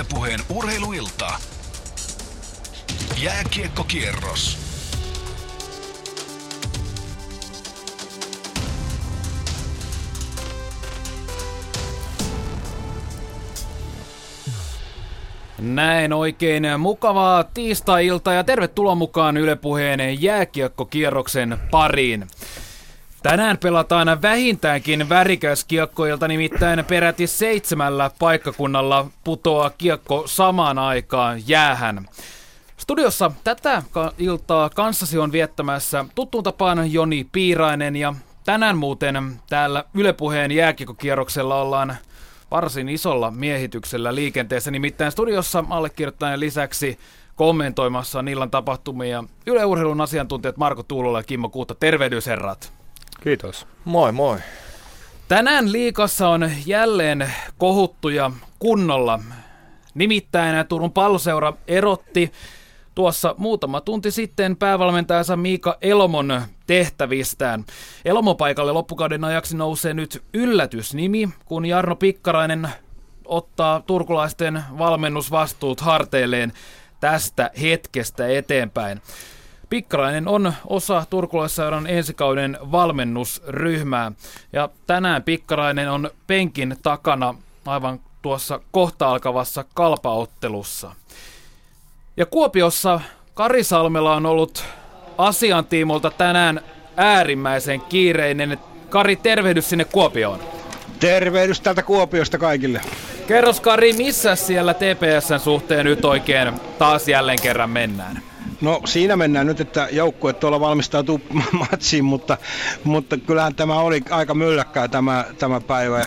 [0.00, 1.32] Ylepuheen urheiluilta.
[3.22, 4.58] Jääkiekkokierros.
[15.58, 22.26] Näin oikein mukavaa tiistai-iltaa ja tervetuloa mukaan Yle Puheen jääkiekkokierroksen pariin.
[23.22, 32.08] Tänään pelataan vähintäänkin värikäs kiekkoilta, nimittäin peräti seitsemällä paikkakunnalla putoaa kiekko samaan aikaan jäähän.
[32.76, 33.82] Studiossa tätä
[34.18, 38.14] iltaa kanssasi on viettämässä tuttuun tapaan Joni Piirainen ja
[38.44, 41.96] tänään muuten täällä Yle Puheen jääkiekkokierroksella ollaan
[42.50, 44.70] varsin isolla miehityksellä liikenteessä.
[44.70, 46.98] Nimittäin studiossa allekirjoittaneen lisäksi
[47.36, 51.74] kommentoimassa illan tapahtumia yleurheilun asiantuntijat Marko Tuulola ja Kimmo Kuutta.
[51.74, 52.79] Tervehdysherrat.
[53.20, 53.66] Kiitos.
[53.84, 54.38] Moi moi.
[55.28, 59.20] Tänään liikassa on jälleen kohuttuja kunnolla.
[59.94, 62.32] Nimittäin Turun palloseura erotti
[62.94, 67.64] tuossa muutama tunti sitten päävalmentajansa Miika Elomon tehtävistään.
[68.04, 72.68] Elomon paikalle loppukauden ajaksi nousee nyt yllätysnimi, kun Jarno Pikkarainen
[73.24, 76.52] ottaa turkulaisten valmennusvastuut harteilleen
[77.00, 79.00] tästä hetkestä eteenpäin.
[79.70, 84.12] Pikkarainen on osa Turkulaisseuran ensikauden valmennusryhmää
[84.52, 87.34] ja tänään Pikkarainen on penkin takana
[87.66, 90.92] aivan tuossa kohta alkavassa kalpaottelussa.
[92.16, 93.00] Ja Kuopiossa
[93.34, 94.64] Karisalmella on ollut
[95.18, 96.60] asiantiimolta tänään
[96.96, 98.58] äärimmäisen kiireinen.
[98.88, 100.40] Kari, tervehdys sinne Kuopioon.
[101.00, 102.80] Tervehdys täältä Kuopiosta kaikille.
[103.26, 108.29] Kerros Kari, missä siellä TPSn suhteen nyt oikein taas jälleen kerran mennään?
[108.60, 111.20] No siinä mennään nyt, että joukkue tuolla valmistautuu
[111.70, 112.38] matsiin, mutta,
[112.84, 116.06] mutta kyllähän tämä oli aika mylläkkää tämä, tämä päivä.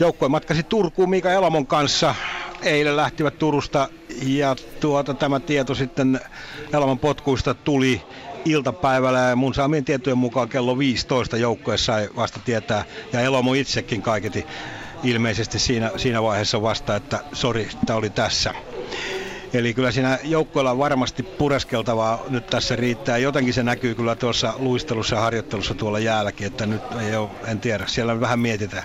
[0.00, 2.14] Joukkue matkasi Turkuun Miika Elamon kanssa.
[2.62, 3.88] Eilen lähtivät Turusta
[4.22, 6.20] ja tuota, tämä tieto sitten
[6.72, 8.02] Elamon potkuista tuli
[8.44, 14.02] iltapäivällä ja mun saamien tietojen mukaan kello 15 joukkue sai vasta tietää ja Elomo itsekin
[14.02, 14.46] kaiketi
[15.04, 18.54] ilmeisesti siinä, siinä vaiheessa vasta, että sori, tämä oli tässä.
[19.54, 23.18] Eli kyllä siinä joukkueella on varmasti pureskeltavaa nyt tässä riittää.
[23.18, 27.60] Jotenkin se näkyy kyllä tuossa luistelussa ja harjoittelussa tuolla jäälläkin, että nyt ei ole, en
[27.60, 28.84] tiedä, siellä vähän mietitään.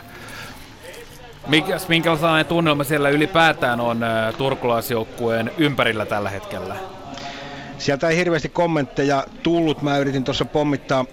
[1.47, 6.75] Mikäs, minkälainen tunnelma siellä ylipäätään on äh, turkulaisjoukkueen ympärillä tällä hetkellä?
[7.77, 9.81] Sieltä ei hirveästi kommentteja tullut.
[9.81, 11.05] Mä yritin tuossa pommittaa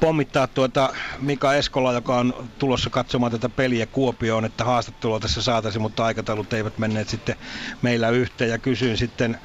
[0.00, 5.82] pommittaa tuota Mika Eskola, joka on tulossa katsomaan tätä peliä Kuopioon, että haastattelua tässä saataisiin,
[5.82, 7.36] mutta aikataulut eivät menneet sitten
[7.82, 9.38] meillä yhteen ja kysyin sitten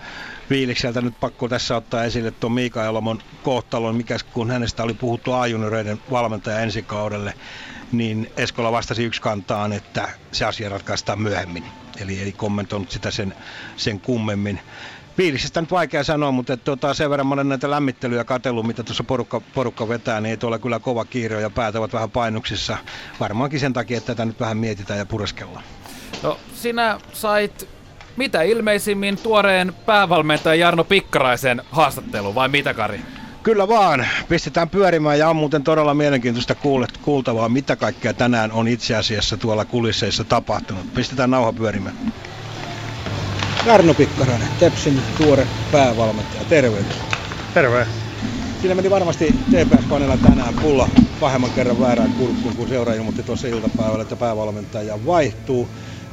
[0.49, 5.33] Viilikseltä nyt pakko tässä ottaa esille tuon Mika Elomon kohtalon, mikä kun hänestä oli puhuttu
[5.33, 7.33] A-junioreiden valmentaja ensi kaudelle,
[7.91, 11.63] niin Eskola vastasi yksi kantaan, että se asia ratkaistaan myöhemmin.
[11.99, 13.35] Eli ei kommentoinut sitä sen,
[13.77, 14.59] sen kummemmin.
[15.17, 18.83] Fiiliksestä nyt vaikea sanoa, mutta että, tuota, sen verran mä olen näitä lämmittelyjä katsellut, mitä
[18.83, 22.77] tuossa porukka, porukka vetää, niin ei tuolla kyllä kova kiire ja päät ovat vähän painuksissa.
[23.19, 25.63] Varmaankin sen takia, että tätä nyt vähän mietitään ja pureskellaan.
[26.23, 27.69] No, sinä sait
[28.17, 33.01] mitä ilmeisimmin tuoreen päävalmentajan Jarno Pikkaraisen haastattelu, vai mitä Kari?
[33.43, 36.55] Kyllä vaan, pistetään pyörimään ja on muuten todella mielenkiintoista
[37.01, 40.93] kuultavaa, mitä kaikkea tänään on itse asiassa tuolla kulisseissa tapahtunut.
[40.93, 41.95] Pistetään nauha pyörimään.
[43.65, 46.45] Jarno Pikkarainen, Tepsin tuore päävalmentaja.
[46.45, 46.85] Terve.
[47.53, 47.87] Terve.
[48.61, 54.01] Siinä meni varmasti TPS-koneella tänään pulla pahemman kerran väärään kurkkuun, kun seura ilmoitti tuossa iltapäivällä,
[54.01, 55.69] että päävalmentaja vaihtuu.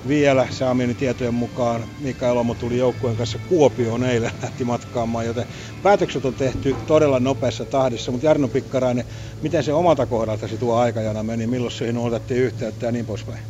[0.09, 5.47] Vielä saamieni tietojen mukaan Mika Elomo tuli joukkueen kanssa Kuopioon eilen, lähti matkaamaan, joten
[5.83, 8.13] päätökset on tehty todella nopeassa tahdissa.
[8.13, 9.05] Mutta Jarno Pikkarainen,
[9.43, 13.41] miten se omalta kohdaltasi tuo aikajana meni, milloin siihen otettiin yhteyttä ja niin poispäin?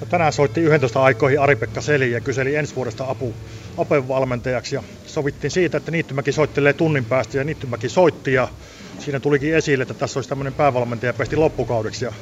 [0.00, 3.34] No tänään soitti 11 aikoihin Ari-Pekka Seli ja kyseli ensi vuodesta apu
[3.76, 8.48] apuvalmentajaksi ja sovittiin siitä, että Niittymäki soittelee tunnin päästä ja Niittymäki soitti ja
[8.98, 12.12] siinä tulikin esille, että tässä olisi tämmöinen päävalmentaja pesti loppukaudeksi ja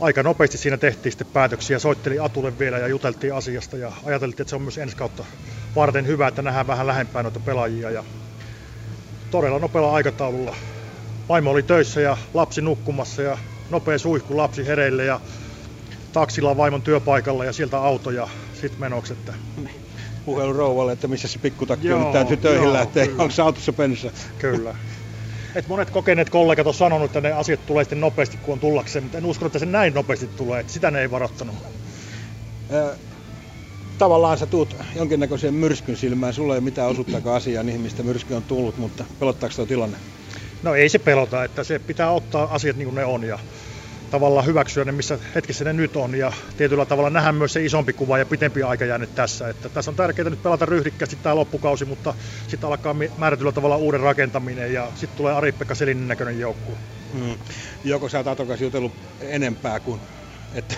[0.00, 1.78] aika nopeasti siinä tehtiin sitten päätöksiä.
[1.78, 5.24] Soitteli Atulle vielä ja juteltiin asiasta ja ajateltiin, että se on myös ensi kautta
[5.76, 8.04] varten hyvä, että nähdään vähän lähempää noita pelaajia ja
[9.30, 10.56] todella nopealla aikataululla.
[11.28, 13.38] Vaimo oli töissä ja lapsi nukkumassa ja
[13.70, 15.20] nopea suihku lapsi hereille ja
[16.12, 18.28] taksilla vaimon työpaikalla ja sieltä auto ja
[18.60, 19.12] sitten menoksi.
[19.12, 19.34] Että...
[20.24, 23.72] Puhelu rouvalle, että missä se pikkutakki on, nyt täytyy töihin joo, lähteä, onko se autossa
[23.72, 24.10] pensa?
[24.38, 24.74] Kyllä.
[25.54, 29.02] Et monet kokeneet kollegat on sanonut, että ne asiat tulee sitten nopeasti, kun on tullakseen,
[29.02, 31.56] mutta en usko, että se näin nopeasti tulee, että sitä ne ei varoittanut.
[33.98, 38.34] Tavallaan sä tuut jonkinnäköiseen myrskyn silmään, sulla ei ole mitään osuttakaan asiaa niihin, mistä myrsky
[38.34, 39.96] on tullut, mutta pelottaako tuo tilanne?
[40.62, 43.38] No ei se pelota, että se pitää ottaa asiat niin kuin ne on ja
[44.10, 47.92] tavalla hyväksyä ne, missä hetkessä ne nyt on ja tietyllä tavalla nähdä myös se isompi
[47.92, 49.48] kuva ja pitempi aika jäänyt tässä.
[49.48, 52.14] Että tässä on tärkeää nyt pelata ryhdikkäästi tämä loppukausi, mutta
[52.48, 56.76] sitten alkaa määrätyllä tavalla uuden rakentaminen ja sitten tulee Ari-Pekka Selinin näköinen joukkue.
[57.12, 57.34] Hmm.
[57.84, 60.00] Joko sä oot jutellut enempää kuin
[60.54, 60.74] että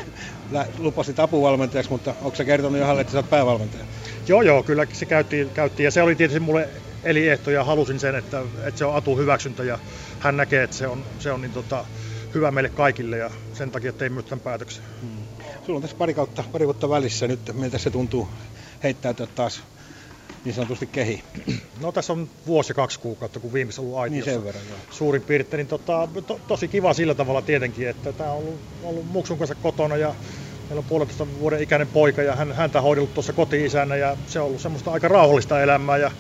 [0.79, 3.85] lupasit apuvalmentajaksi, mutta onko se kertonut Johalle, että sä oot päävalmentaja?
[4.29, 6.69] Joo, joo, kyllä se käytti, käytti ja se oli tietysti mulle
[7.05, 9.79] eliehto ja halusin sen, että, että se on Atu hyväksyntä ja
[10.21, 11.85] hän näkee, että se on, se on niin tota,
[12.35, 14.85] hyvä meille kaikille ja sen takia tein myös tämän päätöksen.
[15.01, 15.11] Hmm.
[15.67, 18.29] Sulla on tässä pari, kautta, pari vuotta välissä nyt, miltä se tuntuu
[18.83, 19.63] heittäytyä taas
[20.45, 21.25] niin sanotusti kehi?
[21.81, 24.31] No tässä on vuosi ja kaksi kuukautta, kun viimeisessä ollut aitiossa.
[24.31, 24.79] Niin sen verran, joo.
[24.91, 29.07] Suurin piirtein, niin tota, to, tosi kiva sillä tavalla tietenkin, että tämä on ollut, ollut
[29.07, 30.15] muksun kanssa kotona ja
[30.69, 34.47] meillä on puolentoista vuoden ikäinen poika ja hän, häntä hoidellut tuossa koti-isänä ja se on
[34.47, 36.11] ollut semmoista aika rauhallista elämää ja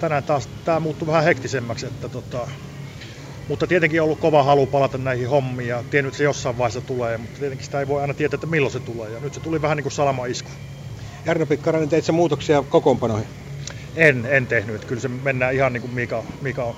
[0.00, 2.48] tänään taas tämä muuttui vähän hektisemmäksi, että tota,
[3.48, 6.80] mutta tietenkin on ollut kova halu palata näihin hommiin ja tiennyt, että se jossain vaiheessa
[6.80, 9.10] tulee, mutta tietenkin sitä ei voi aina tietää, että milloin se tulee.
[9.10, 10.50] Ja nyt se tuli vähän niin kuin salama-isku.
[11.24, 13.26] Jarno Pikkarainen, teit sä muutoksia kokoonpanoihin?
[13.96, 14.74] En, en tehnyt.
[14.74, 16.76] Että kyllä se mennään ihan niin kuin Mika, Mika on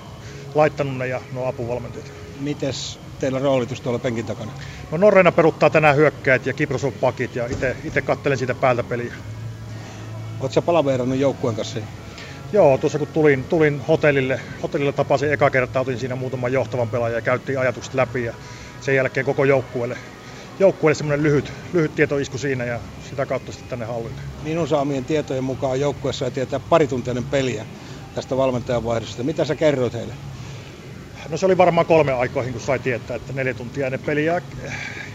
[0.55, 2.11] laittanut ne ja nuo apuvalmentajat.
[2.39, 4.51] Mites teillä roolitus tuolla penkin takana?
[4.91, 7.47] No Norreena peruttaa tänään hyökkäät ja Kipros on pakit ja
[7.83, 9.13] itse kattelen siitä päältä peliä.
[10.39, 11.79] Oletko sä palaveerannut joukkueen kanssa?
[12.53, 17.15] Joo, tuossa kun tulin, tulin hotellille, hotellille tapasin eka kertaa, otin siinä muutaman johtavan pelaajan
[17.15, 18.33] ja käyttiin ajatukset läpi ja
[18.79, 19.97] sen jälkeen koko joukkueelle,
[20.59, 24.21] joukkueelle semmoinen lyhyt, lyhyt tietoisku siinä ja sitä kautta sitten tänne hallille.
[24.41, 27.65] Minun saamien tietojen mukaan joukkueessa ei tietää parituntiainen peliä
[28.13, 29.23] tästä valmentajan vaihdosta.
[29.23, 30.15] Mitä sä kerroit heille?
[31.29, 34.41] No se oli varmaan kolme aikoihin, kun sai tietää, että neljä tuntia ennen peliä.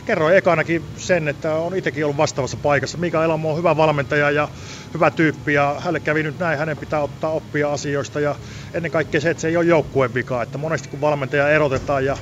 [0.06, 2.98] Kerroin ekanakin sen, että on itsekin ollut vastaavassa paikassa.
[2.98, 4.48] Mika Elamo on hyvä valmentaja ja
[4.94, 8.36] hyvä tyyppi ja hänelle kävi nyt näin, hänen pitää ottaa oppia asioista ja
[8.74, 10.42] ennen kaikkea se, että se ei ole joukkueen vika.
[10.42, 12.16] Että monesti kun valmentaja erotetaan ja,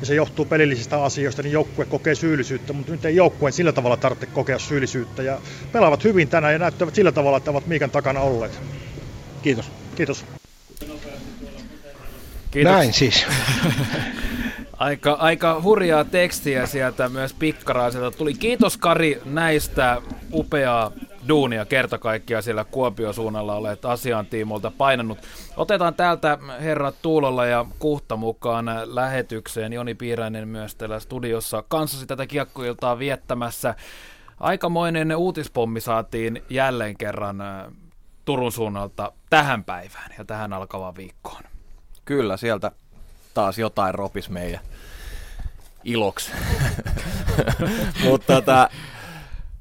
[0.00, 3.96] ja se johtuu pelillisistä asioista, niin joukkue kokee syyllisyyttä, mutta nyt ei joukkueen sillä tavalla
[3.96, 5.38] tarvitse kokea syyllisyyttä ja
[5.72, 8.60] pelaavat hyvin tänään ja näyttävät sillä tavalla, että ovat Miikan takana olleet.
[9.42, 9.70] Kiitos.
[9.94, 10.24] Kiitos.
[12.50, 12.72] Kiitos.
[12.72, 13.26] Näin siis.
[14.78, 18.34] Aika, aika hurjaa tekstiä sieltä myös pikkaraiselta tuli.
[18.34, 20.02] Kiitos Kari näistä
[20.32, 20.92] upeaa
[21.28, 25.18] duunia kerta kaikkiaan siellä Kuopio suunnalla olet asian tiimolta painanut.
[25.56, 29.72] Otetaan täältä herrat Tuulolla ja Kuhta mukaan lähetykseen.
[29.72, 33.74] Joni Piirainen myös täällä studiossa kanssasi tätä kiekkoiltaa viettämässä.
[34.40, 37.66] Aikamoinen uutispommi saatiin jälleen kerran äh,
[38.24, 41.42] Turun suunnalta tähän päivään ja tähän alkavaan viikkoon.
[42.04, 42.72] Kyllä, sieltä
[43.38, 44.60] taas jotain ropis meidän
[45.84, 46.32] iloksi.
[48.04, 48.70] Mutta tota,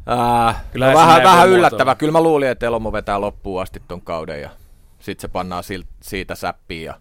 [0.05, 1.95] ää, no vähän, vähän yllättävä.
[1.95, 4.49] Kyllä mä luulin, että Elomo vetää loppuun asti ton kauden ja
[4.99, 5.63] sitten se pannaan
[6.01, 6.93] siitä säppiin ja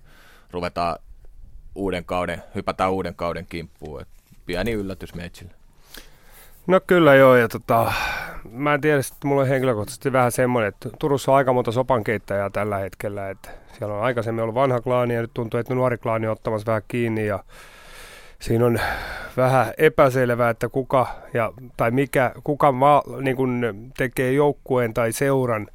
[0.51, 0.97] ruvetaan
[1.75, 4.01] uuden kauden, hypätään uuden kauden kimppuun.
[4.01, 4.09] Et
[4.47, 5.55] pieni yllätys meitsille.
[6.67, 7.93] No kyllä joo, ja tota,
[8.57, 12.51] mä en tiedä, että mulla on henkilökohtaisesti vähän semmoinen, että Turussa on aika monta sopankeittäjää
[12.51, 16.27] tällä hetkellä, että siellä on aikaisemmin ollut vanha klaani ja nyt tuntuu, että nuori klaani
[16.27, 17.45] on ottamassa vähän kiinni ja
[18.39, 18.81] siinä on
[19.37, 25.67] vähän epäselvää, että kuka, ja, tai mikä, kuka maa, niin kun tekee joukkueen tai seuran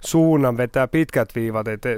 [0.00, 1.88] suunnan vetää pitkät viivat, että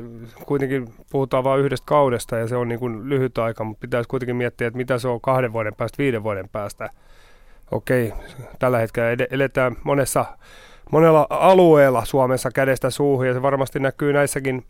[0.46, 4.36] kuitenkin puhutaan vain yhdestä kaudesta ja se on niin kuin lyhyt aika, mutta pitäisi kuitenkin
[4.36, 6.90] miettiä, että mitä se on kahden vuoden päästä, viiden vuoden päästä.
[7.70, 8.12] Okei,
[8.58, 10.24] tällä hetkellä eletään monessa,
[10.90, 14.66] monella alueella Suomessa kädestä suuhun ja se varmasti näkyy näissäkin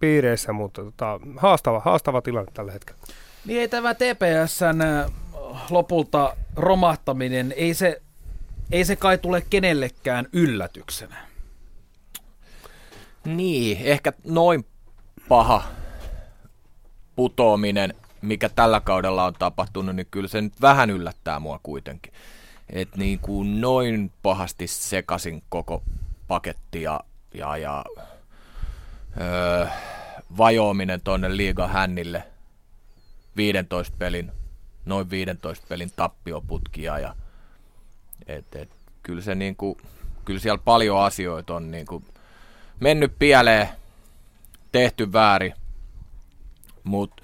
[0.00, 3.00] piireissä, mutta tota, haastava, haastava tilanne tällä hetkellä.
[3.46, 4.82] Niin ei tämä TPSn
[5.70, 8.02] lopulta romahtaminen, ei se,
[8.72, 11.16] ei se kai tule kenellekään yllätyksenä.
[13.24, 14.66] Niin, ehkä noin
[15.28, 15.64] paha
[17.16, 22.12] putoaminen, mikä tällä kaudella on tapahtunut, niin kyllä se nyt vähän yllättää mua kuitenkin.
[22.70, 25.82] Että niin kuin noin pahasti sekasin koko
[26.28, 27.00] paketti ja,
[27.34, 27.84] ja, ja
[29.20, 29.66] öö,
[30.38, 32.24] vajoaminen tuonne liigan hännille–
[33.38, 34.32] 15 pelin,
[34.84, 37.14] noin 15 pelin tappioputkia ja
[38.26, 38.70] et, et,
[39.02, 39.78] kyllä se niinku,
[40.24, 42.04] kyllä siellä paljon asioita on niinku
[42.80, 43.68] mennyt pieleen,
[44.72, 45.54] tehty väärin,
[46.84, 47.22] mutta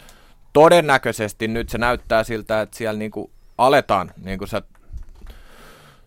[0.54, 4.62] todennäköisesti nyt se näyttää siltä, että siellä niinku aletaan, niin kuin sä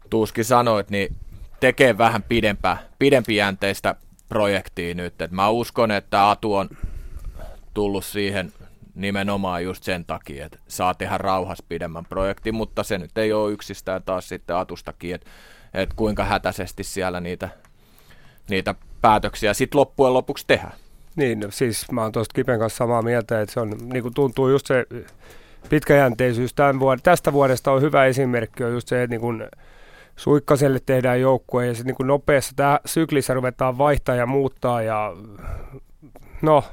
[0.10, 1.16] Tuuski sanoit, niin
[1.60, 3.96] tekee vähän pidempää, pidempijänteistä
[4.30, 5.22] projektia nyt.
[5.22, 6.70] Et mä uskon, että Atu on
[7.74, 8.54] tullut siihen
[8.96, 13.52] nimenomaan just sen takia, että saa tehdä rauhas pidemmän projektin, mutta se nyt ei ole
[13.52, 15.30] yksistään taas sitten Atustakin, että,
[15.74, 17.50] että kuinka hätäisesti siellä niitä,
[18.50, 20.87] niitä päätöksiä sitten loppujen lopuksi tehdään.
[21.18, 24.50] Niin, siis mä oon tuosta Kipen kanssa samaa mieltä, että se on, niin kuin tuntuu
[24.50, 24.86] just se
[25.70, 29.48] pitkäjänteisyys tämän vuod- tästä vuodesta on hyvä esimerkki, on just se, että niin kun
[30.16, 35.14] Suikkaselle tehdään joukkue ja sitten niin nopeassa tämä syklissä ruvetaan vaihtaa ja muuttaa ja
[36.42, 36.64] no,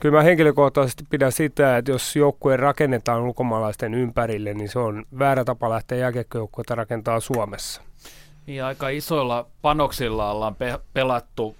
[0.00, 5.44] kyllä mä henkilökohtaisesti pidän sitä, että jos joukkue rakennetaan ulkomaalaisten ympärille, niin se on väärä
[5.44, 7.82] tapa lähteä jääkiekkojoukkuetta rakentaa Suomessa.
[8.46, 11.56] Niin, aika isoilla panoksilla ollaan pe- pelattu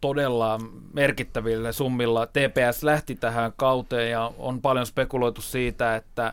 [0.00, 0.60] todella
[0.92, 2.26] merkittävillä summilla.
[2.26, 6.32] TPS lähti tähän kauteen ja on paljon spekuloitu siitä, että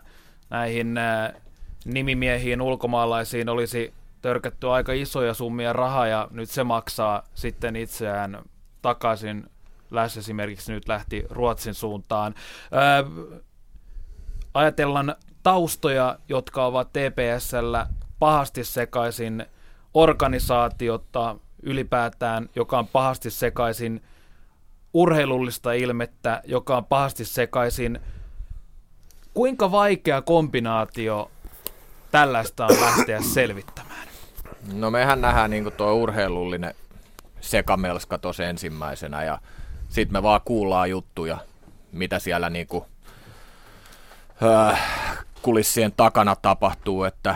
[0.50, 0.96] näihin
[1.86, 8.44] nimimiehiin ulkomaalaisiin olisi törkätty aika isoja summia rahaa ja nyt se maksaa sitten itseään
[8.82, 9.50] takaisin.
[9.92, 12.36] Läs esimerkiksi nyt lähti Ruotsin suuntaan.
[12.72, 13.04] Ää,
[14.54, 17.88] ajatellaan taustoja, jotka ovat TPSllä
[18.20, 19.46] pahasti sekaisin
[19.94, 24.02] organisaatiota ylipäätään, joka on pahasti sekaisin
[24.94, 28.00] urheilullista ilmettä, joka on pahasti sekaisin.
[29.34, 31.32] Kuinka vaikea kombinaatio
[32.12, 34.08] tällaista on lähteä selvittämään?
[34.74, 36.76] No mehän nähdään niin tuo urheilullinen
[37.42, 39.40] sekamelska tuossa ensimmäisenä ja
[39.90, 41.38] sitten me vaan kuullaan juttuja,
[41.92, 42.86] mitä siellä niin kuin,
[44.44, 44.82] äh,
[45.42, 47.36] kulissien takana tapahtuu, että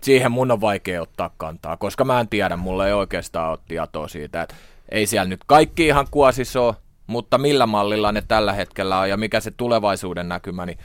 [0.00, 4.08] siihen mun on vaikea ottaa kantaa, koska mä en tiedä, mulla ei oikeastaan ole tietoa
[4.08, 4.54] siitä, että
[4.88, 6.74] ei siellä nyt kaikki ihan kuosis ole,
[7.06, 10.78] mutta millä mallilla ne tällä hetkellä on ja mikä se tulevaisuuden näkymä, niin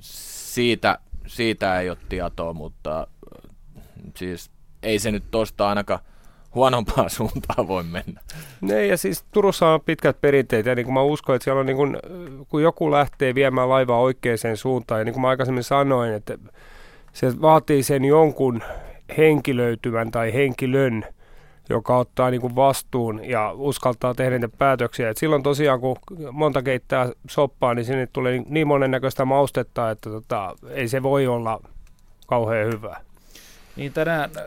[0.00, 3.06] siitä, siitä ei ole tietoa, mutta
[4.16, 4.50] siis
[4.82, 6.00] ei se nyt tosta ainakaan
[6.54, 8.20] huonompaan suuntaan voi mennä.
[8.60, 11.66] Ne, ja siis Turussa on pitkät perinteet, ja niin kuin mä uskon, että siellä on
[11.66, 11.96] niin kuin,
[12.48, 16.38] kun joku lähtee viemään laivaa oikeaan suuntaan, ja niin kuin mä aikaisemmin sanoin, että
[17.12, 18.62] se vaatii sen jonkun
[19.18, 21.04] henkilöitymän tai henkilön,
[21.68, 25.10] joka ottaa niin kuin vastuun ja uskaltaa tehdä niitä päätöksiä.
[25.10, 25.96] Et silloin tosiaan, kun
[26.32, 31.60] monta keittää soppaa, niin sinne tulee niin monennäköistä maustetta, että tota, ei se voi olla
[32.26, 33.00] kauhean hyvää.
[33.76, 34.44] Niin tänään äh,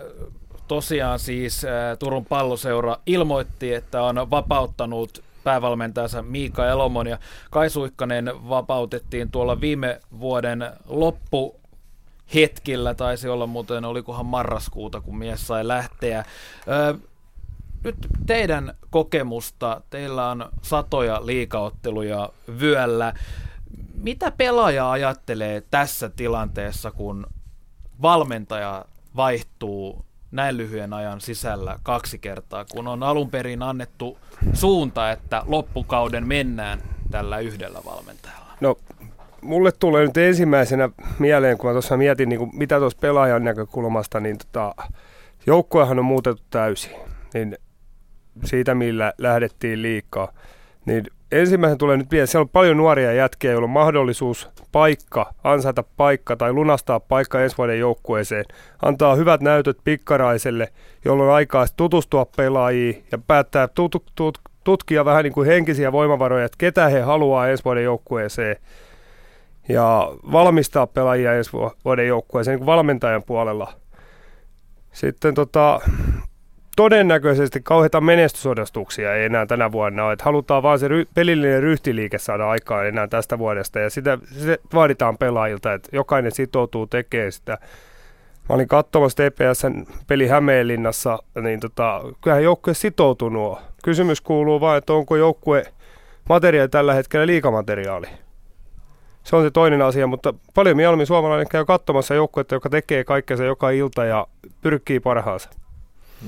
[0.68, 7.18] tosiaan siis äh, Turun palloseura ilmoitti, että on vapauttanut päävalmentajansa Miika Elomon ja
[7.52, 11.61] Kai Suikkanen vapautettiin tuolla viime vuoden loppu
[12.34, 16.26] hetkillä, taisi olla muuten, olikohan marraskuuta, kun mies sai lähteä.
[16.68, 16.98] Ö,
[17.84, 17.96] nyt
[18.26, 23.14] teidän kokemusta, teillä on satoja liikaotteluja vyöllä.
[23.94, 27.28] Mitä pelaaja ajattelee tässä tilanteessa, kun
[28.02, 28.86] valmentaja
[29.16, 34.18] vaihtuu näin lyhyen ajan sisällä kaksi kertaa, kun on alun perin annettu
[34.54, 38.54] suunta, että loppukauden mennään tällä yhdellä valmentajalla?
[38.62, 38.78] No
[39.42, 44.20] mulle tulee nyt ensimmäisenä mieleen, kun mä tuossa mietin, niin kuin, mitä tuossa pelaajan näkökulmasta,
[44.20, 44.76] niin tota,
[45.46, 46.92] joukkuehan on muutettu täysin.
[47.34, 47.58] Niin
[48.44, 50.32] siitä, millä lähdettiin liikaa.
[50.86, 55.84] Niin ensimmäisen tulee nyt vielä, siellä on paljon nuoria jätkiä, joilla on mahdollisuus paikka, ansaita
[55.98, 58.46] paikka tai lunastaa paikka ensi vuoden joukkueeseen.
[58.82, 60.68] Antaa hyvät näytöt pikkaraiselle,
[61.06, 66.46] jolloin on aikaa tutustua pelaajiin ja päättää tut- tut- tutkia vähän niin kuin henkisiä voimavaroja,
[66.46, 68.56] että ketä he haluaa ensi vuoden joukkueeseen
[69.72, 71.52] ja valmistaa pelaajia ensi
[71.86, 73.74] vuoden joukkueeseen niin valmentajan puolella.
[74.92, 75.80] Sitten tota,
[76.76, 80.14] todennäköisesti kauheita menestysodostuksia ei enää tänä vuonna ole.
[80.14, 84.58] Että halutaan vaan se ry- pelillinen ryhtiliike saada aikaan enää tästä vuodesta ja sitä, sitä
[84.74, 87.58] vaaditaan pelaajilta, että jokainen sitoutuu tekemään sitä.
[88.50, 94.94] Mä olin katsomassa TPSn peli Hämeenlinnassa, niin tota, kyllähän joukkue sitoutunut Kysymys kuuluu vain, että
[94.94, 95.64] onko joukkue
[96.30, 98.08] materiaali tällä hetkellä liikamateriaali
[99.24, 103.44] se on se toinen asia, mutta paljon mieluummin suomalainen käy katsomassa joukkuetta, joka tekee kaikkensa
[103.44, 104.28] joka ilta ja
[104.62, 105.50] pyrkii parhaansa.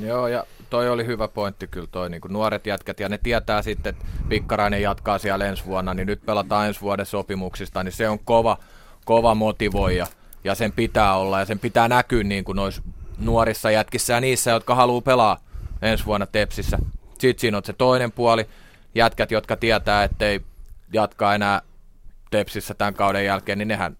[0.01, 3.89] Joo, ja toi oli hyvä pointti kyllä toi niin nuoret jätkät, ja ne tietää sitten,
[3.89, 8.19] että Pikkarainen jatkaa siellä ensi vuonna, niin nyt pelataan ensi vuoden sopimuksista, niin se on
[8.19, 8.57] kova,
[9.05, 10.07] kova motivoija,
[10.43, 12.81] ja sen pitää olla, ja sen pitää näkyä niin kuin noissa
[13.19, 15.37] nuorissa jätkissä ja niissä, jotka haluaa pelaa
[15.81, 16.77] ensi vuonna Tepsissä.
[17.19, 18.45] Sitten siinä on se toinen puoli,
[18.95, 20.41] jätkät, jotka tietää, ettei
[20.93, 21.61] jatkaa enää
[22.33, 23.97] Tepsissä tämän kauden jälkeen, niin nehän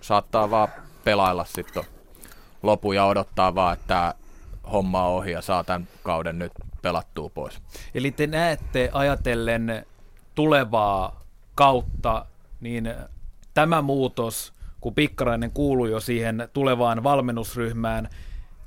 [0.00, 0.68] saattaa vaan
[1.04, 1.84] pelailla sitten
[2.62, 4.14] lopun ja odottaa vaan, että
[4.72, 6.52] homma on ohi ja saa tämän kauden nyt
[6.82, 7.60] pelattua pois.
[7.94, 9.86] Eli te näette ajatellen
[10.34, 11.20] tulevaa
[11.54, 12.26] kautta,
[12.60, 12.94] niin
[13.54, 18.08] tämä muutos, kun Pikkarainen kuuluu jo siihen tulevaan valmennusryhmään,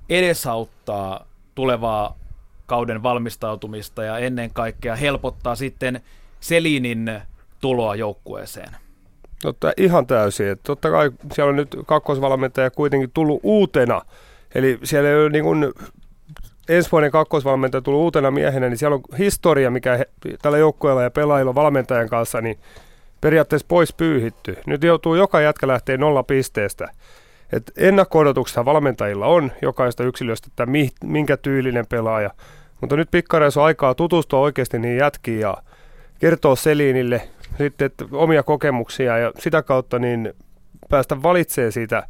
[0.10, 2.18] edesauttaa tulevaa
[2.66, 6.02] kauden valmistautumista ja ennen kaikkea helpottaa sitten
[6.40, 7.22] Selinin
[7.62, 8.87] tuloa joukkueeseen.
[9.42, 10.48] Totta, ihan täysin.
[10.48, 14.02] Että totta kai siellä on nyt kakkosvalmentaja kuitenkin tullut uutena.
[14.56, 15.74] Eli siellä ei ole niin kuin
[16.70, 20.10] ensi vuoden kakkosvalmentaja tullut uutena miehenä, niin siellä on historia, mikä he,
[20.42, 22.60] tällä joukkueella ja pelaajilla valmentajan kanssa, niin
[23.22, 24.58] periaatteessa pois pyyhitty.
[24.66, 26.88] Nyt joutuu joka jätkä lähteä nolla pisteestä.
[27.52, 28.20] Et ennakko
[28.66, 30.68] valmentajilla on jokaista yksilöstä, että
[31.04, 32.32] minkä tyylinen pelaaja.
[32.82, 35.58] Mutta nyt pikkareissa on aikaa tutustua oikeasti niihin jätkiin ja
[36.20, 40.34] kertoa Selinille sitten että omia kokemuksia ja sitä kautta niin
[40.90, 42.08] päästä valitsemaan siitä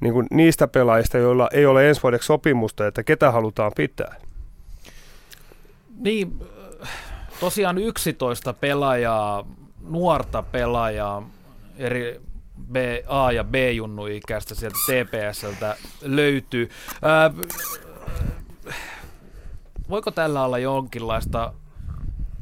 [0.00, 4.14] niin kuin niistä pelaajista, joilla ei ole ensi vuodeksi sopimusta, että ketä halutaan pitää.
[5.98, 6.40] Niin,
[7.40, 9.46] tosiaan 11 pelaajaa,
[9.88, 11.28] nuorta pelaajaa,
[11.78, 12.20] eri
[12.72, 12.76] B,
[13.06, 16.70] A- ja B-junnu-ikäistä sieltä TPSltä löytyy.
[17.02, 17.30] Ää,
[19.90, 21.52] voiko tällä olla jonkinlaista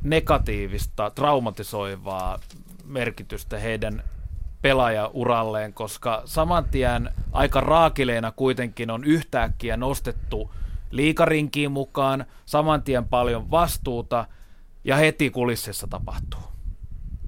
[0.05, 2.39] negatiivista, traumatisoivaa
[2.85, 4.03] merkitystä heidän
[4.63, 10.51] pelaajauralleen, koska saman tien aika raakileena kuitenkin on yhtäkkiä nostettu
[10.91, 14.27] liikarinkiin mukaan, saman tien paljon vastuuta
[14.85, 16.41] ja heti kulississa tapahtuu.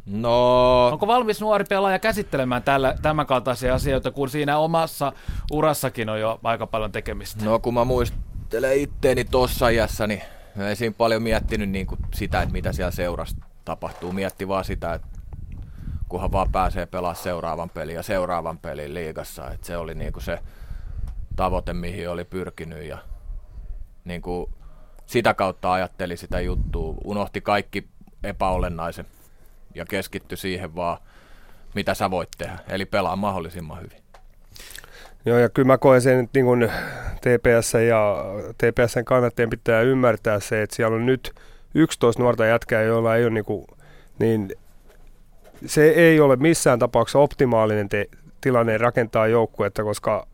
[0.07, 0.87] No...
[0.87, 5.13] Onko valmis nuori pelaaja käsittelemään tällä, tämän kaltaisia asioita, kun siinä omassa
[5.53, 7.45] urassakin on jo aika paljon tekemistä?
[7.45, 10.23] No kun mä muistelen itteeni tuossa iässä, niin
[10.59, 14.13] ei siinä paljon miettinyt niin kuin sitä, että mitä siellä seurassa tapahtuu.
[14.13, 15.09] Mietti vaan sitä, että
[16.09, 19.51] kunhan vaan pääsee pelaamaan seuraavan pelin ja seuraavan pelin liigassa.
[19.51, 20.39] Että se oli niin kuin se
[21.37, 22.99] tavoite, mihin oli pyrkinyt ja
[24.05, 24.51] niin kuin
[25.07, 26.95] sitä kautta ajatteli sitä juttua.
[27.05, 27.89] Unohti kaikki
[28.23, 29.07] epäolennaisen
[29.75, 30.99] ja keskittyi siihen vaan,
[31.75, 32.59] mitä sä voit tehdä.
[32.69, 34.06] Eli pelaa mahdollisimman hyvin.
[35.27, 36.71] Joo, ja kyllä mä koen sen, että niin
[37.21, 38.25] TPS ja
[38.59, 41.33] TPSn kannattajien pitää ymmärtää se, että siellä on nyt
[41.75, 43.67] 11 nuorta jätkää, joilla ei ole niin, kuin,
[44.19, 44.53] niin
[45.67, 48.09] se ei ole missään tapauksessa optimaalinen te-
[48.41, 50.27] tilanne rakentaa joukkuetta, koska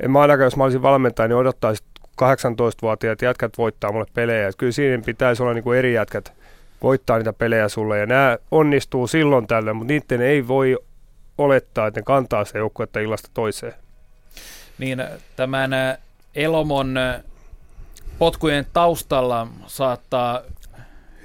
[0.00, 1.86] en mä ainakaan, jos mä olisin valmentaja, niin odottaisin
[2.22, 4.48] 18-vuotiaat jätkät voittaa mulle pelejä.
[4.48, 6.32] Että kyllä siinä pitäisi olla niin kuin eri jätkät
[6.82, 7.98] voittaa niitä pelejä sulle.
[7.98, 10.78] Ja nämä onnistuu silloin tällöin, mutta niiden ei voi
[11.38, 13.81] olettaa, että ne kantaa se joukkuetta illasta toiseen.
[14.78, 15.04] Niin
[15.36, 15.70] tämän
[16.34, 16.94] Elomon
[18.18, 20.40] potkujen taustalla saattaa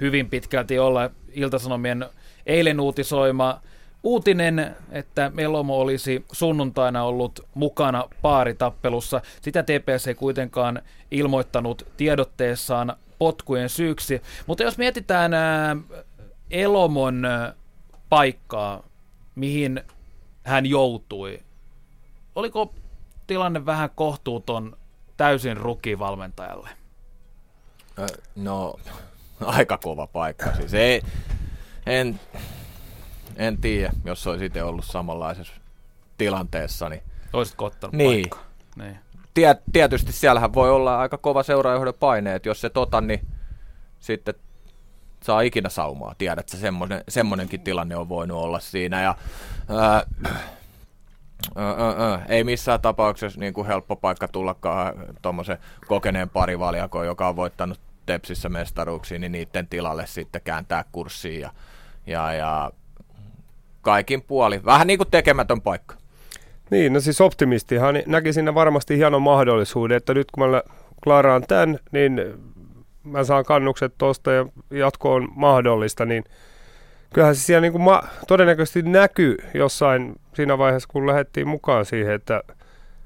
[0.00, 2.06] hyvin pitkälti olla Iltasanomien
[2.46, 3.60] eilen uutisoima
[4.02, 9.20] uutinen, että Elomo olisi sunnuntaina ollut mukana paaritappelussa.
[9.42, 14.22] Sitä TPS ei kuitenkaan ilmoittanut tiedotteessaan potkujen syyksi.
[14.46, 15.32] Mutta jos mietitään
[16.50, 17.22] Elomon
[18.08, 18.82] paikkaa,
[19.34, 19.82] mihin
[20.44, 21.40] hän joutui,
[22.34, 22.74] oliko
[23.28, 24.76] tilanne vähän kohtuuton
[25.16, 26.68] täysin rukivalmentajalle?
[28.36, 28.74] No,
[29.44, 30.54] aika kova paikka.
[30.56, 31.02] Siis ei,
[31.86, 32.20] en,
[33.36, 35.52] en tiedä, jos olisi itse ollut samanlaisessa
[36.18, 36.88] tilanteessa.
[36.88, 38.10] Niin, Olisitko ottanut niin.
[38.10, 38.44] paikkaa?
[38.76, 38.98] Niin.
[39.34, 43.28] Tiet, tietysti siellähän voi olla aika kova seuraajohdon paine, että jos se tota, niin
[44.00, 44.34] sitten
[45.22, 46.14] saa ikinä saumaa.
[46.18, 49.02] Tiedät, että semmoinen, semmoinenkin tilanne on voinut olla siinä.
[49.02, 49.14] Ja,
[49.68, 50.02] ää,
[51.56, 57.36] ää, ää, ei missään tapauksessa niin kuin helppo paikka tullakaan tuommoisen kokeneen parivaljakon, joka on
[57.36, 61.50] voittanut Tepsissä mestaruuksiin, niin niiden tilalle sitten kääntää kurssiin ja,
[62.06, 62.70] ja, ja
[63.82, 64.64] kaikin puoli.
[64.64, 65.94] Vähän niin kuin tekemätön paikka.
[66.70, 70.62] Niin, no siis optimistihan näki siinä varmasti hienon mahdollisuuden, että nyt kun mä
[71.04, 72.20] klaaraan tämän, niin
[73.04, 76.24] mä saan kannukset tuosta ja jatko on mahdollista, niin
[77.14, 82.14] kyllähän se siellä niin kuin ma- todennäköisesti näkyy jossain siinä vaiheessa, kun lähdettiin mukaan siihen,
[82.14, 82.42] että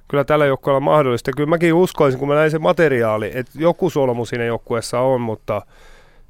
[0.09, 1.31] kyllä tällä joukkueella mahdollista.
[1.37, 5.63] Kyllä mäkin uskoisin, kun mä näin se materiaali, että joku solmu siinä joukkueessa on, mutta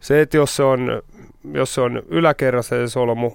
[0.00, 1.02] se, että jos se on,
[1.52, 3.32] jos se on yläkerrassa se solmu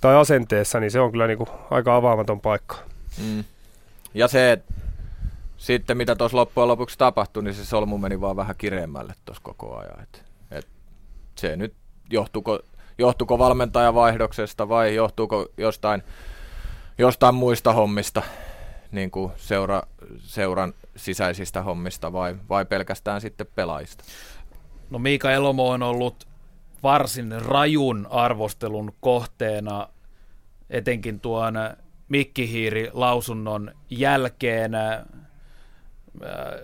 [0.00, 2.76] tai asenteessa, niin se on kyllä niin kuin aika avaamaton paikka.
[3.22, 3.44] Mm.
[4.14, 4.74] Ja se, että
[5.56, 9.76] sitten mitä tuossa loppujen lopuksi tapahtui, niin se solmu meni vaan vähän kireemmälle tuossa koko
[9.76, 10.02] ajan.
[10.02, 10.66] Et, et
[11.34, 11.74] se nyt
[12.10, 12.60] johtuuko,
[12.98, 16.02] johtuuko valmentajavaihdoksesta vai johtuuko jostain,
[16.98, 18.22] jostain muista hommista,
[18.92, 19.82] niin kuin seura,
[20.18, 24.04] seuran sisäisistä hommista vai, vai pelkästään sitten pelaajista?
[24.90, 26.28] No Miika Elomo on ollut
[26.82, 29.88] varsin rajun arvostelun kohteena,
[30.70, 31.54] etenkin tuon
[32.08, 34.72] Mikkihiiri-lausunnon jälkeen.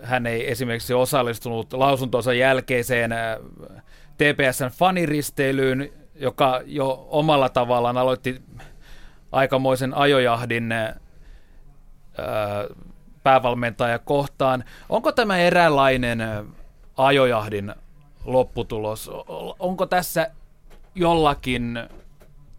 [0.03, 3.11] Hän ei esimerkiksi osallistunut lausuntonsa jälkeiseen
[4.17, 8.41] TPSn faniristeilyyn, joka jo omalla tavallaan aloitti
[9.33, 10.73] aikamoisen ajojahdin
[13.23, 14.63] päävalmentaja kohtaan.
[14.89, 16.19] Onko tämä eräänlainen
[16.97, 17.75] ajojahdin
[18.25, 19.11] lopputulos?
[19.59, 20.31] Onko tässä
[20.95, 21.79] jollakin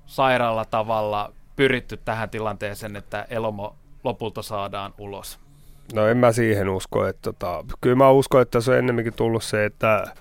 [0.06, 5.38] sairaalla tavalla pyritty tähän tilanteeseen, että Elomo lopulta saadaan ulos?
[5.94, 7.06] No en mä siihen usko.
[7.06, 10.14] Että tota, kyllä mä uskon, että se on ennemminkin tullut se, että,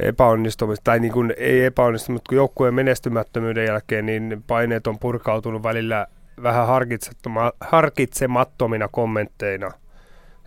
[0.00, 5.62] epäonnistumista, tai niin kuin ei epäonnistumista, mutta kun joukkueen menestymättömyyden jälkeen, niin paineet on purkautunut
[5.62, 6.06] välillä
[6.42, 6.66] vähän
[7.60, 9.70] harkitsemattomina kommentteina.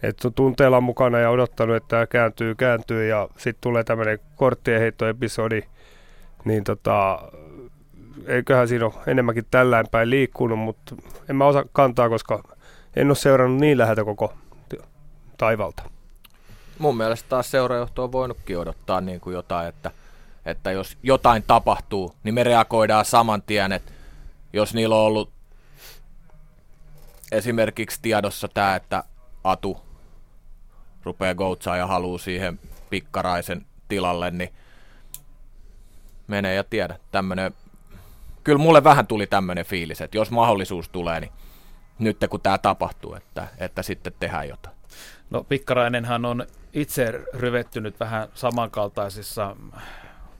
[0.03, 5.63] Että tunteella mukana ja odottanut, että tämä kääntyy, kääntyy ja sitten tulee tämmöinen korttien heittoepisodi,
[6.45, 7.19] niin tota,
[8.27, 10.95] eiköhän siinä ole enemmänkin tällään päin liikkunut, mutta
[11.29, 12.43] en mä osaa kantaa, koska
[12.95, 14.33] en ole seurannut niin läheltä koko
[15.37, 15.83] taivalta.
[16.81, 19.91] Mun mielestä taas seurajohto on voinutkin odottaa niin kuin jotain, että,
[20.45, 23.91] että jos jotain tapahtuu, niin me reagoidaan saman tien, että
[24.53, 25.31] jos niillä on ollut
[27.31, 29.03] esimerkiksi tiedossa tämä, että
[29.43, 29.81] Atu
[31.03, 34.53] rupeaa goutsaa ja haluaa siihen pikkaraisen tilalle, niin
[36.27, 36.99] menee ja tiedä.
[37.11, 37.53] Tämmönen,
[38.43, 41.31] kyllä mulle vähän tuli tämmöinen fiilis, että jos mahdollisuus tulee, niin
[41.99, 44.80] nyt kun tämä tapahtuu, että, että sitten tehdään jotain.
[45.31, 49.55] No Pikkarainenhan on itse ryvettynyt vähän samankaltaisissa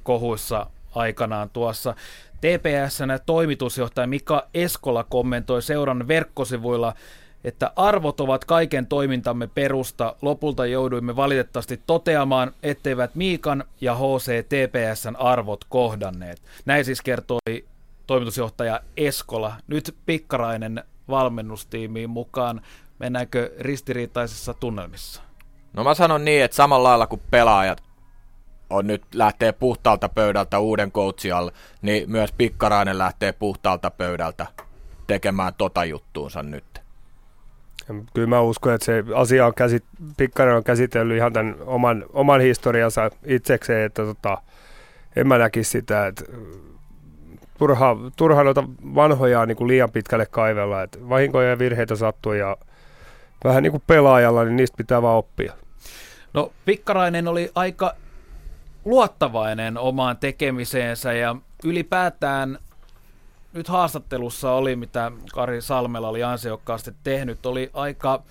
[0.03, 1.95] kohuissa aikanaan tuossa.
[2.41, 6.93] TPSn toimitusjohtaja Mika Eskola kommentoi seuran verkkosivuilla,
[7.43, 10.15] että arvot ovat kaiken toimintamme perusta.
[10.21, 16.41] Lopulta jouduimme valitettavasti toteamaan, etteivät Miikan ja HC TPSn arvot kohdanneet.
[16.65, 17.65] Näin siis kertoi
[18.07, 19.53] toimitusjohtaja Eskola.
[19.67, 22.61] Nyt Pikkarainen valmennustiimiin mukaan.
[23.01, 25.21] Mennäänkö ristiriitaisissa tunnelmissa?
[25.73, 27.83] No mä sanon niin, että samalla lailla kuin pelaajat
[28.69, 34.47] on nyt lähtee puhtaalta pöydältä uuden coachin alle, niin myös Pikkarainen lähtee puhtaalta pöydältä
[35.07, 36.81] tekemään tota juttuunsa nyt.
[38.13, 39.83] Kyllä mä uskon, että se asia on käsit,
[40.17, 44.37] Pikkanen on käsitellyt ihan tämän oman, oman historiansa itsekseen, että tota,
[45.15, 46.23] en mä näkisi sitä, että
[47.57, 48.63] turha, turha noita
[48.95, 52.57] vanhoja niin kuin liian pitkälle kaivella, että vahinkoja ja virheitä sattuu ja
[53.43, 55.53] vähän niin kuin pelaajalla, niin niistä pitää vaan oppia.
[56.33, 57.95] No Pikkarainen oli aika
[58.85, 62.59] luottavainen omaan tekemiseensä ja ylipäätään
[63.53, 68.23] nyt haastattelussa oli, mitä Kari Salmela oli ansiokkaasti tehnyt, oli aika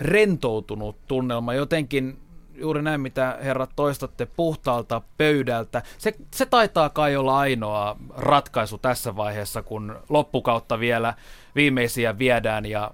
[0.00, 1.54] rentoutunut tunnelma.
[1.54, 2.18] Jotenkin
[2.54, 5.82] juuri näin, mitä herrat toistatte puhtaalta pöydältä.
[5.98, 11.14] Se, se taitaa kai olla ainoa ratkaisu tässä vaiheessa, kun loppukautta vielä
[11.54, 12.90] viimeisiä viedään ja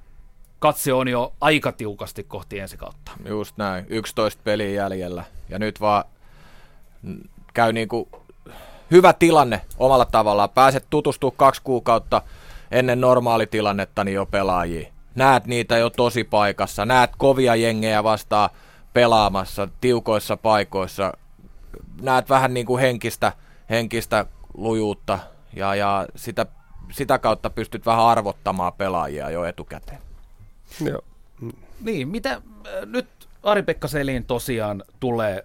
[0.58, 3.12] katse on jo aika tiukasti kohti ensi kautta.
[3.28, 5.24] Just näin, 11 peliä jäljellä.
[5.48, 6.04] Ja nyt vaan
[7.54, 8.08] käy niin kuin
[8.90, 10.50] hyvä tilanne omalla tavallaan.
[10.50, 12.22] Pääset tutustua kaksi kuukautta
[12.70, 14.88] ennen normaalitilannetta niin jo pelaajiin.
[15.14, 18.50] Näet niitä jo tosi paikassa, näet kovia jengejä vastaan
[18.92, 21.12] pelaamassa tiukoissa paikoissa.
[22.00, 23.32] Näet vähän niin kuin henkistä,
[23.70, 25.18] henkistä lujuutta
[25.56, 26.46] ja, ja sitä,
[26.92, 29.98] sitä kautta pystyt vähän arvottamaan pelaajia jo etukäteen.
[30.85, 31.00] Joo.
[31.81, 32.42] Niin, mitä äh,
[32.87, 33.07] nyt
[33.42, 35.44] Ari-Pekka Selin tosiaan tulee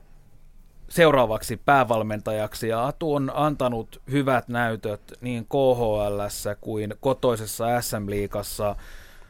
[0.89, 6.21] seuraavaksi päävalmentajaksi ja Atu on antanut hyvät näytöt niin KHL
[6.61, 8.75] kuin kotoisessa SM-liigassa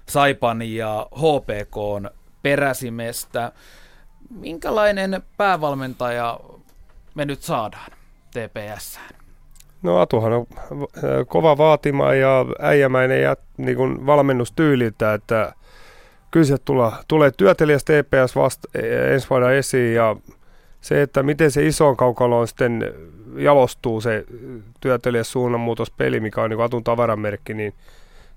[0.05, 1.75] Saipan ja HPK
[2.41, 3.51] peräsimestä.
[4.29, 6.39] Minkälainen päävalmentaja
[7.15, 7.91] me nyt saadaan
[8.31, 8.99] TPS?
[9.81, 15.53] No Atuhan on äh, kova vaatima ja äijämäinen ja niin kuin valmennustyyliltä, että
[16.31, 20.15] kyllä se tulee, tulee työtelijäs TPS vasta e, ensi vuonna esiin ja
[20.81, 22.93] se, että miten se isoon kaukaloon sitten
[23.35, 24.25] jalostuu se
[24.79, 27.73] työtelijäs suunnanmuutospeli, mikä on niin Atun tavaramerkki, niin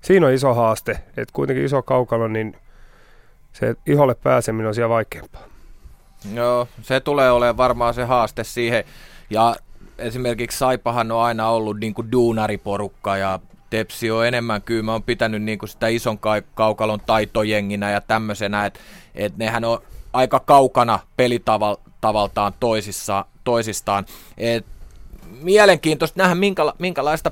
[0.01, 0.91] siinä on iso haaste.
[0.91, 2.57] Että kuitenkin iso kaukalo, niin
[3.53, 5.43] se iholle pääseminen on siellä vaikeampaa.
[6.33, 8.83] Joo, se tulee olemaan varmaan se haaste siihen.
[9.29, 9.55] Ja
[9.97, 15.03] esimerkiksi Saipahan on aina ollut niin kuin duunariporukka ja Tepsi on enemmän kyllä, mä oon
[15.03, 16.19] pitänyt niin kuin sitä ison
[16.55, 18.79] kaukalon taitojenginä ja tämmöisenä, että
[19.15, 19.81] et nehän on
[20.13, 24.05] aika kaukana pelitavaltaan toisissa, toisistaan.
[24.37, 24.65] Et
[25.41, 27.31] mielenkiintoista nähdä, minkäla- minkälaista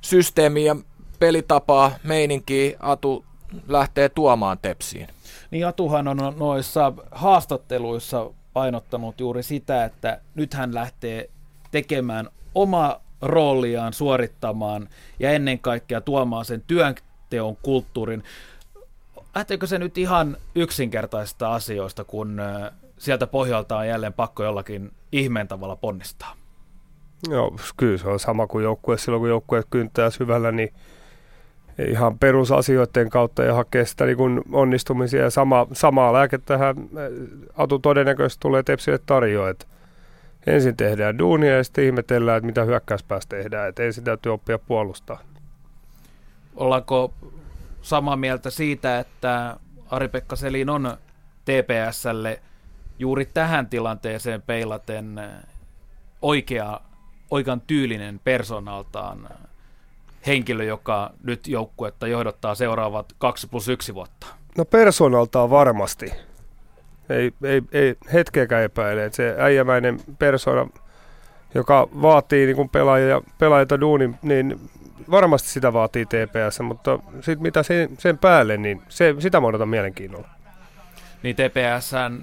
[0.00, 0.76] systeemiä,
[1.18, 3.24] pelitapaa, meininkiä Atu
[3.68, 5.08] lähtee tuomaan Tepsiin.
[5.50, 11.30] Niin Atuhan on noissa haastatteluissa painottanut juuri sitä, että nyt hän lähtee
[11.70, 18.22] tekemään oma rooliaan suorittamaan ja ennen kaikkea tuomaan sen työnteon kulttuurin.
[19.34, 22.40] Lähteekö se nyt ihan yksinkertaisista asioista, kun
[22.98, 26.34] sieltä pohjalta on jälleen pakko jollakin ihmeen tavalla ponnistaa?
[27.28, 28.98] Joo, kyllä se on sama kuin joukkue.
[28.98, 30.72] Silloin kun joukkue kyntää syvällä, niin
[31.88, 35.22] ihan perusasioiden kautta ja hakee sitä niin kuin onnistumisia.
[35.22, 36.76] Ja sama, samaa lääkettähän
[37.56, 39.66] Atu todennäköisesti tulee Tepsille tarjoa, että
[40.46, 43.68] ensin tehdään duunia ja sitten ihmetellään, että mitä hyökkäyspäässä tehdään.
[43.68, 45.20] Että ensin täytyy oppia puolustaa.
[46.56, 47.14] Ollaanko
[47.82, 49.56] samaa mieltä siitä, että
[49.90, 50.96] Ari-Pekka Selin on
[51.44, 52.40] TPSlle
[52.98, 55.20] juuri tähän tilanteeseen peilaten
[56.22, 56.80] oikea,
[57.30, 59.28] oikean tyylinen persoonaltaan
[60.26, 64.26] henkilö, joka nyt joukkuetta johdottaa seuraavat 2 plus 1 vuotta?
[64.58, 66.12] No persoonaltaan varmasti.
[67.10, 70.68] Ei, ei, ei hetkeäkään epäile, että se äijämäinen persona,
[71.54, 74.60] joka vaatii niin pelaajia, pelaajia duunin, niin
[75.10, 79.68] varmasti sitä vaatii TPS, mutta sit mitä sen, sen päälle, niin se, sitä mä odotan
[79.68, 80.28] mielenkiinnolla.
[81.22, 82.22] Niin TPSn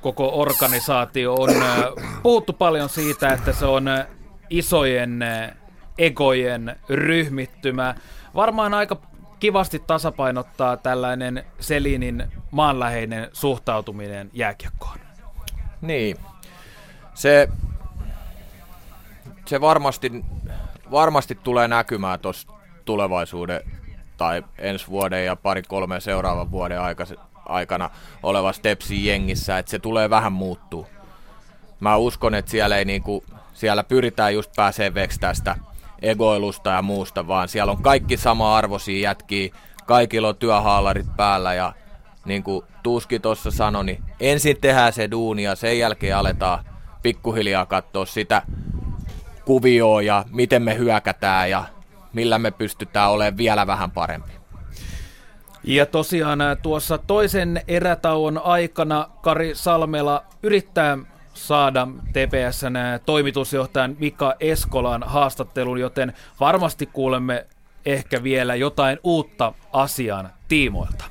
[0.00, 1.50] koko organisaatio on
[2.22, 3.84] puhuttu paljon siitä, että se on
[4.50, 5.24] isojen
[5.98, 7.94] egojen ryhmittymä.
[8.34, 8.96] Varmaan aika
[9.44, 14.98] kivasti tasapainottaa tällainen Selinin maanläheinen suhtautuminen jääkiekkoon.
[15.80, 16.16] Niin.
[17.14, 17.48] Se,
[19.46, 20.24] se varmasti,
[20.90, 22.48] varmasti tulee näkymään tuossa
[22.84, 23.60] tulevaisuuden
[24.16, 26.78] tai ensi vuoden ja pari kolme seuraavan vuoden
[27.46, 27.90] aikana
[28.22, 30.86] oleva Stepsin jengissä, että se tulee vähän muuttuu.
[31.80, 35.56] Mä uskon, että siellä, ei niinku, siellä pyritään just pääsee veksi tästä
[36.02, 39.54] egoilusta ja muusta, vaan siellä on kaikki sama arvoisia jätkiä,
[39.86, 41.72] kaikilla on työhaalarit päällä ja
[42.24, 46.64] niin kuin Tuuski tuossa sanoi, niin ensin tehdään se duuni ja sen jälkeen aletaan
[47.02, 48.42] pikkuhiljaa katsoa sitä
[49.44, 51.64] kuvioa ja miten me hyökätään ja
[52.12, 54.32] millä me pystytään olemaan vielä vähän parempi.
[55.64, 60.98] Ja tosiaan tuossa toisen erätauon aikana Kari Salmela yrittää
[61.34, 62.74] saada TPSn
[63.06, 67.46] toimitusjohtajan Mika Eskolan haastattelun, joten varmasti kuulemme
[67.86, 71.04] ehkä vielä jotain uutta asian tiimoilta.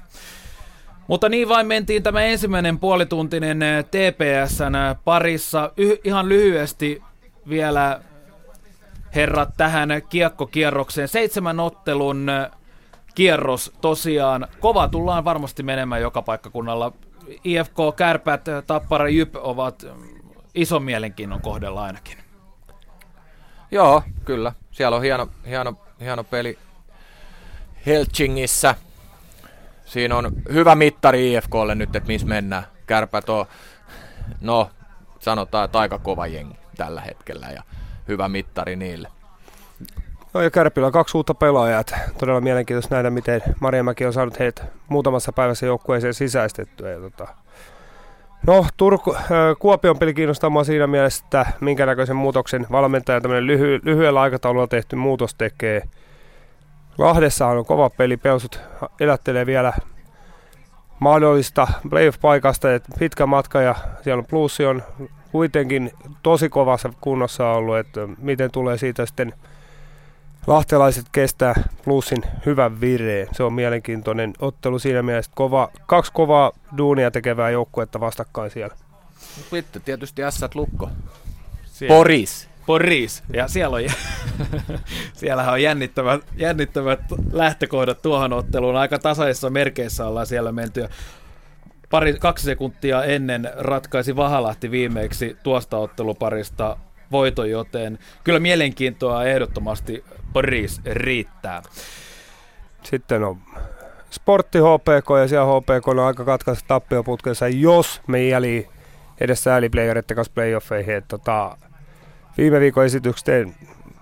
[1.08, 3.60] Mutta niin vain mentiin tämä ensimmäinen puolituntinen
[3.92, 4.74] TPSn
[5.06, 5.72] parissa.
[5.78, 7.02] Y- ihan lyhyesti
[7.50, 8.02] vielä
[9.16, 11.08] herrat tähän kiekkokierrokseen.
[11.08, 12.28] Seitsemän ottelun
[13.16, 14.48] kierros tosiaan.
[14.60, 16.92] Kova tullaan varmasti menemään joka paikkakunnalla.
[17.44, 19.86] IFK, Kärpät, Tappara, Jyp ovat
[20.56, 22.18] ison mielenkiinnon kohdella ainakin.
[23.72, 24.54] Joo, kyllä.
[24.72, 26.60] Siellä on hieno, hieno, hieno peli
[27.86, 28.76] Helsingissä.
[29.86, 32.64] Siinä on hyvä mittari IFKlle nyt, että missä mennään.
[32.88, 33.46] Kärpät on,
[34.42, 34.70] no
[35.20, 37.64] sanotaan, että aika kova jengi tällä hetkellä ja
[38.08, 39.08] hyvä mittari niille.
[40.34, 41.80] No ja Kärpillä on kaksi uutta pelaajaa.
[41.80, 46.92] Että todella mielenkiintoista nähdä, miten Marjamäki on saanut heitä muutamassa päivässä joukkueeseen sisäistettyä.
[46.92, 47.28] Ja tota,
[48.48, 49.16] No, Turku,
[49.60, 54.68] Kuopion peli kiinnostaa mua siinä mielessä, että minkä näköisen muutoksen valmentaja tämmöinen lyhy, lyhyellä aikataululla
[54.68, 55.82] tehty muutos tekee.
[56.98, 58.60] Lahdessa on kova peli, Pelsut
[59.00, 59.74] elättelee vielä
[61.00, 64.84] mahdollista playoff-paikasta, että pitkä matka ja siellä on plussi on
[65.32, 65.92] kuitenkin
[66.24, 69.34] tosi kovassa kunnossa ollut, että miten tulee siitä sitten
[70.48, 73.28] Lahtelaiset kestää plussin hyvän vireen.
[73.32, 75.32] Se on mielenkiintoinen ottelu siinä mielessä.
[75.36, 78.76] Kova, kaksi kovaa duunia tekevää joukkuetta vastakkain siellä.
[79.52, 80.90] Vittu, tietysti s lukko.
[81.66, 81.96] Siellä.
[81.96, 82.50] Poris.
[82.66, 83.24] Poris.
[83.34, 83.84] Ja siellä on,
[85.20, 87.00] siellähän on jännittävät, jännittävät
[87.32, 88.76] lähtökohdat tuohon otteluun.
[88.76, 90.88] Aika tasaisissa merkeissä ollaan siellä menty.
[91.90, 96.78] Pari, kaksi sekuntia ennen ratkaisi Vahalahti viimeiksi tuosta otteluparista
[97.14, 101.62] voiton, joten kyllä mielenkiintoa ehdottomasti Paris riittää.
[102.84, 103.38] Sitten on
[104.10, 108.68] Sportti HPK ja siellä HPK on aika katkaista tappioputkensa, jos me jäli
[109.20, 110.96] edes sääliplayereiden kanssa playoffeihin.
[110.96, 111.58] Että tota,
[112.38, 113.48] viime viikon esitykset,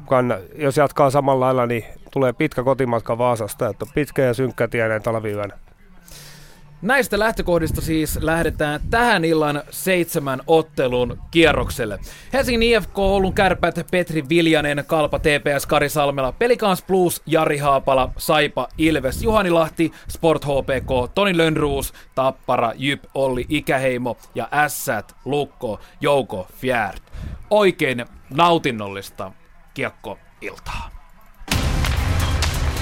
[0.06, 4.68] kanna, jos jatkaa samalla lailla, niin tulee pitkä kotimatka Vaasasta, että on pitkä ja synkkä
[4.68, 5.58] tie näin talviyönä.
[6.82, 12.00] Näistä lähtökohdista siis lähdetään tähän illan seitsemän ottelun kierrokselle.
[12.34, 18.68] Helsingin IFK, Oulun kärpät, Petri Viljanen, Kalpa, TPS, Kari Salmela, Pelikans Plus, Jari Haapala, Saipa,
[18.78, 26.48] Ilves, Juhani Lahti, Sport HPK, Toni Lönnruus, Tappara, Jyp, Olli, Ikäheimo ja Ässät, Lukko, Jouko,
[26.56, 27.00] Fjärd.
[27.50, 29.32] Oikein nautinnollista
[29.74, 30.90] kiekko-iltaa.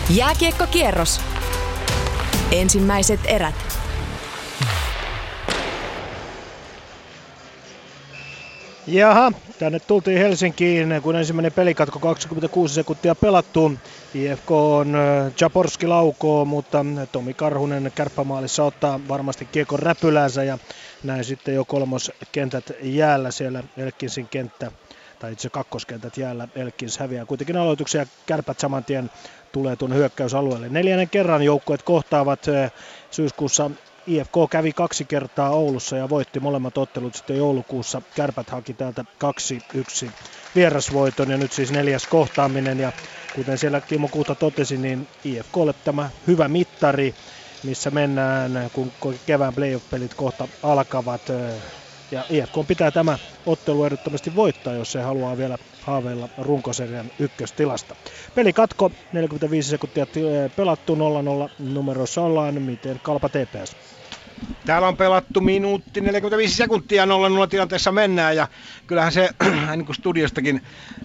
[0.09, 1.21] Jääkiekko-kierros.
[2.51, 3.79] Ensimmäiset erät.
[8.88, 13.72] Jaha, tänne tultiin Helsinkiin, kun ensimmäinen pelikatko 26 sekuntia pelattu.
[14.13, 14.98] IFK on
[15.41, 20.58] Japorski laukoo, mutta Tomi Karhunen kärppämaalissa ottaa varmasti kiekon räpylänsä ja
[21.04, 24.72] näin sitten jo kolmoskentät jäällä siellä Elkinsin kenttä
[25.19, 27.26] tai itse kakkoskentät jäällä Elkins häviää.
[27.26, 29.12] Kuitenkin aloituksia kärpät saman tien
[29.52, 30.69] tulee tuon hyökkäysalueelle.
[30.69, 32.45] Neljännen kerran joukkueet kohtaavat
[33.12, 33.72] syyskuussa
[34.07, 38.01] IFK kävi kaksi kertaa Oulussa ja voitti molemmat ottelut sitten joulukuussa.
[38.15, 39.05] Kärpät haki täältä
[40.05, 40.09] 2-1
[40.55, 42.91] vierasvoiton ja nyt siis neljäs kohtaaminen ja
[43.35, 47.15] kuten siellä Kimmo Kuuta totesi, niin IFKlle tämä hyvä mittari,
[47.63, 51.21] missä mennään, kun kevään playoff-pelit kohta alkavat.
[52.12, 57.95] Ja IFK pitää tämä ottelu ehdottomasti voittaa, jos se haluaa vielä haaveilla runkosarjan ykköstilasta.
[58.35, 60.07] Peli katko, 45 sekuntia
[60.55, 60.99] pelattu 0-0
[61.59, 63.75] numerossa ollaan, miten kalpa TPS?
[64.65, 67.08] Täällä on pelattu minuutti 45 sekuntia 0-0
[67.49, 68.36] tilanteessa mennään.
[68.36, 68.47] Ja
[68.88, 69.30] kyllähän se
[69.75, 70.62] niin kuin studiostakin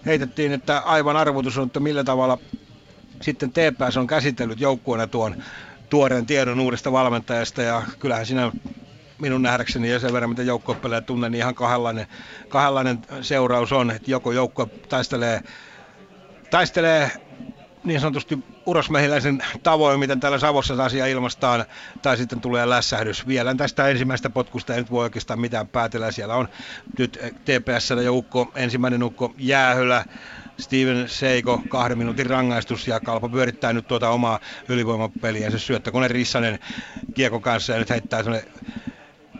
[0.06, 2.38] heitettiin, että aivan arvotus on, että millä tavalla
[3.22, 5.36] sitten TPS on käsitellyt joukkueena tuon
[5.90, 7.62] tuoreen tiedon uudesta valmentajasta.
[7.62, 8.52] Ja kyllähän siinä
[9.18, 12.06] minun nähdäkseni ja sen verran mitä joukkuepelejä tunnen, niin ihan kahdenlainen,
[12.48, 15.40] kahdenlainen seuraus on, että joko joukko taistelee,
[16.50, 17.10] taistelee
[17.84, 21.64] niin sanotusti urosmehiläisen tavoin, miten täällä Savossa asia ilmastaan,
[22.02, 23.26] tai sitten tulee lässähdys.
[23.26, 26.12] Vielä tästä ensimmäistä potkusta ei nyt voi oikeastaan mitään päätellä.
[26.12, 26.48] Siellä on
[26.98, 30.04] nyt TPS jo ukko, ensimmäinen ukko Jäähylä,
[30.60, 35.50] Steven Seiko kahden minuutin rangaistus ja Kalpa pyörittää nyt tuota omaa ylivoimapeliä.
[35.50, 36.58] Se syöttökone Rissanen
[37.14, 38.44] kiekon kanssa ja nyt heittää tuonne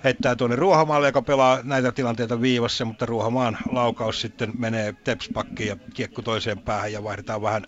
[0.05, 5.77] heittää tuonne Ruohomaalle, joka pelaa näitä tilanteita viivassa, mutta Ruohomaan laukaus sitten menee tepspakkiin ja
[5.95, 7.63] kiekko toiseen päähän ja vaihdetaan vähän,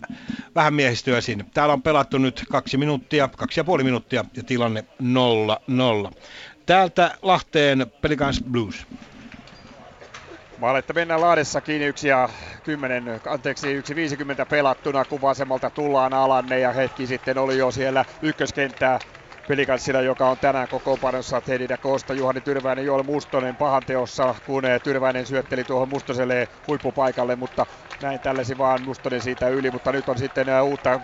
[0.55, 1.45] vähän miehistöä sinne.
[1.53, 4.85] Täällä on pelattu nyt kaksi minuuttia, kaksi ja puoli minuuttia ja tilanne
[6.11, 6.13] 0-0.
[6.65, 8.87] Täältä Lahteen Pelicans Blues.
[10.57, 12.29] Maaletta mennään Laadessa kiinni yksi ja
[12.63, 18.05] 10, anteeksi yksi 50 pelattuna, kun vasemmalta tullaan alanne ja hetki sitten oli jo siellä
[18.21, 18.99] ykköskenttää
[19.47, 25.25] pelikanssilla, joka on tänään kokoonpanossa Teddy Kosta, Juhani Tyrväinen, Joel Mustonen pahan teossa, kun Tyrväinen
[25.25, 27.65] syötteli tuohon Mustoselle huippupaikalle, mutta
[27.99, 31.01] näin tällesi vaan Mustonen siitä yli, mutta nyt on sitten uutta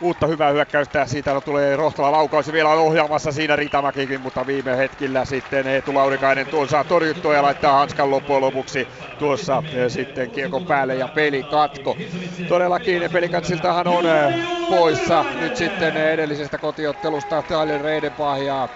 [0.00, 1.06] uutta hyvää hyökkäystä.
[1.06, 6.68] Siitä tulee rohtava laukaus vielä on siinä Ritamäkikin, mutta viime hetkillä sitten Eetu Laurikainen tuon
[6.68, 11.96] saa torjuttua ja laittaa hanskan loppujen lopuksi tuossa ja sitten kiekon päälle ja peli katko.
[12.48, 14.04] Todellakin pelikatsiltahan on
[14.68, 18.68] poissa nyt sitten edellisestä kotiottelusta Tyler Reidenpah ja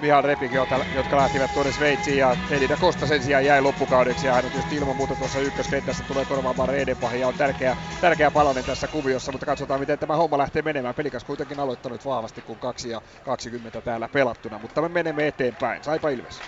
[0.00, 0.52] Mihan Repik,
[0.90, 4.76] jotka lähtivät tuonne Sveitsiin ja Elina Kosta sen sijaan jäi loppukaudeksi ja hän on tietysti
[4.76, 9.46] ilman muuta tuossa ykköskentässä tulee korvaamaan Reidenpahin ja on tärkeä, tärkeä palanen tässä kuviossa, mutta
[9.46, 10.94] katsotaan miten tämä homma lähtee menemään.
[10.94, 15.82] Pelikas kuitenkin aloittanut vahvasti kun 2 ja 20 täällä pelattuna, mutta me menemme eteenpäin.
[15.82, 16.44] Saipa Ilves.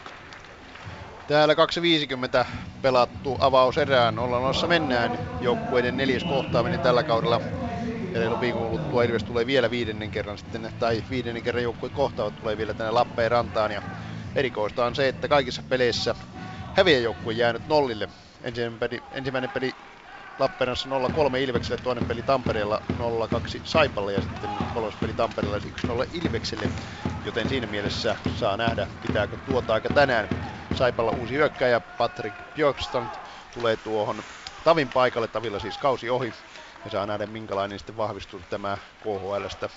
[1.28, 1.54] Täällä
[2.42, 2.46] 2.50
[2.82, 4.18] pelattu avaus erään.
[4.18, 5.18] Ollaan noissa mennään.
[5.40, 7.40] Joukkueiden neljäs kohtaaminen tällä kaudella
[8.14, 12.36] ja reilu viikon kuluttua Ilves tulee vielä viidennen kerran sitten, tai viidennen kerran joukkueet kohtaavat
[12.40, 13.72] tulee vielä tänne Lappeenrantaan.
[13.72, 13.82] Ja
[14.34, 16.14] erikoista on se, että kaikissa peleissä
[16.76, 18.08] häviäjoukkue jäänyt nollille.
[18.42, 19.74] Ensimmäinen peli, ensimmäinen peli
[20.38, 26.68] Lappeenrannassa 0-3 Ilvekselle, toinen peli Tampereella 0-2 Saipalle ja sitten kolmas peli Tampereella 1-0 Ilvekselle.
[27.24, 30.28] Joten siinä mielessä saa nähdä, pitääkö tuota aika tänään.
[30.74, 33.14] Saipalla uusi hyökkäjä Patrick Björkstrand
[33.50, 34.22] tulee tuohon
[34.62, 36.34] Tavin paikalle, Tavilla siis kausi ohi
[36.84, 39.68] ja saa nähdä minkälainen sitten vahvistuu tämä KHLstä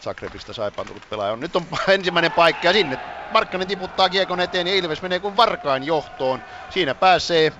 [0.00, 1.40] Zagrebista Saipaan tullut pelaaja on.
[1.40, 5.82] Nyt on ensimmäinen paikka ja sinne Markkanen tiputtaa kiekon eteen ja Ilves menee kuin varkain
[5.82, 6.42] johtoon.
[6.68, 7.52] Siinä pääsee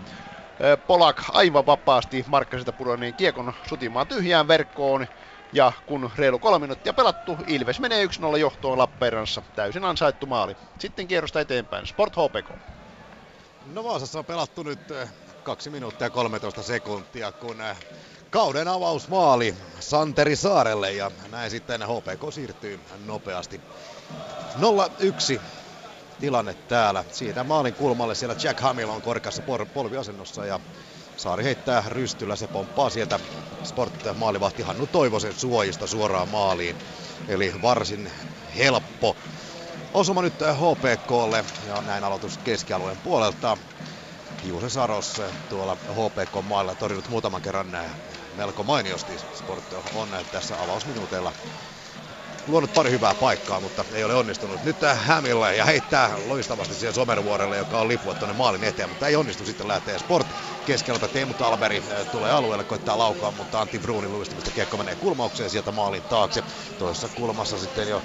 [0.87, 5.07] Polak aivan vapaasti Markkaselta pudonneen kiekon sutimaan tyhjään verkkoon.
[5.53, 9.43] Ja kun reilu kolme minuuttia pelattu, Ilves menee 1-0 johtoon Lappeenrannassa.
[9.55, 10.57] Täysin ansaittu maali.
[10.79, 11.87] Sitten kierrosta eteenpäin.
[11.87, 12.59] Sport HPK.
[13.73, 14.79] No Vaasassa on pelattu nyt
[15.43, 17.57] 2 minuuttia 13 sekuntia, kun
[18.31, 23.61] kauden avausmaali Santeri Saarelle ja näin sitten HPK siirtyy nopeasti.
[25.37, 25.41] 0-1
[26.21, 27.05] tilanne täällä.
[27.13, 29.43] Siitä maalin kulmalle siellä Jack Hamill on korkeassa
[29.75, 30.61] polviasennossa ja
[31.19, 33.21] Saari heittää rystyllä, se pomppaa sieltä
[33.63, 36.79] Sport-maalivahti Hannu Toivosen suojista suoraan maaliin.
[37.29, 38.13] Eli varsin
[38.57, 39.19] helppo
[39.95, 43.59] osuma nyt HPKlle ja näin aloitus keskialueen puolelta.
[44.43, 47.73] Juuse Saros tuolla HPK mailla torjunut muutaman kerran
[48.33, 49.19] melko mainiosti.
[49.19, 51.33] Sport on tässä avausminuuteilla
[52.49, 54.63] luonut pari hyvää paikkaa, mutta ei ole onnistunut.
[54.63, 59.17] Nyt Hämille ja heittää loistavasti siihen Somervuorelle, joka on lipua tuonne maalin eteen, mutta ei
[59.17, 60.33] onnistu sitten lähtee Sport
[60.65, 61.09] keskeltä.
[61.09, 66.05] Teemu Talberi tulee alueelle, koittaa laukaa, mutta Antti Bruunin luistamista kiekko menee kulmaukseen sieltä maalin
[66.09, 66.43] taakse.
[66.79, 68.03] Toisessa kulmassa sitten jo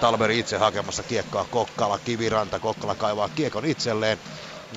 [0.00, 4.20] Talberi itse hakemassa kiekkoa Kokkala, Kiviranta, Kokkala kaivaa kiekon itselleen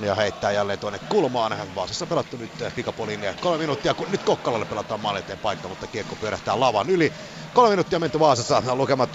[0.02, 1.76] ja heittää jälleen tuonne kulmaan.
[1.76, 6.16] Vaasassa pelattu nyt eh, pikapoliin kolme minuuttia, kun nyt Kokkalalle pelataan maalin paikka, mutta kiekko
[6.16, 7.12] pyörähtää lavan yli.
[7.54, 9.10] Kolme minuuttia menty Vaasassa, lukemat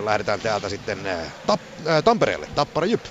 [0.00, 0.04] 0-1.
[0.04, 3.04] Lähdetään täältä sitten eh, Tap- Tampereelle, Tappara Jyp.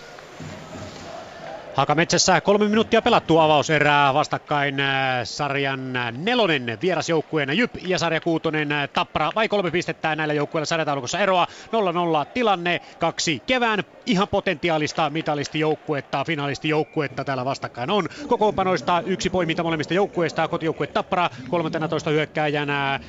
[1.76, 8.90] Hakametsässä kolme minuuttia pelattu avauserää vastakkain äh, sarjan nelonen vierasjoukkueena Jyp ja sarja kuutonen äh,
[8.90, 9.32] Tappara.
[9.36, 11.48] Vai kolme pistettä näillä joukkueilla sarjataulukossa eroa.
[12.26, 18.08] 0-0 tilanne, kaksi kevään ihan potentiaalista mitalistijoukkuetta, finalistijoukkuetta täällä vastakkain on.
[18.28, 23.00] Kokoonpanoista yksi poiminta molemmista joukkueista, kotijoukkue Tappara 13 hyökkääjänä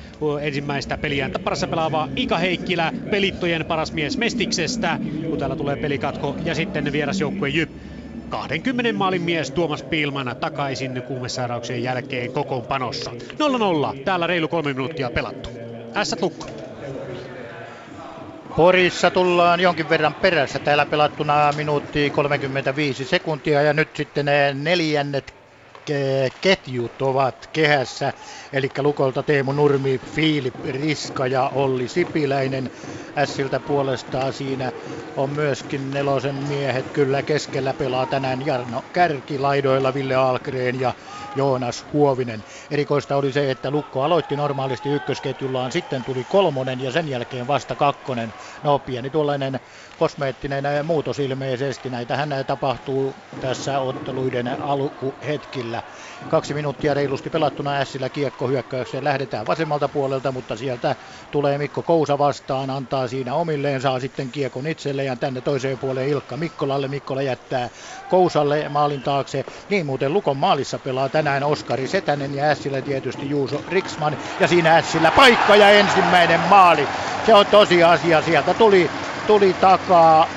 [0.41, 4.99] ensimmäistä peliään Tapparassa pelaava Ika Heikkilä, pelittojen paras mies Mestiksestä,
[5.29, 7.69] kun täällä tulee pelikatko ja sitten vierasjoukkue Jyp
[8.33, 13.11] 20 maalin mies Tuomas Piilman takaisin kuumesairauksien jälkeen kokoonpanossa.
[13.11, 15.49] 0-0, täällä reilu kolme minuuttia pelattu.
[16.03, 16.47] S Lukko.
[18.55, 20.59] Porissa tullaan jonkin verran perässä.
[20.59, 25.42] Täällä pelattuna minuutti 35 sekuntia ja nyt sitten neljännet
[26.41, 28.13] ketjut ovat kehässä.
[28.53, 32.69] Eli Lukolta Teemu Nurmi, Filip Riska ja Olli Sipiläinen.
[33.17, 34.71] Ässiltä puolestaan siinä
[35.15, 36.85] on myöskin nelosen miehet.
[36.93, 40.93] Kyllä keskellä pelaa tänään Jarno Kärki, laidoilla Ville Algren ja
[41.35, 42.43] Joonas Huovinen.
[42.69, 47.75] Erikoista oli se, että Lukko aloitti normaalisti ykkösketjullaan, sitten tuli kolmonen ja sen jälkeen vasta
[47.75, 48.33] kakkonen.
[48.63, 49.59] No pieni tuollainen
[49.97, 51.89] kosmeettinen muutos ilmeisesti.
[51.89, 55.83] Näitähän tapahtuu tässä otteluiden alkuhetkillä.
[56.29, 59.03] Kaksi minuuttia reilusti pelattuna Ässillä kiekko hyökkäykseen.
[59.03, 60.95] Lähdetään vasemmalta puolelta, mutta sieltä
[61.31, 66.09] tulee Mikko Kousa vastaan, antaa siinä omilleen, saa sitten kiekon itselleen ja tänne toiseen puoleen
[66.09, 66.87] Ilkka Mikkolalle.
[66.87, 67.69] Mikkola jättää
[68.09, 69.45] Kousalle maalin taakse.
[69.69, 74.17] Niin muuten Lukon maalissa pelaa tänään Oskari Setänen ja Ässillä tietysti Juuso Riksman.
[74.39, 76.87] Ja siinä Ässillä paikka ja ensimmäinen maali.
[77.25, 78.21] Se on tosiasia.
[78.21, 78.89] Sieltä tuli,
[79.27, 80.27] tuli takaa.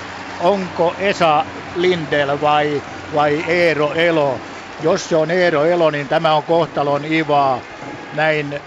[0.41, 1.45] Onko Esa
[1.77, 2.83] Lindel vai,
[3.15, 4.39] vai Eero Elo?
[4.83, 7.61] Jos se on Eero Elo, niin tämä on kohtalon Ivaa.
[8.15, 8.61] Näin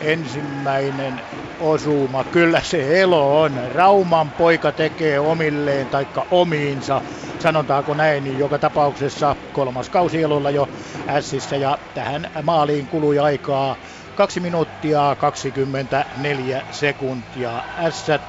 [0.00, 1.20] ensimmäinen
[1.60, 2.24] osuma.
[2.24, 3.52] Kyllä se Elo on.
[3.74, 7.00] Rauman poika tekee omilleen taikka omiinsa.
[7.38, 10.68] Sanotaanko näin, niin joka tapauksessa kolmas kausi Elolla jo
[11.08, 13.76] Ässissä ja tähän maaliin kului aikaa
[14.14, 17.62] 2 minuuttia 24 sekuntia.
[17.78, 18.22] Ässät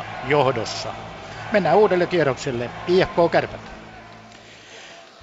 [0.00, 0.94] 1-0 johdossa.
[1.52, 2.70] Mennään uudelle kierrokselle.
[2.88, 3.75] IFK Kärpät.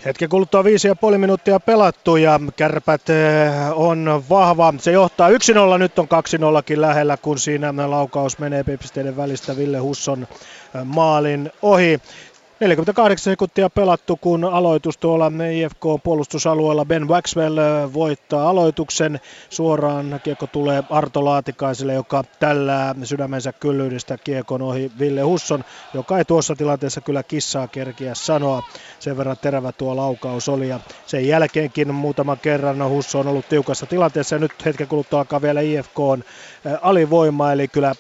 [0.06, 4.74] Hetken kuluttua viisi ja puoli minuuttia pelattu ja Kärpät eh, on vahva.
[4.78, 5.34] Se johtaa 1-0,
[5.80, 12.00] nyt on 2-0kin lähellä, kun siinä laukaus menee pipisteiden välistä Ville Husson eh, maalin ohi.
[12.60, 17.58] 48 sekuntia pelattu, kun aloitus tuolla IFK-puolustusalueella Ben Waxwell
[17.94, 19.20] voittaa aloituksen.
[19.50, 24.92] Suoraan kiekko tulee Arto Laatikaiselle, joka tällä sydämensä kyllyydestä kiekon ohi.
[25.00, 28.64] Ville Husson, joka ei tuossa tilanteessa kyllä kissaa kerkiä sanoa.
[29.00, 33.86] Sen verran terävä tuo laukaus oli ja sen jälkeenkin muutaman kerran Husso on ollut tiukassa
[33.86, 34.36] tilanteessa.
[34.36, 36.24] Ja nyt hetken kuluttua alkaa vielä IFK on
[36.82, 37.96] alivoima, eli kyllä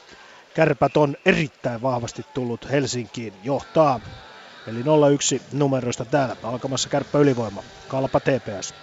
[0.54, 4.00] Kärpät on erittäin vahvasti tullut Helsinkiin johtaa
[4.68, 7.64] Eli 0-1 numeroista täällä alkamassa kärppä ylivoima.
[7.88, 8.74] Kalpa TPS.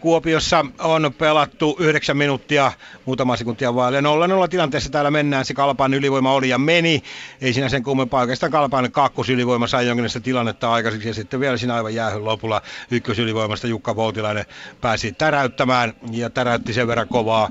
[0.00, 2.72] Kuopiossa on pelattu 9 minuuttia,
[3.04, 3.94] muutama sekuntia vaan.
[3.94, 5.44] 0-0 tilanteessa täällä mennään.
[5.44, 7.02] Se Kalpan ylivoima oli ja meni.
[7.40, 8.20] Ei siinä sen kummempaa.
[8.20, 11.08] Oikeastaan Kalpan kakkosylivoima sai jonkinlaista tilannetta aikaiseksi.
[11.08, 14.44] Ja sitten vielä siinä aivan jäähyn lopulla ykkösylivoimasta Jukka Voutilainen
[14.80, 15.92] pääsi täräyttämään.
[16.10, 17.50] Ja täräytti sen verran kovaa,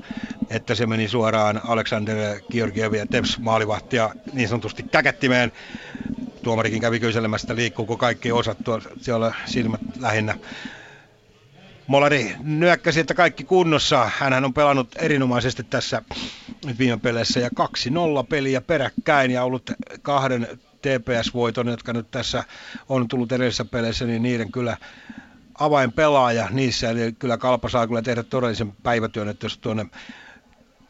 [0.50, 5.52] että se meni suoraan Aleksander Georgiev ja Teps maalivahtia niin sanotusti käkättimeen.
[6.42, 10.34] Tuomarikin kävi kyselemästä, liikkuuko kaikki osat tuolla siellä silmät lähinnä.
[11.86, 14.10] Molari nyökkäsi, että kaikki kunnossa.
[14.18, 16.02] Hän on pelannut erinomaisesti tässä
[16.78, 19.70] viime peleissä ja 2-0 peliä peräkkäin ja ollut
[20.02, 20.48] kahden
[20.82, 22.44] TPS-voiton, jotka nyt tässä
[22.88, 24.76] on tullut edellisissä peleissä, niin niiden kyllä
[25.58, 26.90] avainpelaaja niissä.
[26.90, 29.86] Eli kyllä Kalpa saa kyllä tehdä todellisen päivätyön, että jos tuonne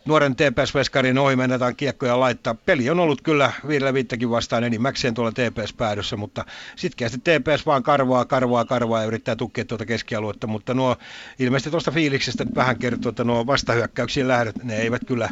[0.04, 2.54] nuoren TPS-veskarin ohi mennetään kiekkoja laittaa.
[2.54, 6.44] Peli on ollut kyllä viidellä viittäkin vastaan enimmäkseen tuolla TPS-päädyssä, mutta
[6.76, 10.96] sitkeästi TPS vaan karvaa, karvaa, karvaa ja yrittää tukea tuota keskialuetta, mutta nuo
[11.38, 15.30] ilmeisesti tuosta fiiliksestä vähän kertoo, että nuo vastahyökkäyksiin lähdöt, ne eivät kyllä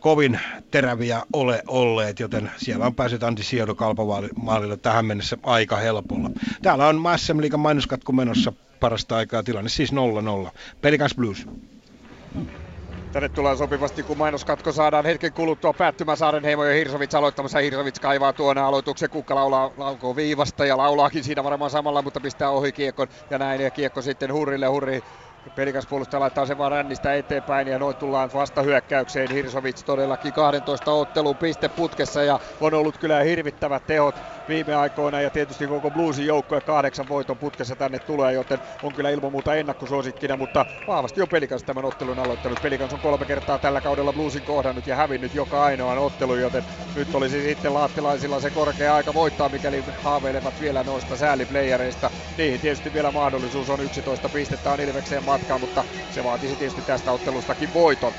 [0.00, 0.40] kovin
[0.70, 6.30] teräviä ole olleet, joten siellä on päässyt Antti Siedo kalpamaalille tähän mennessä aika helpolla.
[6.62, 10.50] Täällä on SM Liikan mainoskatku menossa parasta aikaa, tilanne siis 0-0.
[10.80, 11.46] Pelikans Blues.
[13.16, 17.58] Tänne tullaan sopivasti, kun mainoskatko saadaan hetken kuluttua päättymään Saarenheimo ja Hirsovits aloittamassa.
[17.58, 22.50] Hirsovits kaivaa tuonne aloituksen, kukka laulaa, laukoo viivasta ja laulaakin siinä varmaan samalla, mutta pistää
[22.50, 23.60] ohi kiekon ja näin.
[23.60, 25.00] Ja kiekko sitten Hurrille, Hurri
[25.54, 29.30] Pelikas puolustaja laittaa sen vaan rännistä eteenpäin ja noin tullaan vasta hyökkäykseen.
[29.30, 35.30] Hirsovits todellakin 12 ottelun piste putkessa ja on ollut kyllä hirvittävät tehot viime aikoina ja
[35.30, 40.36] tietysti koko Bluesin joukkoja kahdeksan voiton putkessa tänne tulee, joten on kyllä ilman muuta ennakkosuosikkina,
[40.36, 42.60] mutta vahvasti on Pelikans tämän ottelun aloittanut.
[42.60, 46.62] Pelikans on kolme kertaa tällä kaudella Bluesin kohdannut ja hävinnyt joka ainoan ottelu, joten
[46.94, 52.10] nyt olisi sitten laattilaisilla se korkea aika voittaa, mikäli haaveilevat vielä noista sääliplayereista.
[52.36, 57.12] Niihin tietysti vielä mahdollisuus on 11 pistettä on Ilvekseen matkaa, mutta se vaatisi tietysti tästä
[57.12, 58.14] ottelustakin voiton.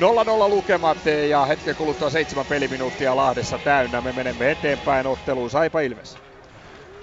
[0.00, 0.98] 0-0 lukemat
[1.28, 4.00] ja hetken kuluttua seitsemän peliminuuttia Lahdessa täynnä.
[4.00, 6.18] Me menemme eteenpäin otteluun Saipa Ilves.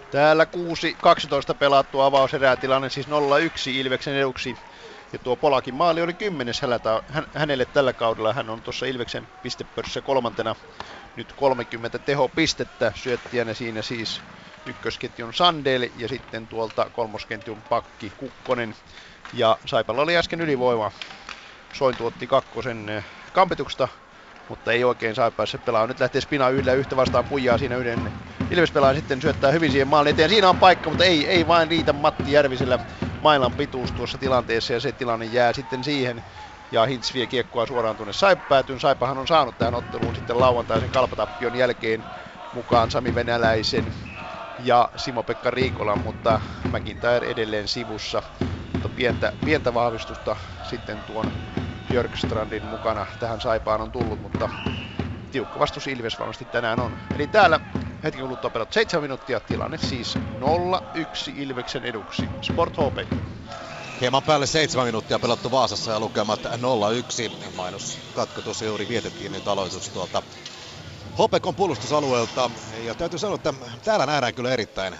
[0.09, 0.47] Täällä
[1.53, 3.11] 6-12 pelattu avauserää tilanne siis 0-1
[3.67, 4.55] Ilveksen eduksi.
[5.13, 6.61] Ja tuo Polakin maali oli kymmenes
[7.35, 8.33] hänelle tällä kaudella.
[8.33, 10.55] Hän on tuossa Ilveksen pistepörssissä kolmantena
[11.15, 14.21] nyt 30 tehopistettä syöttijänä siinä siis
[14.65, 18.75] ykkösketjun Sandel ja sitten tuolta kolmosketjun pakki Kukkonen.
[19.33, 20.91] Ja Saipalla oli äsken ylivoima.
[21.73, 23.87] Sointu otti kakkosen eh, kampetuksesta,
[24.47, 25.87] mutta ei oikein Saipassa pelaa.
[25.87, 28.13] Nyt lähtee Spina yllä yhtä vastaan pujaa siinä yhden
[28.51, 30.29] Ilves pelaa sitten syöttää hyvin siihen maalin eteen.
[30.29, 32.79] Siinä on paikka, mutta ei, ei vain riitä Matti Järvisellä
[33.21, 36.23] mailan pituus tuossa tilanteessa ja se tilanne jää sitten siihen.
[36.71, 38.79] Ja Hintz vie kiekkoa suoraan tuonne Saippäätyyn.
[38.79, 42.05] Saipahan on saanut tähän otteluun sitten lauantaisen kalpatappion jälkeen
[42.51, 43.93] mukaan Sami Venäläisen
[44.63, 46.41] ja Simo-Pekka Riikolan, mutta
[46.71, 48.23] McIntyre edelleen sivussa.
[48.73, 51.31] Mutta pientä, pientä vahvistusta sitten tuon
[51.89, 54.49] Björkstrandin mukana tähän Saipaan on tullut, mutta
[55.31, 56.97] tiukka vastus Ilves varmasti tänään on.
[57.15, 57.59] Eli täällä
[58.03, 60.19] hetken kuluttua pelat 7 minuuttia, tilanne siis 0-1
[61.35, 62.29] Ilveksen eduksi.
[62.41, 63.13] Sport HP.
[64.01, 67.55] Hieman päälle 7 minuuttia pelattu Vaasassa ja lukemat 0-1.
[67.55, 70.23] Mainoskatkotus juuri vietettiin nyt aloitus tuolta
[71.17, 72.51] Hopekon puolustusalueelta.
[72.83, 73.53] Ja täytyy sanoa, että
[73.83, 74.97] täällä nähdään kyllä erittäin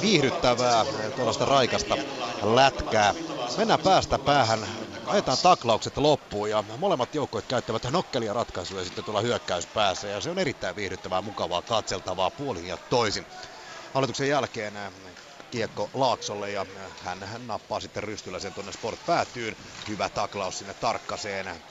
[0.00, 0.84] viihdyttävää
[1.16, 1.96] tuollaista raikasta
[2.42, 3.14] lätkää.
[3.56, 4.68] Mennään päästä päähän,
[5.06, 10.38] ajetaan taklaukset loppuun ja molemmat joukkueet käyttävät nokkelia ratkaisuja sitten tuolla hyökkäyspäässä ja se on
[10.38, 13.26] erittäin viihdyttävää, mukavaa, katseltavaa puolin ja toisin.
[13.94, 14.74] Hallituksen jälkeen
[15.50, 16.66] kiekko Laaksolle ja
[17.00, 19.56] hän, hän nappaa sitten rystyllä sen tuonne Sport päätyyn.
[19.88, 21.62] Hyvä taklaus sinne Tarkkaseen.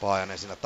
[0.00, 0.56] Paajanen siinä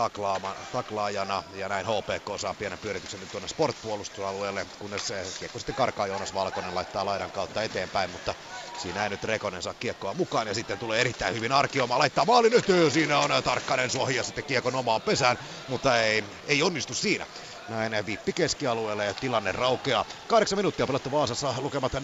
[0.71, 6.07] taklaajana ja näin HPK saa pienen pyörityksen nyt tuonne sportpuolustusalueelle, kunnes se kiekko sitten karkaa
[6.07, 8.35] Joonas Valkonen laittaa laidan kautta eteenpäin, mutta
[8.77, 12.51] siinä ei nyt Rekonen saa kiekkoa mukaan ja sitten tulee erittäin hyvin Arkioma laittaa maali
[12.51, 17.27] nyt, siinä on Tarkkanen suohi ja sitten kiekon omaan pesään, mutta ei, ei onnistu siinä.
[17.69, 20.05] Näin vippi keskialueelle ja tilanne raukeaa.
[20.27, 21.99] Kahdeksan minuuttia pelattu Vaasassa lukemat 0-1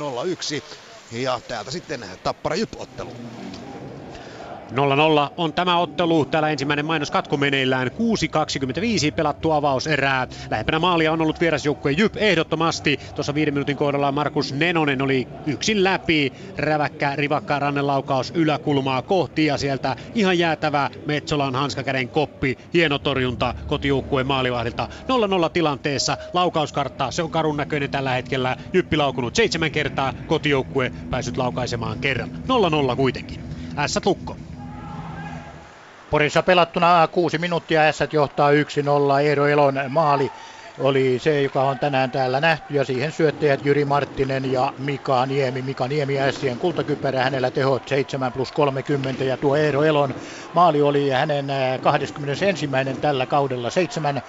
[1.11, 3.17] ja täältä sitten Tappara Jyp-ottelu.
[4.73, 6.25] 0-0 on tämä ottelu.
[6.25, 7.89] Täällä ensimmäinen mainoskatko meneillään.
[7.89, 7.93] 6.25
[9.17, 10.27] pelattu avauserää.
[10.51, 13.01] Lähempänä maalia on ollut vierasjoukkue Jyp ehdottomasti.
[13.15, 16.33] Tuossa viiden minuutin kohdalla Markus Nenonen oli yksin läpi.
[16.57, 22.59] Räväkkä, rivakka rannelaukaus yläkulmaa kohti ja sieltä ihan jäätävä Metsolan hanskakäden koppi.
[22.75, 24.89] Hieno torjunta kotijoukkueen maalivahdilta.
[25.47, 26.17] 0-0 tilanteessa.
[26.33, 28.57] Laukauskartta, se on karun näköinen tällä hetkellä.
[28.73, 32.31] Jyppi laukunut seitsemän kertaa, kotijoukkue päässyt laukaisemaan kerran.
[32.93, 33.41] 0-0 kuitenkin.
[33.77, 34.37] Ässät lukko.
[36.11, 38.55] Porissa pelattuna kuusi minuuttia, S johtaa 1-0,
[39.25, 40.33] Eero Elon maali
[40.79, 45.63] oli se, joka on tänään täällä nähty ja siihen syöttäjät Jyri Marttinen ja Mika Niemi.
[45.63, 50.15] Mika Niemi Ässien kultakypärä, hänellä tehot 7 plus 30 ja tuo Eero Elon
[50.55, 51.47] maali oli hänen
[51.81, 52.69] 21.
[53.01, 53.71] tällä kaudella.
[53.71, 54.23] Seitsemän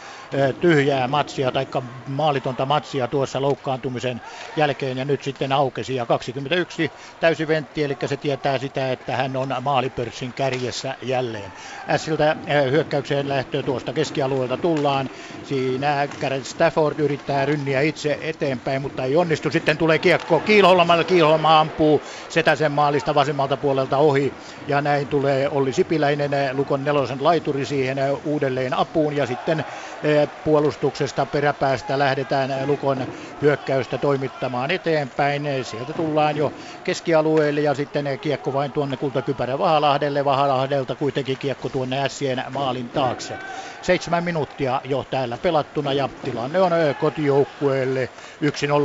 [0.60, 1.68] tyhjää matsia tai
[2.08, 4.22] maalitonta matsia tuossa loukkaantumisen
[4.56, 9.36] jälkeen ja nyt sitten aukesi ja 21 täysi ventti, eli se tietää sitä, että hän
[9.36, 11.52] on maalipörssin kärjessä jälleen.
[11.89, 12.36] Ässiltä
[12.72, 15.10] hyökkäykseen lähtö tuosta keskialueelta tullaan.
[15.43, 19.51] Siinä Gareth Stafford yrittää rynniä itse eteenpäin, mutta ei onnistu.
[19.51, 21.05] Sitten tulee kiekko Kiilholmalle.
[21.05, 24.33] Kiilholma ampuu Setäsen maalista vasemmalta puolelta ohi.
[24.67, 29.15] Ja näin tulee Olli Sipiläinen, Lukon nelosen laituri siihen uudelleen apuun.
[29.15, 29.59] Ja sitten
[30.03, 33.07] eh, puolustuksesta peräpäästä lähdetään Lukon
[33.41, 35.47] hyökkäystä toimittamaan eteenpäin.
[35.63, 40.25] Sieltä tullaan jo keskialueelle ja sitten kiekko vain tuonne kultakypärä Vahalahdelle.
[40.25, 43.39] Vahalahdelta kuitenkin kiekko tuonne Ässien maalin taakse.
[43.82, 48.09] Seitsemän minuuttia jo täällä pelattuna ja tilanne on kotijoukkueelle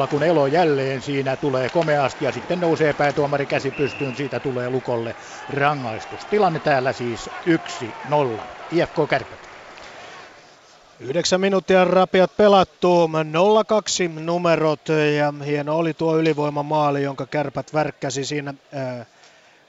[0.04, 4.70] 1-0, kun Elo jälleen siinä tulee komeasti ja sitten nousee päätuomari käsi pystyyn, siitä tulee
[4.70, 5.16] Lukolle
[5.48, 6.26] rangaistus.
[6.26, 7.30] Tilanne täällä siis
[8.42, 8.48] 1-0.
[8.70, 9.48] IFK Kärpät.
[11.00, 18.54] Yhdeksän minuuttia rapiat pelattu, 0-2 numerot ja hieno oli tuo ylivoimamaali, jonka kärpät värkkäsi siinä
[18.72, 19.06] ää,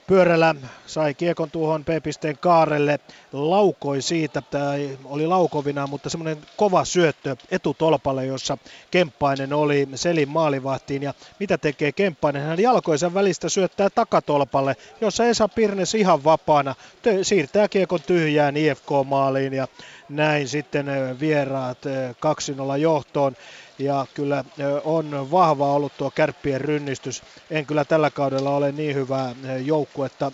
[0.08, 3.00] pyörällä, sai kiekon tuohon P-pisteen kaarelle,
[3.32, 8.58] laukoi siitä, tai oli laukovina, mutta semmoinen kova syöttö etutolpalle, jossa
[8.92, 12.42] Kemppainen oli Selin maalivahtiin, ja mitä tekee Kemppainen?
[12.42, 16.76] Hän jalkoisen välistä syöttää takatolpalle, jossa Esa Pirnes ihan vapaana
[17.22, 19.68] siirtää kiekon tyhjään IFK-maaliin, ja
[20.10, 20.86] näin sitten
[21.20, 23.36] vieraat 2-0 johtoon
[23.80, 24.44] ja kyllä
[24.84, 27.22] on vahva ollut tuo kärppien rynnistys.
[27.50, 30.32] En kyllä tällä kaudella ole niin hyvää joukkuetta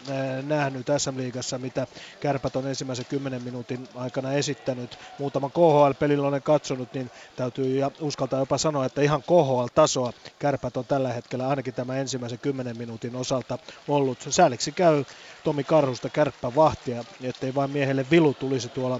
[0.47, 1.87] nähnyt SM-liigassa, mitä
[2.19, 4.97] kärpät on ensimmäisen 10 minuutin aikana esittänyt.
[5.19, 10.85] Muutaman KHL-pelillä olen katsonut, niin täytyy ja uskaltaa jopa sanoa, että ihan KHL-tasoa kärpät on
[10.85, 14.27] tällä hetkellä ainakin tämä ensimmäisen 10 minuutin osalta ollut.
[14.29, 15.03] Sääliksi käy
[15.43, 18.99] Tomi Karhusta kärppä vahtia, ettei vain miehelle vilu tulisi tuolla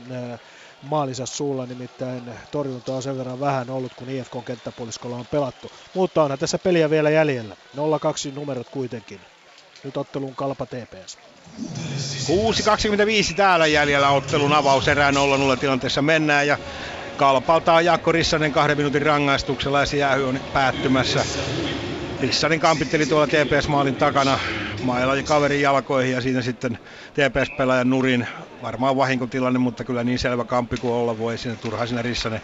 [0.82, 5.72] maalinsa suulla, nimittäin torjunta on sen verran vähän ollut, kun IFK kenttäpuoliskolla on pelattu.
[5.96, 7.56] Mutta onhan tässä peliä vielä jäljellä.
[7.78, 7.80] 0-2
[8.36, 9.20] numerot kuitenkin.
[9.84, 11.18] Nyt ottelun kalpa TPS.
[13.30, 15.16] 6.25 täällä jäljellä ottelun avaus erään
[15.56, 16.58] 0-0 tilanteessa mennään ja
[17.18, 21.26] kalpalta on Jaakko Rissanen kahden minuutin rangaistuksella ja se jäähy on päättymässä.
[22.22, 24.40] Rissanen kampitteli tuolla TPS-maalin takana
[24.84, 26.78] mailla kaverin jalkoihin ja siinä sitten
[27.14, 28.28] TPS-pelaajan nurin.
[28.62, 31.38] Varmaan vahinkotilanne, mutta kyllä niin selvä kampi kuin olla voi.
[31.38, 32.42] Siinä turhaan siinä Rissanen,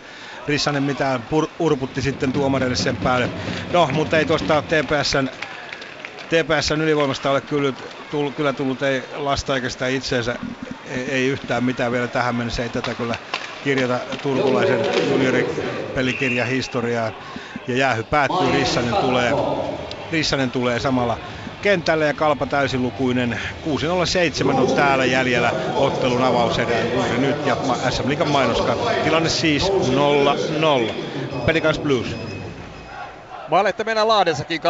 [0.48, 3.30] Rissanen mitään pur, urputti sitten tuomarille sen päälle.
[3.74, 5.30] No, mutta ei tuosta TPSn
[6.30, 7.74] TPSn ylivoimasta ole kyllä
[8.10, 10.36] tullut, kyllä tullut ei lasta eikä sitä itseensä,
[10.86, 13.16] ei, ei yhtään mitään vielä tähän mennessä, ei tätä kyllä
[13.64, 14.80] kirjata turkulaisen
[15.12, 17.14] junioripelikirjan historiaan.
[17.68, 19.32] Ja jäähy päättyy, Rissanen tulee,
[20.12, 21.18] Rissanen tulee samalla
[21.62, 23.40] kentälle ja kalpa täysilukuinen.
[23.66, 27.58] 6.07 on täällä jäljellä ottelun avauserä juuri nyt ja
[27.90, 28.92] SM Liikan mainoskatto.
[29.04, 30.94] Tilanne siis 0-0.
[31.46, 32.16] Pelicans Blues.
[33.48, 34.62] Maaletta mennä Lahdessakin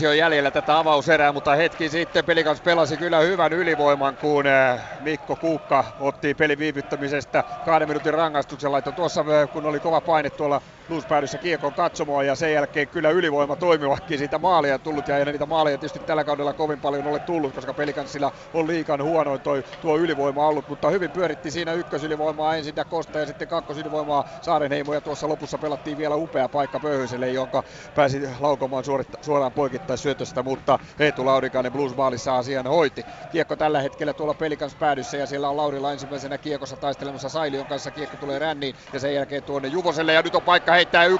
[0.00, 4.80] 8.25 on jäljellä tätä avauserää, mutta hetki sitten Pelikans pelasi kyllä hyvän ylivoiman, kun eh,
[5.00, 10.30] Mikko Kuukka otti pelin viivyttämisestä kahden minuutin rangaistuksen laitto tuossa, eh, kun oli kova paine
[10.30, 15.24] tuolla Luuspäädyssä kiekon katsomoon ja sen jälkeen kyllä ylivoima toimivakin siitä maalia tullut ja ei
[15.24, 19.62] niitä maaleja tietysti tällä kaudella kovin paljon ole tullut, koska Pelikansilla on liikan huonoin toi,
[19.80, 24.94] tuo ylivoima ollut, mutta hyvin pyöritti siinä ykkösylivoimaa ensin ja Kosta ja sitten kakkosylivoimaa Saarenheimo
[24.94, 27.62] ja tuossa lopussa pelattiin vielä upea paikka Pöyhyselle, jonka
[27.94, 33.02] pääsi laukomaan suorittaa, suoraan poikittain syötöstä, mutta Eetu Laurikainen Blues Baalissa asian hoiti.
[33.30, 37.90] Kiekko tällä hetkellä tuolla Pelikans päädyssä ja siellä on Laurilla ensimmäisenä kiekossa taistelemassa Sailion kanssa.
[37.92, 41.10] Kiekko tulee ränniin ja sen jälkeen tuonne Juvoselle ja nyt on paikka heittää 1-0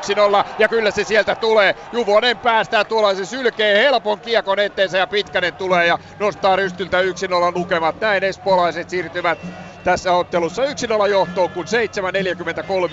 [0.59, 1.74] ja kyllä se sieltä tulee.
[1.92, 7.05] Juvonen päästää tuolla, se sylkee helpon kiekon eteensä ja Pitkänen tulee ja nostaa rystyltä 1-0
[7.55, 8.00] lukemat.
[8.00, 9.38] Näin espoolaiset siirtyvät
[9.84, 11.64] tässä ottelussa 1-0 johtoon, kun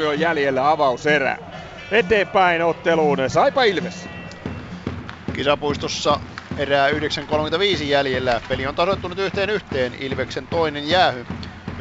[0.01, 1.37] 7.43 on jäljellä avauserää
[1.91, 3.17] eteenpäin otteluun.
[3.27, 4.09] Saipa Ilves.
[5.33, 6.19] Kisapuistossa
[6.57, 8.41] erää 9.35 jäljellä.
[8.49, 9.95] Peli on tasoittunut yhteen yhteen.
[9.99, 11.25] Ilveksen toinen jäähy,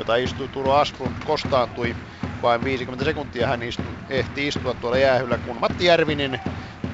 [0.01, 1.97] jota istui Turo Asplund, kostaantui
[2.43, 3.47] vain 50 sekuntia.
[3.47, 6.41] Hän istu, ehti istua tuolla jäähyllä, kun Matti Järvinen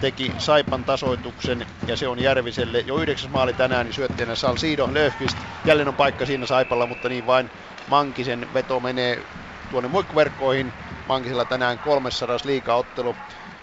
[0.01, 5.37] teki Saipan tasoituksen ja se on Järviselle jo yhdeksäs maali tänään, niin syötteenä Salsido Löfqvist.
[5.67, 7.51] Jälleen on paikka siinä Saipalla, mutta niin vain
[7.87, 9.23] Mankisen veto menee
[9.71, 10.73] tuonne muikkuverkkoihin.
[11.09, 13.17] Mankisella tänään 300 liikaottelu.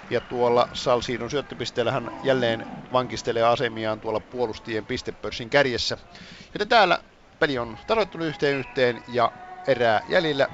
[0.09, 5.97] Ja tuolla Salsiidon syöttöpisteellä hän jälleen vankistelee asemiaan tuolla puolustien pistepörssin kärjessä.
[6.53, 6.99] Joten täällä
[7.43, 9.31] peli on tasoittunut yhteen yhteen ja
[9.67, 10.47] erää jäljellä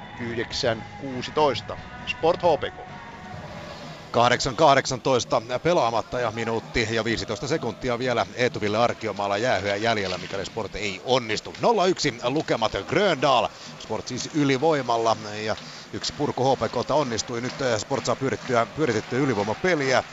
[1.74, 1.78] 9-16.
[2.06, 2.78] Sport HPK.
[5.56, 11.00] 8.18 pelaamatta ja minuutti ja 15 sekuntia vielä Eetuville Arkiomaalla jäähyä jäljellä, mikäli Sport ei
[11.04, 11.54] onnistu.
[11.58, 11.62] 0-1
[12.24, 15.56] lukemat Gröndal, Sport siis ylivoimalla ja
[15.92, 17.40] yksi purku HPKta onnistui.
[17.40, 20.04] Nyt Sport saa pyöritettyä, pyöritettyä ylivoimapeliä.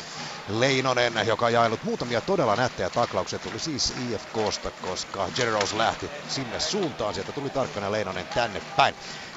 [0.47, 6.59] Leinonen, joka on jaellut muutamia todella nättejä taklauksia, tuli siis IFKsta, koska Generals lähti sinne
[6.59, 7.13] suuntaan.
[7.13, 8.95] Sieltä tuli tarkkana Leinonen tänne päin.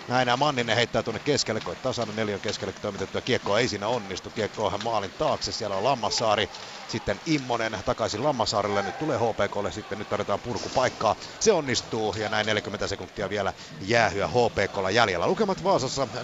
[0.09, 4.31] Näin Manninen heittää tuonne keskelle, koittaa saada neljän keskelle toimitettua kiekkoa, ei siinä onnistu.
[4.31, 6.47] Kiekko on maalin taakse, siellä on Lammasaari,
[6.89, 11.17] sitten Immonen takaisin Lammasaarelle, nyt tulee HPKlle, sitten nyt tarvitaan purkupaikkaa.
[11.41, 15.27] Se onnistuu ja näin 40 sekuntia vielä jäähyä HPKlla jäljellä.
[15.27, 16.17] Lukemat Vaasassa 0-1,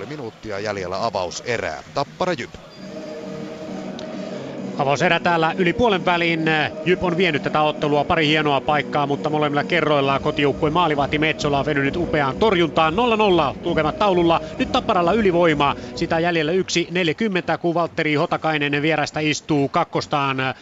[0.00, 1.82] 7,5 minuuttia jäljellä avaus erää.
[1.94, 2.54] Tappara Jyp.
[4.78, 6.40] Avauserä täällä yli puolen väliin.
[6.84, 11.66] Jyp on vienyt tätä ottelua pari hienoa paikkaa, mutta molemmilla kerroilla kotijoukkue maalivahti Metsola on
[11.66, 14.40] venynyt upeaan torjuntaan 0-0 lukemat taululla.
[14.58, 15.74] Nyt Tapparalla ylivoimaa.
[15.94, 20.54] Sitä jäljellä 1-40, kun Valtteri Hotakainen vierästä istuu kakkostaan äh,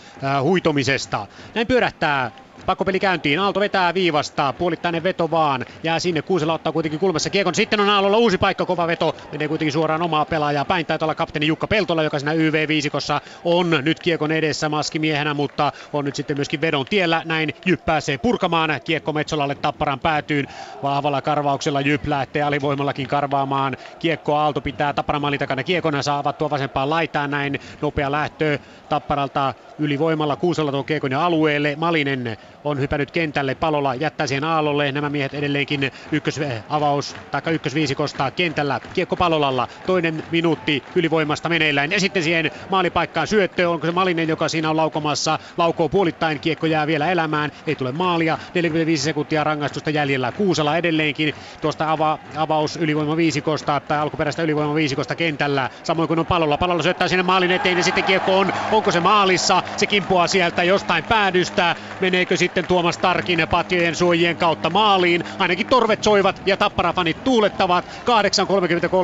[0.43, 1.27] huitomisesta.
[1.55, 2.31] Näin pyörähtää
[2.67, 3.41] Pakkopeli käyntiin.
[3.41, 4.55] Aalto vetää viivasta.
[4.59, 5.65] Puolittainen veto vaan.
[5.83, 6.23] Jää sinne.
[6.23, 7.55] Kuusela ottaa kuitenkin kulmassa kiekon.
[7.55, 8.67] Sitten on Aallolla uusi paikka.
[8.67, 9.17] Kova veto.
[9.33, 10.87] Menee kuitenkin suoraan omaa pelaajaa päin.
[10.87, 16.05] Taitaa olla kapteeni Jukka Peltola, joka siinä YV-viisikossa on nyt kiekon edessä maskimiehenä, mutta on
[16.05, 17.23] nyt sitten myöskin vedon tiellä.
[17.25, 18.81] Näin Jyp pääsee purkamaan.
[18.85, 20.47] Kiekko Metsolalle Tapparan päätyyn.
[20.83, 23.77] Vahvalla karvauksella Jyp lähtee alivoimallakin karvaamaan.
[23.99, 26.03] Kiekko Aalto pitää Tapparan maalin takana kiekona.
[26.03, 27.31] Saa avattua vasempaan laitaan.
[27.31, 28.59] Näin nopea lähtö
[28.89, 31.77] Tapparalta ylivoimalla Kuusella tuon kiekon ja alueelle.
[31.77, 33.55] Malinen on hypännyt kentälle.
[33.55, 34.93] Palola jättää siihen Aallolle.
[34.93, 38.81] Nämä miehet edelleenkin ykkösavaus tai ykkösviisikosta kentällä.
[38.93, 39.69] Kiekko Palolalla.
[39.87, 41.93] Toinen minuutti ylivoimasta meneillään.
[41.93, 43.71] Ja sitten siihen maalipaikkaan syöttö.
[43.71, 45.39] Onko se Malinen, joka siinä on laukomassa?
[45.57, 46.41] Laukoo puolittain.
[46.41, 47.51] Kiekko jää vielä elämään.
[47.67, 48.39] Ei tule maalia.
[48.55, 50.33] 45 sekuntia rangaistusta jäljellä.
[50.33, 55.71] Kuusala edelleenkin tuosta ava, avaus ylivoima viisikosta tai alkuperäistä ylivoima viisikosta kentällä.
[55.83, 56.59] Samoin kuin on Palolla.
[56.59, 58.53] Palolla syöttää sinne maalin eteen ja sitten kiekko on.
[58.73, 59.63] Onko se maalissa?
[59.77, 61.77] Se kimpoaa sieltä jostain päädystä.
[62.01, 65.25] Meneekö sitten Tuomas Tarkin patjojen suojien kautta maaliin.
[65.39, 67.85] Ainakin torvet soivat ja tapparafanit tuulettavat.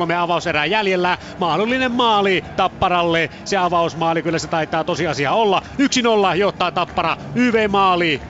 [0.07, 1.17] 8.33 avauserää jäljellä.
[1.39, 3.29] Mahdollinen maali Tapparalle.
[3.45, 5.61] Se avausmaali kyllä se taitaa tosiasia olla.
[6.33, 8.21] 1-0 johtaa Tappara YV-maali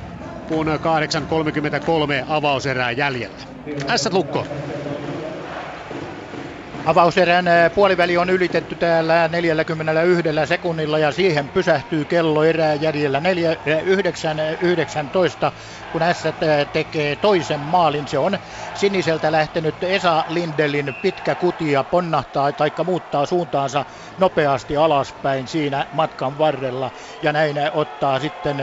[0.48, 0.72] kun 8.33
[2.30, 3.38] avauserää jäljellä.
[3.96, 4.48] S lukko.
[6.86, 13.24] Avauserän puoliväli on ylitetty täällä 41 sekunnilla ja siihen pysähtyy kello erää jäljellä 9.19,
[15.90, 16.24] kun S
[16.72, 18.08] tekee toisen maalin.
[18.08, 18.40] Se on
[18.74, 23.86] siniseltä lähtenyt Esa Lindelin pitkä kutia ponnahtaa tai muuttaa suuntaansa
[24.22, 26.92] nopeasti alaspäin siinä matkan varrella
[27.22, 28.58] ja näin ottaa sitten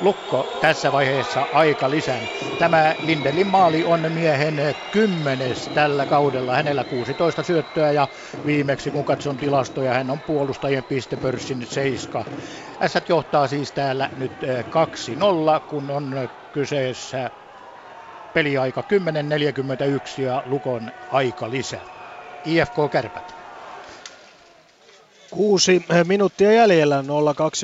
[0.00, 2.28] Lukko tässä vaiheessa aika lisän.
[2.58, 4.56] Tämä Lindelin maali on miehen
[4.90, 6.56] kymmenes tällä kaudella.
[6.56, 8.08] Hänellä 16 syöttöä ja
[8.46, 12.24] viimeksi kun katson tilastoja, hän on puolustajien pistepörssin seiska.
[12.86, 14.32] S johtaa siis täällä nyt
[15.58, 17.30] 2-0, kun on kyseessä
[18.32, 18.84] peliaika
[20.18, 21.84] 10.41 ja Lukon aika lisää.
[22.44, 23.35] IFK Kärpät.
[25.36, 27.02] Kuusi minuuttia jäljellä,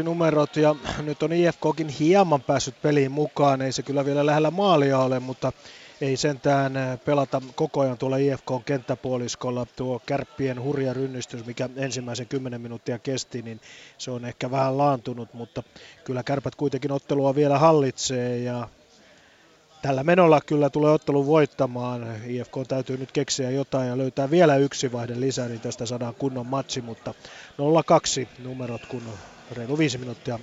[0.01, 3.62] 0-2 numerot ja nyt on IFKkin hieman päässyt peliin mukaan.
[3.62, 5.53] Ei se kyllä vielä lähellä maalia ole, mutta
[6.01, 6.73] ei sentään
[7.05, 9.66] pelata koko ajan tuolla IFK kenttäpuoliskolla.
[9.77, 13.61] Tuo kärppien hurja rynnistys, mikä ensimmäisen 10 minuuttia kesti, niin
[13.99, 15.62] se on ehkä vähän laantunut, mutta
[16.05, 18.68] kyllä kärpät kuitenkin ottelua vielä hallitsee ja
[19.83, 22.16] tällä menolla kyllä tulee ottelu voittamaan.
[22.27, 26.47] IFK täytyy nyt keksiä jotain ja löytää vielä yksi vaihde lisää, niin tästä saadaan kunnon
[26.47, 27.14] matsi, mutta
[27.59, 29.03] 0-2 numerot, kun
[29.53, 30.38] reilu viisi minuuttia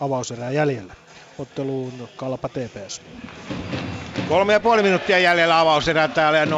[0.00, 0.94] avauserää jäljellä.
[1.38, 3.02] Otteluun Kalpa TPS.
[4.28, 6.48] Kolme ja puoli minuuttia jäljellä avauserää täällä ja 0-0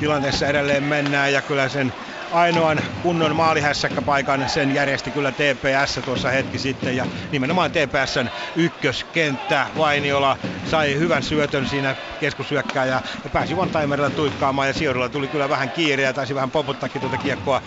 [0.00, 1.92] tilanteessa edelleen mennään ja kyllä sen
[2.30, 9.66] ainoan kunnon maalihässäkkäpaikan sen järjesti kyllä TPS tuossa hetki sitten ja nimenomaan TPSn ykköskenttä.
[9.76, 15.72] Vainiola sai hyvän syötön siinä keskusyökkääjä ja pääsi one-timerilla tuikkaamaan ja sijoidulla tuli kyllä vähän
[15.72, 17.62] kiire ja taisi vähän poputtakin tuota kiekkoa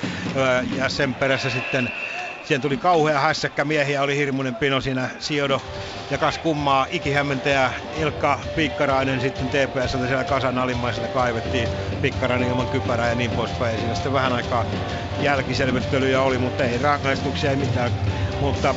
[0.64, 1.90] ja sen perässä sitten
[2.44, 5.62] Siihen tuli kauhea hässäkkä miehiä, oli hirmuinen pino siinä Siodo
[6.10, 11.70] ja kas kummaa ikihämmentäjä Ilkka Pikkarainen sitten TPS siellä kasan alimmaisella kaivettiin
[12.02, 13.80] Pikkarainen ilman kypärää ja niin poispäin.
[13.80, 14.66] Siinä sitten vähän aikaa
[15.20, 17.92] jälkiselvittelyjä oli, mutta ei rangaistuksia, ei mitään.
[18.40, 18.76] Mutta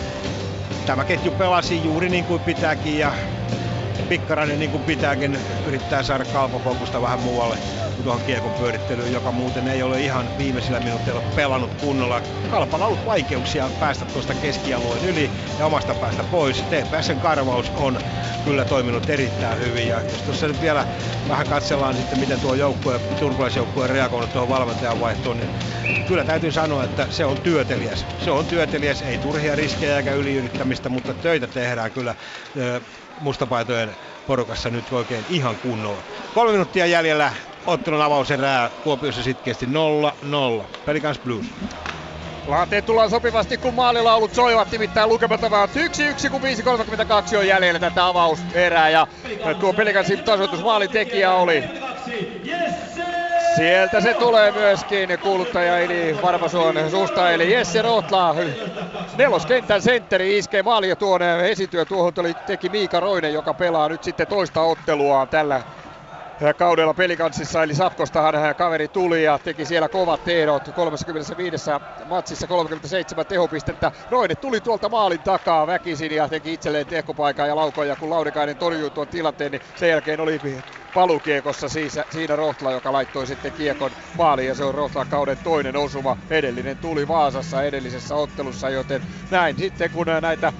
[0.86, 3.12] tämä ketju pelasi juuri niin kuin pitääkin ja
[4.08, 7.58] Pikkarainen niin kuin pitääkin yrittää saada kalpofokusta vähän muualle
[8.03, 12.22] tuohon kiekon pyörittelyyn, joka muuten ei ole ihan viimeisillä minuutteilla pelannut kunnolla.
[12.51, 16.62] Kalpalla on ollut vaikeuksia päästä tuosta keskialueen yli ja omasta päästä pois.
[16.62, 18.01] TPSn karvaus on
[18.45, 20.86] kyllä toiminut erittäin hyvin ja jos tuossa nyt vielä
[21.28, 25.51] vähän katsellaan sitten miten tuo joukkue, turkulaisjoukkue on reagoinut tuohon valmentajan vaihtoon, niin
[26.09, 28.07] kyllä täytyy sanoa, että se on työtelijäs.
[28.24, 32.14] Se on työtelijäs, ei turhia riskejä eikä yliyrittämistä, mutta töitä tehdään kyllä
[33.20, 36.03] mustapaitojen porukassa nyt oikein ihan kunnolla.
[36.34, 37.32] Kolme minuuttia jäljellä
[37.66, 39.68] ottelun avauserää Kuopiossa sitkeästi 0-0.
[40.84, 41.46] Pelicans Blues.
[42.46, 45.70] Laanteet tullaan sopivasti, kun maalilaulut soivat, nimittäin lukemat ovat
[46.26, 48.88] 1-1, kun 5.32 on jäljellä tätä avauserää.
[48.88, 49.06] Ja
[49.60, 51.64] tuo Pelikansin tasoitusmaalin tekijä oli
[53.56, 58.34] Sieltä se tulee myöskin kuuluttaja eli Varmasuon suusta, eli Jesse Rotla.
[59.18, 62.12] Neloskentän sentteri iskee maali ja tuon esityö tuohon
[62.46, 65.62] teki Miika Roinen, joka pelaa nyt sitten toista ottelua tällä
[66.57, 71.70] kaudella pelikanssissa, eli Sapkostahan hän kaveri tuli ja teki siellä kovat tehdot 35
[72.05, 73.93] matsissa 37 tehopistettä.
[74.11, 78.91] Roine tuli tuolta maalin takaa väkisin ja teki itselleen tehkopaikan ja laukoja, kun Laudikainen torjui
[78.91, 80.41] tuon tilanteen, niin sen jälkeen oli
[80.93, 85.76] palukiekossa siinä, siinä Rohtla, joka laittoi sitten kiekon maaliin ja se on Rohtlan kauden toinen
[85.76, 86.16] osuma.
[86.30, 90.53] Edellinen tuli Vaasassa edellisessä ottelussa, joten näin sitten kun näitä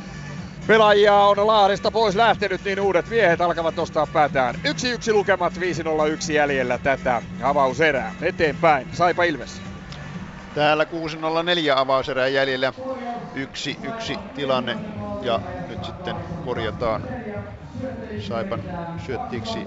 [0.67, 4.55] Pelaajia on Lahdesta pois lähtenyt, niin uudet miehet alkavat nostaa päätään.
[4.65, 8.13] Yksi yksi lukemat 5-0-1 jäljellä tätä avauserää.
[8.23, 9.63] Eteenpäin, Saipa Ilves.
[10.55, 10.89] Täällä 6-0-4
[11.77, 12.73] avauserää jäljellä.
[13.35, 14.77] Yksi yksi tilanne
[15.23, 17.03] ja nyt sitten korjataan
[18.21, 18.61] Saipan
[19.07, 19.67] syöttiksi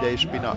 [0.00, 0.56] Deispina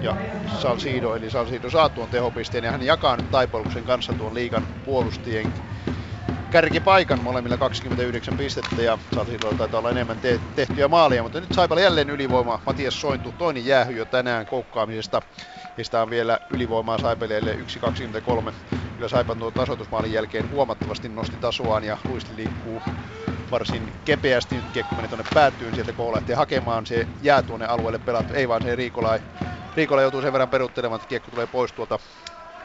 [0.00, 0.16] ja
[0.58, 5.52] Salsido, eli Salsido saa tuon tehopisteen ja hän jakaa nyt Taipoluksen kanssa tuon liikan puolustien
[6.50, 11.82] kärkipaikan molemmilla 29 pistettä ja Salsidolla taitaa olla enemmän te- tehtyjä maalia, mutta nyt Saipalla
[11.82, 12.60] jälleen ylivoima.
[12.66, 15.22] Matias Sointu toinen jäähy jo tänään koukkaamisesta.
[15.76, 18.52] Mistä on vielä ylivoimaa Saipelijalle 1.23.
[18.96, 22.82] Kyllä Saipan tuon tasoitusmaalin jälkeen huomattavasti nosti tasoaan ja luisti liikkuu
[23.50, 24.56] varsin kepeästi.
[24.56, 28.34] Nyt kiekko meni tuonne päätyyn, sieltä kun lähtee hakemaan, se jää tuonne alueelle pelattu.
[28.34, 29.18] Ei vaan se Riikola,
[29.74, 31.98] Riikola joutuu sen verran peruttelemaan, että kiekko tulee pois tuolta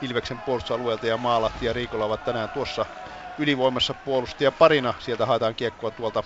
[0.01, 2.85] Ilveksen puolustusalueelta ja Maalahti ja Riikola ovat tänään tuossa
[3.37, 4.93] ylivoimassa puolustaja parina.
[4.99, 6.23] Sieltä haetaan kiekkoa tuolta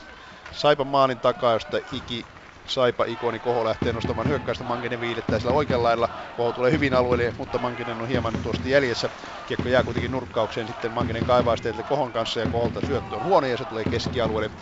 [0.51, 2.25] Saipan maalin takaa, josta Iki
[2.67, 4.63] Saipa ikoni Koho lähtee nostamaan hyökkäystä.
[4.63, 6.09] Mankinen viilettää sillä oikealla lailla.
[6.35, 9.09] Koho tulee hyvin alueelle, mutta Mankinen on hieman tuosta jäljessä.
[9.45, 10.67] Kiekko jää kuitenkin nurkkaukseen.
[10.67, 14.55] Sitten Mankinen kaivaa sitten Kohon kanssa ja Koholta syöttö on huono ja se tulee keskialueelle.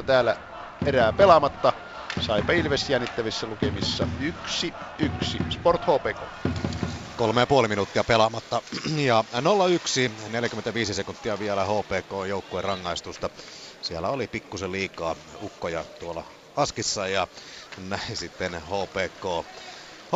[0.00, 0.36] 5-18 täällä
[0.86, 1.72] erää pelaamatta.
[2.20, 4.08] Saipa Ilves jännittävissä lukemissa
[5.02, 5.50] 1-1.
[5.50, 6.50] Sport HPK.
[7.20, 8.62] Kolme ja puoli minuuttia pelaamatta.
[9.08, 13.30] Ja 0-1, 45 sekuntia vielä HPK joukkueen rangaistusta.
[13.80, 16.24] Siellä oli pikkusen liikaa ukkoja tuolla
[16.56, 17.28] askissa ja
[17.76, 19.24] näin sitten HPK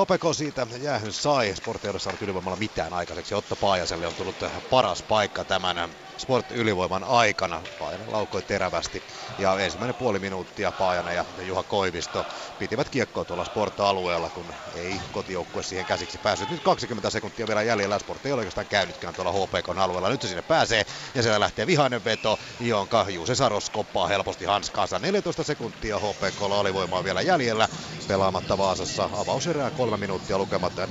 [0.00, 1.56] HPK siitä jäähyn sai.
[1.56, 3.34] Sport ei ole saanut ylivoimalla mitään aikaiseksi.
[3.34, 4.36] Otto Paajaselle on tullut
[4.70, 5.76] paras paikka tämän
[6.16, 7.62] Sport-ylivoiman aikana.
[7.78, 9.04] Paajanen laukoi terävästi
[9.38, 12.24] ja ensimmäinen puoli minuuttia Paajanen ja Juha Koivisto
[12.58, 16.50] pitivät kiekkoa tuolla Sport-alueella, kun ei kotijoukkue siihen käsiksi päässyt.
[16.50, 17.98] Nyt 20 sekuntia vielä jäljellä.
[17.98, 20.08] Sport ei ole oikeastaan käynytkään tuolla HPK-alueella.
[20.08, 20.84] Nyt se sinne pääsee
[21.14, 24.98] ja siellä lähtee vihainen veto, jonka Juuse Saros koppaa helposti hanskaansa.
[24.98, 27.68] 14 sekuntia HPKlla alivoimaa vielä jäljellä.
[28.06, 30.88] Pelaamatta Vaasassa avauserää kolme minuuttia lukematta 0-1.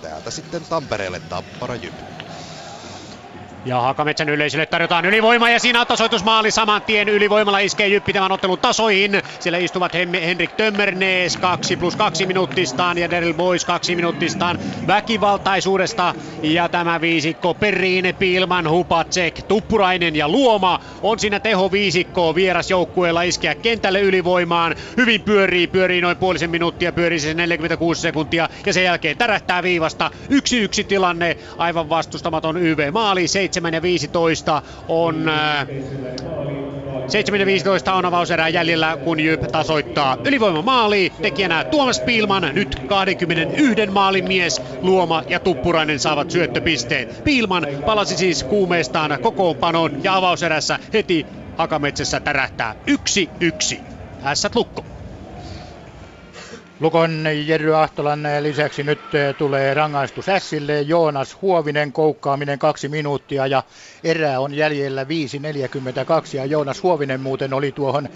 [0.00, 2.19] Täältä sitten Tampereelle Tappara Jyp.
[3.64, 7.08] Ja Hakametsän yleisölle tarjotaan ylivoima ja siinä on tasoitusmaali saman tien.
[7.08, 9.22] Ylivoimalla iskee Jyppi tämän ottelun tasoihin.
[9.40, 16.14] Siellä istuvat Henrik Tömmernees 2 plus 2 minuuttistaan ja Daryl Boys 2 minuuttistaan väkivaltaisuudesta.
[16.42, 23.54] Ja tämä viisikko Perin, Pilman, Hupacek, Tuppurainen ja Luoma on siinä teho viisikko vierasjoukkueella iskeä
[23.54, 24.74] kentälle ylivoimaan.
[24.96, 30.10] Hyvin pyörii, pyörii noin puolisen minuuttia, pyörii se 46 sekuntia ja sen jälkeen tärähtää viivasta.
[30.28, 35.28] Yksi yksi tilanne, aivan vastustamaton YV-maali, 7 ja 15 on...
[35.28, 35.66] Äh,
[37.08, 41.12] 7 ja 15 on avauserää jäljellä, kun Jyp tasoittaa ylivoima maali.
[41.22, 44.62] Tekijänä Tuomas Piilman, nyt 21 maalin mies.
[44.82, 47.08] Luoma ja Tuppurainen saavat syöttöpisteen.
[47.24, 51.26] Piilman palasi siis kuumeestaan kokoonpanoon ja avauserässä heti
[51.56, 52.74] Hakametsässä tärähtää
[53.74, 53.80] 1-1.
[54.24, 54.84] Ässät lukko.
[56.80, 60.80] Lukon Jerry Ahtolan lisäksi nyt eh, tulee rangaistus Ässille.
[60.80, 63.62] Joonas Huovinen koukkaaminen kaksi minuuttia ja
[64.04, 65.08] erää on jäljellä 5.42
[66.36, 68.08] ja Joonas Huovinen muuten oli tuohon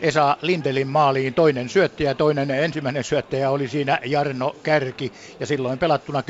[0.00, 6.20] Esa Lindelin maaliin toinen syöttäjä, toinen ensimmäinen syöttäjä oli siinä Jarno Kärki ja silloin pelattuna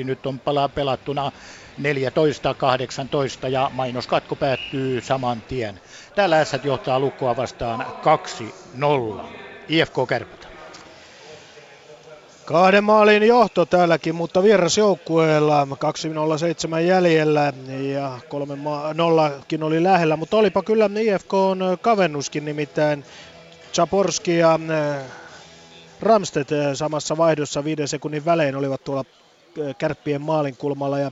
[0.00, 1.32] 10.41, nyt on pala pelattuna
[1.82, 5.80] 14.18 ja mainoskatko päättyy saman tien.
[6.14, 7.86] Täällä S johtaa lukkoa vastaan
[9.30, 9.47] 2-0.
[9.68, 10.48] IFK Kärpät.
[12.44, 17.52] Kahden maalin johto täälläkin, mutta vierasjoukkueella 207 jäljellä
[17.92, 18.58] ja 3
[18.94, 23.04] nollakin oli lähellä, mutta olipa kyllä IFK on kavennuskin nimittäin
[23.72, 25.04] Chaporski ja äh,
[26.00, 29.04] Ramstedt äh, samassa vaihdossa viiden sekunnin välein olivat tuolla
[29.60, 31.10] äh, kärppien maalin kulmalla ja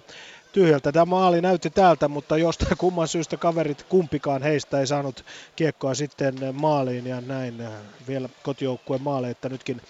[0.56, 5.24] tyhjältä tämä maali näytti täältä, mutta jostain kumman syystä kaverit kumpikaan heistä ei saanut
[5.56, 7.62] kiekkoa sitten maaliin ja näin
[8.08, 9.80] vielä kotijoukkueen maali, että nytkin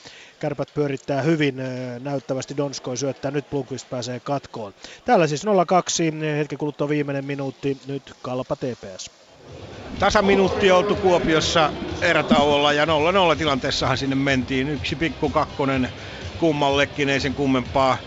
[0.41, 1.55] kärpät pyörittää hyvin
[2.03, 4.75] näyttävästi Donskoi syöttää, nyt Blomqvist pääsee katkoon.
[5.05, 5.49] Täällä siis 0-2,
[6.39, 9.11] hetken kuluttua viimeinen minuutti, nyt Kalpa TPS.
[9.99, 12.89] Tasaminuutti oltu Kuopiossa erätauolla ja 0-0
[13.39, 14.69] tilanteessahan sinne mentiin.
[14.69, 15.89] Yksi pikku kakkonen
[16.41, 17.99] kummallekin, ei sen kummempaa.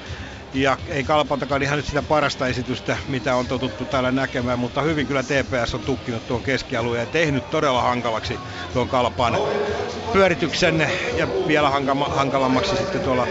[0.54, 5.08] Ja ei Kalpaltakaan ihan nyt sitä parasta esitystä, mitä on totuttu täällä näkemään, mutta hyvin
[5.08, 8.42] kyllä TPS on tukkinut tuon keskialueen ja tehnyt todella hankalaksi
[8.72, 9.40] tuon Kalpaan
[10.12, 11.72] pyörityksen ja vielä
[12.10, 13.28] hankalammaksi sitten tuolla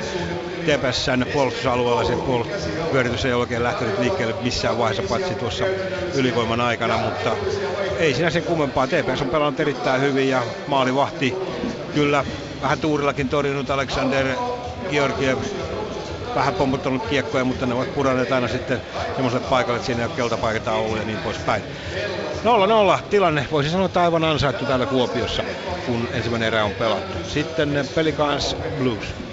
[0.65, 2.19] TPSn puolustusalueella se
[2.91, 5.69] pyöritys ei oikein lähtenyt liikkeelle missään vaiheessa, paitsi tuossa
[6.13, 7.39] ylivoiman aikana, mutta
[7.95, 8.89] ei siinä sen kummempaa.
[8.89, 11.39] TPS on pelannut erittäin hyvin ja maalivahti
[11.91, 12.25] kyllä
[12.61, 14.39] vähän tuurillakin torjunut Alexander
[14.89, 15.39] Georgiev
[16.39, 18.83] vähän pomputtanut kiekkoja, mutta ne ovat puranneet aina sitten
[19.13, 21.65] semmoiselle paikalle, että siinä ei ole keltapaikata ollut ja niin poispäin.
[22.99, 25.45] 0-0 tilanne, voisi sanoa, että aivan ansaittu täällä Kuopiossa,
[25.83, 27.19] kun ensimmäinen erä on pelattu.
[27.23, 29.28] Sitten Pelicans Blues.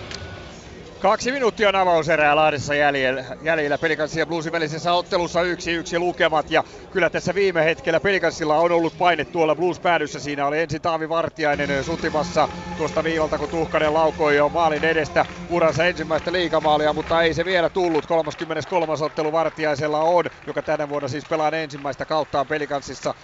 [1.06, 6.52] Kaksi minuuttia on avauserää Lahdessa jäljellä, jäljellä Pelikanssin ja Bluesin välisessä ottelussa yksi yksi lukemat.
[6.52, 10.20] Ja kyllä tässä viime hetkellä Pelikansilla on ollut paine tuolla Blues päädyssä.
[10.20, 15.86] Siinä oli ensin Taavi Vartiainen sutimassa tuosta viivalta, kun Tuhkanen laukoi jo maalin edestä uransa
[15.86, 18.06] ensimmäistä liikamaalia, mutta ei se vielä tullut.
[18.06, 18.94] 33.
[19.02, 23.16] ottelu Vartiaisella on, joka tänä vuonna siis pelaa ensimmäistä kauttaan Pelikanssissa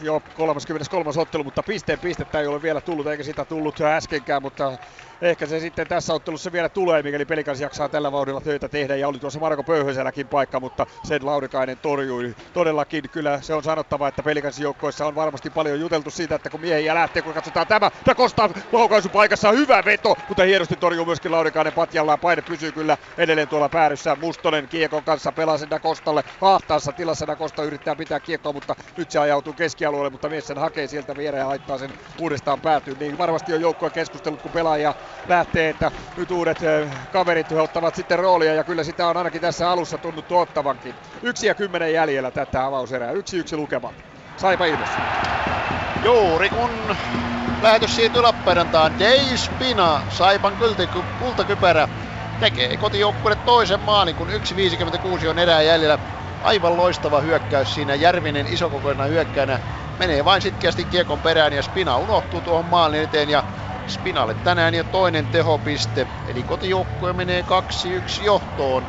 [0.00, 1.10] jo 33.
[1.16, 4.78] ottelu, mutta pisteen pistettä ei ole vielä tullut, eikä sitä tullut äskenkään, mutta
[5.22, 8.96] ehkä se sitten tässä ottelussa vielä tulee, mikäli Pelikans jaksaa tällä vauhdilla töitä tehdä.
[8.96, 12.34] Ja oli tuossa Marko Pöyhöselläkin paikka, mutta sen Laurikainen torjui.
[12.54, 16.60] Todellakin kyllä se on sanottava, että Pelikansin joukkoissa on varmasti paljon juteltu siitä, että kun
[16.60, 21.72] miehiä lähtee, kun katsotaan tämä, Da Costa laukaisupaikassa, hyvä veto, mutta hienosti torjuu myöskin Laurikainen
[21.72, 22.18] patjallaan.
[22.18, 24.16] Paine pysyy kyllä edelleen tuolla päädyssä.
[24.20, 27.26] Mustonen kiekon kanssa pelaa sen Da Costalle ahtaassa tilassa.
[27.26, 31.16] Da Costa yrittää pitää kiekkoa, mutta nyt se ajautuu keskialueelle, mutta mies sen hakee sieltä
[31.16, 32.96] viereen ja laittaa sen uudestaan päätyyn.
[33.00, 34.94] Niin varmasti on joukkoa keskustellut, kun pelaaja
[35.28, 36.60] lähtee, että nyt uudet
[37.10, 40.96] kaverit ottavat sitten roolia ja kyllä sitä on ainakin tässä alussa tunnuttu ottavankin.
[41.22, 43.12] Yksi ja kymmenen jäljellä tätä avauserää.
[43.12, 43.94] Yksi yksi lukema.
[44.36, 44.88] Saipa Ilves.
[46.04, 46.70] Juuri kun
[47.62, 48.98] lähetys siirtyy Lappeenrantaan.
[48.98, 50.56] Dei Spina, Saipan
[51.18, 51.88] kultakypärä
[52.40, 55.98] tekee kotijoukkueelle toisen maalin, kun 1.56 on erää jäljellä.
[56.42, 57.94] Aivan loistava hyökkäys siinä.
[57.94, 59.60] Järvinen isokokoinen hyökkäänä
[59.98, 63.44] menee vain sitkeästi kiekon perään ja Spina unohtuu tuohon maalin eteen ja
[63.86, 66.06] Spinalle tänään jo toinen tehopiste.
[66.24, 67.42] Eli kotijoukkue menee
[68.20, 68.88] 2-1 johtoon.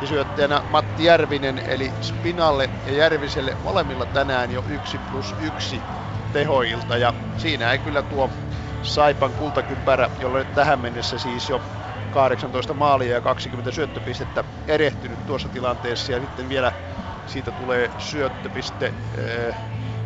[0.00, 5.84] Ja syöttäjänä Matti Järvinen, eli Spinalle ja Järviselle molemmilla tänään jo 1 plus 1
[6.32, 6.96] tehoilta.
[6.96, 8.30] Ja siinä ei kyllä tuo
[8.82, 11.62] Saipan kultakypärä, jolle tähän mennessä siis jo
[12.10, 16.12] 18 maalia ja 20 syöttöpistettä erehtynyt tuossa tilanteessa.
[16.12, 16.72] Ja sitten vielä
[17.26, 18.94] siitä tulee syöttöpiste
[19.48, 19.56] äh,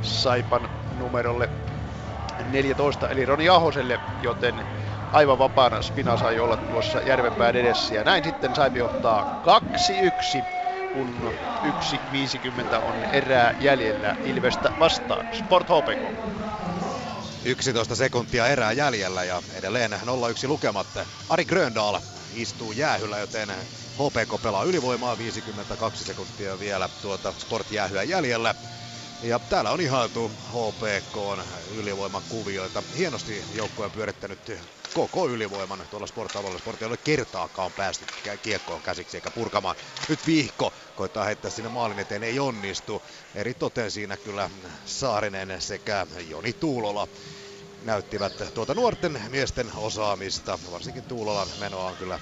[0.01, 1.49] Saipan numerolle
[2.45, 4.67] 14, eli Roni Ahoselle, joten
[5.13, 7.95] aivan vapaana Spina sai olla tuossa Järvenpään edessä.
[7.95, 9.27] Ja näin sitten Saipi johtaa
[10.43, 10.45] 2-1,
[10.91, 11.35] kun
[11.67, 11.71] 1.50
[12.83, 15.25] on erää jäljellä Ilvestä vastaan.
[15.33, 16.15] Sport HPK.
[17.45, 19.97] 11 sekuntia erää jäljellä ja edelleen 0-1
[20.49, 21.07] lukematta.
[21.29, 23.49] Ari Gröndal istuu jäähyllä, joten
[23.95, 28.55] HPK pelaa ylivoimaa 52 sekuntia vielä tuota sportjäähyä jäljellä.
[29.23, 31.17] Ja täällä on ihailtu HPK
[31.67, 32.85] ylivoimakuvioita.
[32.97, 34.51] Hienosti joukkue on pyörittänyt
[34.95, 36.59] koko ylivoiman tuolla sportavoilla.
[36.59, 38.07] Sport ei ole kertaakaan päästy
[38.43, 39.77] kiekkoon käsiksi eikä purkamaan.
[40.09, 43.03] Nyt vihko koittaa heittää sinne maalin eteen, ei onnistu.
[43.35, 44.51] Eri toten siinä kyllä
[44.85, 47.09] Saarinen sekä Joni Tuulola
[47.83, 50.59] näyttivät tuota nuorten miesten osaamista.
[50.71, 52.21] Varsinkin Tuulolan menoa on kyllä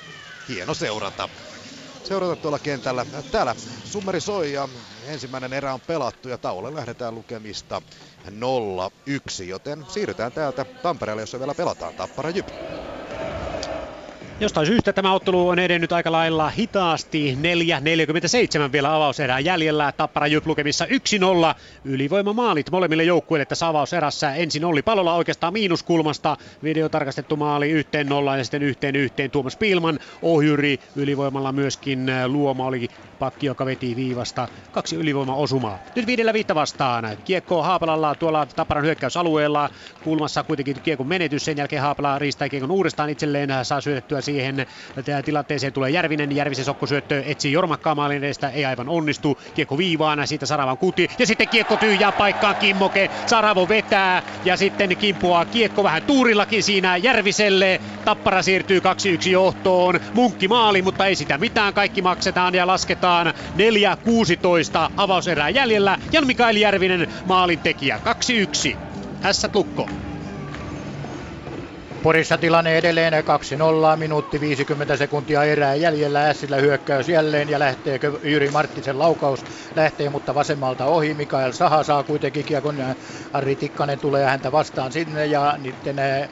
[0.48, 1.28] hieno seurata
[2.02, 3.06] seurata tuolla kentällä.
[3.30, 4.68] Täällä summeri soi ja
[5.04, 7.82] ensimmäinen erä on pelattu ja tauolle lähdetään lukemista
[8.28, 8.32] 0-1,
[9.48, 12.48] joten siirrytään täältä Tampereelle, jossa vielä pelataan Tappara Jyp.
[14.40, 17.38] Jostain syystä tämä ottelu on edennyt aika lailla hitaasti.
[18.66, 19.92] 4.47 vielä avauserää jäljellä.
[19.92, 20.88] Tappara Jyp lukemissa 1-0.
[21.84, 24.34] Ylivoimamaalit molemmille joukkueille tässä avauserässä.
[24.34, 26.36] Ensin Olli Palola oikeastaan miinuskulmasta.
[26.62, 29.98] Videotarkastettu maali yhteen nollaan ja sitten yhteen yhteen Tuomas Pilman.
[30.22, 32.88] Ohjuri ylivoimalla myöskin Luoma oli
[33.18, 34.48] pakki, joka veti viivasta.
[34.72, 35.78] Kaksi ylivoimaosumaa.
[35.96, 37.16] Nyt viidellä viittä vastaan.
[37.24, 39.70] Kiekko Haapalalla tuolla Tapparan hyökkäysalueella.
[40.04, 41.44] Kulmassa kuitenkin kiekon menetys.
[41.44, 43.50] Sen jälkeen Haapala riistää kiekon uudestaan itselleen.
[43.62, 44.66] Saa syötettyä siihen
[45.24, 46.36] tilanteeseen tulee Järvinen.
[46.36, 49.38] Järvisen sokkosyöttö etsii Jormakkaa maalin edestä, ei aivan onnistu.
[49.54, 53.10] Kiekko viivaana, siitä Saravan kuti ja sitten kiekko tyhjää paikkaan Kimmoke.
[53.26, 57.80] Saravo vetää ja sitten kimpuaa kiekko vähän tuurillakin siinä Järviselle.
[58.04, 60.00] Tappara siirtyy 2-1 johtoon.
[60.14, 61.74] Munkki maali, mutta ei sitä mitään.
[61.74, 63.30] Kaikki maksetaan ja lasketaan 4-16
[64.96, 65.98] avauserää jäljellä.
[66.12, 68.00] Jan Mikael Järvinen maalin tekijä
[68.72, 68.76] 2-1.
[69.22, 69.88] Hässät lukko.
[72.02, 76.28] Porissa tilanne edelleen 2-0, minuutti 50 sekuntia erää jäljellä.
[76.28, 79.44] Ässillä hyökkäys jälleen ja lähtee Jyri Marttisen laukaus
[79.74, 81.14] lähtee, mutta vasemmalta ohi.
[81.14, 82.76] Mikael Saha saa kuitenkin kiekon.
[83.32, 86.28] Ari Tikkanen tulee häntä vastaan sinne ja Eh,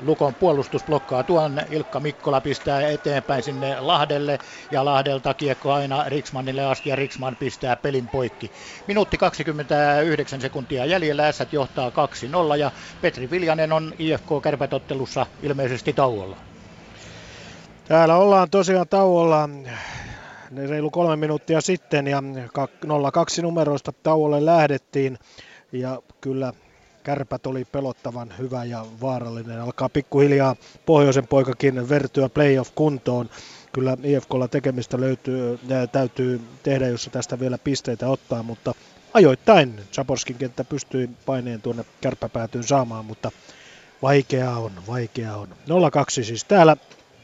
[0.00, 1.60] Lukon puolustus blokkaa tuon.
[1.70, 4.38] Ilkka Mikkola pistää eteenpäin sinne Lahdelle
[4.70, 8.50] ja Lahdelta kiekko aina Riksmanille asti ja Riksman pistää pelin poikki.
[8.86, 11.90] Minuutti 29 sekuntia jäljellä, S johtaa
[12.54, 12.70] 2-0 ja
[13.00, 16.36] Petri Viljanen on IFK kärpätottelussa ilmeisesti tauolla.
[17.88, 19.48] Täällä ollaan tosiaan tauolla
[20.68, 25.18] reilu kolme minuuttia sitten ja 0-2 numeroista tauolle lähdettiin
[25.72, 26.52] ja kyllä
[27.06, 29.60] Kärpät oli pelottavan hyvä ja vaarallinen.
[29.60, 33.30] Alkaa pikkuhiljaa pohjoisen poikakin vertyä playoff-kuntoon.
[33.72, 38.74] Kyllä IFKlla tekemistä löytyy, ja täytyy tehdä, jos tästä vielä pisteitä ottaa, mutta
[39.14, 43.30] ajoittain Saporskin kenttä pystyi paineen tuonne kärppäpäätyyn saamaan, mutta
[44.02, 45.48] vaikeaa on, vaikeaa on.
[45.48, 45.52] 0-2
[46.08, 46.76] siis täällä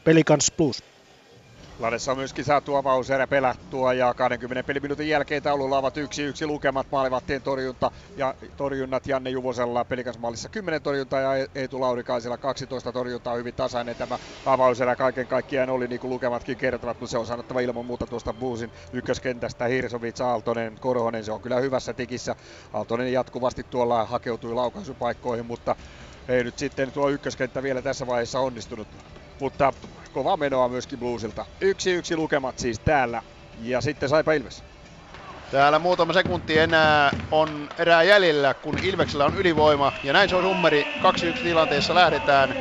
[0.03, 0.83] Pelikans Plus.
[1.83, 6.87] Ladessa on myöskin saatu avauserä pelattua ja 20 peliminuutin jälkeen taululla ovat yksi yksi lukemat
[6.91, 13.53] maalivahtien torjunta ja torjunnat Janne Juvosella pelikasmaalissa 10 torjuntaa ja Eetu Laurikaisella 12 torjuntaa hyvin
[13.53, 17.85] tasainen tämä avauserä kaiken kaikkiaan oli niin kuin lukematkin kertovat, mutta se on sanottava ilman
[17.85, 22.35] muuta tuosta Buusin ykköskentästä Hirsovits, Aaltonen, Korhonen, se on kyllä hyvässä tikissä.
[22.73, 25.75] Aaltonen jatkuvasti tuolla hakeutui laukaisupaikkoihin, mutta
[26.27, 28.87] ei nyt sitten tuo ykköskenttä vielä tässä vaiheessa onnistunut.
[29.39, 29.73] Mutta
[30.13, 31.45] kova menoa myöskin Bluesilta.
[31.61, 33.21] Yksi yksi lukemat siis täällä.
[33.61, 34.63] Ja sitten Saipa Ilves.
[35.51, 39.93] Täällä muutama sekunti enää on erää jäljellä, kun Ilveksellä on ylivoima.
[40.03, 40.87] Ja näin se on nummeri
[41.37, 42.55] 2-1 tilanteessa lähdetään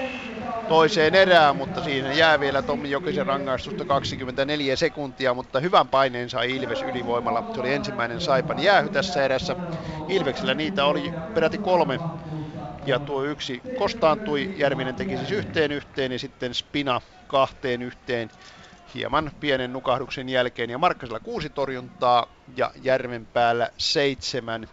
[0.68, 6.57] toiseen erään, mutta siinä jää vielä Tommi Jokisen rangaistusta 24 sekuntia, mutta hyvän paineen sai
[6.57, 7.44] Ilves ylivoimalla.
[7.55, 9.57] Se oli ensimmäinen Saipan jäähy tässä erässä.
[10.09, 12.00] Ilveksellä niitä oli peräti kolme
[12.86, 14.55] ja tuo yksi kostaantui.
[14.57, 17.00] Järvinen teki siis yhteen yhteen ja sitten Spina
[17.33, 18.30] kahteen yhteen
[18.95, 20.70] hieman pienen nukahduksen jälkeen.
[20.70, 22.26] Ja Markkasella kuusi torjuntaa
[22.57, 24.68] ja Järven päällä seitsemän,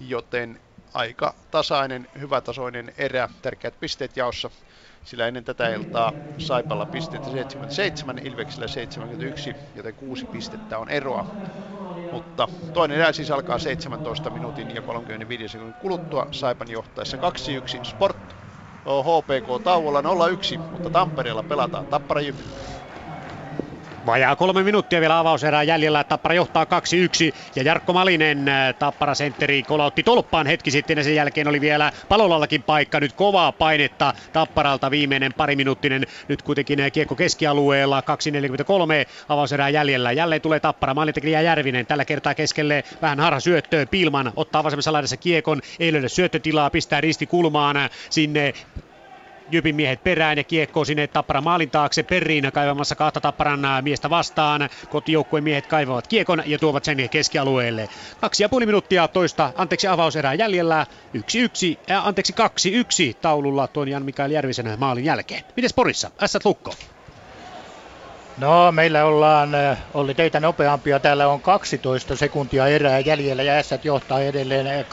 [0.00, 0.60] joten
[0.94, 4.50] aika tasainen, hyvätasoinen erä, tärkeät pisteet jaossa,
[5.04, 11.26] sillä ennen tätä iltaa Saipalla pisteitä 77, Ilveksellä 71, joten kuusi pistettä on eroa.
[12.10, 17.20] Mutta toinen erä siis alkaa 17 minuutin ja 35 sekunnin kuluttua Saipan johtaessa 2-1
[17.84, 18.39] Sport
[18.84, 20.04] HPK tauolla 0-1,
[20.70, 22.36] mutta Tampereella pelataan Tappara Jyp.
[24.06, 26.04] Vajaa kolme minuuttia vielä avauserää jäljellä.
[26.04, 26.68] Tappara johtaa 2-1
[27.56, 31.92] ja Jarkko Malinen äh, Tappara sentteri kolautti tolppaan hetki sitten ja sen jälkeen oli vielä
[32.08, 33.00] palolallakin paikka.
[33.00, 36.06] Nyt kovaa painetta Tapparalta viimeinen pariminuuttinen.
[36.28, 38.06] Nyt kuitenkin äh, kiekko keskialueella 2.43
[39.28, 40.12] avauserää jäljellä.
[40.12, 40.94] Jälleen tulee Tappara.
[40.94, 43.88] Maalintekijä Järvinen tällä kertaa keskelle vähän harha syöttöön.
[43.88, 45.62] Pilman ottaa vasemmassa laidassa kiekon.
[45.78, 47.76] Ei löydä syöttötilaa, pistää risti kulmaan
[48.10, 48.54] sinne
[49.52, 54.68] Jypin miehet perään ja kiekko sinne Tapparan maalin taakse Perriin kaivamassa kahta Tapparan miestä vastaan.
[54.88, 57.88] Kotijoukkueen miehet kaivavat kiekon ja tuovat sen keskialueelle.
[58.20, 60.86] Kaksi ja puoli minuuttia toista, anteeksi avauserää jäljellä.
[61.14, 65.44] Yksi yksi, äh, anteeksi kaksi yksi taululla tuon Jan Mikael Järvisen maalin jälkeen.
[65.56, 66.10] Mites Porissa?
[66.22, 66.74] Ässät lukko.
[68.38, 69.50] No, meillä ollaan,
[69.94, 70.98] oli teitä nopeampia.
[70.98, 74.86] Täällä on 12 sekuntia erää jäljellä ja Ässät johtaa edelleen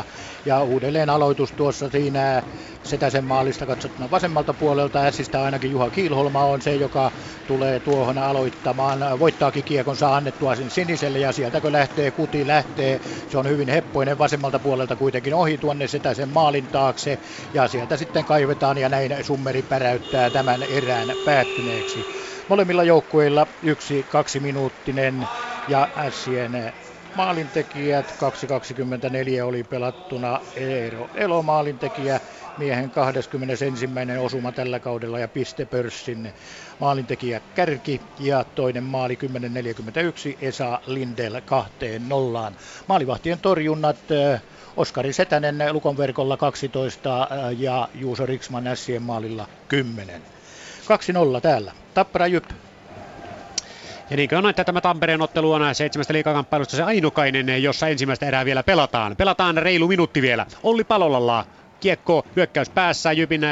[0.00, 0.04] 2-0.
[0.44, 2.42] Ja uudelleen aloitus tuossa siinä
[2.82, 5.04] Setäsen maalista katsottuna vasemmalta puolelta.
[5.04, 7.12] Ässistä ainakin Juha Kiilholma on se, joka
[7.46, 9.18] tulee tuohon aloittamaan.
[9.18, 13.00] Voittaakin kiekon, saa annettua sen siniselle ja sieltä kun lähtee, kuti lähtee.
[13.28, 17.18] Se on hyvin heppoinen vasemmalta puolelta kuitenkin ohi tuonne Setäsen maalin taakse.
[17.52, 22.06] Ja sieltä sitten kaivetaan ja näin Summeri päräyttää tämän erään päättyneeksi.
[22.48, 25.28] Molemmilla joukkueilla yksi kaksi minuuttinen
[25.68, 26.72] ja Ässien
[27.18, 28.14] maalintekijät
[29.38, 32.20] 2.24 oli pelattuna Eero Elo maalintekijä
[32.58, 33.88] miehen 21.
[34.20, 36.32] osuma tällä kaudella ja pistepörssin
[36.80, 39.18] maalintekijä Kärki ja toinen maali
[40.34, 42.56] 10.41 Esa Lindel kahteen nollaan.
[42.86, 44.40] Maalivahtien torjunnat eh,
[44.76, 50.22] Oskari Setänen Lukon verkolla 12 eh, ja Juuso Riksman Ässien maalilla 10.
[51.38, 51.72] 2-0 täällä.
[51.94, 52.44] Tappara Jyp
[54.10, 58.44] ja niin on, että tämä Tampereen ottelu on seitsemästä liikakamppailusta se ainokainen, jossa ensimmäistä erää
[58.44, 59.16] vielä pelataan.
[59.16, 60.46] Pelataan reilu minuutti vielä.
[60.62, 61.44] Olli Palolalla
[61.80, 63.42] kiekko hyökkäys päässä, Jypin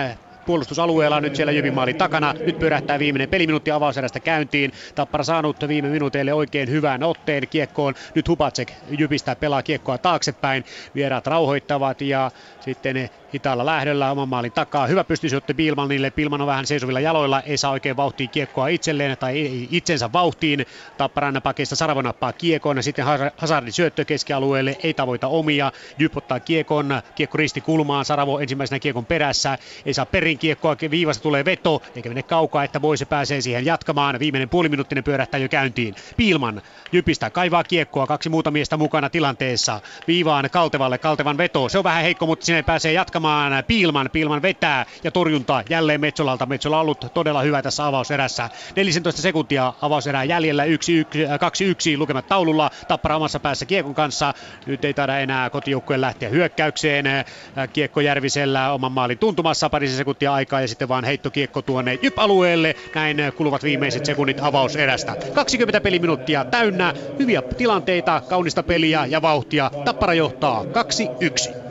[0.46, 2.34] puolustusalueella nyt siellä Jypin takana.
[2.46, 4.72] Nyt pyörähtää viimeinen peliminuutti avauserästä käyntiin.
[4.94, 7.94] Tappara saanut viime minuuteille oikein hyvän otteen kiekkoon.
[8.14, 10.64] Nyt Hupacek Jypistä pelaa kiekkoa taaksepäin.
[10.94, 12.30] Vieraat rauhoittavat ja
[12.60, 14.86] sitten hitaalla lähdöllä oman maalin takaa.
[14.86, 16.10] Hyvä pystysyöttö Bilmanille.
[16.10, 17.40] Bilman on vähän seisovilla jaloilla.
[17.40, 20.66] Ei saa oikein vauhtiin kiekkoa itselleen tai itsensä vauhtiin.
[20.98, 22.82] Tapparan pakista Sarvo nappaa kiekon.
[22.82, 23.04] Sitten
[23.36, 24.76] Hazardin syöttö keskialueelle.
[24.82, 25.72] Ei tavoita omia.
[25.98, 27.02] Jyp ottaa kiekon.
[27.14, 28.04] Kiekko risti kulmaan.
[28.04, 29.58] Saravo ensimmäisenä kiekon perässä.
[29.86, 30.76] Ei saa perin kiekkoa.
[30.90, 31.82] Viivasta tulee veto.
[31.96, 34.18] Eikä mene kaukaa, että voi se pääsee siihen jatkamaan.
[34.18, 35.94] Viimeinen puoliminuuttinen pyörähtää jo käyntiin.
[36.16, 36.62] Pilman
[36.92, 38.06] Jypistä kaivaa kiekkoa.
[38.06, 39.80] Kaksi muuta miestä mukana tilanteessa.
[40.08, 40.98] Viivaan Kaltevalle.
[40.98, 41.68] Kaltevan veto.
[41.68, 43.25] Se on vähän heikko, mutta sinne pääsee jatkamaan
[43.66, 44.10] Piilman.
[44.12, 46.46] Piilman vetää ja torjunta jälleen Metsolalta.
[46.46, 48.50] Metsola on ollut todella hyvä tässä avauserässä.
[48.76, 52.70] 14 sekuntia avauserää jäljellä 2-1 äh, lukemat taululla.
[52.88, 54.34] Tappara omassa päässä Kiekon kanssa.
[54.66, 57.06] Nyt ei taida enää kotijoukkueen lähteä hyökkäykseen.
[57.06, 57.24] Äh,
[57.72, 62.74] kiekko Järvisellä oman maalin tuntumassa parisen sekuntia aikaa ja sitten vaan heittokiekko tuonne Jyp-alueelle.
[62.94, 65.16] Näin kuluvat viimeiset sekunnit avauserästä.
[65.34, 66.94] 20 peliminuuttia täynnä.
[67.18, 69.70] Hyviä tilanteita, kaunista peliä ja vauhtia.
[69.84, 71.65] Tappara johtaa 2-1.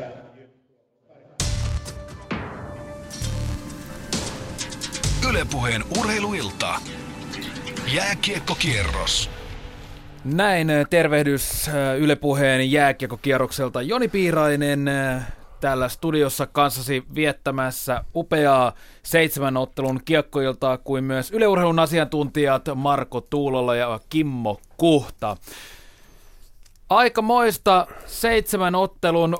[5.36, 6.75] Ylepuheen urheiluilta.
[7.93, 9.30] Jääkiekkokierros.
[10.23, 13.81] Näin äh, tervehdys äh, Ylepuheen jääkiekkokierrokselta.
[13.81, 18.73] Joni Piirainen äh, täällä studiossa kanssasi viettämässä upeaa
[19.03, 25.38] seitsemän ottelun kiekkoiltaa kuin myös yleurheilun asiantuntijat Marko Tuulola ja Kimmo Kuhta.
[26.89, 29.38] Aika moista seitsemän ottelun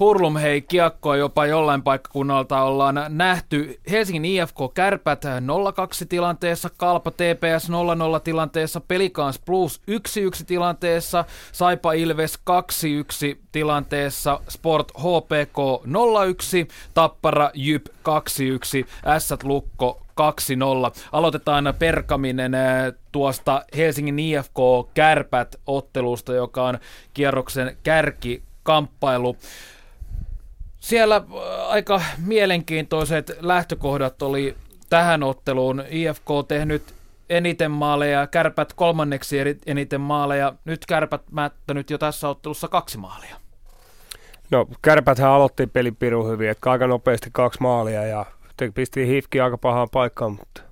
[0.00, 5.28] Hurlum hei kiekkoa jopa jollain paikkakunnalta ollaan nähty Helsingin IFK Kärpät 0-2
[6.08, 7.72] tilanteessa, Kalpa TPS 0-0
[8.24, 17.92] tilanteessa, Pelikans Plus 1-1 tilanteessa, Saipa Ilves 2-1 tilanteessa, Sport HPK 0-1, Tappara Jyp 2-1,
[19.06, 20.24] Ässät Lukko 2-0.
[21.12, 24.58] Aloitetaan perkaminen eh, tuosta Helsingin IFK
[24.94, 26.78] Kärpät ottelusta, joka on
[27.14, 29.36] kierroksen kärkikamppailu.
[30.88, 31.24] Siellä äh,
[31.68, 34.56] aika mielenkiintoiset lähtökohdat oli
[34.90, 35.84] tähän otteluun.
[35.90, 36.82] IFK tehnyt
[37.30, 39.36] eniten maaleja, kärpät kolmanneksi
[39.66, 40.52] eniten maaleja.
[40.64, 43.36] Nyt kärpät mättänyt jo tässä ottelussa kaksi maalia.
[44.50, 48.26] No kärpäthän aloitti pelin pirun hyvin, että aika nopeasti kaksi maalia ja
[48.74, 50.62] pisti hifki aika pahaan paikkaan, mutta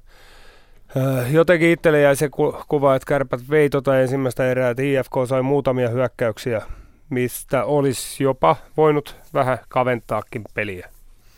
[0.97, 2.29] äh, jotenkin itselle jäi se
[2.69, 6.63] kuva, että kärpät vei tota ensimmäistä erää, että IFK sai muutamia hyökkäyksiä
[7.11, 10.89] mistä olisi jopa voinut vähän kaventaakin peliä.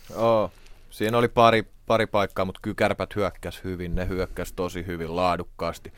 [0.09, 0.51] Joo,
[0.89, 5.93] siinä oli pari, pari paikkaa, mutta kyllä kärpät hyökkäs hyvin, ne hyökkäs tosi hyvin laadukkaasti.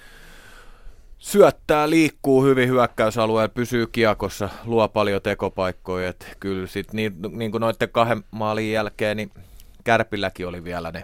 [1.17, 6.09] Syöttää, liikkuu hyvin hyökkäysalueella, pysyy kiekossa, luo paljon tekopaikkoja.
[6.09, 9.31] Et kyllä sit niin, niin kuin noiden kahden maalin jälkeen, niin
[9.83, 11.03] Kärpilläkin oli vielä ne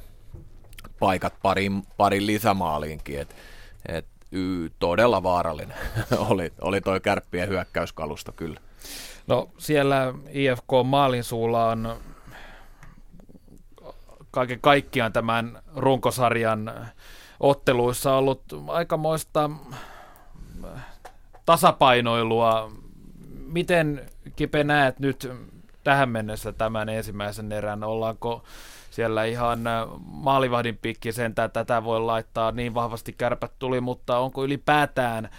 [1.00, 3.20] paikat parin, parin lisämaaliinkin.
[3.20, 3.36] Et,
[3.88, 5.78] et, y, todella vaarallinen
[6.30, 8.60] oli, oli toi kärppien hyökkäyskalusta kyllä.
[9.28, 11.98] No siellä IFK Maalin suulla on
[14.32, 16.88] kaiken kaikkiaan tämän runkosarjan
[17.40, 19.50] otteluissa ollut aikamoista
[21.46, 22.72] tasapainoilua.
[23.46, 25.32] Miten Kipe näet nyt
[25.84, 27.84] tähän mennessä tämän ensimmäisen erän?
[27.84, 28.44] Ollaanko
[28.98, 29.60] siellä ihan
[30.06, 35.30] maalivahdin pikki sen, että tätä voi laittaa niin vahvasti kärpät tuli, mutta onko ylipäätään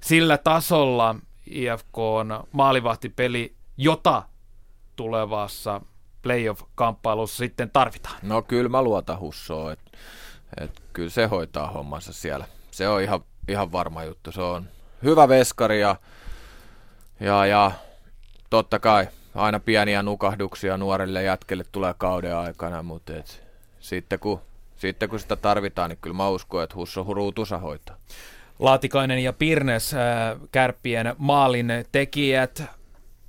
[0.00, 1.14] sillä tasolla
[1.46, 4.22] IFK on maalivahtipeli, jota
[4.96, 5.80] tulevassa
[6.22, 8.16] playoff-kamppailussa sitten tarvitaan?
[8.22, 9.90] No kyllä mä luotan Hussoon, että
[10.60, 12.46] et kyllä se hoitaa hommansa siellä.
[12.70, 14.32] Se on ihan, ihan varma juttu.
[14.32, 14.68] Se on
[15.02, 15.96] hyvä veskari ja,
[17.20, 17.70] ja, ja
[18.50, 23.42] totta kai aina pieniä nukahduksia nuorille jätkille tulee kauden aikana, mutta et,
[23.80, 24.40] sitten, kun,
[24.76, 27.96] sitten kun sitä tarvitaan, niin kyllä mä uskon, että Husso ruutusa hoitaa.
[28.58, 30.00] Laatikainen ja Pirnes, äh,
[30.52, 32.62] kärppien maalin tekijät.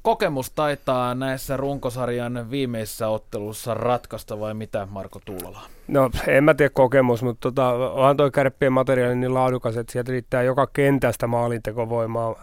[0.02, 5.62] Kokemus taitaa näissä runkosarjan viimeisissä ottelussa ratkaista vai mitä Marko Tuulola?
[5.88, 10.12] No en mä tiedä kokemus, mutta tota, onhan toi kärppien materiaali niin laadukas, että sieltä
[10.12, 12.36] riittää joka kentästä maalintekovoimaa.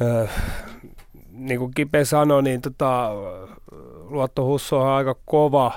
[0.00, 0.26] Öö,
[1.38, 3.10] niin kuin Kipe sanoi, niin tota,
[4.10, 5.72] Luotto Husso on aika kova.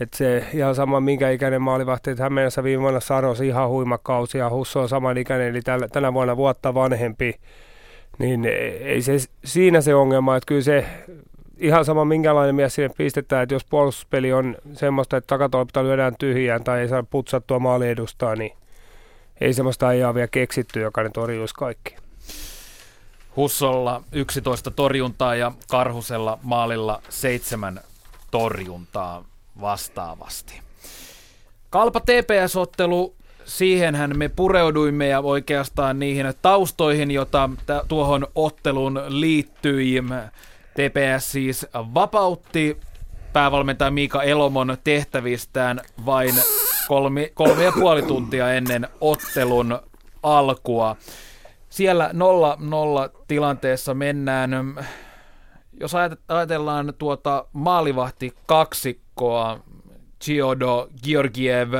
[0.00, 3.98] Että se ihan sama minkä ikäinen maalivahti, että hän mennessä viime vuonna sanoisi ihan huima
[3.98, 7.40] kausi ja Husso on saman ikäinen, eli tällä, tänä vuonna vuotta vanhempi.
[8.18, 8.44] Niin
[8.80, 10.84] ei se, siinä se ongelma, että kyllä se
[11.58, 16.64] ihan sama minkälainen mies sinne pistetään, että jos puolustuspeli on semmoista, että takatolpta lyödään tyhjään
[16.64, 18.52] tai ei saa putsattua maali edustaa, niin
[19.40, 22.01] ei semmoista ole vielä keksitty, joka ne torjuisi kaikki.
[23.36, 27.80] Hussolla 11 torjuntaa ja Karhusella maalilla 7
[28.30, 29.24] torjuntaa
[29.60, 30.60] vastaavasti.
[31.70, 33.14] Kalpa TPS-ottelu,
[33.44, 37.50] siihenhän me pureuduimme ja oikeastaan niihin taustoihin, jota
[37.88, 40.02] tuohon ottelun liittyi.
[40.74, 42.76] TPS siis vapautti
[43.32, 46.34] päävalmentaja Miika Elomon tehtävistään vain
[46.88, 49.78] kolmi, kolme ja puoli tuntia ennen ottelun
[50.22, 50.96] alkua.
[51.72, 52.10] Siellä
[53.14, 54.50] 0-0 tilanteessa mennään.
[55.80, 55.92] Jos
[56.28, 59.60] ajatellaan tuota maalivahti kaksikkoa,
[60.24, 61.72] Giodo, Georgiev,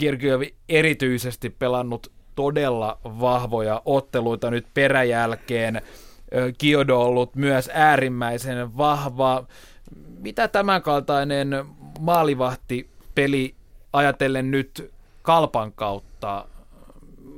[0.00, 5.82] Georgiev erityisesti pelannut todella vahvoja otteluita nyt peräjälkeen.
[6.58, 9.46] Kiodo on ollut myös äärimmäisen vahva.
[10.18, 11.64] Mitä tämänkaltainen
[12.00, 13.54] maalivahtipeli
[13.92, 14.92] ajatellen nyt
[15.22, 16.44] kalpan kautta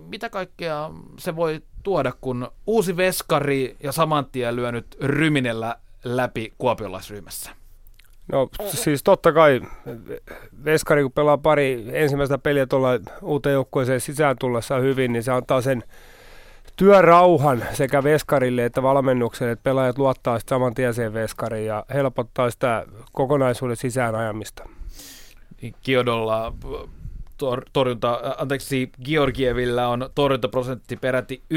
[0.08, 7.50] mitä kaikkea se voi tuoda, kun uusi veskari ja saman tien lyönyt ryminellä läpi kuopiolaisryhmässä?
[8.32, 9.60] No siis totta kai
[10.64, 12.88] veskari kun pelaa pari ensimmäistä peliä tuolla
[13.22, 15.82] uuteen joukkueeseen sisään tullessa hyvin, niin se antaa sen
[16.76, 22.86] työrauhan sekä veskarille että valmennukselle, että pelaajat luottaa saman tien siihen veskariin ja helpottaa sitä
[23.12, 24.68] kokonaisuuden sisään ajamista.
[25.82, 26.52] Kiodolla
[27.38, 31.56] tor- torjunta, anteeksi, Georgievillä on torjuntaprosentti peräti 95-12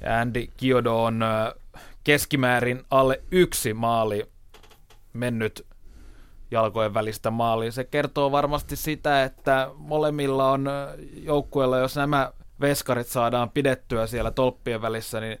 [0.00, 1.24] ja Andy Kiodo on
[2.04, 4.26] keskimäärin alle yksi maali
[5.12, 5.66] mennyt
[6.50, 7.72] jalkojen välistä maaliin.
[7.72, 10.68] Se kertoo varmasti sitä, että molemmilla on
[11.22, 15.38] joukkueella, jos nämä veskarit saadaan pidettyä siellä tolppien välissä, niin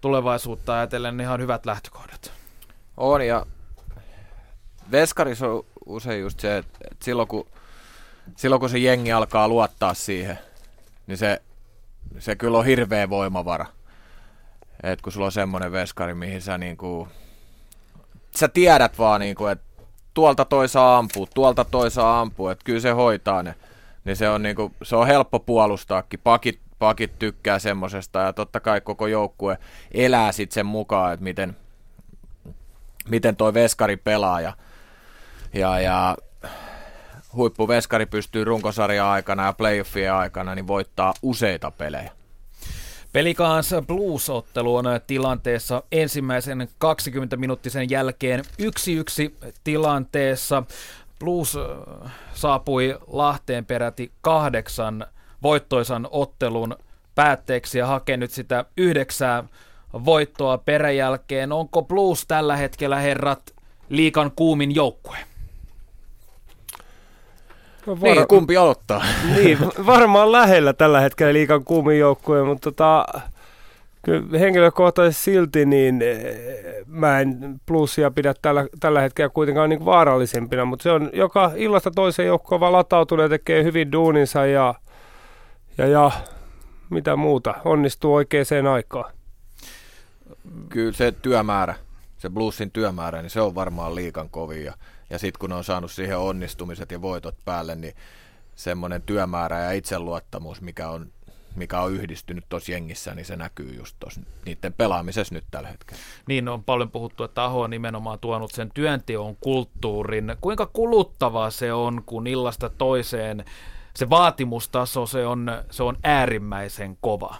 [0.00, 2.32] tulevaisuutta ajatellen ihan hyvät lähtökohdat.
[2.96, 3.46] On ja
[4.90, 7.46] Veskaris on usein just se, että, silloin, kun,
[8.36, 10.38] silloin kun se jengi alkaa luottaa siihen,
[11.06, 11.42] niin se,
[12.18, 13.66] se kyllä on hirveä voimavara.
[14.82, 17.08] Et kun sulla on semmoinen veskari, mihin sä niinku,
[18.36, 19.64] sä tiedät vaan niinku, että
[20.14, 23.54] tuolta toisa ampuu, tuolta toisa ampuu, että kyllä se hoitaa ne.
[24.04, 26.20] Niin se on, niinku, se on helppo puolustaakin.
[26.24, 29.58] Pakit, pakit tykkää semmosesta ja totta kai koko joukkue
[29.94, 31.56] elää sitten sen mukaan, että miten,
[33.08, 34.40] miten toi veskari pelaa.
[34.40, 34.52] Ja
[35.54, 36.16] ja, ja
[37.36, 42.10] huippuveskari pystyy runkosarjan aikana ja playoffien aikana niin voittaa useita pelejä.
[43.12, 48.44] Pelikans Blues-ottelu on tilanteessa ensimmäisen 20-minuuttisen jälkeen
[49.40, 50.62] 1-1 tilanteessa.
[51.18, 55.06] Blues äh, saapui Lahteen peräti kahdeksan
[55.42, 56.76] voittoisan ottelun
[57.14, 59.44] päätteeksi ja hakee nyt sitä yhdeksää
[60.04, 61.52] voittoa peräjälkeen.
[61.52, 63.54] Onko Blues tällä hetkellä, herrat,
[63.88, 65.18] liikan kuumin joukkue?
[67.86, 67.98] Var...
[68.00, 69.04] Niin, kumpi aloittaa?
[69.36, 73.06] niin, varmaan lähellä tällä hetkellä liikan kuumin joukkue, mutta tota,
[74.02, 76.36] kyllä henkilökohtaisesti silti niin eh,
[76.86, 81.90] mä en plussia pidä tällä, tällä hetkellä kuitenkaan niin vaarallisempina, mutta se on joka illasta
[81.90, 84.74] toiseen joukkoon vaan latautunut ja tekee hyvin duuninsa ja,
[85.78, 86.10] ja, ja
[86.90, 89.12] mitä muuta, onnistuu oikeaan aikaan.
[90.68, 91.74] Kyllä se työmäärä,
[92.18, 94.74] se bluesin työmäärä, niin se on varmaan liikan kovin ja,
[95.14, 97.94] ja sitten kun on saanut siihen onnistumiset ja voitot päälle, niin
[98.54, 101.12] semmoinen työmäärä ja itseluottamus, mikä on
[101.56, 106.02] mikä on yhdistynyt tuossa jengissä, niin se näkyy just tuossa niiden pelaamisessa nyt tällä hetkellä.
[106.28, 110.36] Niin on paljon puhuttu, että Aho on nimenomaan tuonut sen työnteon kulttuurin.
[110.40, 113.44] Kuinka kuluttavaa se on, kun illasta toiseen
[113.96, 117.36] se vaatimustaso, se on, se on äärimmäisen kova?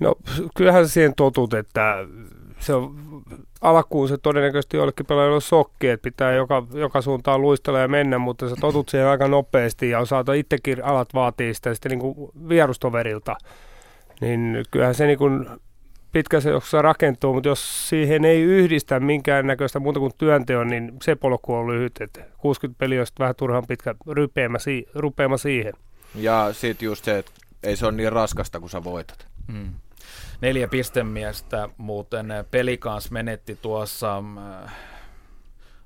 [0.00, 0.14] No
[0.54, 1.96] kyllähän siihen totut, että
[2.60, 2.94] se on,
[3.60, 8.18] alkuun se todennäköisesti jollekin pelaajille on sokki, että pitää joka, joka suuntaan luistella ja mennä,
[8.18, 12.30] mutta sä totut siihen aika nopeasti ja osaat itsekin alat vaatii sitä sitten niin kuin
[12.48, 13.36] vierustoverilta.
[14.20, 15.46] Niin kyllähän se niin kuin
[16.12, 21.54] pitkässä juoksussa rakentuu, mutta jos siihen ei yhdistä minkäännäköistä muuta kuin työnteon, niin se polku
[21.54, 22.00] on lyhyt.
[22.00, 25.72] Että 60 peliä on vähän turhan pitkä rypeämä, si- rupeama siihen.
[26.14, 27.32] Ja sitten just se, että
[27.62, 29.26] ei se ole niin raskasta, kun sä voitat.
[29.52, 29.70] Hmm.
[30.40, 34.22] Neljä pistemiestä muuten pelikans menetti tuossa
[34.64, 34.72] äh,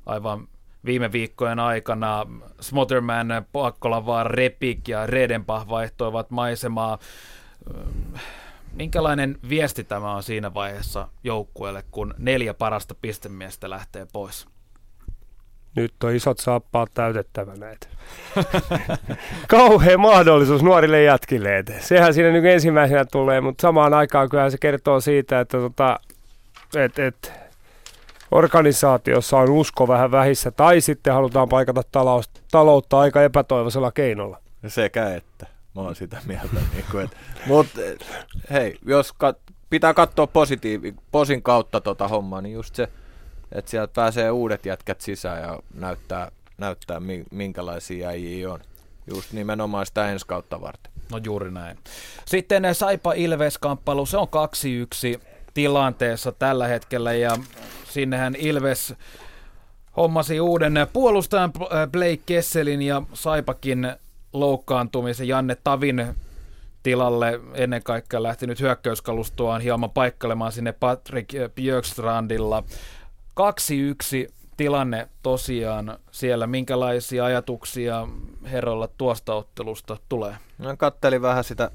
[0.06, 0.48] aivan
[0.84, 2.26] viime viikkojen aikana.
[2.60, 6.98] Smotherman, Paakkola vaan Repik ja Redenpah vaihtoivat maisemaa.
[8.14, 8.22] Äh,
[8.72, 14.46] minkälainen viesti tämä on siinä vaiheessa joukkueelle, kun neljä parasta pistemiestä lähtee pois?
[15.74, 17.76] Nyt on isot saappaat täytettävänä.
[19.48, 21.58] Kauhea mahdollisuus nuorille jätkille.
[21.58, 26.00] Et sehän siinä nyt ensimmäisenä tulee, mutta samaan aikaan kyllä se kertoo siitä, että tota,
[26.76, 27.32] et, et,
[28.30, 34.38] organisaatiossa on usko vähän vähissä, tai sitten halutaan paikata talous, taloutta aika epätoivoisella keinolla.
[34.66, 35.46] Sekä että.
[35.74, 36.46] Mä oon sitä mieltä.
[36.74, 37.16] Niin kuin, että,
[37.46, 37.66] mut,
[38.50, 42.88] hei, jos kat- pitää katsoa positiivi, posin kautta tota hommaa, niin just se,
[43.52, 47.00] että sieltä pääsee uudet jätkät sisään ja näyttää, näyttää
[47.30, 48.60] minkälaisia äijiä on.
[49.14, 50.92] Just nimenomaan sitä ensi kautta varten.
[51.12, 51.78] No juuri näin.
[52.24, 54.28] Sitten Saipa Ilves-kamppailu, se on
[55.16, 55.20] 2-1
[55.54, 57.38] tilanteessa tällä hetkellä ja
[57.90, 58.94] sinnehän Ilves
[59.96, 61.52] hommasi uuden puolustajan
[61.92, 63.92] Blake Kesselin ja Saipakin
[64.32, 66.14] loukkaantumisen Janne Tavin
[66.82, 72.64] tilalle ennen kaikkea lähtenyt hyökkäyskalustoaan hieman paikkalemaan sinne Patrick Björkstrandilla.
[73.40, 76.46] 2-1 tilanne tosiaan siellä.
[76.46, 78.08] Minkälaisia ajatuksia
[78.44, 80.36] herrolla tuosta ottelusta tulee?
[80.58, 81.70] Mä kattelin vähän sitä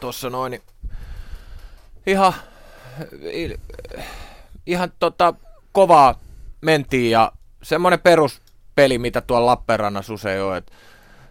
[0.00, 0.62] tuossa noin, niin
[2.06, 2.34] ihan,
[4.66, 5.34] ihan tota,
[5.72, 6.20] kovaa
[6.60, 7.32] mentiin ja
[7.62, 10.72] semmoinen peruspeli, mitä tuolla Lappeenrannassa usein on, että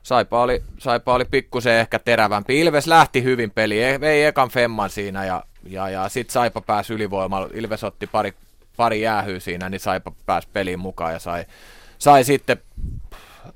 [0.03, 2.59] Saipa oli, Saipa oli pikkusen ehkä terävämpi.
[2.59, 6.93] Ilves lähti hyvin peli, e, vei ekan femman siinä ja, ja, ja sitten Saipa pääsi
[6.93, 7.49] ylivoimalla.
[7.53, 8.33] Ilves otti pari
[8.77, 11.45] pari jäähyä siinä, niin sai pääsi peliin mukaan ja sai,
[11.97, 12.57] sai sitten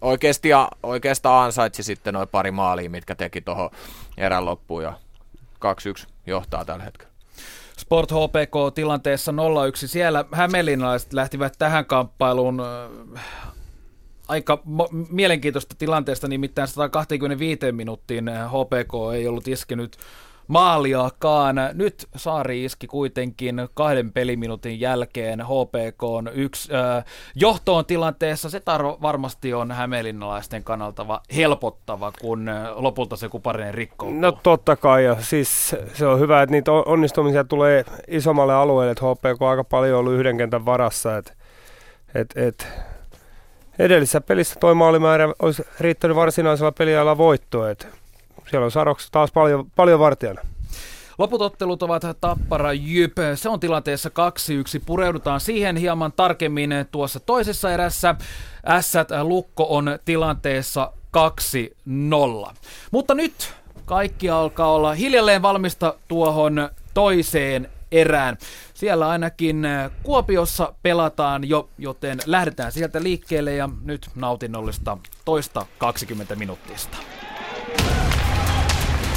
[0.02, 0.50] oikeasti,
[0.84, 3.70] oikeastaan ansaitsi sitten noin pari maalia, mitkä teki tuohon
[4.18, 4.94] erän loppuun ja
[6.04, 7.12] 2-1 johtaa tällä hetkellä.
[7.78, 9.36] Sport HPK tilanteessa 0-1.
[9.76, 12.60] Siellä hämeenlinnalaiset lähtivät tähän kamppailuun
[13.16, 13.22] äh,
[14.28, 14.62] aika
[15.10, 19.98] mielenkiintoista tilanteesta, nimittäin 125 minuuttiin HPK ei ollut iskenyt
[20.48, 21.56] maaliakaan.
[21.74, 27.06] Nyt Saari iski kuitenkin kahden peliminuutin jälkeen HPK on yksi äh,
[27.36, 28.50] johtoon tilanteessa.
[28.50, 34.20] Se tar- varmasti on hämeenlinnalaisten kannalta va- helpottava, kun lopulta se kuparinen rikkoutuu.
[34.20, 39.06] No totta kai, ja siis se on hyvä, että niitä onnistumisia tulee isommalle alueelle, että
[39.06, 41.34] HPK on aika paljon ollut yhden kentän varassa, että
[42.16, 42.68] et, et,
[43.80, 47.88] edellisessä pelissä toi maalimäärä olisi riittänyt varsinaisella peliajalla voittoa, että
[48.50, 50.42] siellä on Saroks taas paljon, paljon vartijana.
[51.18, 53.18] Loput ottelut ovat Tappara Jyp.
[53.36, 54.10] Se on tilanteessa
[54.80, 54.84] 2-1.
[54.86, 58.16] Pureudutaan siihen hieman tarkemmin tuossa toisessa erässä.
[58.68, 60.92] Ässät Lukko on tilanteessa
[62.50, 62.54] 2-0.
[62.92, 63.54] Mutta nyt
[63.86, 68.38] kaikki alkaa olla hiljalleen valmista tuohon toiseen erään.
[68.74, 69.68] Siellä ainakin
[70.04, 76.98] Kuopiossa pelataan jo, joten lähdetään sieltä liikkeelle ja nyt nautinnollista toista 20 minuuttista.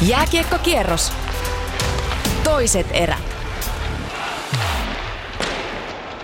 [0.02, 1.12] Jääkiekkokierros.
[2.44, 3.36] Toiset erät.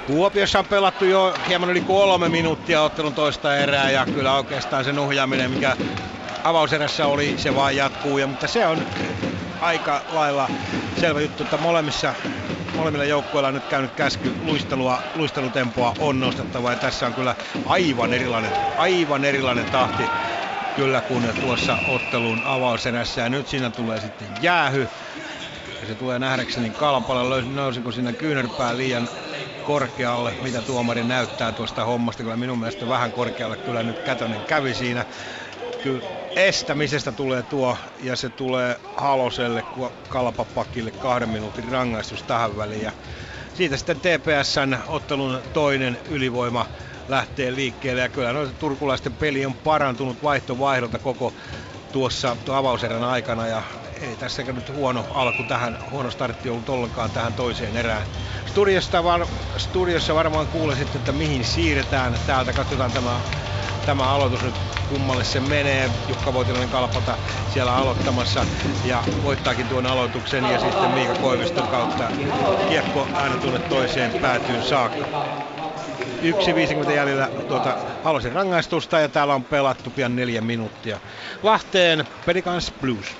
[0.06, 4.92] Kuopiossa on pelattu jo hieman yli kolme minuuttia ottelun toista erää ja kyllä oikeastaan se
[4.92, 5.76] nuhjaaminen, mikä
[6.44, 8.18] avauserässä oli, se vaan jatkuu.
[8.18, 8.86] Ja, mutta se on
[9.60, 10.48] aika lailla
[11.01, 12.14] selvä juttu, että molemmissa
[12.76, 17.34] molemmilla joukkueilla on nyt käynyt käsky luistelua, luistelutempoa on nostettava ja tässä on kyllä
[17.66, 20.02] aivan erilainen, aivan erilainen tahti
[20.74, 24.88] kyllä kuin tuossa ottelun avausenässä ja nyt siinä tulee sitten jäähy
[25.80, 29.10] ja se tulee nähdäkseni kalpalle, nousiko siinä kyynärpää liian
[29.62, 32.22] korkealle, mitä tuomari näyttää tuosta hommasta.
[32.22, 35.06] Kyllä minun mielestä vähän korkealle kyllä nyt Kätönen kävi siinä.
[35.80, 36.02] Kyllä
[36.36, 39.64] estämisestä tulee tuo ja se tulee Haloselle
[40.09, 42.82] kalpapakille kahden minuutin rangaistus tähän väliin.
[42.82, 42.92] Ja
[43.52, 46.66] siitä sitten TPSn ottelun toinen ylivoima
[47.09, 51.35] lähtee liikkeelle ja kyllä noita turkulaisten peli on parantunut vaihtovaihdolta koko
[51.93, 53.62] tuossa avauserän aikana ja
[54.01, 58.06] ei tässä nyt huono alku tähän, huono startti ollut ollenkaan tähän toiseen erään.
[58.47, 59.26] Studiosta var,
[59.56, 62.20] studiossa varmaan kuulee sitten, että mihin siirretään.
[62.26, 63.20] Täältä katsotaan tämä,
[63.86, 64.55] tämä aloitus nyt
[64.89, 65.90] kummalle se menee.
[66.09, 67.18] Jukka Voitilainen Kalpata
[67.52, 68.47] siellä aloittamassa
[68.85, 72.10] ja voittaakin tuon aloituksen ja sitten Miika Koiviston kautta
[72.68, 75.53] kiekko aina tuonne toiseen päätyyn saakka.
[76.32, 81.01] 1.50 jäljellä tuota Halosen rangaistusta ja täällä on pelattu pian neljä minuuttia.
[81.42, 83.16] Lahteen Pelicans Blues.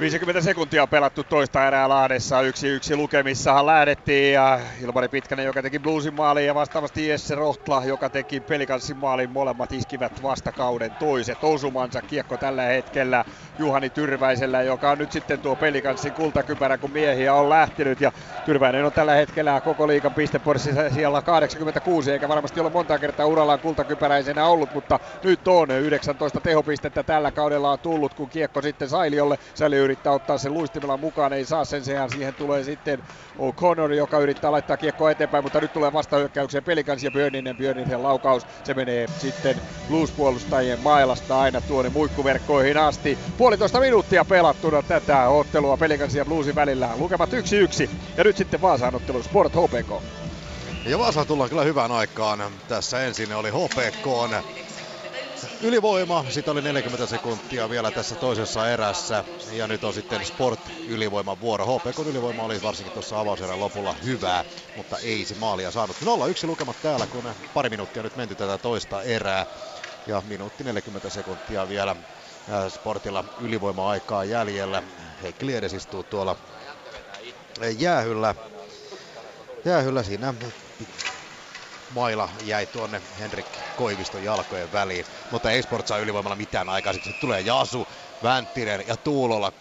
[0.00, 2.40] 50 sekuntia pelattu toista erää Lahdessa.
[2.40, 7.84] Yksi yksi lukemissahan lähdettiin ja Ilmari Pitkänen, joka teki Bluesin maalin ja vastaavasti Jesse Rohtla,
[7.84, 9.30] joka teki Pelikansin maalin.
[9.30, 12.02] Molemmat iskivät vastakauden toiset osumansa.
[12.02, 13.24] Kiekko tällä hetkellä
[13.58, 18.00] Juhani Tyrväisellä, joka on nyt sitten tuo Pelikansin kultakypärä, kun miehiä on lähtenyt.
[18.00, 18.12] Ja
[18.44, 23.60] Tyrväinen on tällä hetkellä koko liikan pistepörssissä siellä 86, eikä varmasti ole monta kertaa urallaan
[23.60, 29.38] kultakypäräisenä ollut, mutta nyt on 19 tehopistettä tällä kaudella on tullut, kun kiekko sitten Sailiolle.
[29.54, 32.10] Sailio yrittää ottaa sen luistimella mukaan, ei saa sen sijaan.
[32.10, 33.02] Siihen tulee sitten
[33.38, 37.56] O'Connor, joka yrittää laittaa kiekko eteenpäin, mutta nyt tulee vastahyökkäykseen Pelikans ja Björninen.
[37.56, 43.18] Björninen laukaus, se menee sitten bluespuolustajien mailasta aina tuonne muikkuverkkoihin asti.
[43.38, 46.90] Puolitoista minuuttia pelattuna tätä ottelua Pelikans ja Bluesin välillä.
[46.98, 50.02] Lukemat 1-1 ja nyt sitten Vaasaan ottelu Sport HPK.
[50.86, 52.42] Ja Vaasaan tullaan kyllä hyvään aikaan.
[52.68, 54.06] Tässä ensin oli HPK
[55.60, 61.40] ylivoima, sitten oli 40 sekuntia vielä tässä toisessa erässä ja nyt on sitten Sport ylivoiman
[61.40, 61.66] vuoro.
[61.66, 64.44] HPK ylivoima oli varsinkin tuossa avauserän lopulla hyvää,
[64.76, 65.96] mutta ei se maalia saanut.
[65.96, 69.46] 0-1 lukemat täällä, kun pari minuuttia nyt menty tätä toista erää
[70.06, 74.82] ja minuutti 40 sekuntia vielä äh, Sportilla ylivoima-aikaa jäljellä.
[75.22, 76.36] Heikki Liedes istuu tuolla
[77.78, 78.34] jäähyllä.
[79.64, 80.34] Jäähyllä siinä
[81.88, 85.06] maila jäi tuonne Henrik Koiviston jalkojen väliin.
[85.30, 87.12] Mutta ei Sport saa ylivoimalla mitään aikaiseksi.
[87.20, 87.86] Tulee Jasu,
[88.22, 89.52] Vänttinen ja Tuulola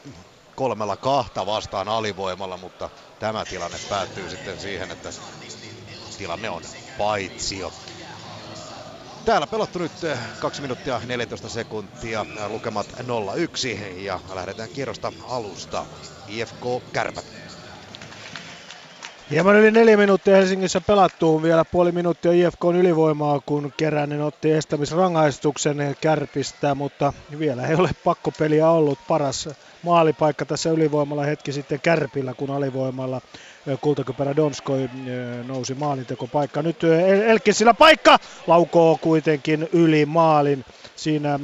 [0.56, 2.90] kolmella kahta vastaan alivoimalla, mutta
[3.20, 5.14] tämä tilanne päättyy sitten siihen, että
[6.18, 6.64] tilanne on
[6.98, 7.74] paitsio.
[9.26, 9.94] Täällä pelattu nyt
[10.40, 13.04] 2 minuuttia 14 sekuntia, lukemat 0-1
[13.98, 15.86] ja lähdetään kierrosta alusta.
[16.28, 17.47] IFK Kärpät
[19.32, 24.52] Hieman yli neljä minuuttia Helsingissä pelattuu vielä puoli minuuttia IFK on ylivoimaa, kun Keränen otti
[24.52, 29.00] estämisrangaistuksen kärpistä, mutta vielä ei ole pakkopeliä ollut.
[29.08, 29.50] Paras
[29.84, 33.22] maalipaikka tässä ylivoimalla hetki sitten kärpillä, kun alivoimalla
[33.82, 34.90] kultakypärä Donskoi
[35.48, 36.62] nousi maalintekopaikka.
[36.62, 36.84] Nyt
[37.26, 38.18] Elkisillä paikka
[38.48, 41.40] laukoo kuitenkin yli maalin siinä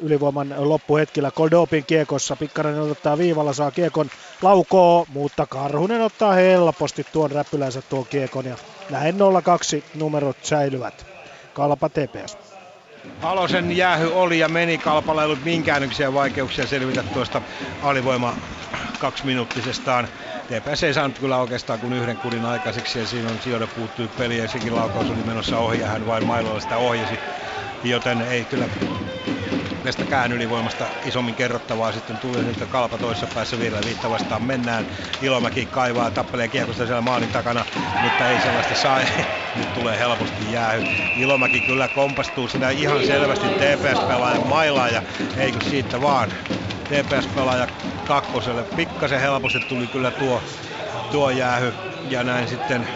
[0.00, 2.36] ylivoiman loppuhetkellä Koldopin kiekossa.
[2.36, 4.10] Pikkarainen ottaa viivalla, saa kiekon
[4.42, 8.56] laukoo, mutta Karhunen ottaa helposti tuon räpylänsä tuon kiekon ja
[8.90, 9.18] näin 0-2
[9.94, 11.06] numerot säilyvät.
[11.54, 12.38] Kalpa TPS.
[13.20, 15.82] Halosen jäähy oli ja meni Kalpalla ei ollut minkään
[16.14, 17.42] vaikeuksia selvitä tuosta
[17.82, 18.36] alivoima
[18.98, 20.08] kaksiminuuttisestaan.
[20.48, 24.38] TPS ei saanut kyllä oikeastaan kuin yhden kudin aikaiseksi ja siinä on sijoida puuttui peli
[24.38, 27.18] ja sekin laukaus oli menossa ohi ja hän vain mailolla sitä ohjasi.
[27.84, 28.68] Joten ei kyllä
[29.88, 34.86] tästäkään ylivoimasta isommin kerrottavaa sitten tuli nyt kalpa toisessa päässä vielä viitta vastaan mennään.
[35.20, 37.64] Ilomäki kaivaa, tappelee kiekosta siellä maalin takana,
[38.00, 39.00] mutta ei sellaista saa.
[39.54, 40.82] nyt tulee helposti jäähy.
[41.16, 45.02] Ilomäki kyllä kompastuu sitä ihan selvästi TPS-pelaajan mailaan ja
[45.36, 46.28] eikö siitä vaan.
[46.88, 47.66] TPS-pelaaja
[48.06, 48.64] kakkoselle.
[48.76, 50.42] Pikkasen helposti tuli kyllä tuo,
[51.10, 51.72] tuo jäähy
[52.10, 52.88] ja näin sitten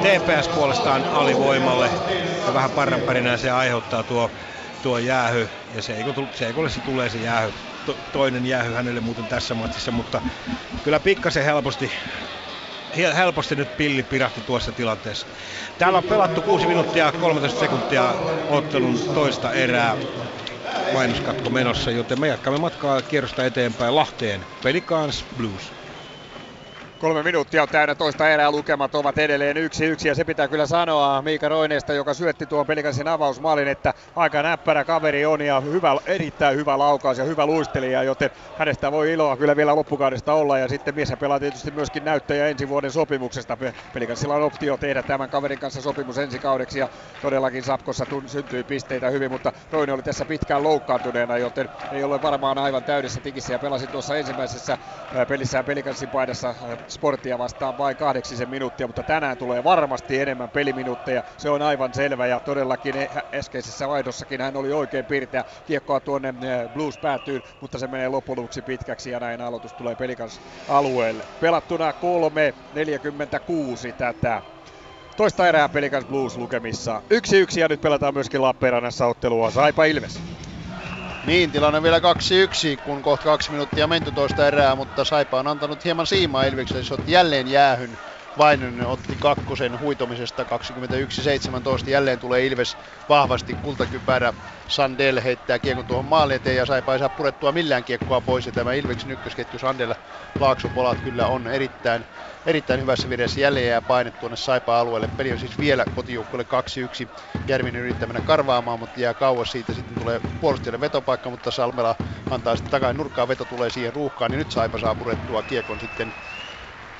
[0.00, 1.90] TPS puolestaan alivoimalle
[2.46, 4.30] ja vähän parranpärinää se aiheuttaa tuo,
[4.82, 6.04] tuo jäähy ja se ei,
[6.34, 7.52] se ei se tulee se jäähy.
[7.84, 10.22] To, toinen jäähy hänelle muuten tässä matsissa, mutta
[10.82, 11.92] kyllä pikkasen helposti
[12.96, 15.26] helposti nyt pilli pirahti tuossa tilanteessa.
[15.78, 18.14] Täällä on pelattu 6 minuuttia 13 sekuntia
[18.48, 19.96] ottelun toista erää
[20.92, 24.46] mainoskatko menossa, joten me jatkamme matkaa kierrosta eteenpäin Lahteen.
[24.62, 25.81] Pelicans Blues.
[27.02, 30.66] Kolme minuuttia on täynnä toista erää, lukemat ovat edelleen yksi yksi ja se pitää kyllä
[30.66, 35.96] sanoa Miika Roineesta, joka syötti tuon pelikansin avausmaalin, että aika näppärä kaveri on ja hyvä,
[36.06, 40.68] erittäin hyvä laukaus ja hyvä luistelija, joten hänestä voi iloa kyllä vielä loppukaudesta olla ja
[40.68, 43.58] sitten mies pelaa tietysti myöskin näyttäjä ensi vuoden sopimuksesta.
[43.92, 46.88] Pelikansilla on optio tehdä tämän kaverin kanssa sopimus ensi kaudeksi ja
[47.20, 52.22] todellakin Sapkossa tun, syntyi pisteitä hyvin, mutta Roine oli tässä pitkään loukkaantuneena, joten ei ole
[52.22, 54.78] varmaan aivan täydessä tikissä ja pelasi tuossa ensimmäisessä
[55.28, 56.54] pelissään pelikanssin paidassa
[56.92, 61.22] sporttia vastaan vain kahdeksisen minuuttia, mutta tänään tulee varmasti enemmän peliminuutteja.
[61.36, 65.44] Se on aivan selvä ja todellakin e- äskeisessä vaihdossakin hän oli oikein pirteä.
[65.66, 70.40] Kiekkoa tuonne eh, Blues päätyy, mutta se menee lopuksi pitkäksi ja näin aloitus tulee pelikans
[70.68, 71.24] alueelle.
[71.40, 71.96] Pelattuna 3.46
[73.96, 74.42] tätä
[75.16, 77.02] toista erää Pelikans Blues lukemissa.
[77.10, 80.20] Yksi yksi ja nyt pelataan myöskin Lappeenrannassa ottelua Saipa Ilves.
[81.26, 82.02] Niin, tilanne vielä 2-1,
[82.82, 86.94] kun kohta kaksi minuuttia menty toista erää, mutta Saipa on antanut hieman siimaa Ilvekselle, se
[86.94, 87.98] otti jälleen jäähyn.
[88.38, 90.42] Vainonen otti kakkosen huitomisesta
[91.86, 91.90] 21-17.
[91.90, 92.76] Jälleen tulee Ilves
[93.08, 94.34] vahvasti kultakypärä.
[94.68, 98.46] Sandel heittää kiekon tuohon maalin eteen ja Saipa ei saa purettua millään kiekkoa pois.
[98.46, 99.94] Ja tämä Ilveksen ykkösketju Sandel
[100.38, 102.06] Laaksopolat kyllä on erittäin,
[102.46, 103.40] erittäin hyvässä vireessä.
[103.40, 105.08] Jälleen jää paine tuonne Saipa-alueelle.
[105.16, 106.46] Peli on siis vielä kotijoukkueelle
[107.06, 107.08] 2-1.
[107.46, 109.74] Järvinen yrittää mennä karvaamaan, mutta jää kauas siitä.
[109.74, 111.96] Sitten tulee puolustajalle vetopaikka, mutta Salmela
[112.30, 113.28] antaa sitten takaisin nurkkaan.
[113.28, 116.14] Veto tulee siihen ruuhkaan, niin nyt Saipa saa purettua kiekon sitten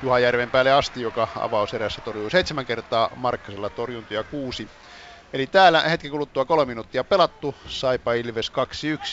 [0.03, 4.67] Juha Järven päälle asti, joka avauserässä torjui seitsemän kertaa, Markkasella torjuntia kuusi.
[5.33, 8.51] Eli täällä hetki kuluttua kolme minuuttia pelattu, Saipa Ilves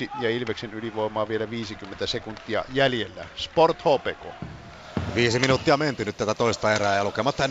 [0.06, 3.26] 2-1 ja Ilveksen ylivoimaa vielä 50 sekuntia jäljellä.
[3.36, 4.50] Sport HPK.
[5.14, 7.48] Viisi minuuttia menty nyt tätä toista erää ja lukematta 0-1.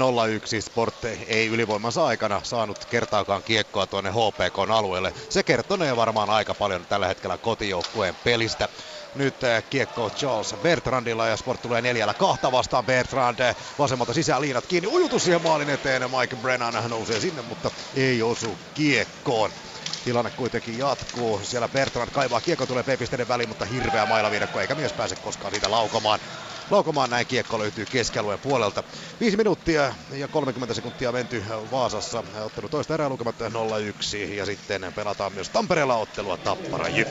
[0.62, 5.14] Sport ei ylivoimansa aikana saanut kertaakaan kiekkoa tuonne HPK alueelle.
[5.30, 8.70] Se kertonee varmaan aika paljon tällä hetkellä kotijoukkueen pelistä.
[9.14, 13.40] Nyt eh, kiekko Charles Bertrandilla ja Sport tulee neljällä kahta vastaan Bertrand.
[13.78, 14.88] Vasemmalta sisään liinat kiinni.
[14.88, 16.02] Ujutus siihen maalin eteen.
[16.20, 19.54] Mike Brennan nousee sinne, mutta ei osu kiekkoon.
[20.04, 21.40] Tilanne kuitenkin jatkuu.
[21.44, 25.72] Siellä Bertrand kaivaa kiekko tulee P-pisteiden väliin, mutta hirveä mailaviidakko eikä mies pääse koskaan siitä
[25.72, 26.20] laukomaan.
[26.70, 28.84] Laukomaan näin kiekko löytyy keskialueen puolelta.
[29.20, 32.24] 5 minuuttia ja 30 sekuntia menty Vaasassa.
[32.44, 37.08] Ottelu toista erää lukemat 0-1 ja sitten pelataan myös Tampereella ottelua Tappara Jyp.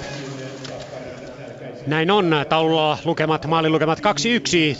[1.88, 2.30] Näin on.
[2.48, 4.02] Taululla lukemat, maalilukemat 2-1.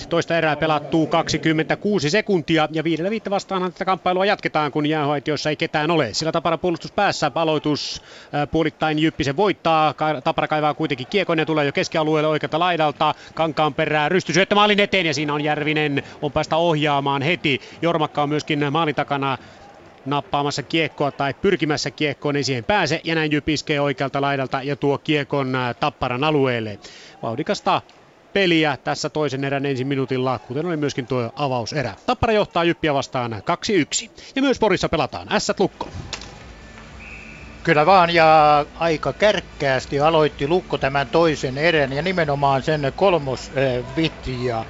[0.09, 5.56] Toista erää pelattuu 26 sekuntia ja viidellä viittä vastaanhan tätä kamppailua jatketaan, kun jäähoitiossa ei
[5.56, 6.14] ketään ole.
[6.14, 7.30] Sillä Tapara puolustus päässä.
[7.35, 8.02] Aloitus
[8.35, 9.94] äh, puolittain Jyppisen voittaa.
[10.24, 13.14] Tapara kaivaa kuitenkin kiekon ja tulee jo keskialueelle oikealta laidalta.
[13.35, 17.60] Kankaan perää rystysyöttö maalin eteen ja siinä on Järvinen on päästä ohjaamaan heti.
[17.82, 19.39] Jormakka on myöskin maalin takana
[20.10, 23.01] nappaamassa kiekkoa tai pyrkimässä kiekkoon, ei siihen pääse.
[23.05, 26.78] Ja näin jypiskee oikealta laidalta ja tuo kiekon äh, tapparan alueelle.
[27.22, 27.82] Vauhdikasta
[28.32, 31.94] peliä tässä toisen erän ensin minuutilla, kuten oli myöskin tuo avauserä.
[32.06, 34.10] Tappara johtaa Jyppiä vastaan 2-1.
[34.36, 35.89] Ja myös Porissa pelataan Ässät Lukko.
[37.62, 44.64] Kyllä vaan, ja aika kärkkäästi aloitti Lukko tämän toisen erän, ja nimenomaan sen kolmosvitja.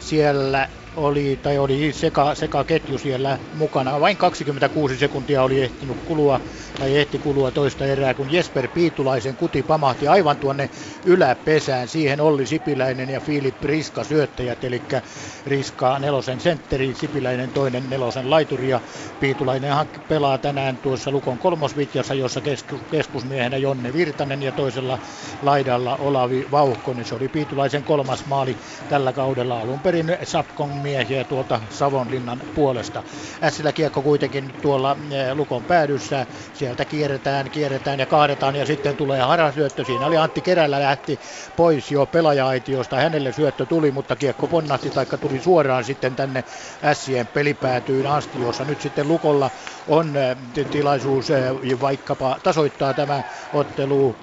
[0.00, 4.00] Siellä oli, tai oli seka, seka ketju siellä mukana.
[4.00, 6.40] Vain 26 sekuntia oli ehtinyt kulua,
[6.78, 10.70] tai ehti kulua toista erää, kun Jesper Piitulaisen kuti pamahti aivan tuonne
[11.04, 11.88] yläpesään.
[11.88, 14.82] Siihen oli Sipiläinen ja Filip Riska syöttäjät, eli
[15.46, 18.80] Riska nelosen sentteri, Sipiläinen toinen nelosen laituri, ja
[19.20, 19.72] Piitulainen
[20.08, 22.40] pelaa tänään tuossa Lukon kolmosvitjassa, jossa
[22.90, 24.98] keskusmiehenä Jonne Virtanen ja toisella
[25.42, 27.04] laidalla Olavi Vauhkonen.
[27.04, 28.56] Se oli Piitulaisen kolmas maali
[28.88, 33.02] tällä kaudella alun perin Sapkon miehiä tuolta Savonlinnan puolesta.
[33.42, 36.26] Ässillä kiekko kuitenkin tuolla eh, Lukon päädyssä.
[36.54, 39.84] Sieltä kierretään, kierretään ja kaadetaan ja sitten tulee harasyöttö.
[39.84, 41.18] Siinä oli Antti Kerällä lähti
[41.56, 42.96] pois jo pelaaja-aitiosta.
[42.96, 46.44] Hänelle syöttö tuli, mutta kiekko ponnahti taikka tuli suoraan sitten tänne
[46.84, 49.50] Ässien pelipäätyyn asti, jossa nyt sitten Lukolla
[49.88, 50.36] on eh,
[50.70, 51.44] tilaisuus eh,
[51.80, 54.16] vaikkapa tasoittaa tämä ottelu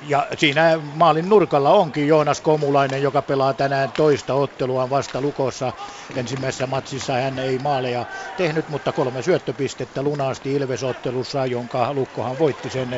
[0.00, 5.72] ja siinä maalin nurkalla onkin Joonas Komulainen, joka pelaa tänään toista ottelua vasta Lukossa.
[6.16, 8.06] Ensimmäisessä matsissa hän ei maaleja
[8.36, 12.92] tehnyt, mutta kolme syöttöpistettä lunasti Ilves-ottelussa, jonka Lukkohan voitti sen 6-0.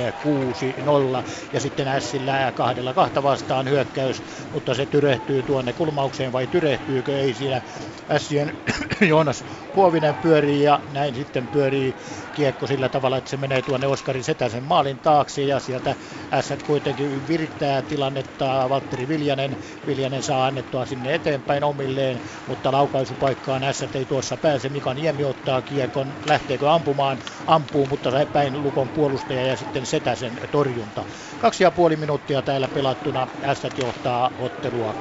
[1.53, 4.23] Ja sitten Ässillä kahdella kahta vastaan hyökkäys,
[4.53, 7.21] mutta se tyrehtyy tuonne kulmaukseen vai tyrehtyykö?
[7.21, 7.63] Ei siinä
[8.11, 8.53] Ässien
[9.09, 9.45] Joonas
[9.77, 11.97] Huovinen pyörii ja näin sitten pyörii
[12.33, 15.97] kiekko sillä tavalla, että se menee tuonne Oskari Setäsen maalin taakse ja sieltä
[16.33, 18.69] Ässät kuitenkin virittää tilannetta.
[18.69, 19.57] Valtteri Viljanen,
[19.87, 22.73] Viljanen saa annettua sinne eteenpäin omilleen, mutta
[23.03, 24.69] laukaisupaikkaan Ässät ei tuossa pääse.
[24.69, 30.33] Mika Niemi ottaa kiekon, lähteekö ampumaan, ampuu, mutta sai päin Lukon puolustaja ja sitten Setäsen
[30.51, 31.05] torjunta.
[31.39, 33.29] Kaksi ja puoli minuuttia täällä pelattuna.
[33.45, 34.95] Ässät johtaa ottelua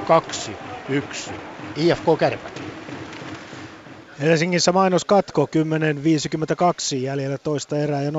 [1.30, 1.32] 2-1.
[1.76, 2.62] IFK Kärpät.
[4.20, 5.48] Helsingissä mainos katko
[6.92, 8.14] 10.52 jäljellä toista erää ja 0-2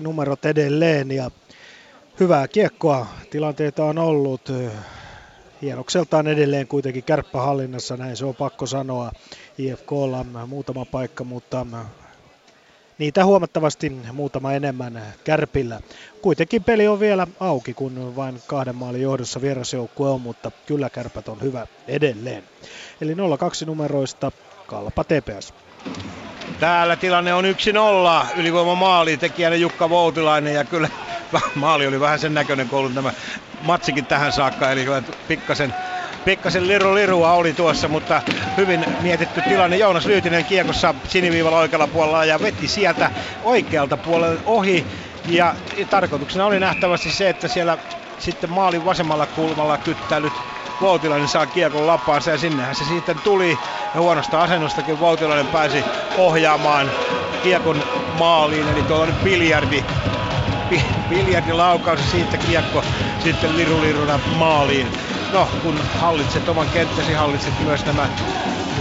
[0.00, 1.30] numerot edelleen ja
[2.20, 4.50] hyvää kiekkoa tilanteita on ollut.
[5.62, 9.12] Hienokseltaan edelleen kuitenkin kärppähallinnassa, näin se on pakko sanoa.
[9.58, 11.66] IFKlla muutama paikka, mutta
[12.98, 15.80] niitä huomattavasti muutama enemmän kärpillä.
[16.22, 21.28] Kuitenkin peli on vielä auki, kun vain kahden maalin johdossa vierasjoukkue on, mutta kyllä kärpät
[21.28, 22.44] on hyvä edelleen.
[23.00, 23.16] Eli 0-2
[23.66, 24.32] numeroista
[24.66, 25.54] Kalpa TPS.
[26.60, 27.46] Täällä tilanne on 1-0.
[28.36, 30.88] Ylivoima maali tekijänä Jukka Voutilainen ja kyllä
[31.54, 33.12] maali oli vähän sen näköinen ollut tämä
[33.60, 34.70] matsikin tähän saakka.
[34.70, 34.86] Eli
[35.28, 35.74] pikkasen
[36.24, 38.22] pikkasen liru lirua oli tuossa, mutta
[38.56, 39.76] hyvin mietitty tilanne.
[39.76, 43.10] Joonas Lyytinen kiekossa siniviivalla oikealla puolella ja veti sieltä
[43.42, 44.86] oikealta puolelle ohi.
[45.28, 45.54] Ja
[45.90, 47.78] tarkoituksena oli nähtävästi se, että siellä
[48.18, 50.32] sitten maalin vasemmalla kulmalla kyttäilyt
[50.80, 53.58] Voutilainen saa kiekon lapaansa ja sinnehän se sitten tuli.
[53.94, 55.84] Ja huonosta asennostakin Voutilainen pääsi
[56.18, 56.90] ohjaamaan
[57.42, 57.82] kiekon
[58.18, 59.84] maaliin, eli tuollainen biljardi,
[61.08, 62.84] biljardilaukaus ja siitä kiekko
[63.18, 64.90] sitten liruliruna maaliin.
[65.32, 68.08] No, kun hallitset oman kenttäsi, hallitset myös nämä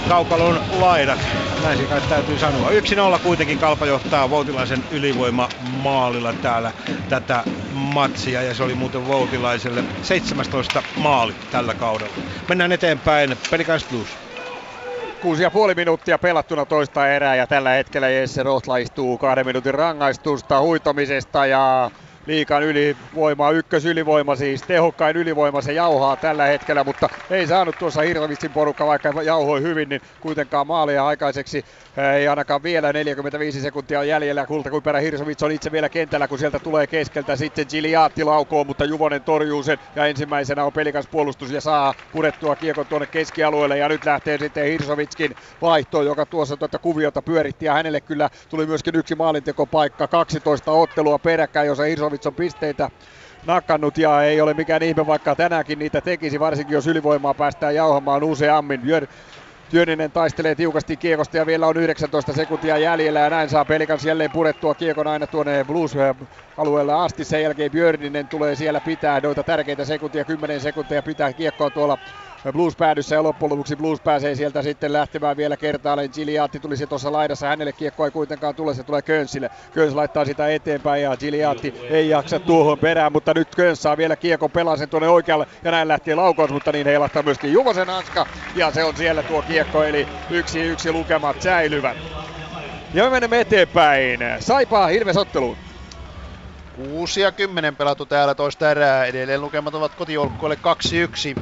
[0.07, 1.19] kaupalon laidat.
[1.61, 2.69] Näin se kai täytyy sanoa.
[2.69, 6.73] 1-0 kuitenkin Kalpa johtaa Voutilaisen ylivoima maalilla täällä
[7.09, 12.15] tätä matsia ja se oli muuten Voutilaiselle 17 maali tällä kaudella.
[12.47, 13.37] Mennään eteenpäin.
[13.49, 14.26] Pelikans Blues.
[15.19, 19.73] Kuusi ja puoli minuuttia pelattuna toista erää ja tällä hetkellä Jesse Rohtla istuu kahden minuutin
[19.73, 21.91] rangaistusta huitomisesta ja
[22.25, 28.53] liikan ylivoima, ykkösylivoima siis, tehokkain ylivoima se jauhaa tällä hetkellä, mutta ei saanut tuossa Hirvitsin
[28.53, 31.63] porukka, vaikka jauhoi hyvin, niin kuitenkaan maalia aikaiseksi
[31.97, 34.45] ei ainakaan vielä 45 sekuntia on jäljellä.
[34.45, 37.35] Kultakuiperä Hirsovits on itse vielä kentällä, kun sieltä tulee keskeltä.
[37.35, 39.77] Sitten Giliatti laukoo, mutta Juvonen torjuu sen.
[39.95, 43.77] Ja ensimmäisenä on pelikas puolustus ja saa purettua kiekon tuonne keskialueelle.
[43.77, 47.65] Ja nyt lähtee sitten Hirsovitskin vaihto, joka tuossa tuota kuviota pyöritti.
[47.65, 50.07] Ja hänelle kyllä tuli myöskin yksi maalintekopaikka.
[50.07, 52.89] 12 ottelua peräkkäin, jossa Hirsovits on pisteitä
[53.45, 58.23] nakannut ja ei ole mikään ihme, vaikka tänäänkin niitä tekisi, varsinkin jos ylivoimaa päästään jauhamaan
[58.23, 58.81] useammin.
[59.69, 64.31] Työnninen taistelee tiukasti kiekosta ja vielä on 19 sekuntia jäljellä ja näin saa Pelikans jälleen
[64.31, 67.25] purettua kiekon aina tuonne Blues-alueelle asti.
[67.25, 71.97] Sen jälkeen Björninen tulee siellä pitää noita tärkeitä sekuntia, 10 sekuntia pitää kiekkoa tuolla
[72.53, 76.09] Blues päädyssä ja loppujen lopuksi Blues pääsee sieltä sitten lähtemään vielä kertaalleen.
[76.13, 79.49] Giliatti tulisi tuossa laidassa, hänelle kiekko ei kuitenkaan tule, se tulee Könsille.
[79.73, 84.15] Köns laittaa sitä eteenpäin ja Giliatti ei jaksa tuohon perään, mutta nyt Köns saa vielä
[84.15, 88.25] kiekon pelasen tuonne oikealle ja näin lähtee laukaus, mutta niin heilahtaa myöskin Juvosen hanska
[88.55, 91.97] ja se on siellä tuo kiekko, eli yksi yksi lukemat säilyvät.
[92.93, 94.19] Ja me menemme eteenpäin.
[94.39, 95.57] Saipaa Ilves otteluun.
[96.75, 99.05] 6 ja 10 pelattu täällä toista erää.
[99.05, 100.57] Edelleen lukemat ovat kotijoukkueelle
[101.35, 101.41] 2-1.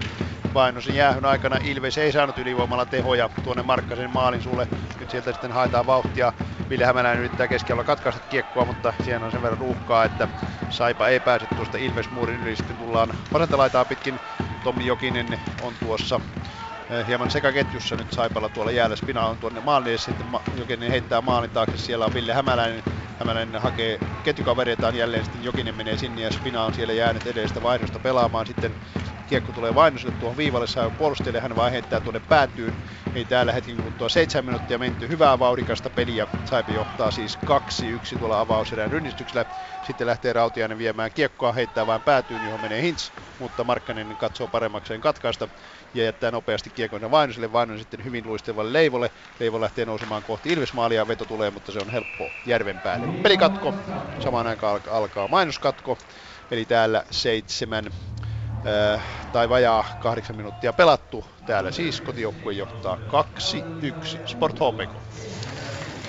[0.56, 4.68] Painosin jäähyn aikana Ilves ei saanut ylivoimalla tehoja tuonne Markkasen maalin sulle.
[5.00, 6.34] Nyt sieltä sitten haetaan vauhtia.
[6.70, 10.28] Ville Hämäläinen yrittää keskellä katkaista kiekkoa, mutta siellä on sen verran ruuhkaa, että
[10.70, 12.56] Saipa ei pääse tuosta Ilves muurin yli.
[12.56, 14.20] Sitten tullaan vasenta laitaa pitkin.
[14.64, 16.20] Tommi Jokinen on tuossa
[17.08, 18.96] hieman sekaketjussa nyt Saipalla tuolla jäällä.
[18.96, 21.78] Spina on tuonne maalille, sitten Jokinen heittää maalin taakse.
[21.78, 22.84] Siellä on Ville Hämäläinen.
[23.20, 28.00] Hämäläinen hakee ketjukavereitaan jälleen, sitten Jokinen menee sinne ja Spina on siellä jäänyt edestä vaihdosta
[28.00, 28.46] pelaamaan.
[28.46, 28.76] Sitten
[29.28, 32.76] kiekko tulee Vainoselle tuohon viivalle, saa puolustajalle, hän vaan heittää tuonne päätyyn.
[33.16, 35.08] Ei täällä hetken kuluttua 7 minuuttia menty.
[35.10, 36.28] Hyvää vauhdikasta peliä.
[36.46, 37.40] Saipi johtaa siis
[38.16, 39.46] 2-1 tuolla avauserän rynnistyksellä.
[39.88, 45.02] Sitten lähtee Rautiainen viemään kiekkoa, heittää vain päätyyn, johon menee Hintz, mutta Markkanen katsoo paremmakseen
[45.02, 45.48] katkaista
[45.96, 47.54] ja jättää nopeasti kiekon Vainoselle.
[47.54, 49.12] Vainonen sitten hyvin luistevalle Leivolle.
[49.40, 53.08] Leivo lähtee nousemaan kohti Ilvesmaalia veto tulee, mutta se on helppo järven päälle.
[53.08, 53.74] Pelikatko.
[54.20, 55.98] Samaan aikaan alkaa mainoskatko.
[56.52, 59.02] Eli täällä seitsemän äh,
[59.32, 61.26] tai vajaa kahdeksan minuuttia pelattu.
[61.46, 64.92] Täällä siis kotijoukkue johtaa 2-1 Sport HPK.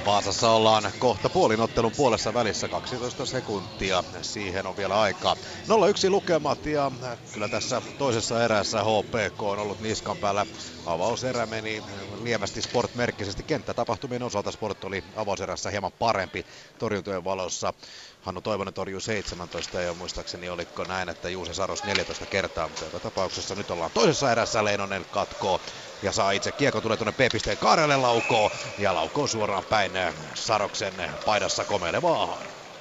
[0.06, 4.04] Vaasassa ollaan kohta puolinottelun puolessa välissä 12 sekuntia.
[4.22, 5.36] Siihen on vielä aikaa.
[6.06, 6.92] 0-1 lukemat ja
[7.32, 10.46] kyllä tässä toisessa erässä HPK on ollut niskan päällä.
[10.84, 11.82] Avauserä meni
[12.22, 13.44] lievästi sportmerkkisesti.
[13.44, 16.44] Kenttätapahtumien osalta sport oli avauserässä hieman parempi
[16.78, 17.72] torjuntojen valossa.
[18.20, 23.00] Hannu Toivonen torjuu 17 ja muistaakseni oliko näin, että Juuse Saros 14 kertaa, mutta joka
[23.00, 25.60] tapauksessa nyt ollaan toisessa erässä Leinonen katkoo
[26.02, 29.92] ja saa itse kiekko tulee tuonne P-pisteen kaarelle laukoo ja laukoo suoraan päin
[30.34, 30.94] Saroksen
[31.24, 32.38] paidassa komeilevaa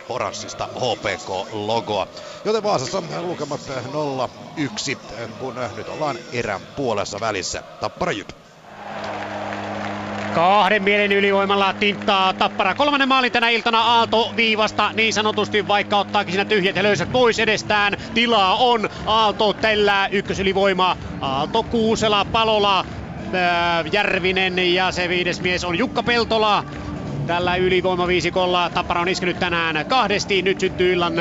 [0.09, 2.07] oranssista HPK-logoa.
[2.45, 7.63] Joten Vaasassa lukemat 0-1, kun nyt ollaan erän puolessa välissä.
[7.79, 8.29] Tappara Jyp.
[10.35, 12.75] Kahden mielen ylivoimalla tinttaa Tappara.
[12.75, 17.39] Kolmannen maalin tänä iltana Aalto viivasta niin sanotusti, vaikka ottaakin siinä tyhjät ja löysät pois
[17.39, 17.97] edestään.
[18.13, 18.89] Tilaa on.
[19.05, 20.97] Aalto tällää ykkösylivoima.
[21.21, 22.85] Aalto Kuusela Palola
[23.91, 26.63] Järvinen ja se viides mies on Jukka Peltola.
[27.27, 30.41] Tällä ylivoimaviisikolla Tappara on iskenyt tänään kahdesti.
[30.41, 31.13] Nyt syntyy illan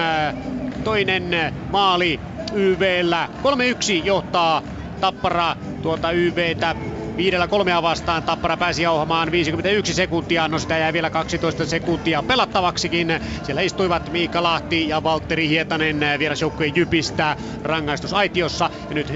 [0.85, 2.21] toinen maali
[2.53, 3.29] YVllä.
[3.43, 4.63] 3-1 johtaa
[5.01, 6.77] Tappara tuota YVtä
[7.17, 13.21] Viidellä kolmea vastaan Tappara pääsi jauhamaan 51 sekuntia, no sitä jäi vielä 12 sekuntia pelattavaksikin.
[13.43, 18.71] Siellä istuivat Miika Lahti ja Valtteri Hietanen vierasjoukkueen Jypistä rangaistusaitiossa.
[18.89, 19.13] Ja nyt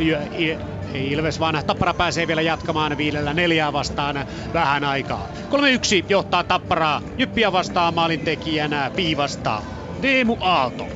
[0.94, 5.28] Ilves vaan Tappara pääsee vielä jatkamaan viidellä neljää vastaan vähän aikaa.
[5.50, 9.62] 3-1 johtaa Tapparaa Jyppiä vastaan maalintekijänä Piivasta
[10.00, 10.86] Teemu Aalto.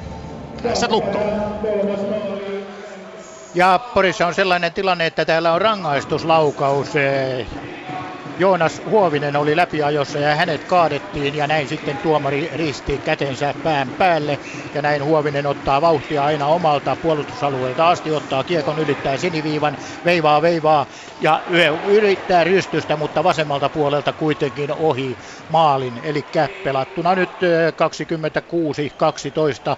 [0.62, 1.18] Tässä lukko.
[3.54, 6.88] Ja Porissa on sellainen tilanne, että täällä on rangaistuslaukaus.
[8.42, 14.38] Joonas Huovinen oli läpiajossa ja hänet kaadettiin ja näin sitten tuomari risti kätensä pään päälle.
[14.74, 20.86] Ja näin Huovinen ottaa vauhtia aina omalta puolustusalueelta asti, ottaa kiekon, ylittää siniviivan, veivaa, veivaa
[21.20, 21.42] ja
[21.86, 25.16] yrittää rystystä, mutta vasemmalta puolelta kuitenkin ohi
[25.48, 26.00] maalin.
[26.02, 26.26] Eli
[26.62, 27.30] pelattuna nyt
[29.74, 29.76] 26-12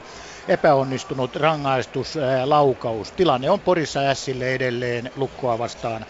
[0.48, 3.12] epäonnistunut rangaistuslaukaus.
[3.12, 6.06] Tilanne on Porissa Ässille edelleen lukkoa vastaan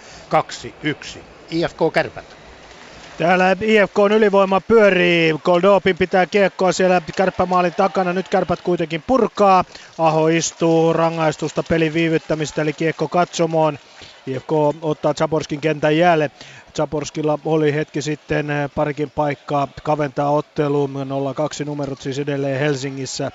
[1.18, 1.24] 2-1.
[1.50, 2.33] IFK Kärpät.
[3.18, 5.34] Täällä IFK on ylivoima pyörii.
[5.44, 8.12] Goldopin pitää kiekkoa siellä kärppämaalin takana.
[8.12, 9.64] Nyt kärpät kuitenkin purkaa.
[9.98, 13.78] Aho istuu rangaistusta pelin viivyttämistä eli kiekko katsomoon.
[14.26, 16.30] IFK ottaa Zaborskin kentän jäälle.
[16.76, 20.94] Zaborskilla oli hetki sitten parikin paikkaa kaventaa otteluun.
[21.62, 23.30] 0-2 numerot siis edelleen Helsingissä.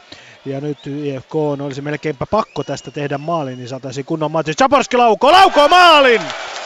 [0.46, 4.54] Ja nyt IFK on, olisi melkeinpä pakko tästä tehdä maali, niin saataisiin kunnon matsi.
[4.54, 6.22] Zaborski laukoo, laukoo maalin!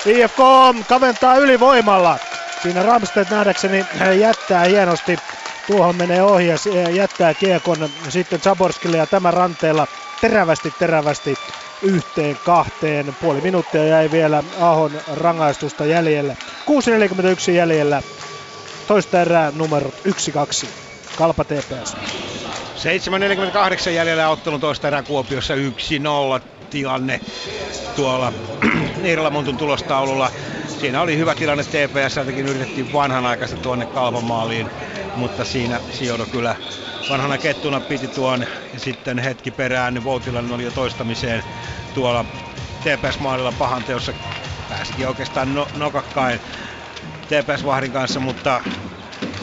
[0.06, 0.40] IFK
[0.90, 2.20] kaventaa ylivoimalla.
[2.64, 3.86] Siinä Ramstedt nähdäkseni
[4.20, 5.18] jättää hienosti.
[5.68, 6.58] Tuohon menee ohi ja
[6.90, 9.88] jättää kiekon sitten Zaborskille ja tämä ranteella
[10.22, 11.34] terävästi terävästi
[11.82, 13.16] yhteen kahteen.
[13.22, 16.38] Puoli minuuttia jäi vielä Ahon rangaistusta jäljelle.
[17.50, 18.02] 6.41 jäljellä.
[18.88, 19.96] Toista erää numerot
[20.64, 20.68] 1-2.
[21.16, 21.96] Kalpa TPS.
[23.86, 25.60] 7.48 jäljellä ottelun toista erää Kuopiossa 1-0
[26.70, 27.20] tilanne
[27.96, 28.34] tuolla
[29.02, 30.32] Niiralamontun tulostaululla.
[30.84, 34.72] Siinä oli hyvä tilanne TPS, jotenkin yritettiin vanhanaikaista tuonne kalvamaaliin,
[35.16, 36.56] mutta siinä Siodo kyllä
[37.10, 38.46] vanhana kettuna piti tuon.
[38.74, 41.44] Ja sitten hetki perään niin Voutilainen oli jo toistamiseen
[41.94, 42.26] tuolla
[42.82, 44.14] TPS-maalilla pahan teossa.
[44.70, 46.40] Pääsikin oikeastaan no, nokakkain
[47.28, 48.62] TPS-vahdin kanssa, mutta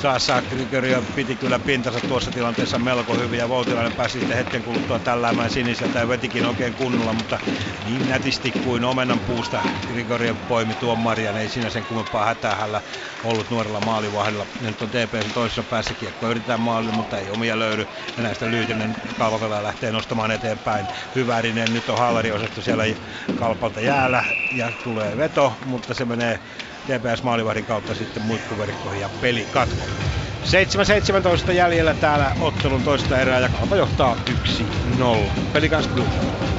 [0.01, 5.01] Saassa Grigorio piti kyllä pintansa tuossa tilanteessa melko hyvin ja Voutilainen pääsi sitten hetken kuluttua
[5.01, 7.41] tälläämään siniseltä ja vetikin oikein kunnolla, mutta
[7.83, 12.83] niin nätisti kuin omenan puusta Grigorio poimi tuon Marian, ei siinä sen kummempaa hätää hänellä
[13.23, 14.47] ollut nuorella maalivahdilla.
[14.61, 17.87] Nyt on TPS toisessa päässä kiekko, yritetään maalille, mutta ei omia löydy.
[18.17, 20.89] Ja näistä Lyytinen kalvapelaaja lähtee nostamaan eteenpäin.
[21.15, 22.85] Hyvärinen, nyt on Halleri osattu siellä
[23.35, 26.41] kalpalta jäällä ja tulee veto, mutta se menee
[26.85, 29.89] TPS maalivahdin kautta sitten muikkuverkkoihin ja peli katko.
[31.49, 35.31] 7-17 jäljellä täällä ottelun toista erää ja Kalpa johtaa 1-0.
[35.53, 36.50] Pelikans Blue.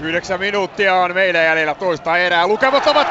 [0.00, 2.46] Yhdeksän minuuttia on meidän jäljellä toista erää.
[2.46, 3.08] Lukemat ovat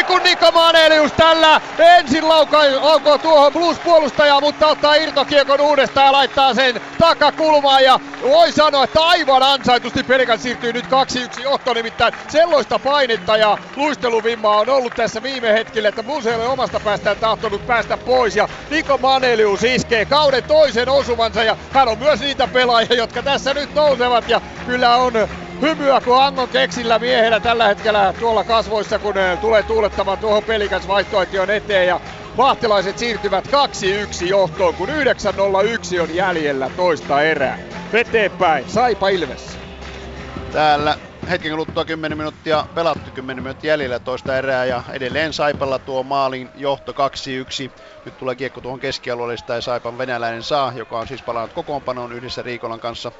[0.00, 6.54] 2-1, kun Niko Manelius tällä ensin laukoo tuohon Blues-puolustajaa, mutta ottaa irtokiekon uudestaan ja laittaa
[6.54, 7.84] sen takakulmaan.
[7.84, 13.58] Ja voi sanoa, että aivan ansaitusti Pelikan siirtyy nyt 2-1 johto, nimittäin sellaista painetta ja
[13.76, 18.36] luisteluvimmaa on ollut tässä viime hetkellä, että Blues ei ole omasta päästään tahtonut päästä pois.
[18.36, 23.54] Ja Niko Manelius iskee kauden toisen osumansa ja hän on myös niitä pelaajia, jotka tässä
[23.54, 25.12] nyt nousevat ja kyllä on
[25.60, 30.88] hymyä kuin Angon keksillä miehenä tällä hetkellä tuolla kasvoissa, kun eh, tulee tuulettamaan tuohon pelikas
[30.88, 32.00] vaihtoehtion eteen ja
[32.36, 33.50] Vahtilaiset siirtyvät 2-1
[34.26, 37.58] johtoon, kun 9-0-1 on jäljellä toista erää.
[37.92, 39.58] Eteenpäin, Saipa Ilves.
[40.52, 40.98] Täällä
[41.30, 46.50] hetken kuluttua 10 minuuttia pelattu, 10 minuuttia jäljellä toista erää ja edelleen Saipalla tuo maalin
[46.54, 47.70] johto 2-1.
[48.04, 52.42] Nyt tulee kiekko tuohon keskialueelle, sitä Saipan venäläinen saa, joka on siis palannut kokoonpanoon yhdessä
[52.42, 53.12] Riikolan kanssa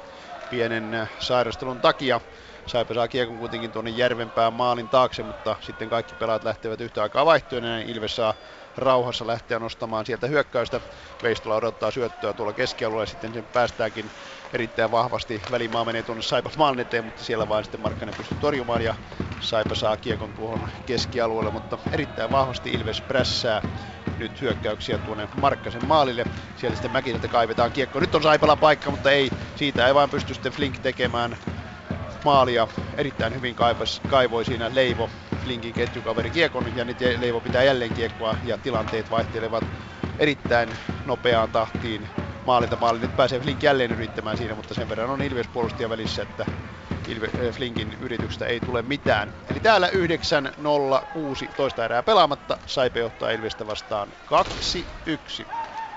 [0.49, 2.21] pienen äh, sairastelun takia.
[2.67, 7.25] Saipa saa kiekon kuitenkin tuonne Järvenpään maalin taakse, mutta sitten kaikki pelaat lähtevät yhtä aikaa
[7.25, 8.33] vaihtoon ja Ilves saa
[8.77, 10.81] rauhassa lähteä nostamaan sieltä hyökkäystä.
[11.23, 14.11] Veistola odottaa syöttöä tuolla keskialueella ja sitten sen päästäänkin
[14.53, 15.43] erittäin vahvasti.
[15.51, 18.95] Välimaa menee tuonne Saipa maalin eteen, mutta siellä vain sitten Markkanen pystyy torjumaan ja
[19.39, 23.63] Saipa saa kiekon tuohon keskialueelle, mutta erittäin vahvasti Ilves prässää
[24.17, 26.27] nyt hyökkäyksiä tuonne Markkasen maalille.
[26.55, 27.99] Siellä sitten Mäkiseltä kaivetaan kiekko.
[27.99, 31.37] Nyt on Saipala paikka, mutta ei, siitä ei vain pysty sitten Flink tekemään
[32.23, 32.67] maalia.
[32.97, 35.11] Erittäin hyvin kaivas, kaivoi siinä Leivo,
[35.43, 39.71] Flinkin ketjukaveri kiekon ja nyt Leivo pitää jälleen kiekkoa ja tilanteet vaihtelevat
[40.19, 42.09] erittäin nopeaan tahtiin
[42.47, 42.99] maalilta maali.
[42.99, 46.45] Nyt pääsee Flink jälleen yrittämään siinä, mutta sen verran on Ilves puolustia välissä, että
[47.07, 49.33] Ilve, äh, Flinkin yrityksestä ei tule mitään.
[49.49, 49.91] Eli täällä 9-0-6
[51.55, 52.57] toista erää pelaamatta.
[52.65, 54.09] Saipe johtaa Ilvestä vastaan
[55.43, 55.45] 2-1.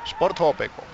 [0.04, 0.84] Sport HPK.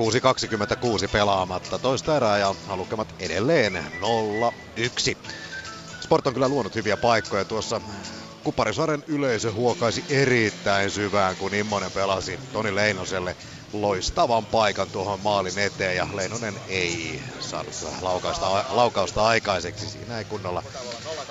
[0.00, 5.16] 6.26 pelaamatta toista erää ja lukemat edelleen 0-1.
[6.00, 7.80] Sport on kyllä luonut hyviä paikkoja tuossa
[8.44, 13.36] Kuparisaaren yleisö huokaisi erittäin syvään, kun Immonen pelasi Toni Leinoselle
[13.80, 19.90] loistavan paikan tuohon maalin eteen ja Leinonen ei saanut laukausta, laukausta aikaiseksi.
[19.90, 20.62] Siinä ei kunnolla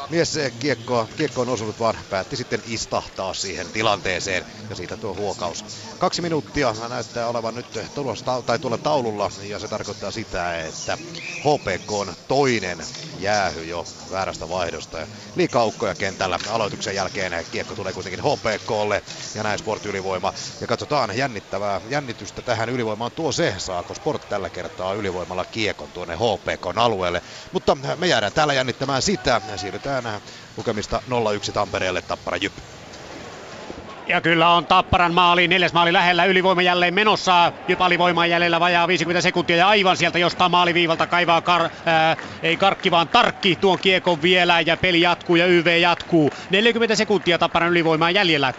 [0.09, 5.65] mies kiekkoa, kiekkoon osunut, vaan päätti sitten istahtaa siihen tilanteeseen ja siitä tuo huokaus.
[5.99, 10.97] Kaksi minuuttia näyttää olevan nyt tulossa, tai tuolla taululla ja se tarkoittaa sitä, että
[11.39, 12.77] HPK on toinen
[13.19, 14.97] jäähy jo väärästä vaihdosta.
[14.97, 15.07] Ja
[15.97, 19.03] kentällä aloituksen jälkeen kiekko tulee kuitenkin HPKlle
[19.35, 20.33] ja näin Sport ylivoima.
[20.61, 26.15] Ja katsotaan jännittävää jännitystä tähän ylivoimaan tuo se, saako Sport tällä kertaa ylivoimalla kiekon tuonne
[26.15, 27.21] HPKn alueelle.
[27.51, 29.41] Mutta me jäädään täällä jännittämään sitä.
[29.63, 30.03] Siirrytään
[30.57, 31.01] lukemista
[31.49, 32.57] 0-1 Tampereelle Tappara Jyp.
[34.07, 37.51] Ja kyllä on Tapparan maali, neljäs maali lähellä, ylivoima jälleen menossa.
[37.67, 42.57] Jyp alivoimaa jäljellä vajaa 50 sekuntia ja aivan sieltä jostain maaliviivalta kaivaa, kar, ää, ei
[42.57, 46.29] karkki vaan tarkki tuon kiekon vielä ja peli jatkuu ja YV jatkuu.
[46.49, 48.53] 40 sekuntia Tapparan ylivoimaa jäljellä,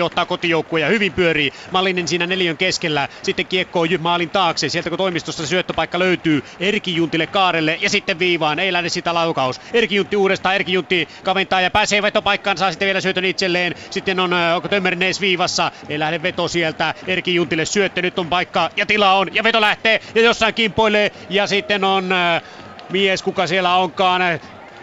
[0.00, 1.52] 3-1 ottaa kotijoukkue ja hyvin pyörii.
[1.70, 6.96] Mallinen siinä neljön keskellä, sitten kiekko Jyp maalin taakse, sieltä kun toimistosta syöttöpaikka löytyy, Erki
[6.96, 9.60] Juntille kaarelle ja sitten viivaan, ei lähde sitä laukaus.
[9.72, 13.74] Erki Juntti uudestaan, Erki Juntti kaventaa ja pääsee vetopaikkaan, saa sitten vielä syötön itselleen.
[13.90, 15.72] Sitten on, onko Tömmernees viivassa.
[15.88, 16.94] Ei lähde veto sieltä.
[17.06, 18.02] Erki Juntille syöttö.
[18.02, 19.34] Nyt on paikka ja tila on.
[19.34, 21.12] Ja veto lähtee ja jossain kimpoilee.
[21.30, 22.42] Ja sitten on äh,
[22.90, 24.22] mies, kuka siellä onkaan.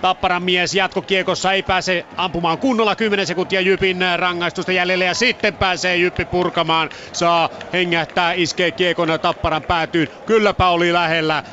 [0.01, 5.97] Tapparan mies jatkokiekossa ei pääse ampumaan kunnolla 10 sekuntia Jypin rangaistusta jäljellä ja sitten pääsee
[5.97, 6.89] Jyppi purkamaan.
[7.13, 10.07] Saa hengähtää, iskee kiekon Tapparan päätyyn.
[10.25, 11.43] Kylläpä oli lähellä.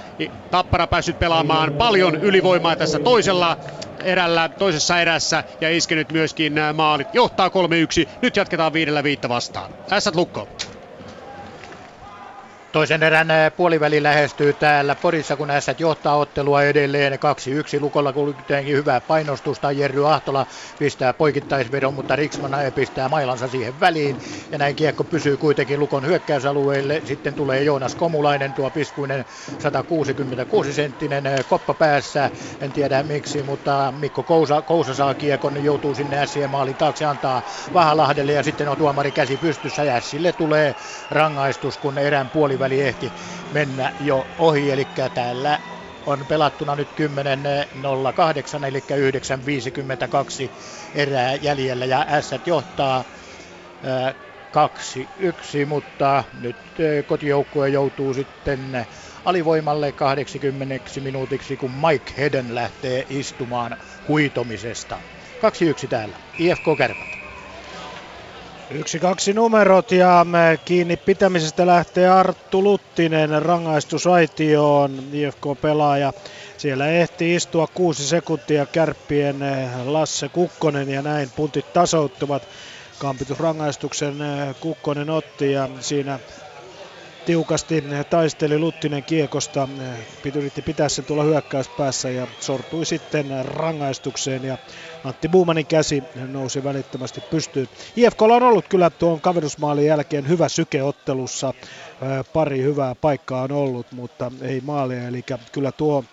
[0.50, 3.56] Tappara päässyt pelaamaan paljon ylivoimaa tässä toisella
[4.04, 7.08] erällä, toisessa erässä ja iskenyt myöskin maalit.
[7.14, 7.52] Johtaa 3-1.
[8.22, 9.74] Nyt jatketaan viidellä viittä vastaan.
[9.92, 10.48] Ässät lukko.
[12.72, 17.16] Toisen erän puoliväli lähestyy täällä Porissa, kun ässät johtaa ottelua edelleen 2-1.
[17.80, 19.72] Lukolla kuitenkin hyvää painostusta.
[19.72, 20.46] Jerry Ahtola
[20.78, 24.18] pistää poikittaisvedon, mutta Riksman pistää mailansa siihen väliin.
[24.52, 27.02] Ja näin kiekko pysyy kuitenkin Lukon hyökkäysalueelle.
[27.04, 29.24] Sitten tulee Joonas Komulainen, tuo piskuinen
[29.58, 32.30] 166 senttinen koppa päässä.
[32.60, 37.42] En tiedä miksi, mutta Mikko Kousa, Kousa saa kiekon, joutuu sinne ässien maalin taakse, antaa
[37.72, 39.84] Vahalahdelle ja sitten on tuomari käsi pystyssä.
[39.84, 40.74] Ja ässille tulee
[41.10, 43.12] rangaistus, kun erän puoli puoliväli ehti
[43.52, 44.84] mennä jo ohi, eli
[45.14, 45.59] täällä
[46.06, 50.51] on pelattuna nyt 10.08 eli 9.52
[50.94, 53.05] erää jäljellä ja S johtaa
[55.62, 56.56] 2-1, mutta nyt
[57.06, 58.86] kotijoukkue joutuu sitten
[59.24, 63.76] alivoimalle 80 minuutiksi, kun Mike Heden lähtee istumaan
[64.09, 65.01] huitomisesta.
[65.84, 67.21] 2-1 täällä, IFK Kärpät.
[68.74, 70.26] Yksi kaksi numerot ja
[70.64, 76.12] kiinni pitämisestä lähtee Arttu Luttinen rangaistusaitioon, IFK-pelaaja.
[76.58, 82.48] Siellä ehti istua kuusi sekuntia kärppien eh, Lasse Kukkonen ja näin puntit tasouttuvat.
[82.98, 86.18] Kampitusrangaistuksen eh, Kukkonen otti ja siinä
[87.24, 89.68] tiukasti taisteli Luttinen kiekosta,
[90.34, 94.44] yritti pitää sen tuolla hyökkäyspäässä ja sortui sitten rangaistukseen.
[94.44, 94.58] Ja
[95.04, 97.66] Antti Buumanin käsi nousi välittömästi pystyyn.
[97.96, 101.54] IFKlla on ollut kyllä tuon kaverusmaalin jälkeen hyvä sykeottelussa,
[102.32, 105.22] pari hyvää paikkaa on ollut, mutta ei maalia, eli
[105.52, 106.04] kyllä tuo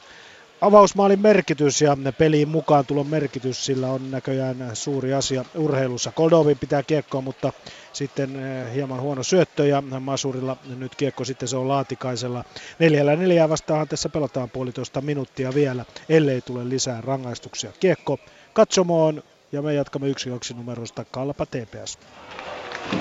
[0.62, 6.12] avausmaalin merkitys ja peliin mukaan tulon merkitys, sillä on näköjään suuri asia urheilussa.
[6.12, 7.54] Koldovin pitää kiekkoa, mutta
[7.94, 12.44] sitten eh, hieman huono syöttö ja Masurilla nyt kiekko sitten se on Laatikaisella.
[12.80, 17.72] Neljällä neljää vastaan tässä pelataan puolitoista minuuttia vielä, ellei tule lisää rangaistuksia.
[17.80, 18.18] Kiekko
[18.54, 22.00] katsomoon ja me jatkamme 1-2 numerosta Kalpa TPS.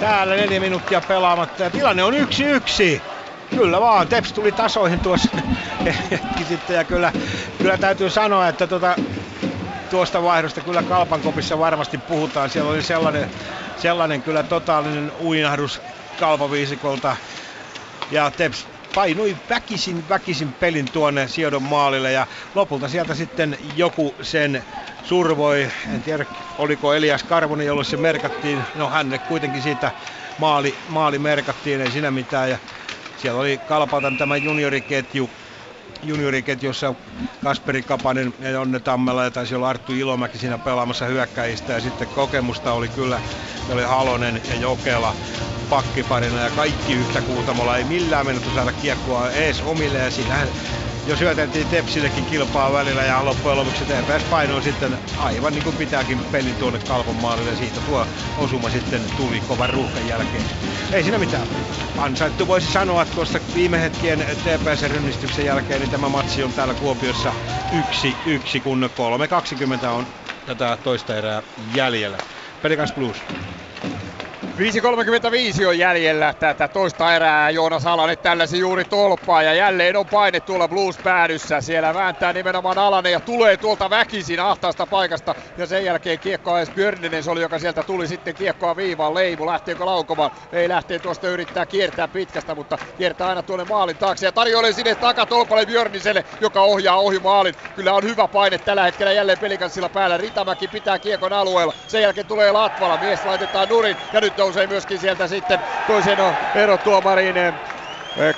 [0.01, 3.03] Täällä neljä minuuttia pelaamatta ja tilanne on yksi yksi.
[3.51, 5.29] Kyllä vaan, Teps tuli tasoihin tuossa
[6.11, 7.13] hetki sitten ja kyllä,
[7.59, 8.99] kyllä täytyy sanoa, että tuota,
[9.89, 12.51] tuosta vaihdosta kyllä Kalpankopissa varmasti puhutaan.
[12.51, 13.31] Siellä oli sellainen,
[13.75, 15.83] sellainen kyllä totaalinen uinahdus
[16.17, 17.17] Kalpaviisikolta
[18.11, 24.65] ja Teps painui väkisin, väkisin pelin tuonne Siodon maalille ja lopulta sieltä sitten joku sen
[25.03, 25.71] survoi.
[25.95, 26.27] En tiedä,
[26.59, 28.67] oliko Elias Karvonen, jolle se merkattiin.
[28.75, 29.93] No hänne kuitenkin siitä
[30.37, 32.51] maali, maali merkattiin, ei siinä mitään.
[32.51, 32.59] Ja
[33.19, 35.31] siellä oli Kalpatan tämä junioriketju,
[36.03, 36.95] junioriketjussa
[37.43, 42.09] Kasperi Kapanen ja Jonne Tammela ja taisi olla Arttu Ilomäki siinä pelaamassa hyökkäistä ja sitten
[42.09, 43.21] kokemusta oli kyllä,
[43.69, 45.15] oli Halonen ja Jokela.
[45.69, 47.77] pakkiparina ja kaikki yhtä kuutamolla.
[47.77, 50.53] Ei millään mennyt saada kiekkoa ees omille ja siinähän
[51.09, 56.19] jo syöteltiin Tepsillekin kilpaa välillä ja loppujen lopuksi TPS painoi sitten aivan niin kuin pitääkin
[56.33, 58.07] pelin tuonne Kalpon maalille siitä tuo
[58.39, 60.45] osuma sitten tuli kovan ruuhkan jälkeen.
[60.93, 61.47] Ei siinä mitään.
[61.97, 67.35] Ansaittu voisi sanoa, että tuossa viime hetkien TPS-rynnistyksen jälkeen niin tämä matsi on täällä Kuopiossa
[67.73, 68.91] yksi, yksi kun
[69.83, 70.07] 3.20 on
[70.47, 72.19] tätä toista erää jäljellä.
[72.63, 73.23] Pelikans Blues.
[74.59, 77.51] 5.35 on jäljellä tätä toista erää.
[77.51, 81.61] Joonas Alanen tällaisi juuri tolppaa ja jälleen on paine tuolla Blues päädyssä.
[81.61, 85.35] Siellä vääntää nimenomaan Alanen ja tulee tuolta väkisin ahtaasta paikasta.
[85.57, 89.15] Ja sen jälkeen kiekkoa edes Björninen se oli, joka sieltä tuli sitten kiekkoa viivaan.
[89.15, 90.31] Leimu lähteekö laukomaan?
[90.53, 94.27] Ei lähtee tuosta yrittää kiertää pitkästä, mutta kiertää aina tuonne maalin taakse.
[94.27, 97.55] Ja tarjoilee sinne takatolpalle Björniselle, joka ohjaa ohi maalin.
[97.75, 100.17] Kyllä on hyvä paine tällä hetkellä jälleen pelikanssilla päällä.
[100.17, 101.73] Ritamäki pitää kiekon alueella.
[101.87, 102.99] Sen jälkeen tulee Latvala.
[102.99, 105.63] Mies laitetaan nurin ja nyt nousee myöskin sieltä sitten.
[105.87, 106.19] Toisen
[106.55, 107.37] erotuomariin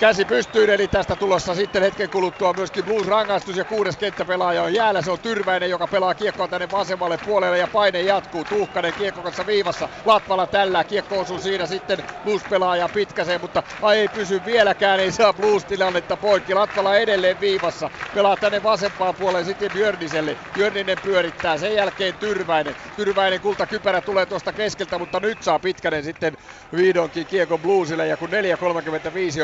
[0.01, 4.75] käsi pystyyn, eli tästä tulossa sitten hetken kuluttua myöskin Blues rangaistus ja kuudes kenttäpelaaja on
[4.75, 5.03] jäällä.
[5.03, 8.45] Se on Tyrväinen, joka pelaa kiekkoa tänne vasemmalle puolelle ja paine jatkuu.
[8.45, 9.89] Tuhkanen kiekko kanssa viivassa.
[10.05, 10.85] Latvala tällä.
[10.85, 15.01] Kiekko osuu siinä sitten Blues pelaaja pitkäseen, mutta ai ei pysy vieläkään.
[15.01, 16.55] Ei saa Blues tilannetta poikki.
[16.55, 17.91] Latvala edelleen viivassa.
[18.15, 20.37] Pelaa tänne vasempaan puolelle sitten Björniselle.
[20.55, 21.59] Björninen pyörittää.
[21.59, 22.77] Sen jälkeen Tyrväinen.
[22.97, 26.37] Tyrväinen kultakypärä tulee tuosta keskeltä, mutta nyt saa Pitkänen sitten
[26.77, 28.07] vihdoinkin kiekko Bluesille.
[28.07, 28.35] Ja kun 4.35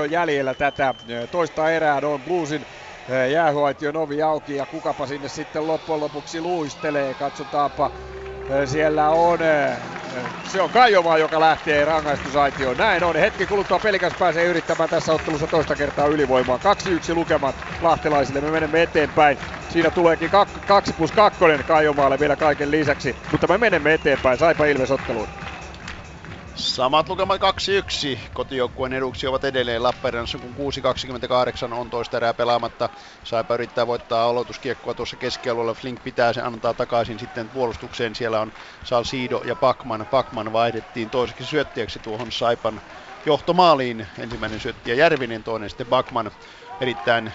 [0.01, 0.26] on jäljellä
[0.59, 0.95] tätä
[1.31, 2.67] toista erää, on Bluesin
[3.33, 7.15] jäähuaition ovi auki ja kukapa sinne sitten loppujen lopuksi luistelee.
[7.15, 7.91] Katsotaanpa,
[8.65, 9.39] siellä on,
[10.49, 12.77] se on Kajomaa, joka lähtee rangaistusaitioon.
[12.77, 16.59] Näin on, hetki kuluttua pelikas pääsee yrittämään tässä ottelussa toista kertaa ylivoimaa.
[17.13, 19.39] 2-1 lukemat lahtelaisille, me menemme eteenpäin.
[19.69, 20.31] Siinä tuleekin
[20.67, 24.39] 2 plus 2 Kajomaalle vielä kaiken lisäksi, mutta me menemme eteenpäin.
[24.39, 25.29] Saipa Ilves otteluun.
[26.57, 27.41] Samat lukemat
[28.17, 28.19] 2-1.
[28.35, 30.55] Kotijoukkueen eduksi ovat edelleen Lappeenrannassa, kun
[31.71, 32.89] 6-28 on toista erää pelaamatta.
[33.25, 35.75] Saipa yrittää voittaa aloituskiekkoa tuossa keskialueella.
[35.75, 38.15] Flink pitää sen antaa takaisin sitten puolustukseen.
[38.15, 38.53] Siellä on
[38.85, 40.07] Salsido ja Pakman.
[40.11, 42.83] Pakman vaihdettiin toiseksi syöttiäksi tuohon Saipan
[43.27, 44.07] johtomaaliin.
[44.19, 46.31] Ensimmäinen syöttiä Järvinen, toinen sitten Bakman.
[46.81, 47.33] Erittäin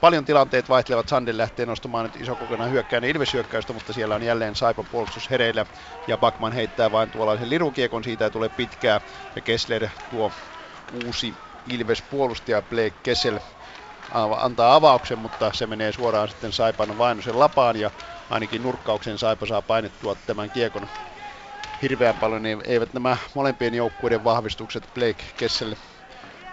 [0.00, 1.08] Paljon tilanteet vaihtelevat.
[1.08, 5.66] Sandel lähtee nostamaan nyt iso kokonaan hyökkäin Ilves-hyökkäystä, mutta siellä on jälleen Saipan puolustus hereillä.
[6.06, 9.00] Ja Bakman heittää vain tuollaisen lirukiekon, siitä ei tule pitkää.
[9.34, 10.32] Ja Kessler tuo
[10.90, 13.38] uusi Ilves-puolustaja Blake Kessel
[14.36, 17.90] antaa avauksen, mutta se menee suoraan sitten Saipan Vainosen lapaan ja
[18.30, 20.88] ainakin nurkkauksen Saipa saa painettua tämän kiekon
[21.82, 25.74] hirveän paljon, niin eivät nämä molempien joukkueiden vahvistukset Blake Kessel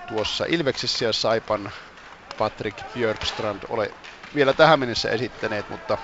[0.06, 1.72] tuossa Ilveksessä ja Saipan
[2.38, 3.90] Patrick Björkstrand ole
[4.36, 5.98] vielä tähän mennessä esittäneet, mutta,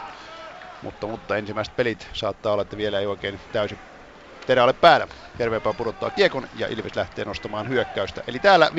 [0.81, 3.79] mutta, mutta ensimmäiset pelit saattaa olla, että vielä ei oikein täysin
[4.45, 5.07] terä ole päällä.
[5.39, 8.23] Järveenpää pudottaa kiekon ja Ilves lähtee nostamaan hyökkäystä.
[8.27, 8.71] Eli täällä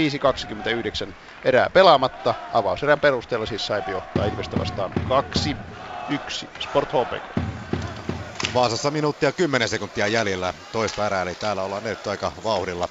[1.08, 1.14] 5.29
[1.44, 2.34] erää pelaamatta.
[2.52, 7.42] Avauserän perusteella siis Saipi johtaa Ilvestä vastaan 2-1 Sport HPK.
[8.54, 12.88] Vaasassa minuuttia 10 sekuntia jäljellä toista erää, eli täällä ollaan nyt aika vauhdilla.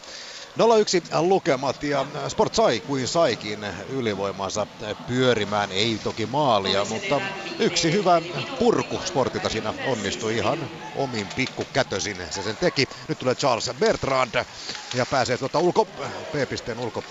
[0.59, 4.67] 0-1 lukemat ja Sport sai kuin saikin ylivoimansa
[5.05, 7.21] pyörimään, ei toki maalia, mutta
[7.59, 8.21] yksi hyvä
[8.57, 12.85] purku Sportilta siinä onnistui ihan omin pikkukätösin, se sen teki.
[13.07, 14.45] Nyt tulee Charles Bertrand
[14.93, 15.85] ja pääsee tuota ulko,
[16.31, 17.03] P-pisteen ulko,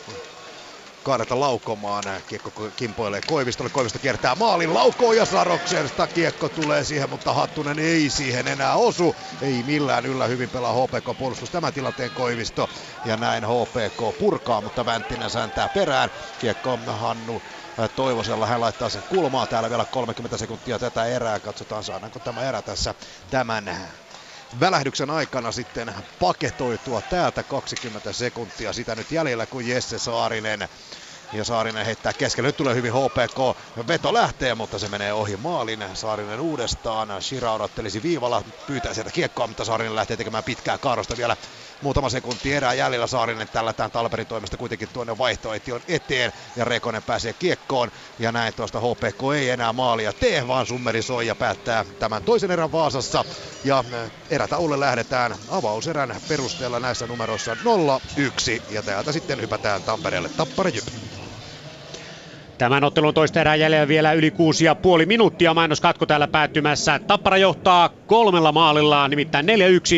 [1.03, 2.05] kaadeta laukomaan.
[2.27, 3.71] Kiekko kimpoilee Koivistolle.
[3.71, 9.17] Koivisto kiertää maalin laukoon ja Saroksesta kiekko tulee siihen, mutta Hattunen ei siihen enää osu.
[9.41, 12.69] Ei millään yllä hyvin pelaa HPK puolustus tämän tilanteen Koivisto.
[13.05, 16.11] Ja näin HPK purkaa, mutta Vänttinen säntää perään.
[16.39, 17.43] Kiekko Hannu
[17.95, 21.41] Toivosella hän laittaa sen kulmaa täällä vielä 30 sekuntia tätä erää.
[21.41, 22.95] Katsotaan saadaanko tämä erä tässä
[23.31, 23.65] tämän
[24.61, 30.69] välähdyksen aikana sitten paketoitua täältä 20 sekuntia sitä nyt jäljellä kuin Jesse Saarinen.
[31.33, 32.49] Ja Saarinen heittää keskelle.
[32.49, 33.59] Nyt tulee hyvin HPK.
[33.89, 35.85] Veto lähtee, mutta se menee ohi maalin.
[35.95, 37.23] Saarinen uudestaan.
[37.23, 38.43] Shira odottelisi viivalla.
[38.67, 41.37] Pyytää sieltä kiekkoa, mutta Saarinen lähtee tekemään pitkää kaarosta vielä
[41.81, 47.03] muutama sekunti erää jäljellä Saarinen tällä tämän Talperin toimesta kuitenkin tuonne vaihtoehtion eteen ja Rekonen
[47.03, 51.85] pääsee kiekkoon ja näin tuosta HPK ei enää maalia tee vaan summeri soi ja päättää
[51.99, 53.25] tämän toisen erän Vaasassa
[53.65, 53.85] ja
[54.31, 57.59] erätaululle lähdetään avauserän perusteella näissä numeroissa 0-1
[58.69, 61.20] ja täältä sitten hypätään Tampereelle Tappara Jyp.
[62.61, 65.55] Tämän ottelun toista erää jäljellä vielä yli kuusi ja puoli minuuttia.
[65.55, 67.01] Mainoskatko täällä päättymässä.
[67.07, 69.49] Tappara johtaa kolmella maalilla, nimittäin 4-1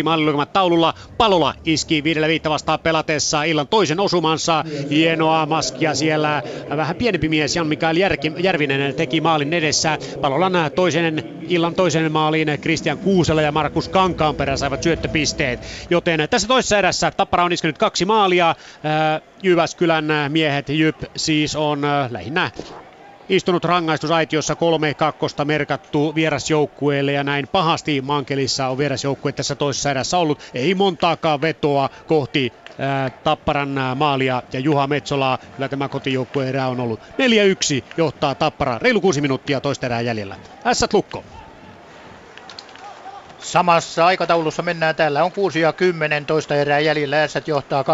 [0.04, 0.94] maalilukemat taululla.
[1.18, 4.64] Palola iski viidellä viittä vastaan pelatessa illan toisen osumansa.
[4.90, 6.42] Hienoa maskia siellä.
[6.76, 7.96] Vähän pienempi mies Jan Mikael
[8.38, 9.98] Järvinen teki maalin edessä.
[10.20, 15.86] Palolan toisen, illan toisen maalin Christian Kuusela ja Markus Kankaanperä saivat syöttöpisteet.
[15.90, 18.54] Joten tässä toisessa erässä Tappara on iskenyt kaksi maalia.
[19.42, 22.50] Jyväskylän miehet Jyp siis on lähinnä
[23.28, 30.18] istunut rangaistusaitiossa kolme kakkosta merkattu vierasjoukkueelle ja näin pahasti Mankelissa on vierasjoukkue tässä toisessa erässä
[30.18, 30.42] ollut.
[30.54, 35.38] Ei montaakaan vetoa kohti ää, Tapparan maalia ja Juha Metsolaa.
[35.54, 37.04] Kyllä tämä kotijoukkueen erä on ollut 4-1
[37.96, 38.78] johtaa Tappara.
[38.78, 40.36] Reilu kuusi minuuttia toista erää jäljellä.
[40.66, 41.24] Ässät lukko.
[43.52, 45.24] Samassa aikataulussa mennään täällä.
[45.24, 47.22] On 6 ja 10 toista erää jäljellä.
[47.22, 47.86] Ässät johtaa 2-1.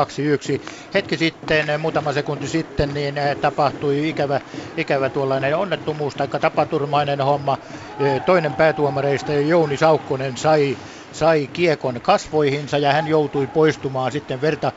[0.94, 4.40] Hetki sitten, muutama sekunti sitten, niin eh, tapahtui ikävä,
[4.76, 7.58] ikävä tuollainen onnettomuus tai tapaturmainen homma.
[8.00, 10.76] Eh, toinen päätuomareista, Jouni Saukkonen, sai
[11.12, 14.12] sai kiekon kasvoihinsa ja hän joutui poistumaan.
[14.12, 14.72] Sitten verta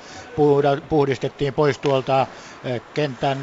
[0.89, 2.27] puhdistettiin pois tuolta
[2.63, 3.39] eh, kentän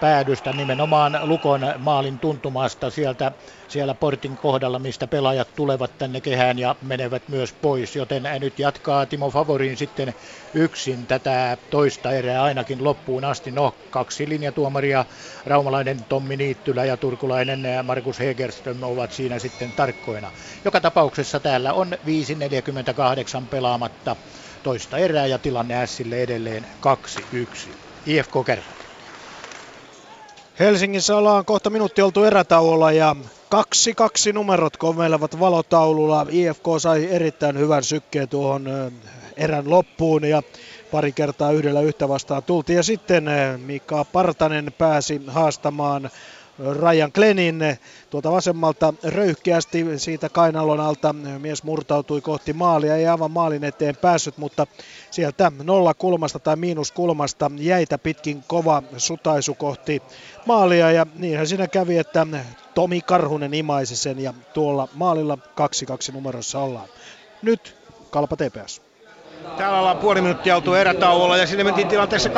[0.00, 3.32] päädystä nimenomaan Lukon maalin tuntumasta sieltä
[3.68, 7.96] siellä portin kohdalla, mistä pelaajat tulevat tänne kehään ja menevät myös pois.
[7.96, 10.14] Joten nyt jatkaa Timo Favorin sitten
[10.54, 13.50] yksin tätä toista erää ainakin loppuun asti.
[13.50, 15.04] No, kaksi linjatuomaria,
[15.46, 20.30] raumalainen Tommi Niittylä ja turkulainen Markus Hegerström ovat siinä sitten tarkkoina.
[20.64, 24.16] Joka tapauksessa täällä on 5.48 pelaamatta
[24.62, 26.66] toista erää ja tilanne Sille edelleen
[27.34, 27.68] 2-1.
[28.06, 28.83] IFK Kärpät.
[30.58, 33.16] Helsingissä ollaan kohta minuutti oltu erätauolla ja
[33.48, 36.26] kaksi kaksi numerot komeilevat valotaululla.
[36.30, 38.92] IFK sai erittäin hyvän sykkeen tuohon
[39.36, 40.42] erän loppuun ja
[40.90, 42.76] pari kertaa yhdellä yhtä vastaan tultiin.
[42.76, 43.24] Ja sitten
[43.66, 46.10] Mika Partanen pääsi haastamaan
[46.80, 47.60] Ryan Glennin
[48.10, 51.12] tuolta vasemmalta röyhkeästi siitä kainalon alta.
[51.12, 54.66] Mies murtautui kohti maalia, ei aivan maalin eteen päässyt, mutta
[55.14, 60.02] sieltä nolla kulmasta tai miinus kulmasta jäitä pitkin kova sutaisu kohti
[60.46, 62.26] maalia ja niinhän siinä kävi, että
[62.74, 65.38] Tomi Karhunen imaisi sen ja tuolla maalilla
[66.10, 66.88] 2-2 numerossa ollaan.
[67.42, 67.76] Nyt
[68.10, 68.82] Kalpa TPS.
[69.56, 72.32] Täällä ollaan puoli minuuttia oltu erätauolla ja sinne mentiin tilanteessa 2-1.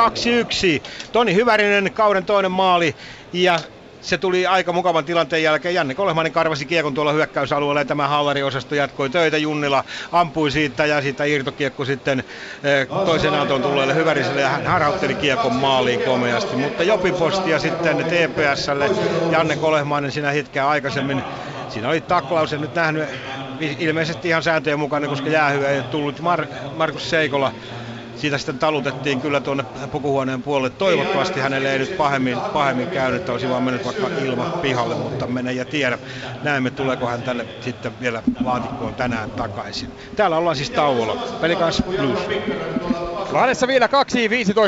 [1.11, 2.95] Toni Hyvärinen kauden toinen maali
[3.33, 3.59] ja
[4.07, 5.75] se tuli aika mukavan tilanteen jälkeen.
[5.75, 9.37] Janne Kolehmanin karvasi kiekon tuolla hyökkäysalueella ja tämä Hallari-osasto jatkoi töitä.
[9.37, 12.23] Junnila ampui siitä ja siitä irtokiekko sitten
[12.63, 16.55] eh, toisen auton tulleelle Hyväriselle ja hän harhautteli kiekon maaliin komeasti.
[16.55, 18.89] Mutta Jopi postia sitten TPSlle.
[19.31, 21.23] Janne Kolehmainen siinä hetkeä aikaisemmin.
[21.69, 23.09] Siinä oli taklaus, en nyt nähnyt
[23.79, 26.19] ilmeisesti ihan sääntöjen mukaan, koska jäähyä ei tullut.
[26.19, 27.51] Mar- Markus Seikola
[28.17, 30.69] siitä sitten talutettiin kyllä tuonne pukuhuoneen puolelle.
[30.69, 35.27] Toivottavasti hänelle ei nyt pahemmin, pahemmin käynyt, että olisi vaan mennyt vaikka ilma pihalle, mutta
[35.27, 35.97] mene ja tiedä.
[36.43, 39.91] Näemme, tuleeko hän tälle sitten vielä laatikkoon tänään takaisin.
[40.15, 41.15] Täällä ollaan siis tauolla.
[41.41, 42.19] Pelikans Blues.
[43.31, 43.89] Lahdessa vielä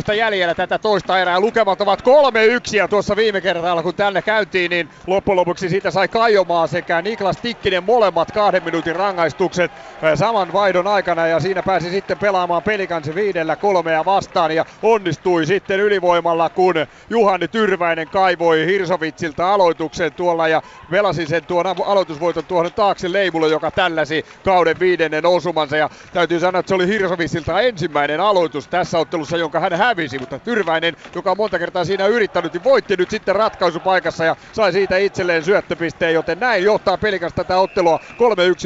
[0.08, 1.40] 2.15 jäljellä tätä toista erää.
[1.40, 6.08] Lukemat ovat 3-1 ja tuossa viime kerralla kun tänne käytiin, niin loppujen lopuksi siitä sai
[6.08, 9.72] Kajomaa sekä Niklas Tikkinen molemmat kahden minuutin rangaistukset
[10.16, 15.80] saman vaihdon aikana ja siinä pääsi sitten pelaamaan pelikansi viidellä kolmea vastaan ja onnistui sitten
[15.80, 16.74] ylivoimalla kun
[17.10, 20.62] Juhani Tyrväinen kaivoi Hirsovitsilta aloituksen tuolla ja
[20.92, 25.78] velasi sen tuon aloitusvoiton tuohon taakse Leimulle, joka tälläsi kauden viidennen osumansa.
[25.78, 30.20] Ja täytyy sanoa, että se oli Hirsovitsilta ensimmäinen aloitus aloitus tässä ottelussa, jonka hän hävisi,
[30.20, 34.72] mutta Tyrväinen, joka on monta kertaa siinä yrittänyt, niin voitti nyt sitten ratkaisupaikassa ja sai
[34.72, 38.00] siitä itselleen syöttöpisteen, joten näin johtaa pelikas tätä ottelua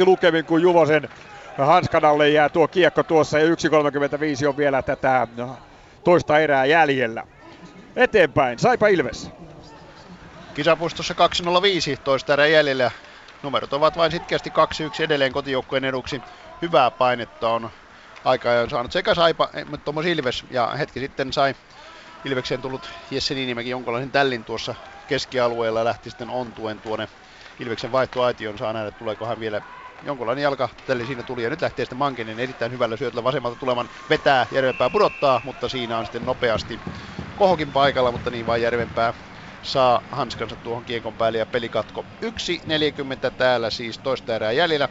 [0.02, 1.08] 3-1 lukemin, kun Juvosen
[1.58, 5.56] Hanskanalle jää tuo kiekko tuossa ja 1.35 on vielä tätä no,
[6.04, 7.24] toista erää jäljellä.
[7.96, 9.30] Eteenpäin, Saipa Ilves.
[10.54, 11.14] Kisapuistossa
[11.94, 12.90] 2.05 toista erää jäljellä.
[13.42, 14.50] Numerot ovat vain sitkeästi
[15.00, 16.22] 2-1 edelleen kotijoukkueen eduksi.
[16.62, 17.70] Hyvää painetta on
[18.24, 21.54] aika ajoin saanut sekä Saipa, eh, mutta Tomo Ilves ja hetki sitten sai
[22.24, 24.74] Ilvekseen tullut Jesse Niinimäki jonkinlaisen tällin tuossa
[25.06, 27.08] keskialueella lähti sitten ontuen tuonne
[27.60, 28.58] Ilveksen vaihtoaition.
[28.58, 29.62] Saa nähdä, tuleeko hän vielä
[30.02, 33.88] jonkunlainen jalka tälle siinä tuli ja nyt lähtee sitten Mankinen erittäin hyvällä syötöllä vasemmalta tulevan
[34.10, 36.80] vetää, Järvenpää pudottaa, mutta siinä on sitten nopeasti
[37.36, 39.14] kohokin paikalla, mutta niin vain Järvenpää
[39.62, 44.88] saa hanskansa tuohon kiekon päälle ja pelikatko 1.40 täällä siis toista erää jäljellä.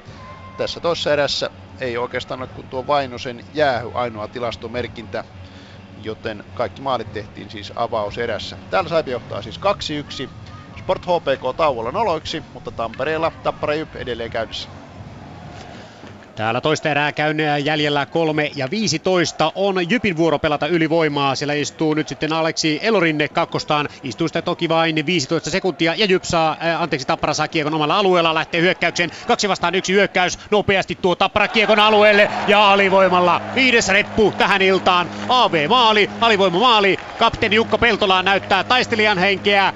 [0.57, 1.49] Tässä toisessa erässä
[1.81, 5.23] ei oikeastaan ole kuin tuo Vainosen jäähy ainoa tilastomerkintä,
[6.03, 8.57] joten kaikki maalit tehtiin siis avauserässä.
[8.69, 9.59] Täällä Saipi johtaa siis
[10.27, 10.29] 2-1.
[10.79, 14.82] Sport HPK tauolla noloiksi, mutta Tampereella Tappara Jyp edelleen käynnissä.
[16.35, 21.35] Täällä toista erää käyn jäljellä 3 ja 15 on Jypin vuoro pelata ylivoimaa.
[21.35, 23.89] Siellä istuu nyt sitten Aleksi Elorinne kakkostaan.
[24.03, 27.97] Istuu sitä toki vain 15 sekuntia ja Jyp saa, äh, anteeksi Tappara saa kiekon omalla
[27.97, 28.33] alueella.
[28.33, 29.11] Lähtee hyökkäyksen.
[29.27, 30.39] Kaksi vastaan yksi hyökkäys.
[30.51, 33.41] Nopeasti tuo Tappara kiekon alueelle ja alivoimalla.
[33.55, 35.09] Viides reppu tähän iltaan.
[35.29, 36.97] AV maali, alivoima maali.
[37.19, 39.73] Kapteeni Jukka Peltola näyttää taistelijan henkeä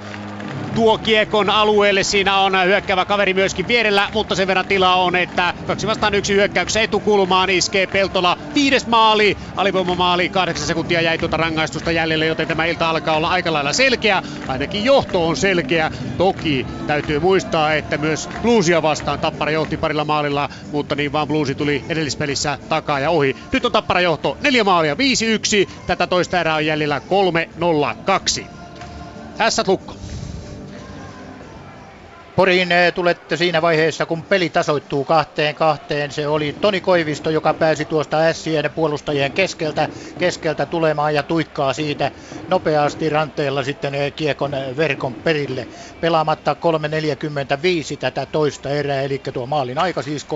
[0.78, 2.02] tuo kiekon alueelle.
[2.02, 6.34] Siinä on hyökkäävä kaveri myöskin vierellä, mutta sen verran tilaa on, että kaksi vastaan yksi
[6.34, 8.38] hyökkäyksessä etukulmaan iskee Peltola.
[8.54, 13.52] Viides maali, alivoimamaali, kahdeksan sekuntia jäi tuota rangaistusta jäljelle, joten tämä ilta alkaa olla aika
[13.52, 14.22] lailla selkeä.
[14.48, 15.90] Ainakin johto on selkeä.
[16.18, 21.54] Toki täytyy muistaa, että myös Bluesia vastaan Tappara johti parilla maalilla, mutta niin vaan Bluesi
[21.54, 23.36] tuli edellispelissä takaa ja ohi.
[23.52, 24.98] Nyt on Tappara johto neljä maalia 5-1.
[25.86, 27.00] Tätä toista erää on jäljellä
[28.40, 28.46] 3-0-2.
[29.38, 29.97] Tässä lukko.
[32.38, 36.12] Poriin eh, tulette siinä vaiheessa, kun peli tasoittuu kahteen kahteen.
[36.12, 39.88] Se oli Toni Koivisto, joka pääsi tuosta ässien puolustajien keskeltä,
[40.18, 42.10] keskeltä tulemaan ja tuikkaa siitä
[42.48, 45.68] nopeasti ranteella sitten eh, kiekon eh, verkon perille.
[46.00, 46.56] Pelaamatta
[47.92, 50.28] 3.45 tätä toista erää, eli tuo maalin aika siis 36-15.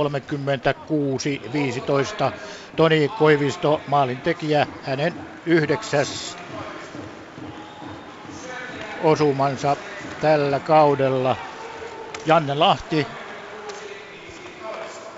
[2.76, 5.14] Toni Koivisto, maalin tekijä, hänen
[5.46, 6.36] yhdeksäs
[9.04, 9.76] osumansa
[10.20, 11.51] tällä kaudella.
[12.26, 13.06] Janne Lahti,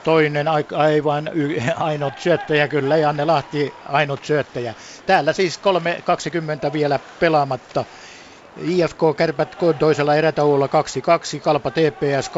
[0.02, 1.30] toinen aivan
[1.76, 4.74] ainut syöttäjä, kyllä Janne Lahti ainut syöttäjä.
[5.06, 5.60] Täällä siis
[6.66, 7.84] 3.20 vielä pelaamatta.
[8.56, 12.30] IFK Kärpät toisella erätaululla 2-2, Kalpa TPS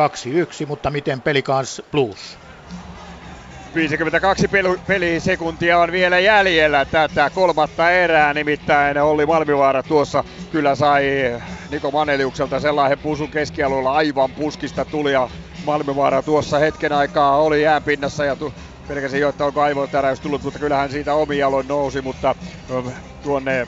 [0.62, 2.45] 2-1, mutta miten pelikans Blues?
[3.76, 4.48] 52
[4.86, 11.04] pelisekuntia on vielä jäljellä tätä kolmatta erää, nimittäin Olli Malmivaara tuossa kyllä sai
[11.70, 13.92] Niko Maneliukselta sellainen pusun keskialueella.
[13.92, 15.28] Aivan puskista tuli ja
[15.64, 18.54] Malmivaara tuossa hetken aikaa oli jäänpinnassa ja tu-
[18.86, 21.38] pelkäsin jo, että onko aivotäräys tullut, mutta kyllähän siitä omi
[21.68, 22.34] nousi, mutta
[23.22, 23.66] tuonne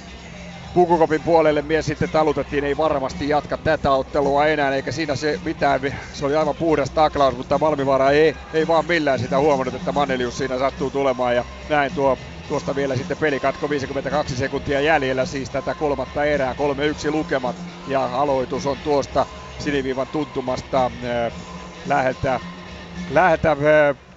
[0.75, 5.81] Pukukopin puolelle mies sitten talutettiin, ei varmasti jatka tätä ottelua enää, eikä siinä se mitään,
[6.13, 10.39] se oli aivan puhdas taklaus, mutta Malmivaara ei, ei vaan millään sitä huomannut, että Manelius
[10.39, 11.37] siinä sattuu tulemaan.
[11.37, 12.17] Ja näin tuo
[12.49, 16.53] tuosta vielä sitten pelikatko 52 sekuntia jäljellä siis tätä kolmatta erää,
[17.09, 17.57] 3-1 lukemat.
[17.87, 19.27] Ja aloitus on tuosta
[19.59, 21.33] siniviivan tuntumasta äh,
[21.87, 22.41] läheltä,
[23.11, 24.08] läheltä äh,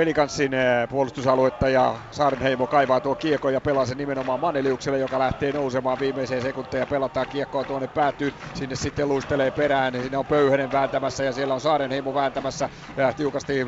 [0.00, 5.52] pelikanssin eh, puolustusaluetta ja Saarenheimo kaivaa tuo kiekko ja pelaa sen nimenomaan Maneliukselle, joka lähtee
[5.52, 8.34] nousemaan viimeiseen sekuntiin ja pelataan kiekkoa tuonne päätyy.
[8.54, 12.68] Sinne sitten luistelee perään, sinne on Pöyhönen vääntämässä ja siellä on Saarenheimo vääntämässä.
[12.96, 13.66] Ja tiukasti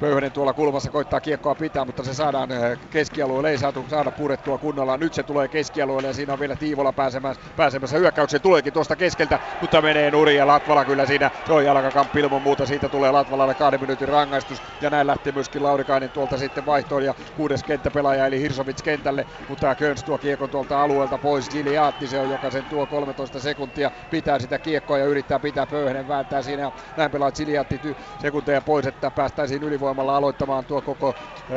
[0.00, 4.58] Pöyhönen tuolla kulmassa koittaa kiekkoa pitää, mutta se saadaan eh, keskialueelle, ei saatu saada purettua
[4.58, 4.96] kunnolla.
[4.96, 8.40] Nyt se tulee keskialueelle ja siinä on vielä Tiivola pääsemässä, pääsemässä hyökkäykseen.
[8.40, 11.30] Tuleekin tuosta keskeltä, mutta menee nurin ja Latvala kyllä siinä.
[11.46, 12.66] Se on jalkakamppi ilman muuta.
[12.66, 17.14] Siitä tulee Latvalalle kahden minuutin rangaistus ja näin lähtee myöskin Laurikainen tuolta sitten vaihtoon ja
[17.36, 21.50] kuudes kenttäpelaaja eli Hirsovits kentälle, mutta Köns tuo kiekon tuolta alueelta pois.
[21.50, 26.08] Giliatti se on, joka sen tuo 13 sekuntia, pitää sitä kiekkoa ja yrittää pitää pöyhden
[26.08, 27.80] vääntää siinä ja näin pelaa Giliatti
[28.18, 31.14] sekunteja pois, että päästäisiin ylivoimalla aloittamaan tuo koko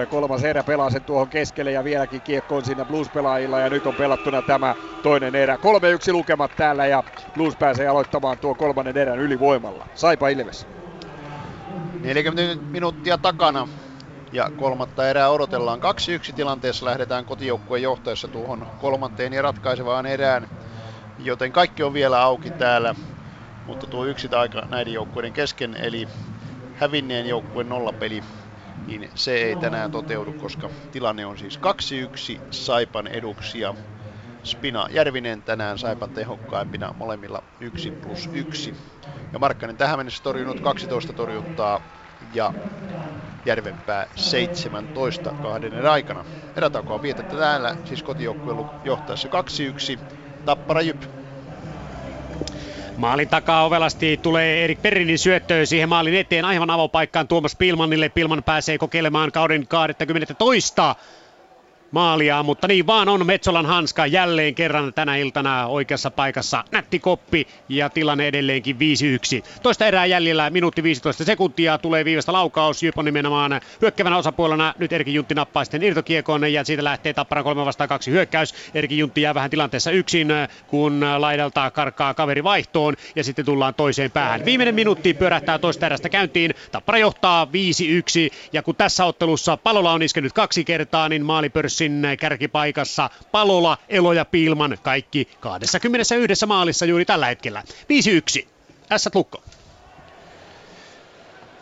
[0.09, 3.95] kolmas erä, pelaa sen tuohon keskelle ja vieläkin kiekko on siinä Blues-pelaajilla ja nyt on
[3.95, 5.55] pelattuna tämä toinen erä.
[5.55, 7.03] 3-1 lukemat täällä ja
[7.33, 9.87] Blues pääsee aloittamaan tuo kolmannen erän ylivoimalla.
[9.93, 10.67] Saipa Ilves.
[12.01, 13.67] 40 minuuttia takana
[14.31, 15.79] ja kolmatta erää odotellaan
[16.29, 16.85] 2-1 tilanteessa.
[16.85, 20.47] Lähdetään kotijoukkueen johtajassa tuohon kolmanteen ja ratkaisevaan erään.
[21.17, 22.95] Joten kaikki on vielä auki täällä.
[23.65, 26.07] Mutta tuo yksi aika näiden joukkueiden kesken, eli
[26.73, 28.23] hävinneen joukkueen nollapeli,
[28.85, 31.59] niin se ei tänään toteudu, koska tilanne on siis
[32.37, 33.75] 2-1 Saipan eduksi ja
[34.43, 38.75] Spina Järvinen tänään Saipan tehokkaimpina molemmilla 1 plus 1.
[39.33, 41.81] Ja Markkanen tähän mennessä torjunut 12 torjuntaa
[42.33, 42.53] ja
[43.45, 46.25] Järvenpää 17 kahden aikana.
[46.57, 49.29] Erätaukoa vietettä täällä, siis kotijoukkueen johtaessa
[49.97, 49.99] 2-1.
[50.45, 51.01] Tappara Jyp.
[52.97, 58.09] Maalin takaa ovelasti tulee Erik Perrinin syöttö siihen maalin eteen aivan avopaikkaan Tuomas Pilmanille.
[58.09, 60.95] Pilman pääsee kokeilemaan kauden 20 toista
[61.95, 66.63] maalia, mutta niin vaan on Metsolan hanska jälleen kerran tänä iltana oikeassa paikassa.
[66.71, 68.79] Nätti koppi ja tilanne edelleenkin 5-1.
[69.63, 72.83] Toista erää jäljellä, minuutti 15 sekuntia, tulee viimeistä laukaus.
[72.83, 74.73] Jyp on nimenomaan hyökkävänä osapuolena.
[74.79, 78.53] Nyt Erki Juntti nappaa sitten irtokiekon ja siitä lähtee Tappara 3 vastaan 2 hyökkäys.
[78.73, 80.27] Erki Juntti jää vähän tilanteessa yksin,
[80.67, 84.45] kun laidalta karkaa kaveri vaihtoon ja sitten tullaan toiseen päähän.
[84.45, 86.53] Viimeinen minuutti pyörähtää toista erästä käyntiin.
[86.71, 87.49] Tappara johtaa 5-1
[88.53, 94.13] ja kun tässä ottelussa Palola on iskenyt kaksi kertaa, niin maalipörssi Ilveksen kärkipaikassa Palola, Elo
[94.13, 97.63] ja Piilman, kaikki 21 maalissa juuri tällä hetkellä.
[98.41, 98.47] 5-1.
[98.91, 99.43] Ässät lukko.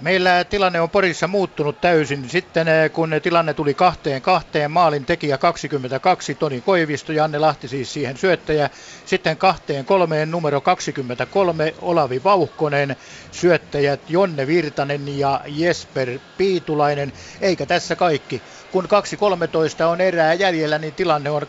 [0.01, 2.29] Meillä tilanne on Porissa muuttunut täysin.
[2.29, 7.93] Sitten eh, kun tilanne tuli kahteen kahteen, maalin tekijä 22, Toni Koivisto, Janne Lahti siis
[7.93, 8.69] siihen syöttäjä.
[9.05, 12.95] Sitten kahteen kolmeen numero 23, Olavi Vauhkonen,
[13.31, 17.13] syöttäjät Jonne Virtanen ja Jesper Piitulainen.
[17.41, 18.41] Eikä tässä kaikki
[18.73, 21.45] kun 2.13 on erää jäljellä, niin tilanne on 2-4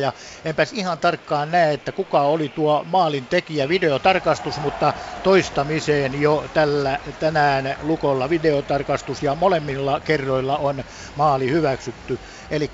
[0.00, 0.12] ja
[0.44, 6.98] enpäs ihan tarkkaan näe, että kuka oli tuo maalin tekijä videotarkastus, mutta toistamiseen jo tällä
[7.18, 10.84] tänään Lukolla videotarkastus ja molemmilla kerroilla on
[11.16, 12.18] maali hyväksytty.
[12.50, 12.70] Eli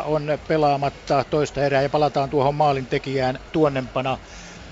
[0.00, 4.18] 2.13 on pelaamatta toista erää ja palataan tuohon maalin tekijään tuonnempana.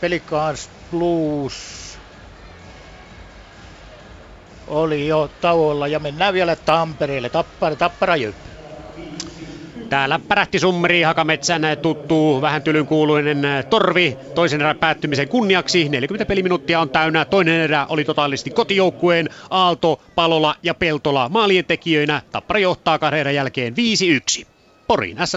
[0.01, 1.88] Pelikans Blues
[4.69, 7.29] oli jo tauolla ja mennään vielä Tampereelle.
[7.29, 8.35] Tappara, Tappara Jyp.
[9.89, 15.89] Täällä pärähti summeri Hakametsän tuttu vähän tylyn kuuluinen torvi toisen erän päättymisen kunniaksi.
[15.89, 17.25] 40 peliminuuttia on täynnä.
[17.25, 22.23] Toinen erä oli totaalisesti kotijoukkueen Aalto, Palola ja Peltola maalien tekijöinä.
[22.33, 23.75] Tappara johtaa kahden erän jälkeen
[24.43, 24.47] 5-1.
[24.87, 25.37] Poriin, S.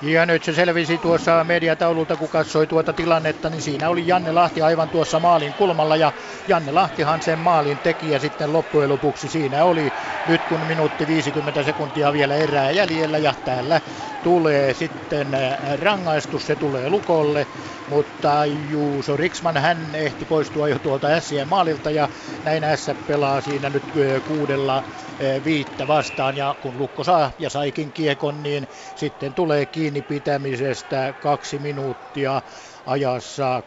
[0.00, 4.62] Ja nyt se selvisi tuossa mediataululta, kun katsoi tuota tilannetta, niin siinä oli Janne Lahti
[4.62, 6.12] aivan tuossa maalin kulmalla ja
[6.46, 9.92] Janne Lahtihan sen maalin teki ja sitten loppujen lopuksi siinä oli.
[10.24, 13.80] Nyt kun minuutti 50 sekuntia vielä erää jäljellä ja täällä
[14.22, 17.46] tulee sitten äh, rangaistus, se tulee Lukolle,
[17.86, 22.08] mutta Juuso Riksman hän ehti poistua jo tuolta Sien maalilta ja
[22.44, 24.84] näin S pelaa siinä nyt äh, kuudella
[25.44, 31.58] viittä vastaan ja kun Lukko saa ja saikin kiekon, niin sitten tulee kiinni pitämisestä kaksi
[31.58, 32.42] minuuttia
[32.86, 33.64] ajassa 38-25.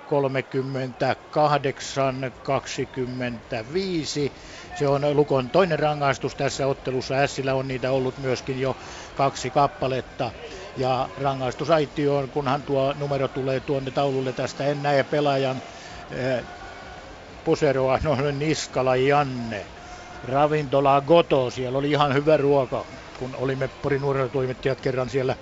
[4.75, 7.27] Se on Lukon toinen rangaistus tässä ottelussa.
[7.27, 8.77] Sillä on niitä ollut myöskin jo
[9.15, 10.31] kaksi kappaletta.
[10.75, 15.61] Ja rangaistusaitioon, kunhan tuo numero tulee tuonne taululle tästä, en näe pelaajan
[16.11, 16.45] eh,
[17.43, 19.67] puseroa, no Niskala Janne.
[20.23, 22.85] Ravintola Goto, siellä oli ihan hyvä ruoka,
[23.17, 25.35] kun olimme Porin nuorisotoimittajat kerran siellä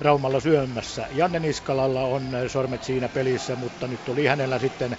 [0.00, 1.06] Raumalla syömässä.
[1.10, 4.96] Janne Niskalalla on sormet siinä pelissä, mutta nyt oli hänellä sitten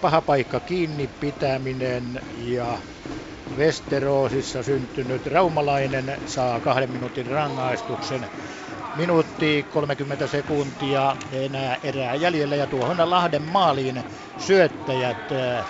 [0.00, 2.78] paha paikka kiinni pitäminen ja
[3.56, 8.28] Westerosissa syntynyt raumalainen saa kahden minuutin rangaistuksen.
[8.94, 14.04] Minuutti 30 sekuntia enää erää jäljellä ja tuohon Lahden maaliin
[14.36, 15.66] syöttäjät eh,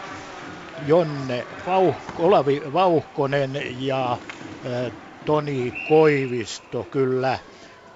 [0.86, 4.18] Jonne Vauh, Olavi Vauhkonen ja
[5.24, 7.38] Toni Koivisto kyllä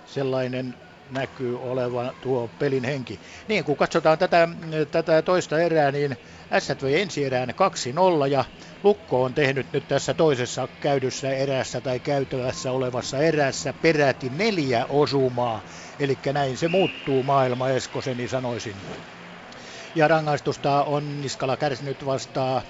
[0.04, 0.74] sellainen
[1.10, 3.20] näkyy olevan tuo pelin henki.
[3.48, 4.48] Niin kun katsotaan tätä,
[4.90, 6.16] tätä toista erää, niin
[6.58, 8.44] S vei ensi erään 2-0 ja
[8.82, 15.62] Lukko on tehnyt nyt tässä toisessa käydyssä erässä tai käytävässä olevassa erässä peräti neljä osumaa.
[15.98, 18.76] Eli näin se muuttuu maailma Eskoseni sanoisin.
[19.94, 22.62] Ja rangaistusta on Niskala kärsinyt vastaan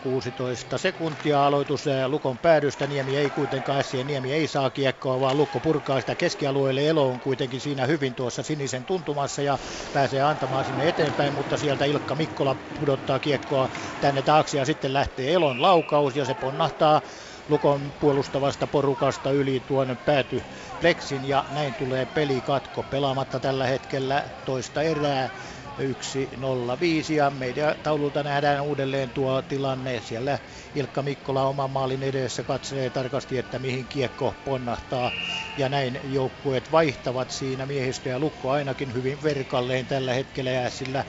[0.00, 2.86] 16 sekuntia aloitus eh, Lukon päädystä.
[2.86, 6.88] Niemi ei kuitenkaan ja Niemi ei saa kiekkoa, vaan Lukko purkaa sitä keskialueelle.
[6.88, 9.58] Elo on kuitenkin siinä hyvin tuossa sinisen tuntumassa ja
[9.92, 13.68] pääsee antamaan sinne eteenpäin, mutta sieltä Ilkka Mikkola pudottaa kiekkoa
[14.00, 17.02] tänne taakse ja sitten lähtee Elon laukaus ja se ponnahtaa
[17.48, 20.42] Lukon puolustavasta porukasta yli tuonne pääty
[20.80, 25.30] Plexin ja näin tulee pelikatko pelaamatta tällä hetkellä toista erää
[25.78, 30.00] 1-0-5 ja meidän taululta nähdään uudelleen tuo tilanne.
[30.00, 30.38] Siellä
[30.74, 35.12] Ilkka Mikkola oman maalin edessä katselee tarkasti, että mihin kiekko ponnahtaa.
[35.56, 41.04] Ja näin joukkueet vaihtavat siinä miehistö ja lukko ainakin hyvin verkalleen tällä hetkellä ja sillä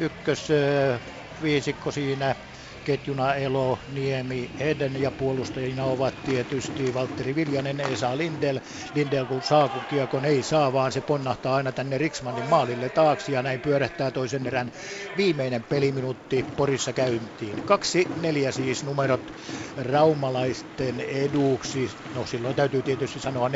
[0.00, 0.48] ykkös
[1.42, 2.36] viisikko siinä
[2.84, 8.60] ketjuna Elo, Niemi, Heden ja puolustajina ovat tietysti Valtteri Viljanen, Esa Lindel.
[8.94, 13.32] Lindel kun saa, kun kiekon ei saa, vaan se ponnahtaa aina tänne Riksmanin maalille taakse
[13.32, 14.72] ja näin pyörähtää toisen erän
[15.16, 17.62] viimeinen peliminuutti Porissa käyntiin.
[17.64, 19.30] Kaksi neljä siis numerot
[19.76, 21.90] raumalaisten eduksi.
[22.14, 23.52] No silloin täytyy tietysti sanoa 4-2,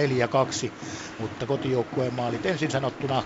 [1.19, 3.23] mutta kotijoukkueen maalit ensin sanottuna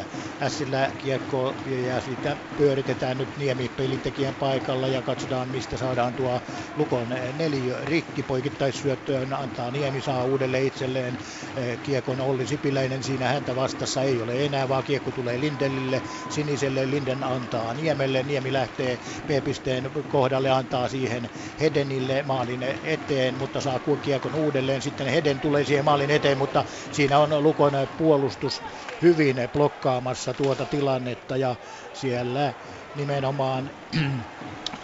[0.00, 0.04] 2-4.
[0.42, 6.40] Ässillä kiekko ja siitä pyöritetään nyt Niemi pelintekijän paikalla ja katsotaan mistä saadaan tuo
[6.76, 8.22] Lukon neljä rikki.
[8.22, 9.32] Poikittaissyöttöön.
[9.32, 11.18] Antaa Niemi saa uudelleen itselleen
[11.56, 13.02] eh, kiekon Olli Sipiläinen.
[13.02, 16.90] Siinä häntä vastassa ei ole enää, vaan kiekko tulee Lindelille, siniselle.
[16.90, 24.34] Linden antaa Niemelle, Niemi lähtee B-pisteen kohdalle, antaa siihen Hedenille maalin eteen, mutta saa kiekon
[24.34, 28.62] uudelleen, sitten Heden tulee siihen maalin eteen, mutta siinä on Lukon puolustus
[29.02, 31.36] hyvin blokkaamassa tuota tilannetta.
[31.36, 31.56] Ja
[31.92, 32.54] siellä
[32.94, 33.70] nimenomaan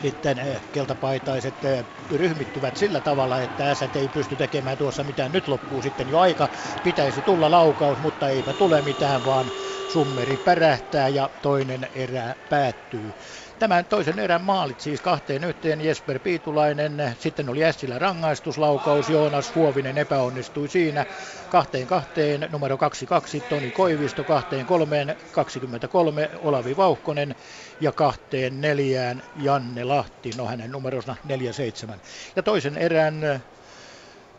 [0.05, 5.32] sitten eh, keltapaitaiset eh, ryhmittyvät sillä tavalla, että äsät ei pysty tekemään tuossa mitään.
[5.32, 6.48] Nyt loppuu sitten jo aika.
[6.82, 9.52] Pitäisi tulla laukaus, mutta eipä tule mitään, vaan
[9.86, 13.12] summeri pärähtää ja toinen erä päättyy.
[13.59, 19.98] Tämän toisen erän maalit siis kahteen yhteen Jesper Piitulainen, sitten oli Ässilä rangaistuslaukaus, Joonas Huovinen
[19.98, 21.06] epäonnistui siinä,
[21.48, 27.35] kahteen kahteen numero 22 Toni Koivisto, kahteen kolmeen 23 Olavi Vauhkonen
[27.81, 32.01] ja kahteen neljään Janne Lahti, no hänen numerosna 47.
[32.36, 33.44] Ja toisen erän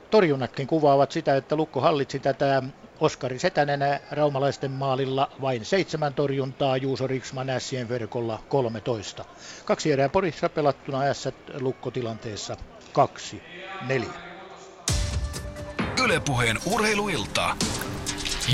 [0.09, 2.63] torjunnatkin kuvaavat sitä, että Lukko hallitsi tätä
[2.99, 3.80] Oskari Setänen
[4.11, 9.26] raumalaisten maalilla vain seitsemän torjuntaa, Juuso Riksman Ässien verkolla 13.
[9.65, 12.57] Kaksi erää Porissa pelattuna Ässät lukkotilanteessa
[13.89, 14.03] 2-4.
[16.03, 17.55] Ylepuheen urheiluilta.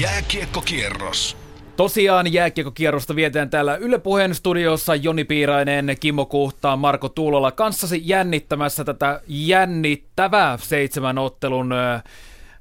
[0.02, 1.38] Jääkiekkokierros.
[1.76, 8.84] Tosiaan jääkiekkokierrosta vietään täällä Yle Puheen studiossa Joni Piirainen, Kimmo Kuhtaa, Marko Tuulola kanssasi jännittämässä
[8.84, 11.74] tätä jännittävää seitsemän ottelun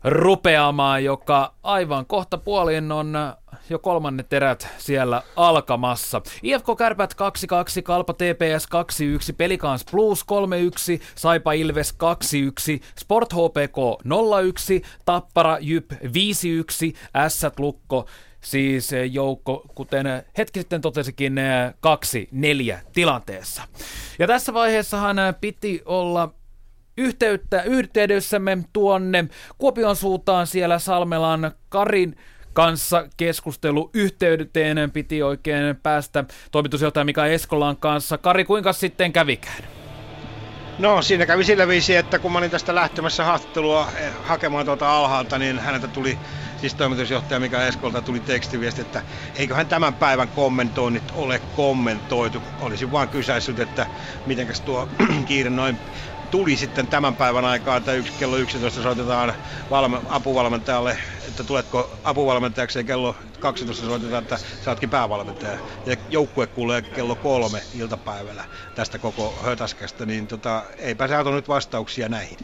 [0.04, 3.14] rupeamaan, joka aivan kohta puolin on
[3.70, 6.22] jo kolmannet erät siellä alkamassa.
[6.42, 7.14] IFK Kärpät
[7.78, 8.66] 2-2, Kalpa TPS
[9.32, 11.94] 2-1, Pelikans Plus 3-1, Saipa Ilves
[12.78, 15.96] 2-1, Sport HPK 0-1, Tappara Jyp 5-1,
[17.16, 18.06] Ässät Lukko
[18.40, 20.06] siis joukko, kuten
[20.38, 21.40] hetki sitten totesikin,
[21.80, 23.62] kaksi neljä tilanteessa.
[24.18, 26.34] Ja tässä vaiheessahan piti olla
[27.00, 29.24] yhteyttä, yhteydessämme tuonne
[29.58, 32.16] Kuopion suuntaan siellä Salmelan Karin
[32.52, 38.18] kanssa keskustelu yhteyteen piti oikein päästä toimitusjohtaja Mika Eskolan kanssa.
[38.18, 39.64] Kari, kuinka sitten kävikään?
[40.78, 44.96] No siinä kävi sillä viisi, että kun mä olin tästä lähtemässä haastattelua eh, hakemaan tuolta
[44.96, 46.18] alhaalta, niin häneltä tuli,
[46.60, 49.02] siis toimitusjohtaja Mika Eskolta tuli tekstiviesti, että
[49.36, 52.42] eiköhän tämän päivän kommentoinnit ole kommentoitu.
[52.60, 53.86] Olisin vaan kysäissyt, että
[54.26, 54.88] mitenkäs tuo
[55.28, 55.78] kiire noin
[56.30, 59.34] tuli sitten tämän päivän aikaa, että yksi, kello 11 soitetaan
[59.70, 60.98] valme, apuvalmentajalle,
[61.28, 65.58] että tuletko apuvalmentajaksi ja kello 12 soitetaan, että saatkin päävalmentaja.
[65.86, 68.44] Ja joukkue kuulee kello kolme iltapäivällä
[68.74, 72.38] tästä koko hötäskästä, niin tota, eipä saatu nyt vastauksia näihin.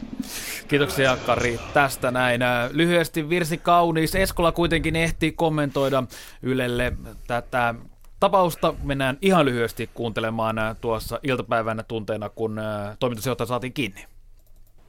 [0.67, 2.41] Kiitoksia Kari tästä näin.
[2.71, 4.15] Lyhyesti virsi kaunis.
[4.15, 6.03] Eskola kuitenkin ehti kommentoida
[6.41, 6.93] Ylelle
[7.27, 7.75] tätä
[8.19, 14.05] tapausta mennään ihan lyhyesti kuuntelemaan äh, tuossa iltapäivänä tunteena, kun äh, toimitusjohtaja saatiin kiinni.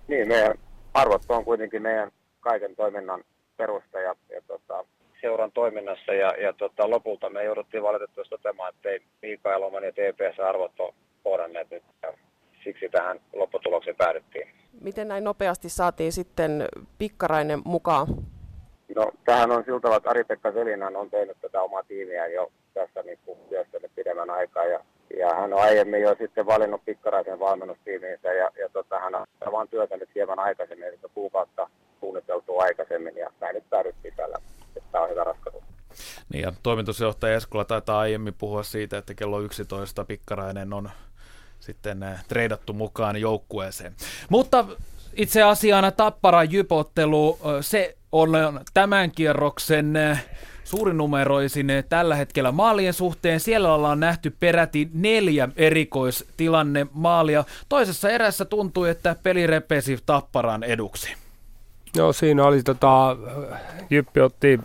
[0.09, 0.55] Niin, meidän
[0.95, 2.11] arvot on kuitenkin meidän
[2.41, 3.25] kaiken toiminnan
[3.57, 4.85] perusta ja, ja tota,
[5.21, 9.93] seuran toiminnassa ja, ja tota, lopulta me jouduttiin valitettavasti toteamaan, että ei Miika Eloman ja
[9.93, 10.95] TPS-arvot ole
[11.25, 12.13] kohdanneet nyt ja
[12.65, 14.49] siksi tähän lopputulokseen päädyttiin.
[14.81, 16.69] Miten näin nopeasti saatiin sitten
[16.99, 18.07] Pikkarainen mukaan?
[18.97, 23.19] No, tähän on siltä, että Ari-Pekka Selinen on tehnyt tätä omaa tiimiä jo tässä niin
[23.25, 24.81] kuin työstänyt pidemmän aikaa ja,
[25.19, 29.69] ja hän on aiemmin jo sitten valinnut pikkaraisen valmennustiimiinsä ja, ja tota, hän on vaan
[29.69, 34.37] työtänyt hieman aikaisemmin, eli kuukautta suunniteltu aikaisemmin ja näin nyt päädyttiin tällä,
[34.93, 35.63] tämä on hyvä ratkaisu.
[36.33, 40.91] Niin ja toimitusjohtaja Eskola taitaa aiemmin puhua siitä, että kello 11 Pikkarainen on
[41.61, 43.95] sitten eh, treidattu mukaan joukkueeseen.
[44.29, 44.65] Mutta
[45.17, 50.25] itse asiana Tappara Jypottelu, se on tämän kierroksen eh,
[50.65, 53.41] suurinumeroisin tällä hetkellä maalien suhteen.
[53.41, 57.45] Siellä ollaan nähty peräti neljä erikoistilanne maalia.
[57.69, 61.15] Toisessa erässä tuntui, että peli repesi Tapparan eduksi.
[61.97, 63.17] No siinä oli tota,
[63.91, 64.61] Jyppi otti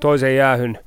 [0.00, 0.78] toisen jäähyn,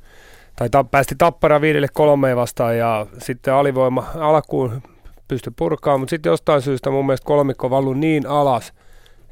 [0.56, 4.82] tai ta, päästi Tappara viidelle kolmeen vastaan ja sitten alivoima alkuun
[5.28, 8.72] pystyi purkaamaan, mutta sitten jostain syystä mun mielestä kolmikko valui niin alas,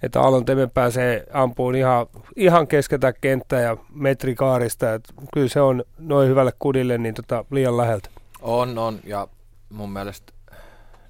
[0.02, 2.06] että Alon Teme pääsee ampuun ihan,
[2.36, 4.94] ihan keskeltä kenttää ja metrikaarista.
[4.94, 8.10] Et kyllä se on noin hyvälle kudille niin tota, liian läheltä.
[8.42, 9.00] On, on.
[9.04, 9.28] Ja
[9.70, 10.32] mun mielestä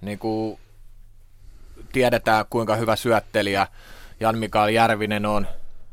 [0.01, 0.59] niin kuin
[1.93, 3.67] tiedetään, kuinka hyvä syöttelijä
[4.21, 5.47] Jan Mikael Järvinen on,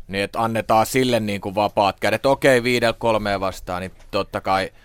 [0.08, 2.26] niin että annetaan sille niin kuin vapaat kädet.
[2.26, 4.72] Okei, viidellä kolmeen vastaan, niin totta kai–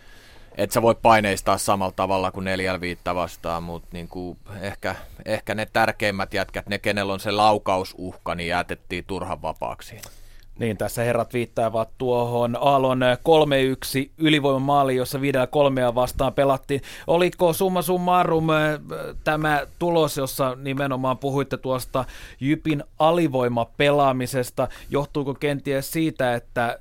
[0.57, 5.67] et sä voi paineistaa samalla tavalla kuin neljällä viittä vastaan, mutta niinku ehkä, ehkä ne
[5.73, 9.97] tärkeimmät jätkät, ne kenellä on se laukausuhka, niin jätettiin turhan vapaaksi.
[10.59, 16.81] Niin, tässä herrat viittaavat tuohon Aallon 3-1 ylivoimamaali, jossa viidellä kolmea vastaan pelattiin.
[17.07, 18.81] Oliko summa summarum äh,
[19.25, 22.05] tämä tulos, jossa nimenomaan puhuitte tuosta
[22.41, 24.69] Jypin alivoimapelaamisesta?
[24.91, 26.79] Johtuuko kenties siitä, että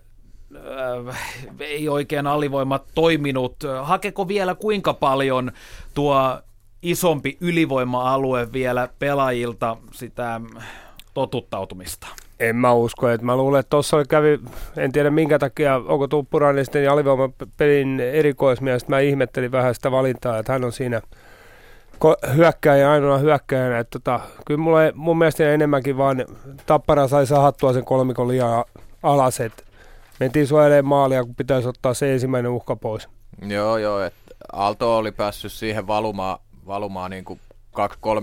[0.55, 1.17] äh,
[1.59, 3.55] ei oikein alivoima toiminut.
[3.81, 5.51] Hakeko vielä kuinka paljon
[5.93, 6.39] tuo
[6.81, 10.41] isompi ylivoima-alue vielä pelaajilta sitä
[11.13, 12.07] totuttautumista?
[12.39, 14.39] En mä usko, että mä luulen, että tuossa kävi,
[14.77, 20.51] en tiedä minkä takia, onko Tuppurainen sitten alivoimapelin erikoismies, mä ihmettelin vähän sitä valintaa, että
[20.51, 21.01] hän on siinä
[22.35, 23.79] hyökkäjä ainoa hyökkäjänä.
[23.79, 26.25] Että tota, kyllä mulle, mun mielestä enemmänkin vaan
[26.65, 28.65] Tappara sai sahattua sen kolmikon liian
[29.03, 29.63] alas, että
[30.21, 33.09] mentiin suojelemaan maalia, kun pitäisi ottaa se ensimmäinen uhka pois.
[33.47, 34.21] Joo, joo, että
[34.53, 37.39] Aalto oli päässyt siihen valumaan, valumaan niin kuin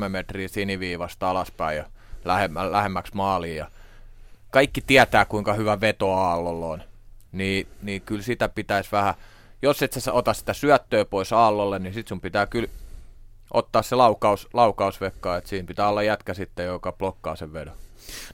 [0.04, 1.84] 2-3 metriä siniviivasta alaspäin ja
[2.24, 3.56] lähemmä, lähemmäksi maaliin.
[3.56, 3.66] Ja
[4.50, 6.82] kaikki tietää, kuinka hyvä veto Aallolla on.
[7.32, 9.14] Niin, niin kyllä sitä pitäisi vähän,
[9.62, 12.68] jos et sä ota sitä syöttöä pois Aallolle, niin sit sun pitää kyllä
[13.54, 17.74] ottaa se laukaus, laukausvekka, että siinä pitää olla jätkä sitten, joka blokkaa sen vedon.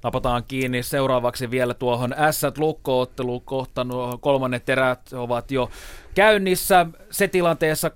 [0.02, 3.84] Napataan kiinni seuraavaksi vielä tuohon S-lukko-otteluun kohta.
[3.84, 5.70] Nuo kolmannet erät ovat jo
[6.14, 6.86] käynnissä.
[7.10, 7.92] Se tilanteessa 2-4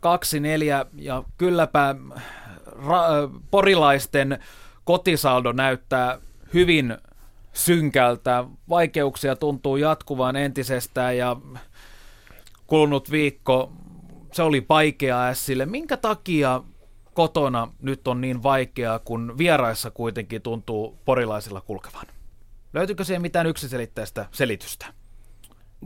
[0.97, 1.95] ja kylläpä
[2.67, 4.39] ra- porilaisten
[4.85, 6.19] kotisaldo näyttää
[6.55, 6.97] hyvin
[7.53, 8.45] synkältä.
[8.69, 11.37] Vaikeuksia tuntuu jatkuvan entisestään ja
[12.67, 13.73] kulunut viikko,
[14.33, 15.67] se oli vaikea Sille.
[15.67, 16.63] Minkä takia
[17.19, 22.07] kotona nyt on niin vaikeaa, kun vieraissa kuitenkin tuntuu porilaisilla kulkevan?
[22.73, 24.87] Löytyykö siihen mitään yksiselitteistä selitystä?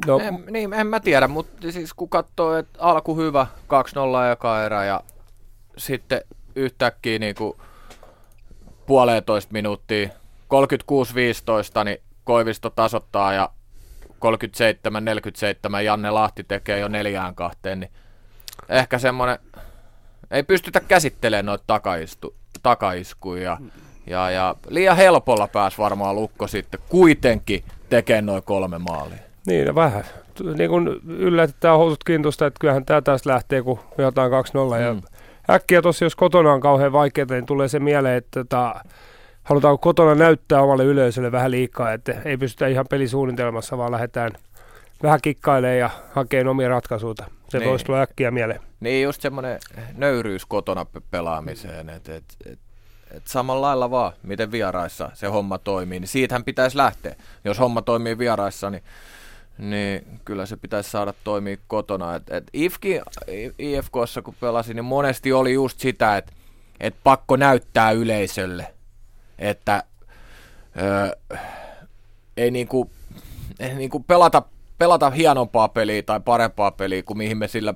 [0.07, 3.47] No, en, niin, en mä tiedä, mutta siis kun katsoo, että alku hyvä,
[4.29, 5.01] 2-0 eka erä ja
[5.77, 6.21] sitten
[6.55, 7.57] yhtäkkiä niin kuin
[8.87, 10.13] puolentoista minuuttia, 36-15,
[11.85, 13.51] niin Koivisto tasoittaa ja
[14.09, 17.91] 37-47 Janne Lahti tekee jo neljään kahteen, niin
[18.69, 19.39] ehkä semmoinen,
[20.33, 23.59] ei pystytä käsittelemään noita takaistu, takaiskuja.
[24.07, 29.19] Ja, ja liian helpolla pääsi varmaan Lukko sitten kuitenkin tekemään noin kolme maalia.
[29.47, 30.05] Niin, no vähän.
[30.57, 34.35] Niin kun yllätetään housut kintusta, että kyllähän tämä taas lähtee, kun jotain 2-0.
[34.95, 35.03] Mm.
[35.49, 38.75] Ja äkkiä tosiaan, jos kotona on kauhean vaikeaa, niin tulee se mieleen, että tota,
[39.43, 44.31] halutaan kotona näyttää omalle yleisölle vähän liikaa, että ei pystytä ihan pelisuunnitelmassa, vaan lähdetään
[45.03, 47.15] vähän kikkailemaan ja hakemaan omia ratkaisuja.
[47.49, 47.71] Se niin.
[47.71, 48.61] voisi tulla äkkiä mieleen.
[48.81, 49.59] Niin, just semmoinen
[49.95, 52.59] nöyryys kotona pelaamiseen, että et, et,
[53.11, 57.15] et samalla lailla vaan, miten vieraissa se homma toimii, niin siitähän pitäisi lähteä.
[57.45, 58.83] Jos homma toimii vieraissa, niin,
[59.59, 62.15] niin kyllä se pitäisi saada toimia kotona.
[62.15, 62.85] Et, et IFK,
[63.59, 66.33] IFKssa kun pelasin, niin monesti oli just sitä, että
[66.81, 68.67] et pakko näyttää yleisölle–
[69.43, 69.83] että
[70.81, 71.39] öö,
[72.37, 72.91] ei niinku,
[73.61, 74.43] ei niinku pelata,
[74.83, 77.75] pelata hienompaa peliä tai parempaa peliä kuin mihin me sillä,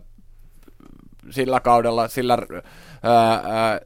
[1.30, 2.60] sillä kaudella, sillä öö,
[3.04, 3.80] öö,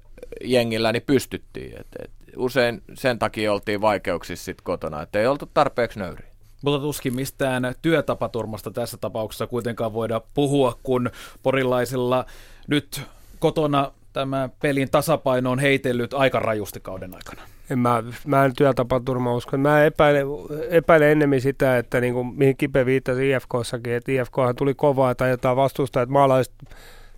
[0.45, 1.81] jengillä niin pystyttiin.
[1.81, 6.27] Et, et usein sen takia oltiin vaikeuksissa sit kotona, että ei oltu tarpeeksi nöyriä.
[6.63, 11.11] Mutta tuskin mistään työtapaturmasta tässä tapauksessa kuitenkaan voida puhua, kun
[11.43, 12.25] porilaisilla
[12.69, 13.03] nyt
[13.39, 17.43] kotona tämä pelin tasapaino on heitellyt aika rajusti kauden aikana.
[17.71, 19.57] En mä, mä en työtapaturma usko.
[19.57, 20.27] Mä epäilen,
[20.71, 25.31] epäilen ennemmin sitä, että niin kuin, mihin Kipe viittasi IFKssakin, että IFKhan tuli kovaa tai
[25.31, 26.55] jotain vastusta, että maalaiset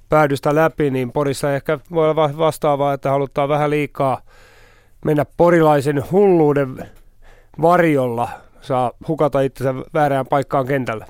[0.09, 4.21] päädystä läpi, niin Porissa ehkä voi olla vastaavaa, että halutaan vähän liikaa
[5.05, 6.89] mennä porilaisen hulluuden
[7.63, 8.29] varjolla,
[8.61, 11.07] saa hukata itsensä väärään paikkaan kentällä.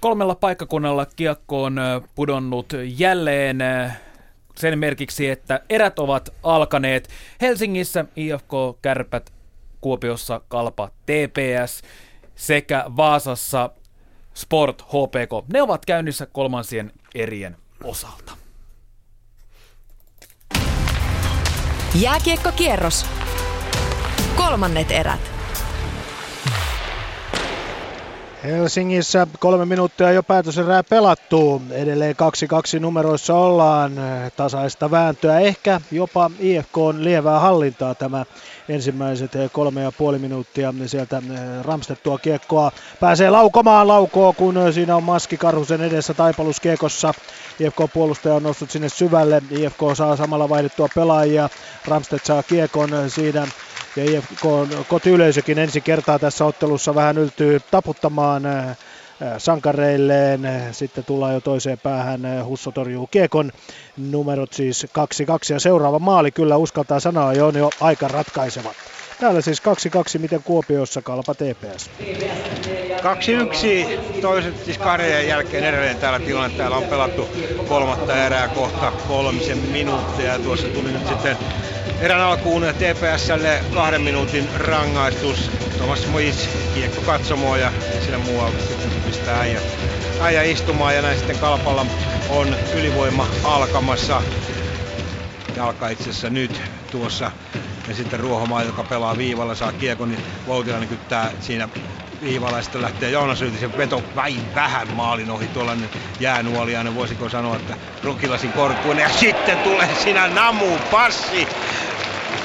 [0.00, 1.80] Kolmella paikkakunnalla kiekko on
[2.14, 3.58] pudonnut jälleen
[4.58, 7.08] sen merkiksi, että erät ovat alkaneet.
[7.40, 8.52] Helsingissä IFK,
[8.82, 9.32] Kärpät,
[9.80, 11.82] Kuopiossa Kalpa, TPS
[12.34, 13.70] sekä Vaasassa
[14.34, 15.52] Sport HPK.
[15.52, 18.32] Ne ovat käynnissä kolmansien erien osalta.
[21.94, 23.06] Jääkiekkokierros.
[24.36, 25.37] Kolmannet erät.
[28.44, 31.62] Helsingissä kolme minuuttia jo päätöserää pelattu.
[31.70, 32.16] Edelleen
[32.76, 33.92] 2-2 numeroissa ollaan.
[34.36, 38.24] Tasaista vääntöä, ehkä jopa IFK on lievää hallintaa tämä
[38.68, 42.72] ensimmäiset kolme ja puoli minuuttia sieltä eh, ramstettua kiekkoa.
[43.00, 47.14] Pääsee laukomaan laukoo, kun siinä on Maski Karhusen edessä taipaluskiekossa.
[47.60, 49.42] IFK-puolustaja on noussut sinne syvälle.
[49.50, 51.48] IFK saa samalla vaihdettua pelaajia.
[51.88, 53.46] Ramstedt saa kiekon siinä
[53.96, 54.42] ja IFK
[54.88, 58.76] kotiyleisökin ensi kertaa tässä ottelussa vähän yltyy taputtamaan äh, äh,
[59.38, 60.40] sankareilleen.
[60.72, 62.24] Sitten tullaan jo toiseen päähän.
[62.24, 63.52] Äh, Husso torjuu Kiekon.
[63.96, 64.90] Numerot siis 2-2
[65.52, 68.74] ja seuraava maali kyllä uskaltaa sanoa jo on jo aika ratkaiseva.
[69.20, 69.62] Täällä siis
[70.16, 71.90] 2-2, miten Kuopiossa kalpa TPS.
[74.16, 76.56] 2-1, toiset siis kahden jälkeen edelleen täällä tilanne.
[76.56, 77.28] Täällä on pelattu
[77.68, 81.36] kolmatta erää kohta kolmisen minuuttia ja tuossa tuli nyt sitten
[82.00, 85.50] erän alkuun TPSlle kahden minuutin rangaistus.
[85.76, 89.62] Thomas Mois kiekko katsomoa ja siinä muualta sitten pistää äijä,
[90.20, 91.86] äijä istumaan ja näin sitten Kalpalla
[92.28, 94.22] on ylivoima alkamassa.
[95.56, 96.60] Jalka itse asiassa nyt
[96.90, 97.32] tuossa
[97.88, 101.68] ja sitten Ruohomaa, joka pelaa viivalla, saa kiekon, niin Voutilainen kyttää siinä
[102.22, 105.90] viivalla sitten lähtee Joonas Yrtisen veto vain vähän maalin ohi tuollainen
[106.20, 111.48] jäänuoliainen, voisiko sanoa, että Rukilasin korkuinen ja sitten tulee siinä Namu passi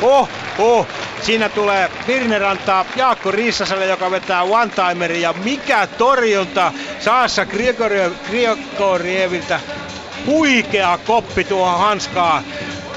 [0.02, 0.88] Oh, oh.
[1.22, 5.22] Siinä tulee Virner antaa Jaakko Riissaselle, joka vetää one-timerin.
[5.22, 7.46] Ja mikä torjunta Saassa
[8.30, 9.60] Griegorieviltä.
[10.26, 12.44] Huikea koppi tuohon hanskaa.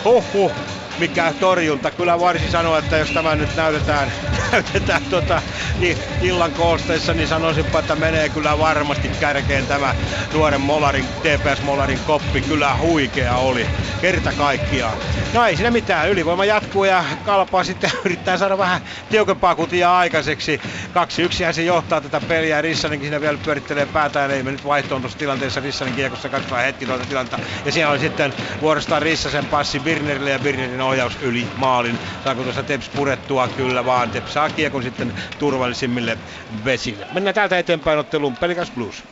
[0.04, 0.52] Huhhuh
[0.98, 1.90] mikä torjunta.
[1.90, 4.12] Kyllä varsin sanoa, että jos tämä nyt näytetään,
[4.52, 5.42] näytetään tota,
[5.80, 9.94] niin illan koosteissa, niin sanoisinpa, että menee kyllä varmasti kärkeen tämä
[10.34, 12.40] nuoren Molarin, TPS Molarin koppi.
[12.40, 13.66] Kyllä huikea oli,
[14.00, 14.98] kerta kaikkiaan.
[15.34, 20.60] No ei siinä mitään, ylivoima jatkuu ja kalpaa sitten yrittää saada vähän tiukempaa kutia aikaiseksi.
[20.94, 25.00] Kaksi yksihän se johtaa tätä peliä, Rissanenkin siinä vielä pyörittelee päätään, ei me nyt vaihtoon
[25.00, 27.38] tuossa tilanteessa Rissanen kiekossa, katsotaan hetki tuota tilanta.
[27.64, 31.98] Ja siellä oli sitten vuorostaan Rissasen passi Birnerille ja Birnerin ohjaus yli maalin.
[32.24, 33.48] Saako tuossa Teps purettua?
[33.48, 34.10] Kyllä vaan.
[34.10, 36.18] Teps saa kiekon sitten turvallisimmille
[36.64, 37.06] vesille.
[37.12, 39.04] Mennään täältä eteenpäin otteluun Pelikas Blues.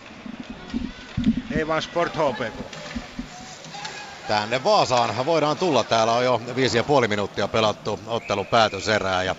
[1.56, 2.54] Ei vaan Sport HPK.
[4.28, 5.84] Tänne Vaasaan voidaan tulla.
[5.84, 9.36] Täällä on jo viisi ja puoli minuuttia pelattu ottelun päätöserää ja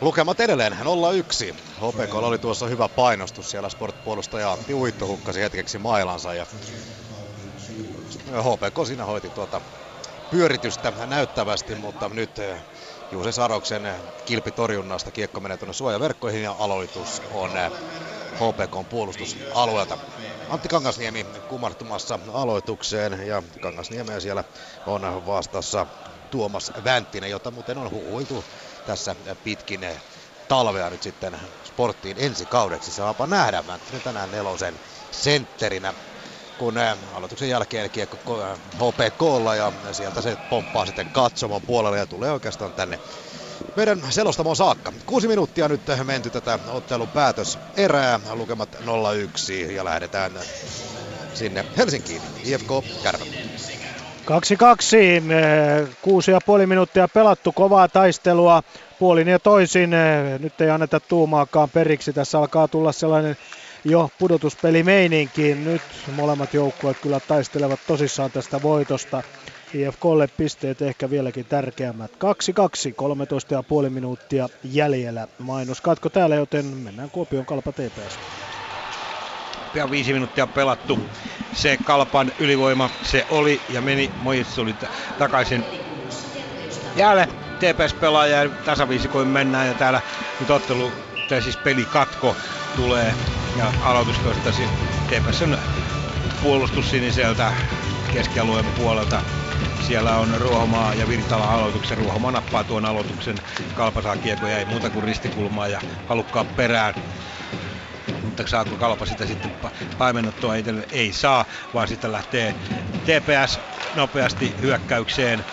[0.00, 1.54] Lukemat edelleen 0-1.
[1.76, 6.46] HPK oli tuossa hyvä painostus siellä sportpuolustaja Antti Uitto hukkasi hetkeksi mailansa ja
[8.42, 9.60] HPK siinä hoiti tuota
[10.30, 12.64] pyöritystä näyttävästi, mutta nyt eh,
[13.10, 13.94] Juuse Saroksen
[14.24, 17.50] kilpitorjunnasta kiekko menee tuonne suojaverkkoihin ja aloitus on
[18.34, 19.98] HPK eh, puolustusalueelta.
[20.48, 24.44] Antti Kangasniemi kumartumassa aloitukseen ja Kangasniemeä siellä
[24.86, 25.86] on vastassa
[26.30, 28.44] Tuomas Vänttinen, jota muuten on huhuiltu
[28.86, 29.80] tässä pitkin
[30.48, 32.92] talvea nyt sitten sporttiin ensi kaudeksi.
[32.92, 34.80] Saapa nähdä Vänttinen tänään nelosen
[35.10, 35.94] sentterinä
[36.58, 38.18] kun eh, aloituksen jälkeen kiekko
[38.74, 42.98] HPKlla ja sieltä se pomppaa sitten katsomon puolelle ja tulee oikeastaan tänne
[43.76, 44.92] meidän selostamon saakka.
[45.06, 48.76] Kuusi minuuttia nyt menty tätä ottelun päätös erää, lukemat
[49.68, 50.32] 0-1 ja lähdetään
[51.34, 52.70] sinne Helsinkiin, IFK
[53.02, 53.28] Kärpät.
[54.26, 54.28] 2-2,
[55.32, 58.62] eh, kuusi ja puoli minuuttia pelattu, kovaa taistelua
[58.98, 59.94] puolin ja toisin.
[59.94, 63.36] Eh, nyt ei anneta tuumaakaan periksi, tässä alkaa tulla sellainen
[63.86, 65.64] jo pudotuspelimeininkiin.
[65.64, 65.82] Nyt
[66.16, 69.22] molemmat joukkueet kyllä taistelevat tosissaan tästä voitosta.
[69.74, 72.10] IFKlle pisteet ehkä vieläkin tärkeämmät.
[72.10, 72.16] 2-2,
[73.84, 75.28] 13,5 minuuttia jäljellä.
[75.38, 78.18] Mainoskatko täällä, joten mennään Kuopion Kalpa TPS.
[79.72, 80.98] Pian viisi minuuttia pelattu.
[81.52, 84.10] Se Kalpan ylivoima, se oli ja meni.
[84.22, 85.64] Mojits t- takaisin
[86.96, 87.28] jäälle.
[87.58, 90.00] TPS pelaa ja tasaviisikoin mennään ja täällä
[90.40, 90.92] nyt ottelu,
[91.28, 92.36] tai siis pelikatko
[92.76, 93.14] tulee
[93.56, 94.62] ja aloitus toistasi
[95.08, 95.58] TPSn
[96.42, 97.52] puolustus siniseltä
[98.12, 99.22] keskialueen puolelta.
[99.86, 101.98] Siellä on Ruohomaa ja Virtala aloituksen.
[101.98, 103.36] Ruohomaa nappaa tuon aloituksen.
[103.74, 106.94] Kalpa saa kiekoja, ei muuta kuin ristikulmaa ja halukkaa perään.
[108.22, 109.52] Mutta saako Kalpa sitä sitten
[109.98, 110.54] paimennettua
[110.92, 112.54] Ei saa, vaan sitten lähtee
[113.04, 113.60] TPS
[113.94, 115.44] nopeasti hyökkäykseen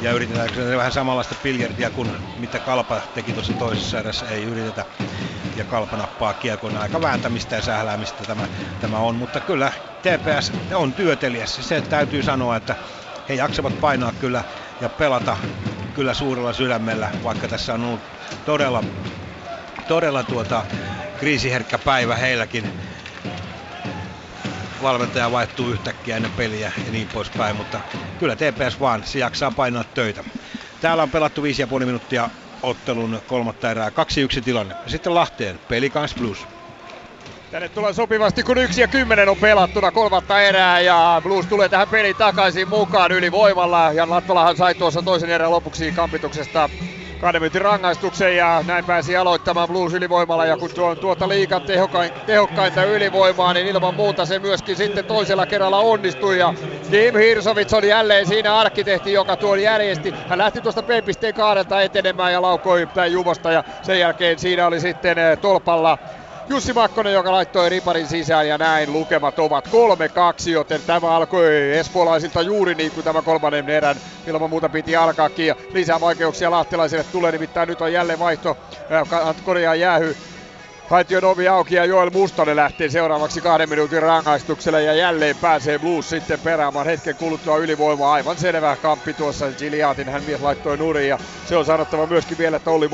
[0.00, 4.84] ja yritetäänkö se vähän samanlaista biljardia kuin mitä Kalpa teki tuossa toisessa erässä, ei yritetä.
[5.56, 9.72] Ja Kalpa nappaa kiekon aika vääntämistä ja sähläämistä tämä, tämä on, mutta kyllä
[10.02, 11.62] TPS on työtelijässä.
[11.62, 12.76] Se täytyy sanoa, että
[13.28, 14.44] he jaksavat painaa kyllä
[14.80, 15.36] ja pelata
[15.94, 18.02] kyllä suurella sydämellä, vaikka tässä on ollut
[18.44, 18.84] todella,
[19.86, 20.64] todella tuota,
[21.16, 22.72] kriisiherkkä päivä heilläkin
[24.82, 27.80] valmentaja vaihtuu yhtäkkiä ennen peliä ja niin poispäin, mutta
[28.18, 30.24] kyllä TPS vaan, se jaksaa painaa töitä.
[30.80, 32.30] Täällä on pelattu 5,5 minuuttia
[32.62, 33.92] ottelun kolmatta erää, 2-1
[34.44, 34.76] tilanne.
[34.86, 36.48] Sitten Lahteen, Pelikans Blues.
[37.50, 41.88] Tänne tulee sopivasti, kun yksi ja kymmenen on pelattuna kolmatta erää ja Blues tulee tähän
[41.88, 43.92] peliin takaisin mukaan ylivoimalla.
[43.92, 46.70] Jan Lattolahan sai tuossa toisen erän lopuksi kampituksesta
[47.20, 50.46] kahden minuutin rangaistuksen ja näin pääsi aloittamaan Blues ylivoimalla.
[50.46, 55.04] Ja kun tuo on tuota liikan tehokkain, tehokkainta ylivoimaa, niin ilman muuta se myöskin sitten
[55.04, 56.38] toisella kerralla onnistui.
[56.38, 56.54] Ja
[56.90, 60.14] Tim Hirsovits oli jälleen siinä arkkitehti, joka tuon järjesti.
[60.28, 64.80] Hän lähti tuosta B-pisteen kaarelta etenemään ja laukoi päin Juvasta ja sen jälkeen siinä oli
[64.80, 65.98] sitten eh, tolpalla
[66.48, 69.70] Jussi Makkonen, joka laittoi riparin sisään ja näin lukemat ovat 3-2,
[70.50, 75.46] joten tämä alkoi espoolaisilta juuri niin kuin tämä kolmannen erän ilman muuta piti alkaakin.
[75.46, 78.56] Ja lisää vaikeuksia lahtelaisille tulee, nimittäin nyt on jälleen vaihto,
[78.92, 80.16] äh, korjaa jäähy
[80.90, 86.08] Haition ovi auki ja Joel Mustonen lähtee seuraavaksi kahden minuutin rangaistukselle ja jälleen pääsee Blues
[86.08, 88.12] sitten peräämään hetken kuluttua ylivoimaa.
[88.12, 92.56] Aivan selvä kamppi tuossa Giliatin hän mies laittoi nurin ja se on sanottava myöskin vielä,
[92.56, 92.88] että Olli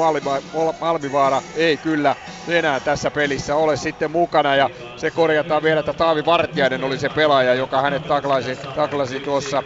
[0.81, 2.17] Malmivaara ei kyllä
[2.49, 7.09] enää tässä pelissä ole sitten mukana ja se korjataan vielä, että Taavi Vartiainen oli se
[7.09, 9.63] pelaaja, joka hänet taklasi, taklasi tuossa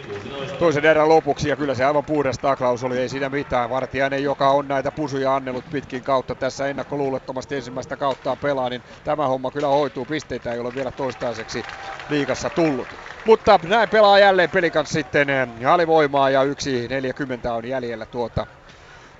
[0.59, 3.69] toisen erän lopuksi ja kyllä se aivan puhdas taklaus oli, ei siinä mitään.
[3.69, 9.27] Vartiainen, joka on näitä pusuja annellut pitkin kautta tässä ennakkoluulottomasti ensimmäistä kautta pelaa, niin tämä
[9.27, 10.05] homma kyllä hoituu.
[10.05, 11.63] Pisteitä ei ole vielä toistaiseksi
[12.09, 12.87] liikassa tullut.
[13.25, 18.47] Mutta näin pelaa jälleen pelikans sitten eh, alivoimaa ja 1.40 on jäljellä tuota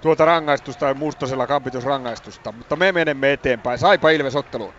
[0.01, 2.51] tuota rangaistusta, Mustosella kampitusrangaistusta.
[2.51, 3.80] Mutta me menemme eteenpäin.
[3.80, 4.74] Saipa Ilves otteluun.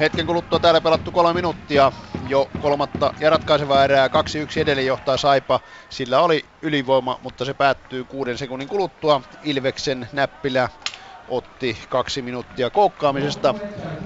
[0.00, 1.92] Hetken kuluttua täällä pelattu kolme minuuttia
[2.28, 4.10] jo kolmatta ja ratkaisevaa erää 2-1
[4.56, 5.60] edelleen johtaa Saipa.
[5.88, 9.22] Sillä oli ylivoima, mutta se päättyy kuuden sekunnin kuluttua.
[9.42, 10.68] Ilveksen näppilä
[11.28, 13.54] otti kaksi minuuttia koukkaamisesta.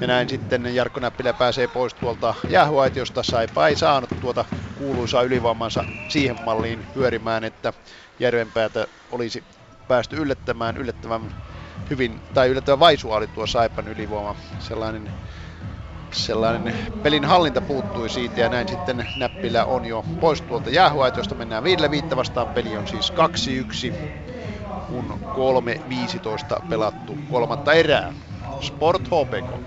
[0.00, 3.22] Ja näin sitten Jarkko Näppilä pääsee pois tuolta jäähyaitiosta.
[3.22, 7.72] Saipa ei saanut tuota kuuluisaa ylivoimansa siihen malliin pyörimään, että
[8.18, 9.44] Järvenpäätä olisi
[9.88, 11.34] päästy yllättämään yllättävän
[11.90, 14.36] hyvin, tai yllättävän vaisua oli tuo Saipan ylivoima.
[14.58, 15.10] Sellainen
[16.12, 21.34] sellainen pelin hallinta puuttui siitä ja näin sitten Näppilä on jo pois tuolta jäähuaitosta.
[21.34, 22.48] Mennään viidelle viittä vastaan.
[22.48, 24.29] Peli on siis 2-1,
[24.90, 25.20] kun
[26.58, 28.12] 3-15 pelattu kolmatta erää.
[28.60, 29.62] Sport HPK.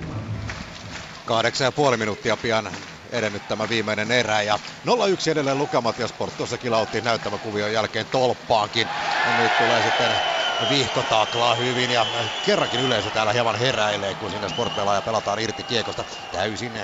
[1.26, 2.72] Kahdeksan ja puoli minuuttia pian
[3.10, 4.42] edennyt tämä viimeinen erä.
[4.42, 8.92] Ja 0-1 edelleen lukemat ja Sport tuossa kilautti näyttämäkuvion jälkeen tolppaankin.
[9.24, 10.22] Ja nyt tulee sitten
[10.70, 12.06] vihko taklaa hyvin ja
[12.42, 16.80] kerrankin yleisö täällä hieman heräilee, kun sinne sportpelaaja pelataan irti kiekosta täysin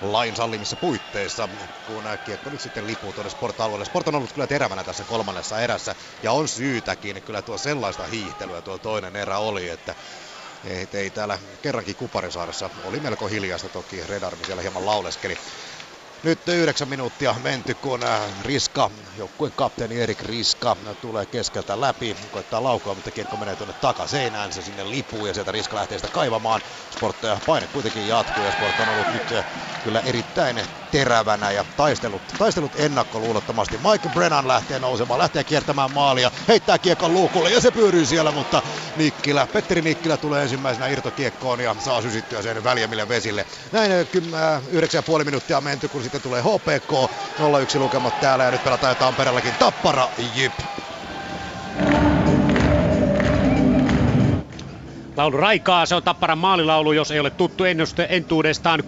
[0.00, 1.48] lain sallimissa puitteissa,
[1.84, 3.84] kun kiekko nyt sitten lipuu tuonne sport-alueelle.
[3.84, 7.22] Sport on ollut kyllä terävänä tässä kolmannessa erässä ja on syytäkin.
[7.22, 9.94] Kyllä tuo sellaista hiihtelyä tuo toinen erä oli, että
[10.64, 14.06] ei, ei täällä kerrankin Kuparisaaressa oli melko hiljaista toki.
[14.06, 15.36] Redarmi siellä hieman lauleskeli.
[16.22, 22.62] Nyt yhdeksän minuuttia menty, kun äh, Riska, joukkueen kapteeni Erik Riska, tulee keskeltä läpi, koittaa
[22.62, 26.62] laukoa, mutta kiekko menee tuonne takaseinään, se sinne lipuu ja sieltä Riska lähtee sitä kaivamaan.
[26.90, 29.44] Sport äh, paine kuitenkin jatkuu ja Sport on ollut nyt äh,
[29.82, 33.78] kyllä erittäin terävänä ja taistelut, taistelut ennakkoluulottomasti.
[33.78, 38.62] Mike Brennan lähtee nousemaan, lähtee kiertämään maalia, heittää kiekon luukulle ja se pyörii siellä, mutta
[38.94, 43.46] Nikkilä, Petteri Nikkilä tulee ensimmäisenä irtokiekkoon ja saa sysittyä sen väljemmille vesille.
[43.72, 46.92] Näin 9,5 minuuttia menty, kun sitten tulee HPK,
[47.76, 50.54] 0-1 lukemat täällä ja nyt pelataan Tampereellakin Tappara Jyp.
[55.16, 58.80] Laulu raikaa, se on Tapparan maalilaulu, jos ei ole tuttu ennuste entuudestaan.
[58.80, 58.84] 6-1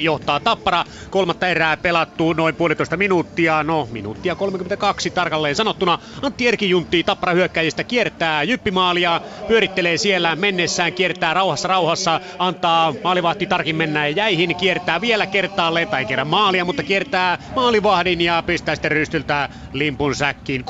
[0.00, 5.98] johtaa Tappara, kolmatta erää pelattu noin puolitoista minuuttia, no minuuttia 32 tarkalleen sanottuna.
[6.22, 13.76] Antti Erkijuntti Tappara hyökkäjistä kiertää jyppimaalia, pyörittelee siellä mennessään, kiertää rauhassa rauhassa, antaa maalivahti tarkin
[13.76, 19.48] mennä jäihin, kiertää vielä kertaalleen, tai kerran maalia, mutta kiertää maalivahdin ja pistää sitten rystyltä
[19.72, 20.64] limpun säkkiin.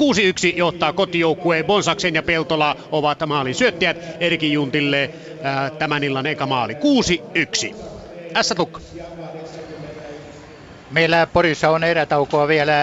[0.52, 4.77] 6-1 johtaa kotijoukkue, Bonsaksen ja Peltola ovat maalin syöttäjät, Erkijuntti Juntille
[5.42, 6.74] ää, tämän illan eka maali.
[6.74, 7.74] 6-1.
[8.42, 8.52] S.
[8.56, 8.80] Tukka.
[10.90, 12.74] Meillä Porissa on erätaukoa vielä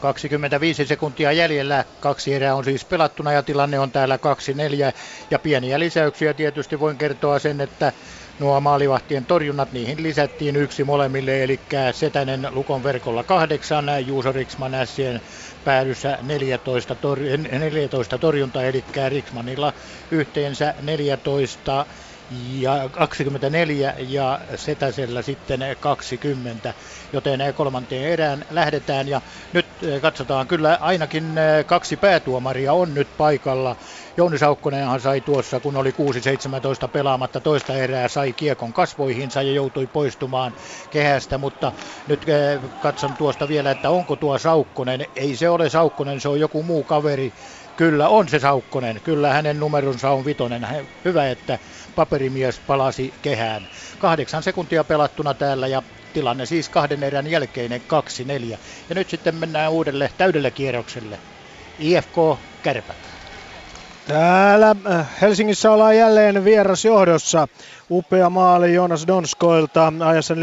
[0.00, 1.84] 25 sekuntia jäljellä.
[2.00, 4.20] Kaksi erää on siis pelattuna ja tilanne on täällä 2-4.
[5.30, 7.92] Ja pieniä lisäyksiä tietysti voin kertoa sen, että
[8.38, 11.60] nuo maalivahtien torjunnat, niihin lisättiin yksi molemmille, eli
[11.92, 15.20] Setänen Lukon verkolla kahdeksan, Juuso Riksman Ässien
[15.64, 19.72] päädyssä 14, tor- 14 torjuntaa, eli Riksmanilla
[20.10, 21.86] yhteensä 14
[22.30, 26.74] ja 24 ja Setäsellä sitten 20,
[27.12, 29.20] joten kolmanteen erään lähdetään ja
[29.52, 33.76] nyt eh, katsotaan kyllä ainakin eh, kaksi päätuomaria on nyt paikalla.
[34.16, 39.86] Jouni Saukkonenhan sai tuossa, kun oli 6-17 pelaamatta toista erää, sai kiekon kasvoihinsa ja joutui
[39.86, 40.54] poistumaan
[40.90, 41.72] kehästä, mutta
[42.06, 45.06] nyt eh, katson tuosta vielä, että onko tuo Saukkonen.
[45.16, 47.32] Ei se ole Saukkonen, se on joku muu kaveri.
[47.76, 50.66] Kyllä on se Saukkonen, kyllä hänen numeronsa on vitonen.
[51.04, 51.58] Hyvä, että
[51.96, 53.68] paperimies palasi kehään.
[53.98, 57.80] Kahdeksan sekuntia pelattuna täällä ja tilanne siis kahden erän jälkeinen
[58.54, 58.58] 2-4.
[58.88, 61.18] Ja nyt sitten mennään uudelle täydelle kierrokselle.
[61.78, 62.16] IFK
[62.62, 63.05] Kärpät.
[64.08, 67.48] Täällä äh, Helsingissä ollaan jälleen vierasjohdossa.
[67.90, 70.38] Upea maali Jonas Donskoilta ajassa 46-46.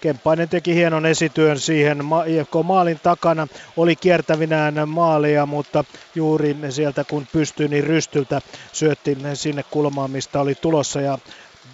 [0.00, 3.46] Kemppainen teki hienon esityön siihen IFK maalin takana.
[3.76, 8.40] Oli kiertävinään maalia, mutta juuri sieltä kun pystyi, niin rystyltä
[8.72, 11.00] syötti sinne kulmaan, mistä oli tulossa.
[11.00, 11.18] Ja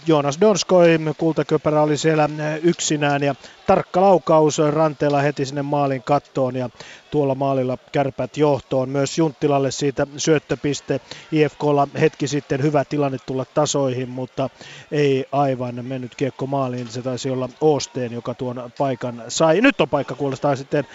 [0.06, 2.28] Jonas Donskoi, kultaköpärä oli siellä
[2.62, 3.34] yksinään ja
[3.66, 6.70] tarkka laukaus ranteella heti sinne maalin kattoon ja
[7.10, 8.88] tuolla maalilla kärpät johtoon.
[8.88, 11.00] Myös Junttilalle siitä syöttöpiste.
[11.32, 14.50] IFKlla hetki sitten hyvä tilanne tulla tasoihin, mutta
[14.92, 16.88] ei aivan mennyt kiekko maaliin.
[16.88, 19.60] Se taisi olla Osteen, joka tuon paikan sai.
[19.60, 20.86] Nyt on paikka kuulostaa sitten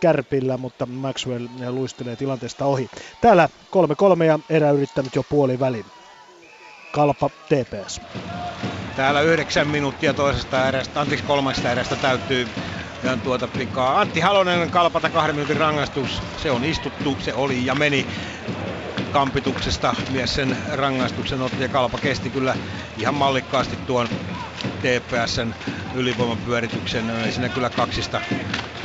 [0.00, 2.90] kärpillä, mutta Maxwell luistelee tilanteesta ohi.
[3.20, 3.48] Täällä
[4.20, 5.84] 3-3 ja erä yrittänyt jo puoli välin.
[6.94, 8.00] Kalpa TPS.
[8.94, 12.48] Täällä yhdeksän minuuttia toisesta erästä, anteeksi kolmesta erästä täytyy
[13.04, 14.00] ihan tuota pikaa.
[14.00, 16.22] Antti Halonen kalpata kahden minuutin rangaistus.
[16.36, 18.06] Se on istuttu, se oli ja meni
[19.12, 19.94] kampituksesta.
[20.12, 22.56] Mies sen rangaistuksen otti ja kalpa kesti kyllä
[22.98, 24.08] ihan mallikkaasti tuon
[24.78, 25.54] TPSn
[25.94, 27.10] ylivoimapyörityksen.
[27.10, 28.20] Ei siinä kyllä kaksista,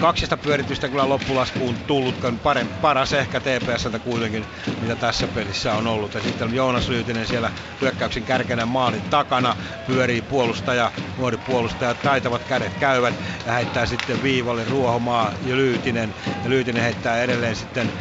[0.01, 2.39] kaksista pyöritystä kyllä loppulaskuun tullutkaan.
[2.39, 4.45] Pare, paras ehkä TPSltä kuitenkin,
[4.81, 6.13] mitä tässä pelissä on ollut.
[6.13, 7.51] Ja sitten Joonas Lyytinen siellä
[7.81, 9.55] hyökkäyksen kärkenä maalin takana.
[9.87, 13.13] Pyörii puolustaja, nuori puolustaja, taitavat kädet käyvät
[13.45, 16.15] ja heittää sitten viivalle Ruohomaa ja Lyytinen.
[16.43, 17.91] Ja Lyytinen heittää edelleen sitten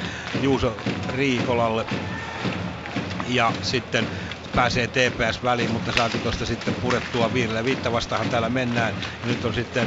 [0.42, 0.76] Juuso
[1.14, 1.86] Riikolalle.
[3.28, 4.08] Ja sitten
[4.58, 7.64] pääsee TPS väliin, mutta saatiin tuosta sitten purettua viidelle.
[7.64, 8.94] Viittä vastahan täällä mennään.
[9.22, 9.86] Ja nyt on sitten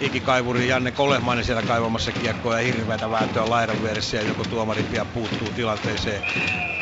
[0.00, 5.06] ikikaivuri Janne Kolehmainen siellä kaivamassa kiekkoa ja hirveätä vääntöä laidan vieressä ja joko tuomari pian
[5.08, 6.22] puuttuu tilanteeseen.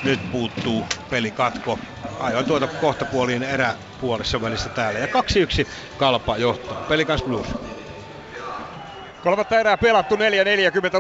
[0.03, 1.79] Nyt puuttuu pelikatko.
[2.19, 4.99] Aivan tuota kohtapuoliin eräpuolessa välissä täällä.
[4.99, 5.11] Ja 2-1
[5.97, 6.83] Kalpa johtaa.
[6.89, 7.82] Pelikans Blues.
[9.23, 10.19] Kolmatta erää pelattu 4-40,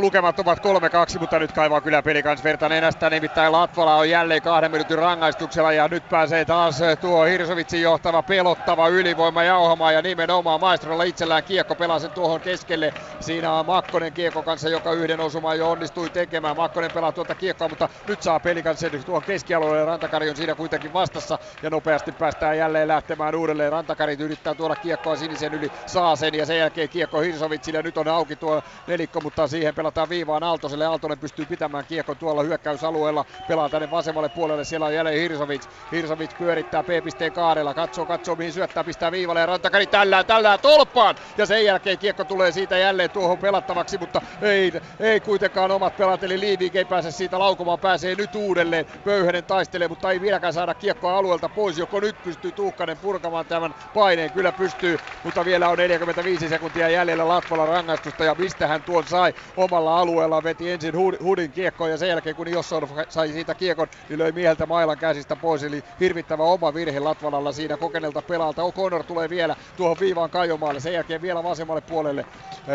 [0.00, 4.42] lukemat ovat 3-2, mutta nyt kaivaa kyllä peli kanssa verta nenästä, nimittäin Latvala on jälleen
[4.42, 10.60] kahden minuutin rangaistuksella ja nyt pääsee taas tuo Hirsovitsin johtava pelottava ylivoima jauhamaan ja nimenomaan
[10.60, 12.94] maestrolla itsellään kiekko pelaa sen tuohon keskelle.
[13.20, 16.56] Siinä on Makkonen kiekko kanssa, joka yhden osuman jo onnistui tekemään.
[16.56, 19.84] Makkonen pelaa tuota kiekkoa, mutta nyt saa peli kanssa tuohon keskialueelle.
[19.86, 23.72] Rantakari on siinä kuitenkin vastassa ja nopeasti päästään jälleen lähtemään uudelleen.
[23.72, 27.82] Rantakari yrittää tuoda kiekkoa sinisen yli, saa sen ja sen jälkeen kiekko Hirsovitsille.
[27.82, 30.86] Nyt on auki tuo nelikko, mutta siihen pelataan viivaan Aaltoselle.
[30.86, 33.24] Aaltonen pystyy pitämään kiekon tuolla hyökkäysalueella.
[33.48, 34.64] Pelaa tänne vasemmalle puolelle.
[34.64, 35.62] Siellä on jälleen Hirsovic.
[35.92, 37.74] Hirsovic pyörittää P-pisteen kaarella.
[37.74, 41.16] Katsoo, katsoo mihin syöttää, pistää viivalle ja rantakari tällä tällä tolppaan.
[41.38, 46.22] Ja sen jälkeen kiekko tulee siitä jälleen tuohon pelattavaksi, mutta ei, ei kuitenkaan omat pelat.
[46.22, 48.86] Eli Liivik ei pääse siitä laukomaan, pääsee nyt uudelleen.
[49.04, 51.78] Pöyhänen taistelee, mutta ei vieläkään saada kiekkoa alueelta pois.
[51.78, 54.32] Joko nyt pystyy Tuukkanen purkamaan tämän paineen?
[54.32, 59.34] Kyllä pystyy, mutta vielä on 45 sekuntia jäljellä Latvalan rangaistusta ja mistä hän tuon sai
[59.56, 60.42] omalla alueella.
[60.42, 64.66] Veti ensin Hudin kiekkoon ja sen jälkeen kun Jossor sai siitä kiekon, niin löi mieheltä
[64.66, 65.62] mailan käsistä pois.
[65.62, 68.62] Eli hirvittävä oma virhe Latvalalla siinä kokeneelta pelaalta.
[68.62, 70.80] O'Connor tulee vielä tuohon viivaan Kajomaalle.
[70.80, 72.26] Sen jälkeen vielä vasemmalle puolelle.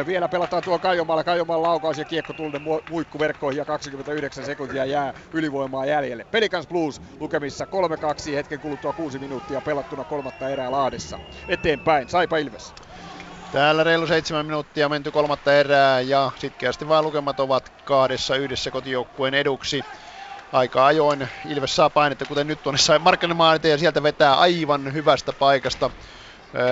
[0.06, 1.24] Vielä pelataan tuo Kajomaalle.
[1.24, 6.26] Kajomaan laukaus ja kiekko tulden muikkuverkkoihin ja 29 sekuntia jää ylivoimaa jäljelle.
[6.32, 7.66] Pelikans Blues lukemissa
[8.32, 11.20] 3-2 hetken kuluttua 6 minuuttia pelattuna kolmatta erää Laadessa.
[11.48, 12.87] Eteenpäin, Saipa Ilves.
[13.51, 19.34] Täällä reilu seitsemän minuuttia menty kolmatta erää ja sitkeästi vaan lukemat ovat kahdessa yhdessä kotijoukkueen
[19.34, 19.85] eduksi.
[20.51, 25.34] Aika ajoin Ilves saa painetta, kuten nyt tuonne sai Markkanen ja sieltä vetää aivan hyvästä
[25.34, 25.92] paikasta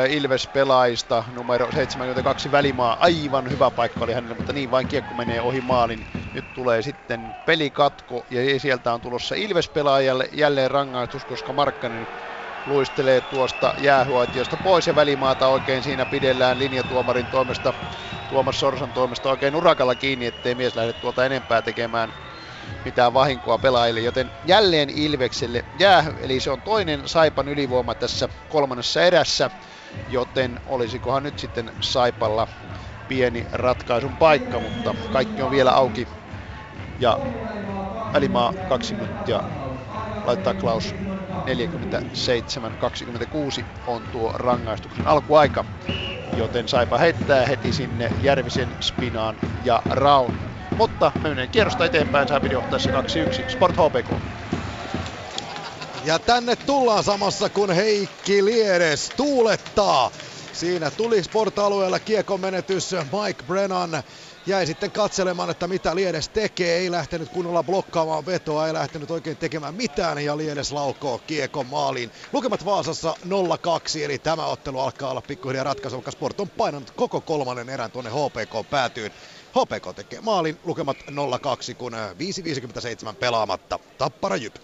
[0.09, 2.97] Ilves pelaajista numero 72 välimaa.
[2.99, 6.05] Aivan hyvä paikka oli hänelle, mutta niin vain kiekko menee ohi maalin.
[6.33, 12.07] Nyt tulee sitten pelikatko ja sieltä on tulossa Ilves pelaajalle jälleen rangaistus, koska Markkanen
[12.65, 17.73] luistelee tuosta jäähuaitiosta pois ja välimaata oikein siinä pidellään linjatuomarin toimesta,
[18.27, 22.13] Tuomas Sorsan toimesta oikein urakalla kiinni, ettei mies lähde tuolta enempää tekemään
[22.85, 29.01] mitään vahinkoa pelaajille, joten jälleen Ilvekselle jää, eli se on toinen Saipan ylivoima tässä kolmannessa
[29.01, 29.49] erässä,
[30.07, 32.47] joten olisikohan nyt sitten Saipalla
[33.07, 36.07] pieni ratkaisun paikka, mutta kaikki on vielä auki.
[36.99, 37.19] Ja
[38.13, 39.39] välimaa kaksi minuuttia
[40.25, 40.95] laittaa Klaus
[43.61, 45.65] 47-26 on tuo rangaistuksen alkuaika.
[46.37, 50.37] Joten Saipa heittää heti sinne Järvisen, Spinaan ja Raun.
[50.77, 54.09] Mutta me menen kierrosta eteenpäin, Saipin johtaessa 2-1 Sport HPK.
[56.05, 60.11] Ja tänne tullaan samassa kun Heikki Liedes tuulettaa.
[60.53, 64.03] Siinä tuli sport-alueella kiekon menetys Mike Brennan
[64.47, 66.77] jäi sitten katselemaan, että mitä Liedes tekee.
[66.77, 72.11] Ei lähtenyt kunnolla blokkaamaan vetoa, ei lähtenyt oikein tekemään mitään ja Liedes laukoo kiekon maaliin.
[72.33, 73.29] Lukemat Vaasassa 0-2,
[74.03, 78.11] eli tämä ottelu alkaa olla pikkuhiljaa ratkaisu, koska Sport on painanut koko kolmannen erän tuonne
[78.11, 79.11] HPK päätyyn.
[79.49, 81.93] HPK tekee maalin, lukemat 0-2, kun
[83.11, 83.79] 5.57 pelaamatta.
[83.97, 84.55] Tappara Jyp.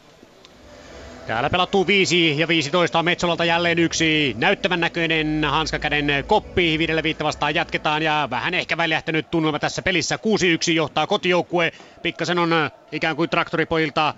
[1.27, 6.80] Täällä pelattuu 5 ja 15 Metsolalta jälleen yksi näyttävän näköinen hanskakäden koppi.
[6.80, 10.16] Viidelle viitta vastaan jatketaan ja vähän ehkä väljähtänyt tunnelma tässä pelissä.
[10.16, 11.72] 6-1 johtaa kotijoukkue.
[12.01, 12.51] Pikkasen on
[12.91, 14.14] ikään kuin traktoripojilta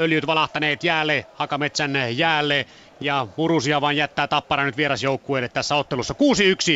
[0.00, 2.66] öljyt valahtaneet jäälle, Hakametsän jäälle.
[3.00, 6.14] Ja Murusia vaan jättää tappara nyt vierasjoukkueelle tässä ottelussa.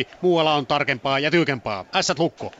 [0.07, 1.85] 6-1, muualla on tarkempaa ja tiukempaa.
[1.95, 2.51] Ässät lukko.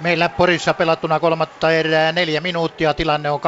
[0.00, 2.94] Meillä Porissa pelattuna kolmatta erää neljä minuuttia.
[2.94, 3.42] Tilanne on 2-4.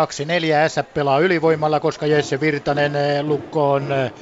[0.68, 4.12] S pelaa ylivoimalla, koska Jesse Virtanen eh, lukkoon eh,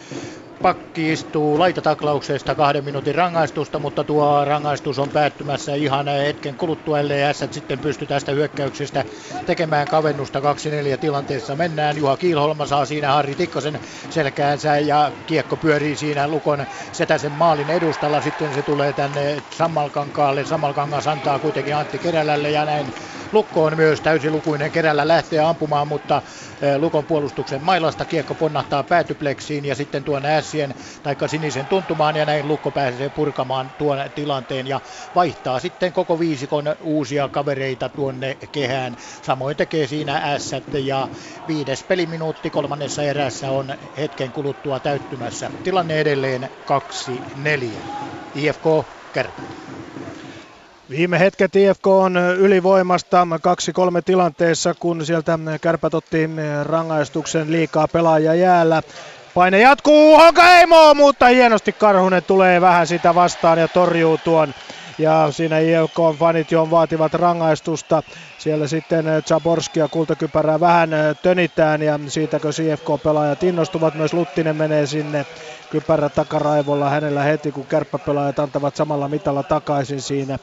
[0.63, 7.35] pakki istuu laitataklauksesta kahden minuutin rangaistusta, mutta tuo rangaistus on päättymässä ihan hetken kuluttua, ellei
[7.35, 9.05] S sitten pysty tästä hyökkäyksestä
[9.47, 10.43] tekemään kavennusta 2-4
[11.01, 11.57] tilanteessa.
[11.57, 13.81] Mennään, Juha Kiilholma saa siinä Harri Tikkasen
[14.11, 18.21] selkäänsä ja kiekko pyörii siinä Lukon Setäsen maalin edustalla.
[18.21, 20.45] Sitten se tulee tänne Sammalkankaalle.
[20.45, 22.87] Sammalkangas antaa kuitenkin Antti Kerälälle ja näin
[23.33, 26.23] Lukko on myös täysilukuinen kerällä lähtee ampumaan, mutta
[26.79, 32.49] Lukon puolustuksen mailasta kiekko ponnahtaa päätypleksiin ja sitten tuon floressien tai sinisen tuntumaan ja näin
[32.49, 34.81] Lukko pääsee purkamaan tuon tilanteen ja
[35.15, 38.97] vaihtaa sitten koko viisikon uusia kavereita tuonne kehään.
[39.23, 40.51] Samoin tekee siinä S
[40.85, 41.09] ja
[41.47, 45.51] viides peliminuutti kolmannessa erässä on hetken kuluttua täyttymässä.
[45.63, 46.51] Tilanne edelleen
[47.79, 47.85] 2-4.
[48.35, 48.65] IFK
[49.13, 49.57] Kärpät.
[50.91, 53.27] Viime hetket IFK on ylivoimasta
[53.99, 56.31] 2-3 tilanteessa, kun sieltä kärpät otti
[56.63, 58.83] rangaistuksen liikaa pelaajia jäällä.
[59.35, 64.55] Paine jatkuu, Honkaheimo, mutta hienosti Karhunen tulee vähän sitä vastaan ja torjuu tuon.
[65.01, 68.03] Ja siinä IFK fanit jo vaativat rangaistusta.
[68.39, 70.91] Siellä sitten Zaborski ja kultakypärää vähän
[71.23, 73.95] tönitään ja siitäkö IFK-pelaajat innostuvat.
[73.95, 75.27] Myös Luttinen menee sinne
[75.71, 80.39] kypärä takaraivolla hänellä heti, kun kärppäpelaajat antavat samalla mitalla takaisin siinä.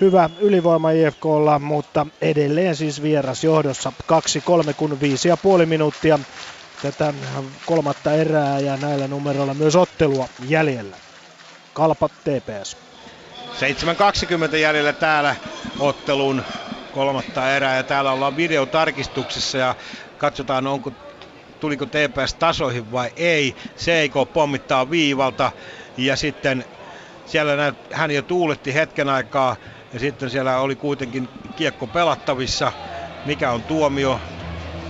[0.00, 3.92] Hyvä ylivoima IFKlla, mutta edelleen siis vieras johdossa
[4.70, 4.98] 2-3 kun
[5.60, 6.18] 5,5 minuuttia
[6.82, 7.14] tätä
[7.66, 10.96] kolmatta erää ja näillä numeroilla myös ottelua jäljellä.
[11.74, 12.87] Kalpa TPS.
[13.58, 15.36] 7.20 jäljellä täällä
[15.78, 16.44] ottelun
[16.90, 19.74] kolmatta erää ja täällä ollaan videotarkistuksessa ja
[20.16, 20.92] katsotaan onko
[21.60, 23.54] tuliko TPS tasoihin vai ei.
[23.76, 25.52] CIK pommittaa viivalta
[25.96, 26.64] ja sitten
[27.24, 29.56] siellä näyt, hän jo tuuletti hetken aikaa
[29.92, 32.72] ja sitten siellä oli kuitenkin kiekko pelattavissa.
[33.24, 34.20] Mikä on tuomio?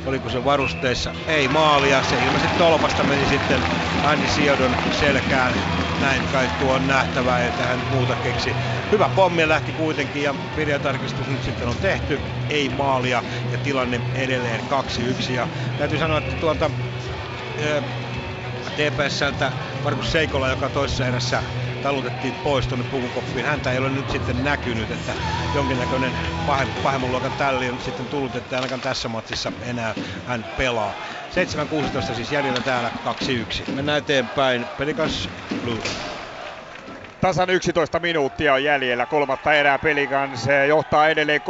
[0.08, 1.14] Oliko se varusteissa?
[1.26, 2.02] Ei maalia.
[2.02, 3.60] Se ilmeisesti tolpasta meni sitten
[4.02, 5.54] Andy Siodon selkään.
[6.00, 8.56] Näin kai tuo on nähtävää, että hän muuta keksi.
[8.92, 12.20] Hyvä pommi lähti kuitenkin ja videotarkistus nyt sitten on tehty.
[12.48, 13.22] Ei maalia
[13.52, 14.60] ja tilanne edelleen
[15.28, 15.32] 2-1.
[15.32, 16.70] Ja täytyy sanoa, että tuolta
[18.78, 21.42] TPSltä Markus Seikola, joka toisessa erässä
[21.80, 23.46] talutettiin pois tuonne pukukoppiin.
[23.46, 25.16] Häntä ei ole nyt sitten näkynyt, että
[25.52, 26.18] jonkinnäköinen
[26.82, 30.94] pahemman luokan tälli on sitten tullut, että ainakaan tässä matsissa enää hän pelaa.
[32.10, 32.92] 7.16 siis jäljellä täällä
[33.62, 33.64] 2-1.
[33.72, 34.68] Mennään eteenpäin.
[34.76, 35.98] Pelikas Blues.
[37.20, 41.44] Tasan 11 minuuttia on jäljellä kolmatta erää Pelikans johtaa edelleen 3-2,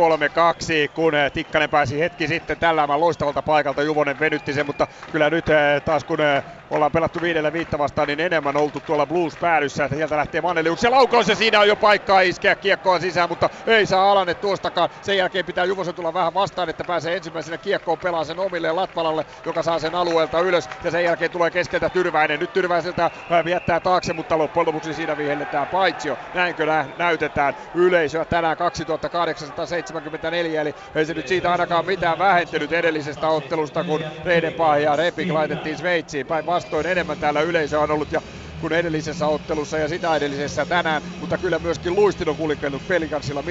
[0.94, 3.82] kun Tikkanen pääsi hetki sitten tälläämään loistavalta paikalta.
[3.82, 8.08] Juvonen venytti sen, mutta kyllä nyt eh, taas kun eh, ollaan pelattu viidellä viittä vastaan,
[8.08, 9.88] niin enemmän oltu tuolla Blues päädyssä.
[9.88, 13.86] Sieltä lähtee Mannelius ja laukaus ja siinä on jo paikkaa iskeä kiekkoa sisään, mutta ei
[13.86, 14.90] saa Alanne tuostakaan.
[15.02, 19.26] Sen jälkeen pitää Juvosen tulla vähän vastaan, että pääsee ensimmäisenä kiekkoon pelaa sen omille Latvalalle,
[19.46, 20.68] joka saa sen alueelta ylös.
[20.84, 22.40] Ja sen jälkeen tulee keskeltä Tyrväinen.
[22.40, 23.10] Nyt Tyrväiseltä
[23.50, 26.18] jättää taakse, mutta loppujen lopuksi siinä vihelletään paitsio.
[26.34, 33.28] Näinkö nä- näytetään yleisöä tänään 2874, eli ei se nyt siitä ainakaan mitään vähentynyt edellisestä
[33.28, 36.26] ottelusta, kun Reidenpah ja Repik laitettiin Sveitsiin.
[36.26, 38.22] Päinvastoin enemmän täällä yleisöä on ollut ja
[38.60, 43.44] kuin edellisessä ottelussa ja sitä edellisessä tänään, mutta kyllä myöskin Luistin on kulkenut pelikansilla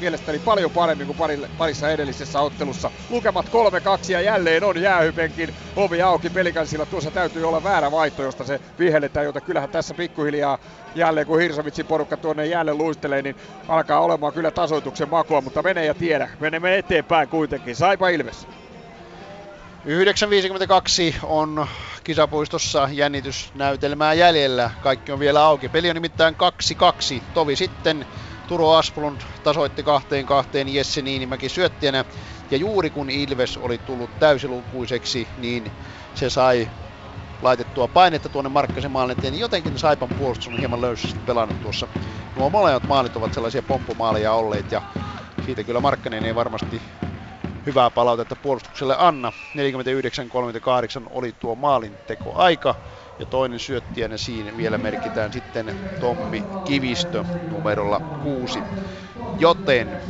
[0.00, 1.18] mielestäni paljon paremmin kuin
[1.58, 2.90] parissa edellisessä ottelussa.
[3.10, 3.50] Lukemat 3-2
[4.12, 6.86] ja jälleen on jäähypenkin ovi auki pelikansilla.
[6.86, 10.58] Tuossa täytyy olla väärä vaihto, josta se vihelletään, jota kyllähän tässä pikkuhiljaa
[10.94, 13.36] jälleen kun Hirsovitsin porukka tuonne jälleen luistelee, niin
[13.68, 16.28] alkaa olemaan kyllä tasoituksen makua, mutta menee ja tiedä.
[16.40, 17.76] Menemme eteenpäin kuitenkin.
[17.76, 18.46] Saipa Ilves.
[19.84, 19.90] 9.52
[21.22, 21.66] on
[22.04, 24.70] kisapuistossa jännitysnäytelmää jäljellä.
[24.80, 25.68] Kaikki on vielä auki.
[25.68, 26.34] Peli on nimittäin
[27.20, 27.22] 2-2.
[27.34, 28.06] Tovi sitten
[28.46, 32.04] Turo Asplund tasoitti kahteen kahteen Jesse Niinimäki syöttienä.
[32.50, 35.72] Ja juuri kun Ilves oli tullut täysilukuiseksi, niin
[36.14, 36.70] se sai
[37.42, 39.16] laitettua painetta tuonne Markkasen maalin.
[39.22, 41.88] Niin jotenkin Saipan puolustus on hieman löysästi pelannut tuossa.
[42.36, 44.82] Nuo molemmat maalit ovat sellaisia pomppumaaleja olleet ja
[45.46, 46.82] siitä kyllä Markkanen ei varmasti
[47.66, 49.32] hyvää palautetta puolustukselle anna.
[49.56, 52.74] 49-38 oli tuo maalinteko aika
[53.18, 58.64] ja toinen syöttijänä siinä vielä merkitään sitten Tommi Kivistö numerolla 6.
[59.38, 60.00] Joten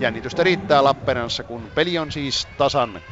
[0.00, 3.10] jännitystä riittää Lappeenrannassa, kun peli on siis tasan 2-2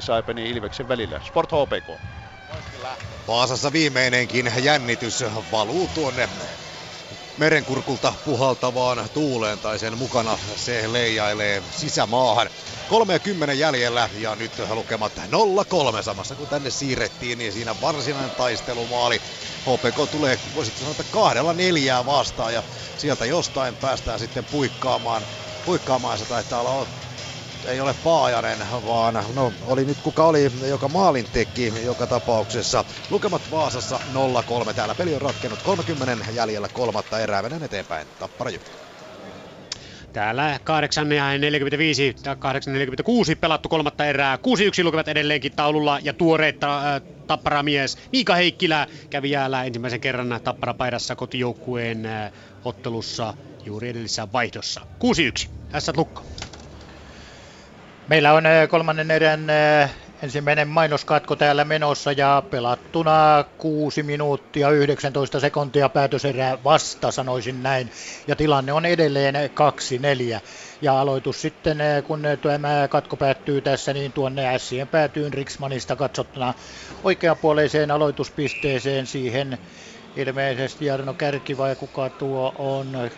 [0.00, 1.20] Saipen ja Ilveksen välillä.
[1.24, 2.00] Sport HPK.
[3.26, 6.28] Vaasassa viimeinenkin jännitys valuu tuonne
[7.36, 12.50] merenkurkulta puhaltavaan tuuleen tai sen mukana se leijailee sisämaahan.
[12.86, 19.20] 30 jäljellä ja nyt lukemat 0-3 samassa kun tänne siirrettiin, niin siinä varsinainen taistelumaali.
[19.60, 22.62] HPK tulee, voisitko sanoa, että kahdella neljää vastaan ja
[22.96, 25.26] sieltä jostain päästään sitten puikkaamaan.
[25.64, 27.03] Puikkaamaan se taitaa olla
[27.66, 32.84] ei ole Paajanen, vaan no, oli nyt kuka oli, joka maalin teki joka tapauksessa.
[33.10, 34.00] Lukemat Vaasassa
[34.70, 34.74] 0-3.
[34.74, 37.42] Täällä peli on ratkennut 30 jäljellä kolmatta erää.
[37.42, 38.06] Mennään eteenpäin.
[38.18, 38.62] Tappara Jyp.
[40.12, 42.34] Täällä 8.45 tai
[43.32, 44.36] 8.46 pelattu kolmatta erää.
[44.36, 51.16] 6-1 lukevat edelleenkin taululla ja tuoreet äh, tapparamies Miika Heikkilä kävi jäällä ensimmäisen kerran tapparapaidassa
[51.16, 52.32] kotijoukkueen äh,
[52.64, 53.34] ottelussa
[53.64, 54.80] juuri edellisessä vaihdossa.
[55.44, 55.48] 6-1.
[55.70, 56.22] Tässä lukko.
[58.08, 59.46] Meillä on kolmannen erän
[60.24, 67.90] Ensimmäinen mainoskatko täällä menossa ja pelattuna 6 minuuttia 19 sekuntia päätöserää vasta, sanoisin näin.
[68.26, 70.40] Ja tilanne on edelleen 2-4.
[70.82, 76.54] Ja aloitus sitten, kun tämä katko päättyy tässä, niin tuonne Sien päätyyn Riksmanista katsottuna
[77.04, 79.58] oikeapuoleiseen aloituspisteeseen siihen
[80.16, 83.10] ilmeisesti Jarno Kärki vai kuka tuo on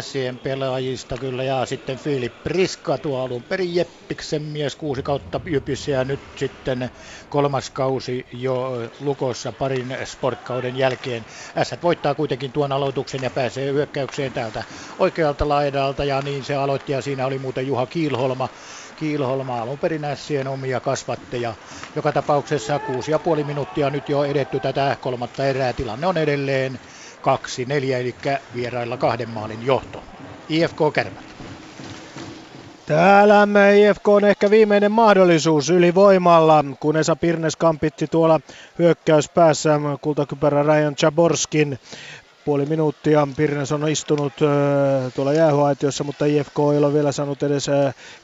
[0.00, 5.90] Sien pelaajista kyllä ja sitten Filip Priska tuo alun perin Jeppiksen mies kuusi kautta Jypissä
[5.90, 6.90] ja nyt sitten
[7.28, 11.26] kolmas kausi jo Lukossa parin sportkauden jälkeen.
[11.62, 14.64] S voittaa kuitenkin tuon aloituksen ja pääsee hyökkäykseen täältä
[14.98, 18.48] oikealta laidalta ja niin se aloitti ja siinä oli muuten Juha Kiilholma
[18.96, 21.54] Kiilholma alun perin Sien omia kasvatteja.
[21.94, 25.72] Joka tapauksessa kuusi ja puoli minuuttia nyt jo edetty tätä kolmatta erää.
[25.72, 26.78] Tilanne on edelleen
[27.22, 28.14] 2-4, eli
[28.54, 30.02] vierailla kahden maalin johto.
[30.48, 31.24] IFK Kärmät.
[32.86, 38.40] Täällä IFK on ehkä viimeinen mahdollisuus ylivoimalla, kun Esa Pirnes kampitti tuolla
[38.78, 41.78] hyökkäyspäässä kultakypärä Ryan Chaborskin
[42.44, 43.28] puoli minuuttia.
[43.36, 44.32] Pirnes on istunut
[45.14, 47.66] tuolla jäähyaitiossa, mutta IFK ei ole vielä saanut edes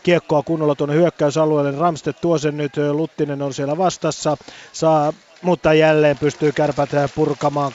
[0.03, 1.79] kiekkoa kunnolla tuonne hyökkäysalueelle.
[1.79, 4.37] Ramstedt tuo sen nyt, Luttinen on siellä vastassa,
[4.73, 5.13] saa
[5.45, 7.73] mutta jälleen pystyy kärpät purkamaan.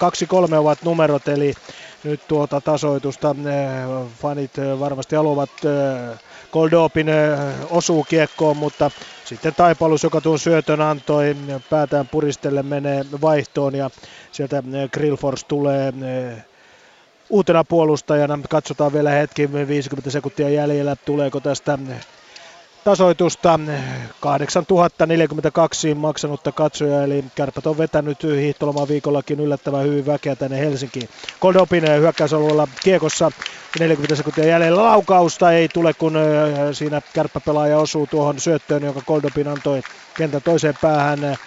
[0.52, 1.54] 2-3 ovat numerot, eli
[2.04, 3.36] nyt tuota tasoitusta
[4.22, 5.50] fanit varmasti haluavat
[6.52, 7.08] Goldopin
[7.70, 8.92] osuu kiekkoon, mutta
[9.26, 11.36] sitten Taipalus, joka tuon syötön antoi,
[11.70, 13.90] päätään puristelle menee vaihtoon ja
[14.32, 15.94] sieltä Grillfors tulee
[17.30, 18.40] uutena puolustajana.
[18.50, 21.78] Katsotaan vielä hetki, 50 sekuntia jäljellä, tuleeko tästä
[22.84, 23.60] tasoitusta.
[24.20, 31.10] 8042 maksanutta katsoja, eli kärpät on vetänyt hiihtolomaan viikollakin yllättävän hyvin väkeä tänne Helsinkiin.
[31.40, 33.32] Koldopin hyökkäysalueella kiekossa.
[33.80, 34.84] 40 sekuntia jäljellä.
[34.84, 36.14] Laukausta ei tule, kun
[36.72, 39.82] siinä kärppäpelaaja osuu tuohon syöttöön, jonka Koldopin antoi
[40.18, 41.38] kentän toiseen päähän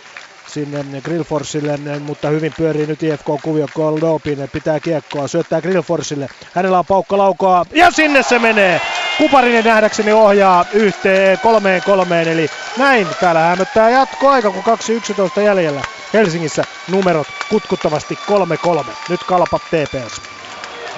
[0.47, 7.19] sinne Grillforsille, mutta hyvin pyörii nyt IFK-kuvio Goldopin, pitää kiekkoa, syöttää Grillforsille, hänellä on paukka
[7.19, 9.02] laukaa ja sinne se menee!
[9.19, 14.65] Kuparinen nähdäkseni ohjaa yhteen kolmeen kolmeen, eli näin täällä hämöttää jatkoaika, kun
[15.37, 15.83] 2.11 jäljellä.
[16.13, 18.19] Helsingissä numerot kutkuttavasti
[18.85, 18.93] 3-3.
[19.09, 20.23] Nyt Kalpa TPS.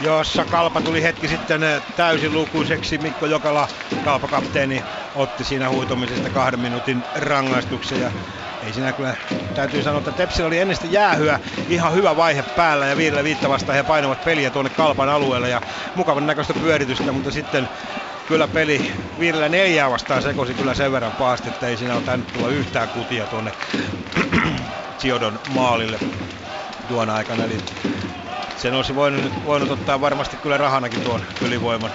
[0.01, 1.61] Jossa Kalpa tuli hetki sitten
[1.97, 2.99] täysin lukuiseksi.
[2.99, 3.69] Mikko Jokala,
[4.05, 4.85] Kalpa-kapteeni,
[5.15, 8.01] otti siinä huitomisesta kahden minuutin rangaistuksen.
[8.01, 8.11] Ja
[8.67, 9.17] ei siinä kyllä,
[9.55, 13.77] täytyy sanoa, että Tepsillä oli ennen jäähyä ihan hyvä vaihe päällä ja viidellä viitta vastaan
[13.77, 15.61] he painavat peliä tuonne Kalpan alueelle ja
[15.95, 17.69] mukavan näköistä pyöritystä, mutta sitten
[18.27, 22.33] kyllä peli viidellä neljää vastaan sekosi kyllä sen verran pahasti, että ei siinä ole tainnut
[22.33, 23.53] tulla yhtään kutia tuonne
[25.01, 25.99] Ciodon maalille
[26.89, 27.45] tuona aikana.
[27.45, 27.59] Eli
[28.57, 31.91] sen olisi voinut, voinut ottaa varmasti kyllä rahanakin tuon ylivoiman.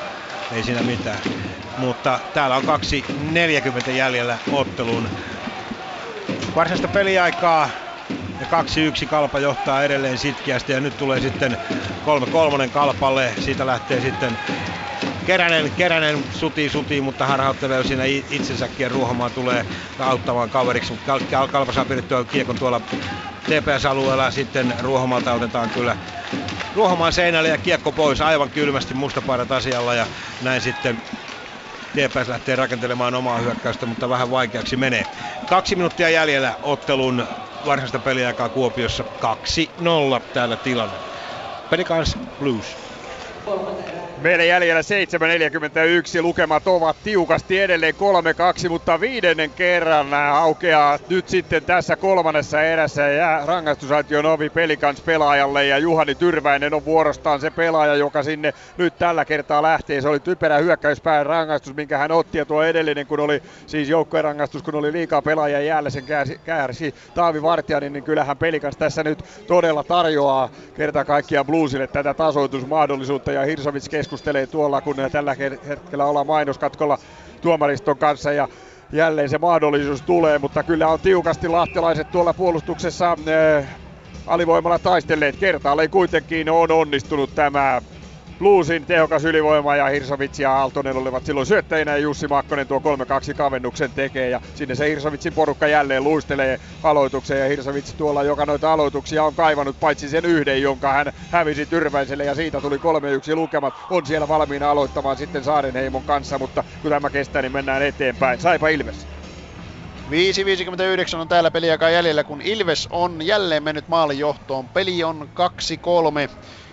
[0.52, 1.20] Ei siinä mitään.
[1.78, 5.10] Mutta täällä on 2.40 jäljellä otteluun.
[6.56, 7.69] Varsinaista peliaikaa
[8.40, 11.58] ja 2-1 Kalpa johtaa edelleen sitkeästi ja nyt tulee sitten
[12.66, 13.36] 3-3 Kalpalle.
[13.40, 14.40] Siitä lähtee sitten
[15.26, 19.66] Keränen, Keränen sutii sutii, mutta harhauttelee siinä itsensäkin ja Ruohomaa tulee
[20.00, 21.00] auttamaan kaveriksi.
[21.52, 22.82] Kalpa saa pidettyä kiekon tuolla
[23.48, 24.32] TPS-alueella.
[24.32, 25.98] Sitten Ruohomalta otetaan kyllä
[26.74, 30.08] Ruohomaan seinälle ja kiekko pois aivan kylmästi mustapaidat asialla ja
[30.42, 31.03] näin sitten
[31.93, 35.08] TPS lähtee rakentelemaan omaa hyökkäystä, mutta vähän vaikeaksi menee.
[35.45, 37.27] Kaksi minuuttia jäljellä ottelun
[37.66, 40.98] varsinaista peliaikaa Kuopiossa 2-0 täällä tilanne.
[41.69, 42.77] Pelicans Blues.
[44.22, 47.94] Meidän jäljellä 7.41, lukemat ovat tiukasti edelleen
[48.66, 53.02] 3-2, mutta viidennen kerran aukeaa nyt sitten tässä kolmannessa erässä.
[53.02, 58.98] Ja rangaistusaition ovi Pelikans pelaajalle ja Juhani Tyrväinen on vuorostaan se pelaaja, joka sinne nyt
[58.98, 60.02] tällä kertaa lähtee.
[60.02, 64.24] Se oli typerä hyökkäyspään rangaistus, minkä hän otti ja tuo edellinen, kun oli siis joukkojen
[64.24, 69.04] rangaistus, kun oli liikaa pelaajia jäällä sen kärsi, kärsi Taavi Vartiainen, niin kyllähän Pelikans tässä
[69.04, 73.32] nyt todella tarjoaa kerta kaikkiaan Bluesille tätä tasoitusmahdollisuutta.
[73.32, 75.36] Ja Hirsovits keskustelee tuolla, kun tällä
[75.68, 76.98] hetkellä ollaan mainoskatkolla
[77.42, 78.48] tuomariston kanssa ja
[78.92, 83.70] jälleen se mahdollisuus tulee, mutta kyllä on tiukasti lahtelaiset tuolla puolustuksessa äh,
[84.28, 85.38] alivoimalla taistelleet.
[85.38, 87.82] Kertaalleen kuitenkin on onnistunut tämä
[88.40, 92.82] Bluesin tehokas ylivoima ja Hirsovits ja Aaltonen olivat silloin syöttäjinä ja Jussi Makkonen tuo 3-2
[93.38, 98.74] kavennuksen tekee ja sinne se Hirsovitsin porukka jälleen luistelee aloitukseen ja Hirsovits tuolla, joka noita
[98.74, 103.74] aloituksia on kaivannut paitsi sen yhden, jonka hän hävisi Tyrväiselle ja siitä tuli 3-1 lukemat,
[103.90, 108.40] on siellä valmiina aloittamaan sitten Saarenheimon kanssa, mutta kun tämä kestää, niin mennään eteenpäin.
[108.40, 109.08] Saipa Ilves.
[110.09, 114.68] 5.59 on täällä peliaikaa jäljellä, kun Ilves on jälleen mennyt maalijohtoon.
[114.68, 115.30] Peli on
[116.27, 116.30] 2-3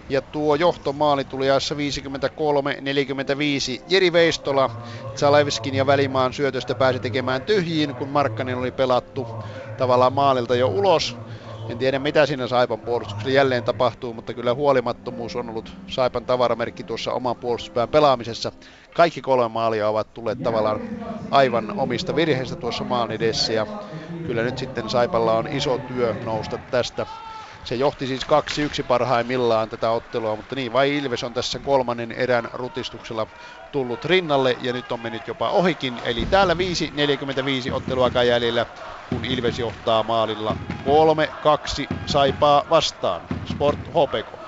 [0.08, 1.78] Ja tuo johtomaali tuli ajassa 53-45.
[3.86, 4.70] Jeri Veistola
[5.18, 9.28] Zalewskin ja Välimaan syötöstä pääsi tekemään tyhjiin, kun Markkanen oli pelattu
[9.76, 11.16] tavallaan maalilta jo ulos.
[11.68, 16.84] En tiedä mitä siinä Saipan puolustuksessa jälleen tapahtuu, mutta kyllä huolimattomuus on ollut Saipan tavaramerkki
[16.84, 18.52] tuossa oman puolustuspään pelaamisessa.
[18.94, 20.80] Kaikki kolme maalia ovat tulleet tavallaan
[21.30, 23.66] aivan omista virheistä tuossa maan edessä ja
[24.22, 27.06] kyllä nyt sitten Saipalla on iso työ nousta tästä
[27.66, 28.26] se johti siis
[28.82, 33.26] 2-1 parhaimmillaan tätä ottelua, mutta niin vai Ilves on tässä kolmannen erän rutistuksella
[33.72, 36.00] tullut rinnalle ja nyt on mennyt jopa ohikin.
[36.02, 36.56] Eli täällä 5-45
[37.72, 38.66] otteluaikaa jäljellä,
[39.06, 40.86] kun Ilves johtaa maalilla 3-2
[42.06, 43.22] Saipaa vastaan.
[43.44, 44.45] Sport HPK.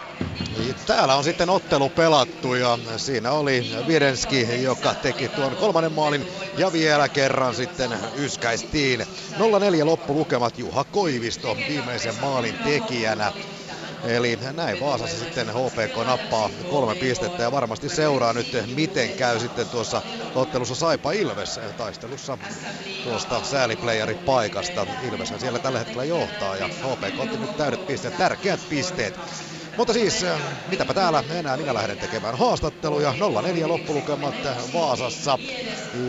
[0.86, 6.72] Täällä on sitten ottelu pelattu ja siinä oli Virenski, joka teki tuon kolmannen maalin ja
[6.72, 9.00] vielä kerran sitten yskäistiin.
[9.00, 9.06] 0-4
[9.84, 13.32] loppulukemat Juha Koivisto viimeisen maalin tekijänä.
[14.04, 19.68] Eli näin Vaasassa sitten HPK nappaa kolme pistettä ja varmasti seuraa nyt miten käy sitten
[19.68, 20.02] tuossa
[20.34, 22.38] ottelussa Saipa Ilves taistelussa
[23.02, 23.42] tuosta
[24.24, 24.86] paikasta.
[25.02, 29.14] Ilves siellä tällä hetkellä johtaa ja HPK otti nyt täydet pisteet, tärkeät pisteet.
[29.78, 30.40] Mutta siis, äh,
[30.70, 33.14] mitäpä täällä enää minä lähden tekemään haastatteluja.
[33.64, 34.34] 0-4 loppulukemat
[34.74, 35.38] Vaasassa.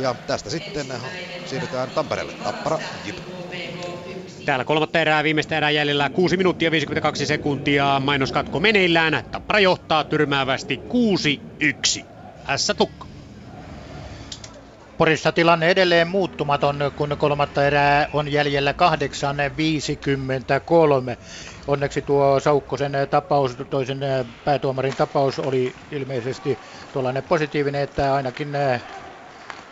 [0.02, 0.88] Ja tästä sitten
[1.46, 2.34] siirrytään Tampereelle.
[2.44, 3.18] Tappara, Jip.
[4.46, 8.02] Täällä kolmatta erää, viimeistä erää jäljellä 6 minuuttia 52 sekuntia.
[8.06, 9.24] Mainoskatko meneillään.
[9.32, 10.80] Tappara johtaa tyrmäävästi
[12.00, 12.06] 6-1.
[12.56, 13.10] S tukka.
[14.98, 18.78] Porissa tilanne edelleen muuttumaton, kun kolmatta erää on jäljellä 8.53.
[21.70, 24.00] Onneksi tuo Saukkosen tapaus, toisen
[24.44, 26.60] päätuomarin tapaus oli ilmeisesti
[26.92, 28.84] tuollainen positiivinen, että ainakin eh,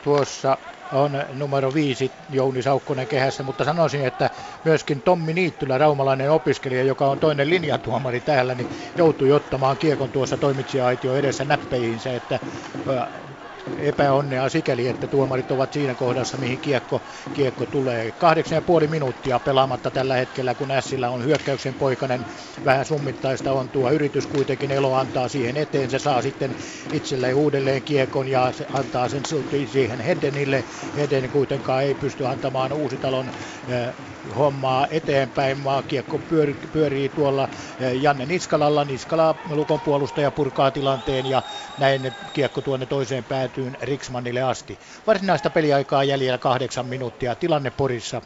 [0.02, 0.58] tuossa
[0.92, 4.30] on numero viisi Jouni Saukkonen kehässä, mutta sanoisin, että
[4.64, 8.68] myöskin Tommi Niittylä, raumalainen opiskelija, joka on toinen linjatuomari täällä, niin
[8.98, 13.27] joutui ottamaan kiekon tuossa toimitsija-aitio edessä näppeihinsä, että eh,
[13.76, 18.12] epäonnea sikäli, että tuomarit ovat siinä kohdassa, mihin kiekko, kiekko tulee.
[18.12, 22.26] Kahdeksan ja puoli minuuttia pelaamatta tällä hetkellä, kun Sillä on hyökkäyksen poikainen.
[22.66, 24.72] Vähän summittaista on tuo yritys kuitenkin.
[24.72, 25.90] Elo antaa siihen eteen.
[25.90, 26.56] Se saa sitten
[26.92, 29.24] itselleen uudelleen kiekon ja se antaa sen
[29.66, 30.66] siihen Hedenille.
[30.96, 33.32] Heden kuitenkaan ei pysty antamaan Uusitalon
[33.68, 35.58] eh, hommaa eteenpäin.
[35.60, 37.50] Maakiekko pyöri, pyörii tuolla
[37.80, 38.86] eh, Janne Niskalalla.
[38.86, 41.44] Niskala Lukon puolustaja purkaa tilanteen ja
[41.78, 44.80] näin kiekko tuonne toiseen päätyyn Riksmanille asti.
[45.08, 47.36] Varsinaista peliaikaa jäljellä kahdeksan minuuttia.
[47.36, 48.22] Tilanne Porissa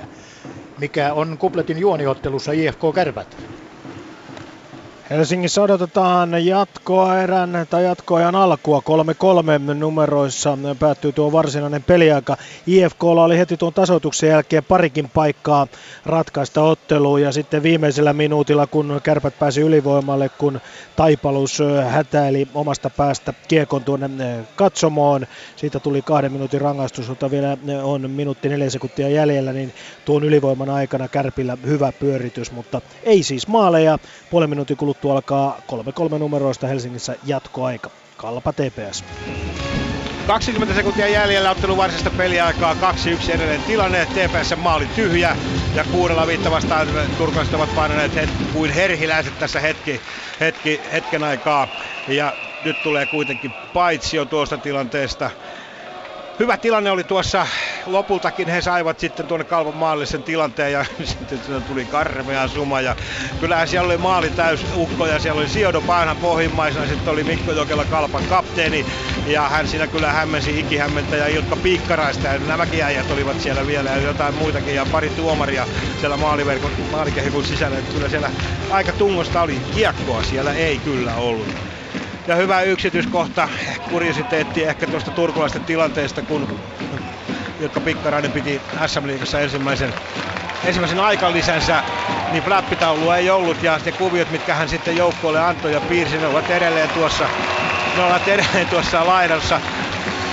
[0.00, 0.06] 2-4.
[0.80, 3.36] Mikä on kupletin juoniottelussa IFK Kärpät?
[5.10, 8.82] Helsingissä odotetaan jatkoa erän tai jatkoajan alkua.
[9.70, 12.36] 3-3 numeroissa päättyy tuo varsinainen peliaika.
[12.66, 15.66] IFKlla oli heti tuon tasoituksen jälkeen parikin paikkaa
[16.06, 20.60] ratkaista otteluun ja sitten viimeisellä minuutilla, kun kärpät pääsi ylivoimalle, kun
[20.96, 25.26] Taipalus hätäili omasta päästä kiekon tuonne katsomoon.
[25.56, 29.72] Siitä tuli kahden minuutin rangaistus, mutta vielä on minuutti neljä sekuntia jäljellä, niin
[30.04, 33.98] tuon ylivoiman aikana kärpillä hyvä pyöritys, mutta ei siis maaleja.
[34.30, 35.58] Puolen minuutin kuluttua kuluttua alkaa
[36.14, 37.90] 3-3 numeroista Helsingissä jatkoaika.
[38.16, 39.04] Kalpa TPS.
[40.26, 45.36] 20 sekuntia jäljellä ottelun varsinaista peliaikaa, 2-1 edelleen tilanne, TPS maali tyhjä
[45.74, 50.00] ja kuudella viitta vastaan turkalaiset ovat painaneet het- kuin herhiläiset tässä hetki,
[50.40, 51.68] hetki, hetken aikaa
[52.08, 52.32] ja
[52.64, 55.30] nyt tulee kuitenkin paitsio tuosta tilanteesta
[56.38, 57.46] hyvä tilanne oli tuossa.
[57.86, 62.80] Lopultakin he saivat sitten tuonne Kalvon maalle sen tilanteen ja sitten tuli karmea suma.
[62.80, 62.96] Ja
[63.40, 66.86] kyllähän siellä oli maali täys ukko ja siellä oli Siodo Paana pohjimmaisena.
[66.86, 68.86] Sitten oli Mikko Jokela Kalpan kapteeni
[69.26, 72.26] ja hän siinä kyllä hämmensi ikihämmentäjä Ilkka Piikkaraista.
[72.26, 75.66] Ja nämäkin äijät olivat siellä vielä ja jotain muitakin ja pari tuomaria
[76.00, 77.78] siellä maaliverkon maalikehikun sisällä.
[77.78, 78.30] Että kyllä siellä
[78.70, 79.60] aika tungosta oli.
[79.74, 81.75] Kiekkoa siellä ei kyllä ollut.
[82.26, 83.48] Ja hyvä yksityiskohta,
[83.90, 86.60] kuriositeetti ehkä tuosta turkulaisten tilanteesta, kun
[87.60, 89.94] jotka Pikkarainen piti SM Liigassa ensimmäisen,
[90.64, 91.82] ensimmäisen aikalisänsä,
[92.32, 96.26] niin flappitaulua ei ollut ja ne kuviot, mitkä hän sitten joukkueelle antoi ja piirsi, ne
[96.26, 97.28] ovat edelleen tuossa,
[97.96, 99.60] ne ovat edelleen tuossa laidassa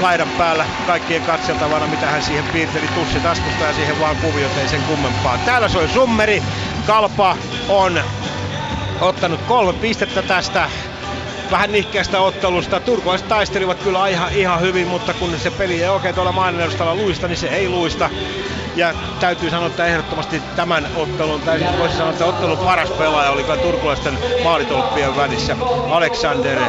[0.01, 4.67] laidan päällä kaikkien katseltavana, mitä hän siihen piirteli tussit askusta ja siihen vaan kuviot, ei
[4.67, 5.37] sen kummempaa.
[5.37, 6.43] Täällä soi summeri,
[6.87, 7.37] Kalpa
[7.69, 7.99] on
[9.01, 10.69] ottanut kolme pistettä tästä
[11.53, 12.79] vähän nihkeästä ottelusta.
[12.79, 17.27] Turkulaiset taistelivat kyllä ihan, ihan hyvin, mutta kun se peli ei oikein tuolla maailmanedustalla luista,
[17.27, 18.09] niin se ei luista.
[18.75, 23.31] Ja täytyy sanoa, että ehdottomasti tämän ottelun, tai siis voisi sanoa, että ottelun paras pelaaja
[23.31, 25.55] oli kyllä turkulaisten maalitolppien välissä
[25.89, 26.59] Aleksander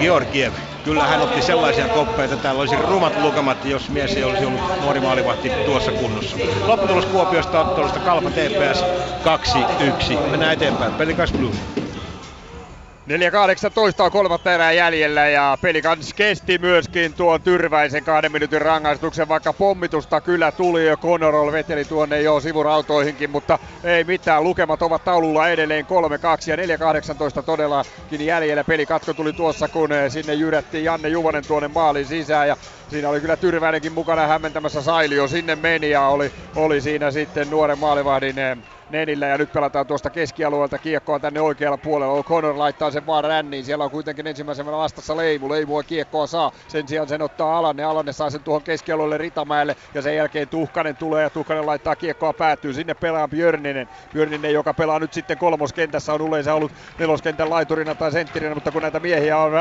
[0.00, 0.52] Georgiev.
[0.84, 4.82] Kyllä hän otti sellaisia koppeja, että täällä olisi rumat lukemat, jos mies ei olisi ollut
[4.82, 6.36] nuori maalivahti tuossa kunnossa.
[6.66, 8.84] Lopputulos Kuopiosta ottelusta Kalpa TPS
[10.14, 10.30] 2-1.
[10.30, 10.92] Mennään eteenpäin.
[10.92, 11.56] Pelikas Blues.
[13.10, 19.52] 4.18 on kolmatta erää jäljellä ja Pelikans kesti myöskin tuon tyrväisen kahden minuutin rangaistuksen, vaikka
[19.52, 20.96] pommitusta kyllä tuli jo.
[20.96, 24.44] Conorol veteli tuonne jo sivurautoihinkin, mutta ei mitään.
[24.44, 25.88] Lukemat ovat taululla edelleen 3-2
[26.50, 28.64] ja 4.18 todellakin jäljellä.
[28.64, 32.56] Pelikatko tuli tuossa, kun sinne jyrättiin Janne Juvonen tuonne maalin sisään ja
[32.90, 35.28] Siinä oli kyllä Tyrväinenkin mukana hämmentämässä Sailio.
[35.28, 38.36] Sinne meni ja oli, oli siinä sitten nuoren maalivahdin
[38.90, 42.22] Nenillä ja nyt pelataan tuosta keskialueelta kiekkoa tänne oikealla puolella.
[42.22, 43.64] O'Connor laittaa sen vaan ränniin.
[43.64, 45.50] Siellä on kuitenkin ensimmäisen vastassa Leimu.
[45.50, 46.52] Leimua kiekkoa saa.
[46.68, 47.84] Sen sijaan sen ottaa Alanne.
[47.84, 52.32] Alanne saa sen tuohon keskialueelle Ritamäelle ja sen jälkeen Tuhkanen tulee ja Tuhkanen laittaa kiekkoa
[52.32, 52.74] päätyy.
[52.74, 53.88] Sinne pelaa Björninen.
[54.12, 58.82] Björninen, joka pelaa nyt sitten kolmoskentässä, on yleensä ollut neloskentän laiturina tai senttirinä, mutta kun
[58.82, 59.52] näitä miehiä on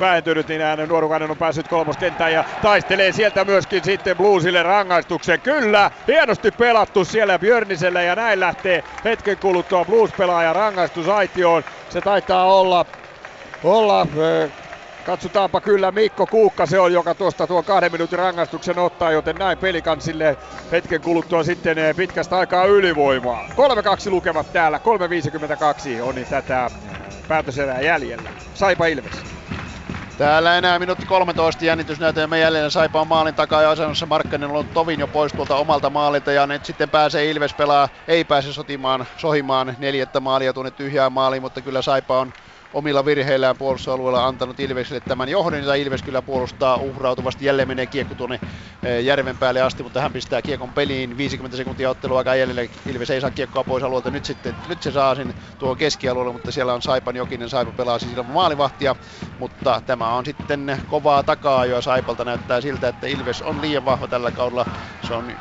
[0.00, 5.40] vähentynyt, niin nuorukainen on päässyt kolmoskentään ja taistelee sieltä myöskin sitten Bluesille rangaistuksen.
[5.40, 11.62] Kyllä, hienosti pelattu siellä Björnisellä ja näin lähtee hetken kuluttua Blues-pelaaja rangaistusaitioon.
[11.90, 12.86] Se taitaa olla,
[13.64, 14.06] olla
[15.06, 19.58] Katsotaanpa kyllä Mikko Kuukka se on, joka tuosta tuon kahden minuutin rangaistuksen ottaa, joten näin
[19.58, 20.36] pelikansille
[20.72, 23.48] hetken kuluttua sitten pitkästä aikaa ylivoimaa.
[24.08, 24.80] 3-2 lukevat täällä,
[25.98, 26.70] 3-52 on niin tätä
[27.28, 28.30] päätöserää jäljellä.
[28.54, 29.41] Saipa Ilves.
[30.16, 32.70] Täällä enää minuutti 13 jännitysnäytelmä jäljellä.
[32.70, 36.64] Saipaan maalin takaa ja asennossa Markkanen on tovin jo pois tuolta omalta maalilta ja nyt
[36.64, 41.82] sitten pääsee Ilves pelaa, ei pääse sotimaan, sohimaan neljättä maalia tuonne tyhjään maaliin, mutta kyllä
[41.82, 42.34] Saipa on
[42.72, 47.44] omilla virheillään puolustusalueella antanut Ilvekselle tämän johdon, jota Ilves kyllä puolustaa uhrautuvasti.
[47.44, 48.40] Jälleen menee kiekko tuonne
[48.82, 51.16] eh, järven päälle asti, mutta hän pistää kiekon peliin.
[51.16, 52.62] 50 sekuntia ottelua aikaa jäljellä.
[52.86, 54.10] Ilves ei saa kiekkoa pois alueelta.
[54.10, 57.48] Nyt, sitten, nyt se saa sen tuo keskialueelle, mutta siellä on Saipan Jokinen.
[57.48, 58.96] Saipa pelaa siis ilman maalivahtia,
[59.38, 64.06] mutta tämä on sitten kovaa takaa jo Saipalta näyttää siltä, että Ilves on liian vahva
[64.06, 64.66] tällä kaudella.
[65.06, 65.32] Se on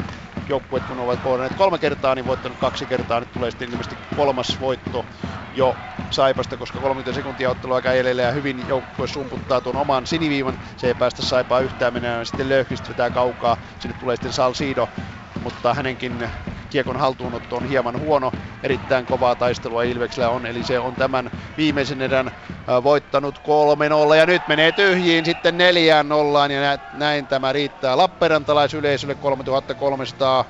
[0.49, 3.19] joukkueet kun ovat kohdanneet kolme kertaa, niin voittanut kaksi kertaa.
[3.19, 5.05] Nyt tulee sitten ilmeisesti kolmas voitto
[5.55, 5.75] jo
[6.11, 10.57] Saipasta, koska 30 sekuntia ottelua jäljellä ja hyvin joukkue sumputtaa tuon oman siniviivan.
[10.75, 12.25] Se ei päästä Saipaa yhtään menemään.
[12.25, 13.57] Sitten Löhkvist vetää kaukaa.
[13.79, 14.89] Sinne tulee sitten Salsido,
[15.39, 16.29] mutta hänenkin
[16.69, 18.33] kiekon haltuunotto on hieman huono.
[18.63, 22.31] Erittäin kovaa taistelua Ilveksellä on, eli se on tämän viimeisen erän
[22.83, 23.39] voittanut
[24.11, 30.45] 3-0 ja nyt menee tyhjiin sitten 4-0 ja näin tämä riittää Lappeenrantalaisyleisölle 3300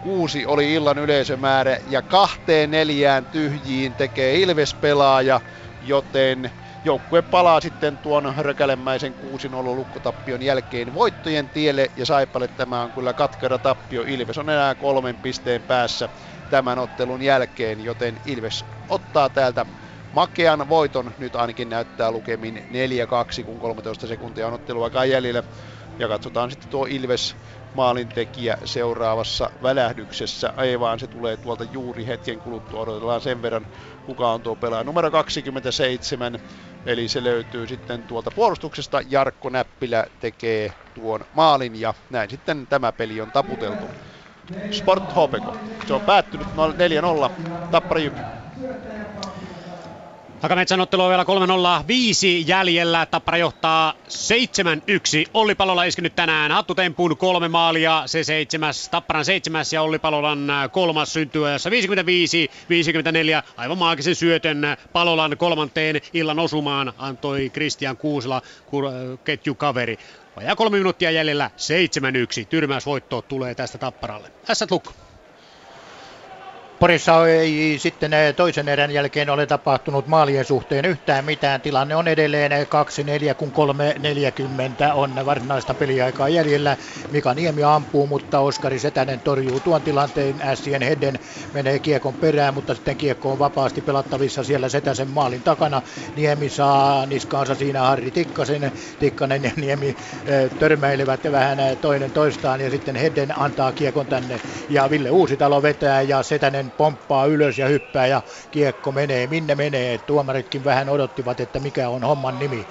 [0.00, 5.40] kuusi oli illan yleisömäärä ja kahteen neljään tyhjiin tekee Ilves-pelaaja,
[5.80, 6.50] joten
[6.84, 9.16] joukkue palaa sitten tuon rökälemäisen 6-0
[9.64, 14.02] lukkotappion jälkeen voittojen tielle ja Saipalle tämä on kyllä katkera tappio.
[14.02, 16.08] Ilves on enää kolmen pisteen päässä
[16.48, 19.66] tämän ottelun jälkeen, joten Ilves ottaa täältä
[20.10, 21.14] makean voiton.
[21.18, 22.64] Nyt ainakin näyttää lukemin
[23.40, 25.42] 4-2, kun 13 sekuntia on otteluaikaa jäljellä.
[25.98, 27.36] Ja katsotaan sitten tuo Ilves
[27.74, 30.52] maalintekijä seuraavassa välähdyksessä.
[30.56, 32.80] Ei vaan se tulee tuolta juuri hetken kuluttua.
[32.80, 33.66] Odotellaan sen verran,
[34.06, 34.84] kuka on tuo pelaaja.
[34.84, 36.38] Numero 27,
[36.86, 39.00] eli se löytyy sitten tuolta puolustuksesta.
[39.08, 43.84] Jarkko Näppilä tekee tuon maalin ja näin sitten tämä peli on taputeltu.
[44.70, 45.56] Sport HPK.
[45.86, 47.30] Se on päättynyt 4-0.
[47.70, 48.00] Tappara.
[50.40, 51.26] Hakametsän ottelu on vielä 3-0-5
[52.46, 53.06] jäljellä.
[53.06, 55.30] Tappara johtaa 7-1.
[55.34, 58.02] Olli Palola iskenyt tänään hattutempun kolme maalia.
[58.06, 61.72] Se seitsemäs, Tapparan seitsemäs ja Olli Palolan kolmas syntyajassa 55-54.
[63.56, 68.42] Aivan maagisen syötön Palolan kolmanteen illan osumaan antoi Kristian Kuusila
[69.24, 69.98] ketjukaveri.
[70.36, 71.50] Vajaa kolme minuuttia jäljellä
[72.42, 72.46] 7-1.
[72.46, 74.28] Tyrmäysvoitto tulee tästä Tapparalle.
[74.46, 74.92] Tässä Lukko.
[76.80, 81.60] Porissa ei sitten eh, toisen erän jälkeen ole tapahtunut maalien suhteen yhtään mitään.
[81.60, 83.52] Tilanne on edelleen 2-4, kun
[84.88, 86.76] 3-40 on varsinaista peliaikaa jäljellä.
[87.10, 90.34] Mika Niemi ampuu, mutta Oskari Setänen torjuu tuon tilanteen.
[90.42, 91.18] Ässien Hedden
[91.54, 95.82] menee kiekon perään, mutta sitten kiekko on vapaasti pelattavissa siellä Setäsen maalin takana.
[96.16, 98.72] Niemi saa niskaansa siinä Harri Tikkasen.
[98.98, 104.40] Tikkanen ja Niemi eh, törmäilevät vähän eh, toinen toistaan ja sitten Hedden antaa kiekon tänne.
[104.68, 109.26] Ja Ville Uusitalo vetää ja Setänen pomppaa ylös ja hyppää ja kiekko menee.
[109.26, 109.98] Minne menee?
[109.98, 112.66] Tuomaritkin vähän odottivat, että mikä on homman nimi.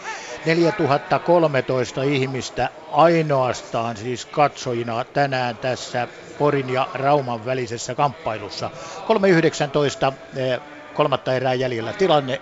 [0.46, 8.72] 4013 ihmistä ainoastaan siis katsojina tänään tässä Porin ja Rauman välisessä kamppailussa.
[9.06, 10.60] 319 eh,
[10.94, 11.94] kolmatta erää jäljellä.
[11.94, 12.40] Tilanne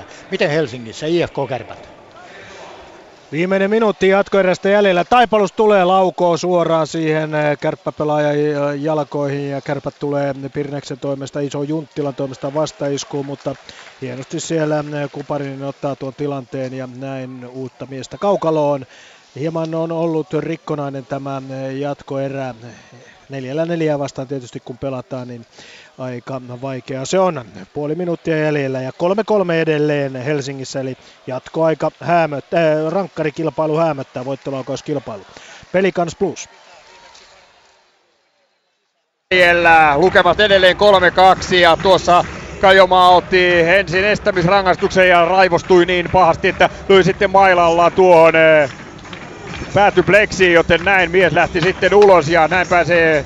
[0.00, 0.04] 2-4.
[0.30, 1.95] Miten Helsingissä IFK Kärpät?
[3.32, 5.04] Viimeinen minuutti jatkoerästä jäljellä.
[5.04, 11.62] Taipalus tulee laukoo suoraan siihen eh, kärppäpelaajan eh, jalkoihin ja kärpät tulee Pirneksen toimesta, iso
[11.62, 13.54] Junttilan toimesta vastaiskuun, mutta
[14.00, 18.86] hienosti siellä eh, Kuparinen ottaa tuon tilanteen ja näin uutta miestä kaukaloon.
[19.36, 21.42] hieman on ollut rikkonainen tämä
[21.78, 22.54] jatkoerä.
[23.28, 25.46] Neljällä neljää vastaan tietysti kun pelataan, niin
[25.98, 27.44] aika vaikeaa se on.
[27.72, 35.22] Puoli minuuttia jäljellä ja 3-3 edelleen Helsingissä, eli jatkoaika häämöttää, äh, rankkarikilpailu häämöttää voittolaukauskilpailu.
[35.72, 36.48] Pelikans Plus.
[39.34, 42.24] Jäljellä lukemat edelleen 3-2 ja tuossa
[42.60, 48.70] Kajomaa otti ensin estämisrangaistuksen ja raivostui niin pahasti, että löi sitten mailalla tuohon äh,
[49.74, 53.24] pääty pleksiin, joten näin mies lähti sitten ulos ja näin pääsee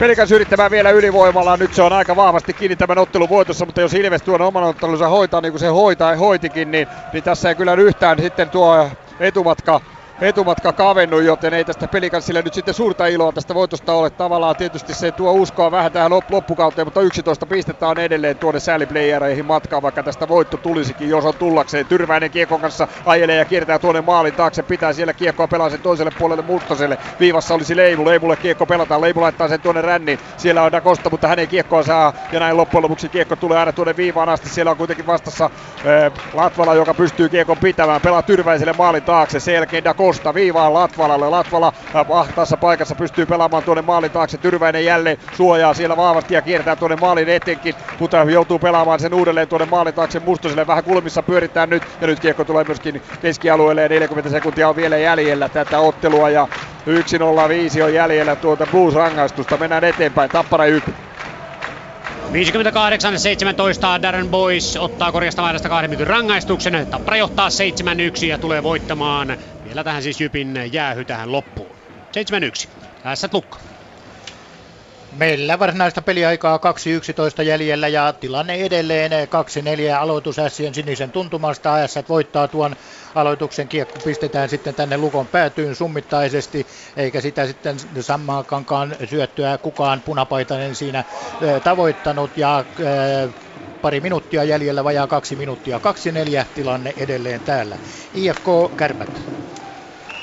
[0.00, 1.56] Pelikas yrittämään vielä ylivoimalla.
[1.56, 5.08] Nyt se on aika vahvasti kiinni tämän ottelun voitossa, mutta jos Ilves tuon oman ottelunsa
[5.08, 9.80] hoitaa niin kuin se hoitaa, hoitikin, niin, niin tässä ei kyllä yhtään sitten tuo etumatka
[10.20, 14.10] etumatka kavennut, joten ei tästä pelikansille nyt sitten suurta iloa tästä voitosta ole.
[14.10, 19.46] Tavallaan tietysti se tuo uskoa vähän tähän loppukauteen, mutta 11 pistettä on edelleen tuonne sääliplayereihin
[19.46, 21.86] matkaan, vaikka tästä voitto tulisikin, jos on tullakseen.
[21.86, 26.12] Tyrväinen kiekon kanssa ajelee ja kiertää tuonne maalin taakse, pitää siellä kiekkoa pelaa sen toiselle
[26.18, 26.98] puolelle Muttoselle.
[27.20, 30.18] Viivassa olisi Leimu, Leimulle kiekko pelataan, Leimu laittaa sen tuonne ränniin.
[30.36, 33.72] Siellä on Dakosta, mutta hän ei kiekkoa saa ja näin loppujen lopuksi kiekko tulee aina
[33.72, 34.48] tuonne viivaan asti.
[34.48, 39.40] Siellä on kuitenkin vastassa äh, Latvala, joka pystyy kiekon pitämään, pelaa Tyrväiselle maalin taakse.
[39.40, 41.28] Sen jälkeen Dakosta Kosta viivaan Latvalalle.
[41.30, 41.72] Latvala
[42.10, 44.38] ahtaassa paikassa pystyy pelaamaan tuonne maalin taakse.
[44.38, 47.74] Tyrväinen jälleen suojaa siellä vahvasti ja kiertää tuonne maalin etenkin.
[47.98, 50.66] Mutta joutuu pelaamaan sen uudelleen tuonne maalin taakse Mustoselle.
[50.66, 51.82] Vähän kulmissa pyörittää nyt.
[52.00, 56.30] Ja nyt kiekko tulee myöskin keskialueelle ja 40 sekuntia on vielä jäljellä tätä ottelua.
[56.30, 56.48] Ja
[57.78, 59.56] 1-0-5 on jäljellä tuota Blues-rangaistusta.
[59.56, 60.30] Mennään eteenpäin.
[60.30, 60.90] Tappara 1.
[62.30, 62.32] 58-17
[64.02, 66.86] Darren Boys ottaa korjasta vaihdosta kahden rangaistuksen.
[66.90, 69.36] Tappara johtaa 7-1 ja tulee voittamaan
[69.70, 71.76] vielä tähän siis Jypin jäähy tähän loppuun.
[72.66, 72.68] 7-1.
[73.02, 73.58] Tässä lukko.
[75.16, 76.56] Meillä varsinaista peliaikaa
[77.38, 79.14] 2.11 jäljellä ja tilanne edelleen 2-4
[80.00, 81.76] aloitus Ässien sinisen tuntumasta.
[81.76, 82.76] Ässät voittaa tuon
[83.14, 86.66] aloituksen, kiekko pistetään sitten tänne Lukon päätyyn summittaisesti,
[86.96, 91.04] eikä sitä sitten sammaakankaan syöttöä kukaan punapaitainen siinä
[91.62, 92.64] tavoittanut ja
[93.82, 95.80] pari minuuttia jäljellä, vajaa kaksi minuuttia.
[96.42, 97.78] 2-4 tilanne edelleen täällä.
[98.14, 99.08] IFK Kärpät.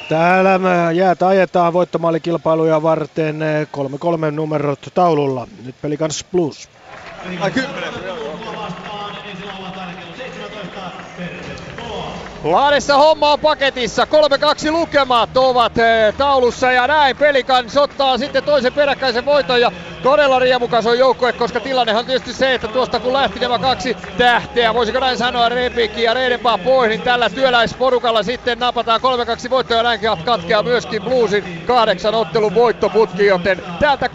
[0.09, 0.59] Täällä
[0.93, 3.39] jäätä ajetaan voittomaalikilpailuja varten
[4.27, 5.47] 3-3 numerot taululla.
[5.65, 6.69] Nyt pelikans plus.
[7.41, 7.51] Ai,
[12.43, 14.07] Laadessa homma on paketissa.
[14.67, 19.71] 3-2 lukemat ovat eh, taulussa ja näin Pelikans ottaa sitten toisen peräkkäisen voiton ja
[20.03, 23.97] todella riemukas on joukkue, koska tilannehan on tietysti se, että tuosta kun lähti nämä kaksi
[24.17, 29.79] tähteä, voisiko näin sanoa Repikki ja Reidenpaa pois, niin tällä työläisporukalla sitten napataan 3-2 voittoja
[29.79, 34.07] ja näin katkeaa myöskin Bluesin kahdeksan ottelun voittoputki, joten täältä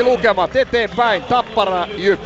[0.00, 2.20] 3-2 lukemat eteenpäin Tappara Jyp.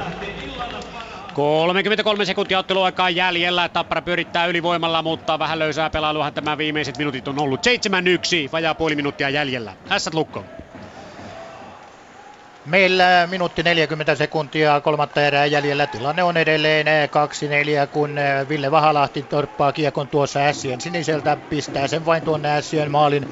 [1.34, 3.68] 33 sekuntia otteluaikaa jäljellä.
[3.68, 7.60] Tappara pyörittää ylivoimalla, mutta vähän löysää pelailuhan tämä viimeiset minuutit on ollut.
[7.66, 9.74] 7-1, vajaa puoli minuuttia jäljellä.
[9.90, 10.46] Ässät lukko.
[12.64, 15.86] Meillä minuutti 40 sekuntia kolmatta erää jäljellä.
[15.86, 18.16] Tilanne on edelleen 2-4, kun
[18.48, 21.36] Ville Vahalahti torppaa kiekon tuossa Ässien siniseltä.
[21.36, 23.26] Pistää sen vain tuonne Ässien maalin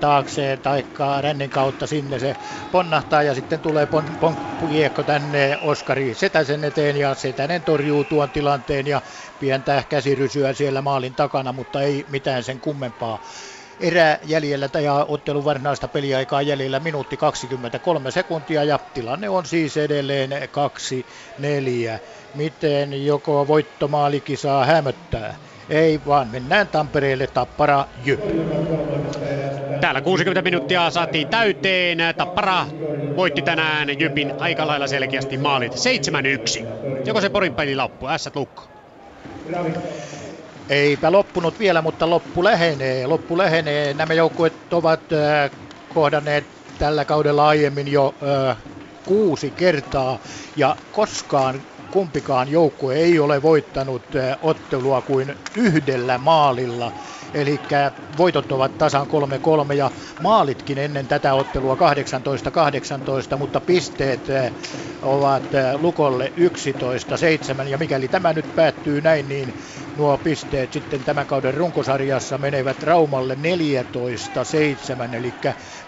[0.00, 0.84] taakse tai
[1.20, 2.36] rännin kautta sinne se
[2.70, 4.36] ponnahtaa ja sitten tulee pon, pon,
[4.68, 9.02] kiekko tänne Oskari Setäsen eteen ja Setänen torjuu tuon tilanteen ja
[9.38, 13.20] pientä käsirysyä siellä maalin takana, mutta ei mitään sen kummempaa
[13.80, 20.30] erää jäljellä ja ottelun varsinaista peliaikaa jäljellä minuutti 23 sekuntia ja tilanne on siis edelleen
[20.30, 22.00] 2-4.
[22.34, 25.34] Miten joko voittomaalikin saa hämöttää?
[25.68, 28.20] Ei, vaan mennään Tampereelle Tappara Jyp.
[29.80, 31.98] Täällä 60 minuuttia saatiin täyteen.
[32.16, 32.66] Tappara
[33.16, 35.76] voitti tänään Jypin aika lailla selkeästi maalit 7-1.
[37.04, 38.08] Joko se Porin peli loppu?
[38.08, 38.62] Ässät lukko.
[40.68, 43.06] Eipä loppunut vielä, mutta loppu lähenee.
[43.06, 43.94] Loppu lähenee.
[43.94, 45.50] Nämä joukkueet ovat äh,
[45.88, 46.46] kohdanneet
[46.78, 48.16] tällä kaudella aiemmin jo
[48.50, 48.56] äh,
[49.04, 50.18] kuusi kertaa
[50.56, 56.92] ja koskaan kumpikaan joukkue ei ole voittanut äh, ottelua kuin yhdellä maalilla.
[57.34, 57.62] Eli
[58.16, 59.06] voitot ovat tasan
[59.70, 61.74] 3-3 ja maalitkin ennen tätä ottelua
[63.34, 64.52] 18-18, mutta pisteet eh,
[65.02, 66.32] ovat eh, Lukolle
[67.64, 69.54] 11-7 ja mikäli tämä nyt päättyy näin, niin
[69.94, 75.34] nuo pisteet sitten tämän kauden runkosarjassa menevät Raumalle 14-7, eli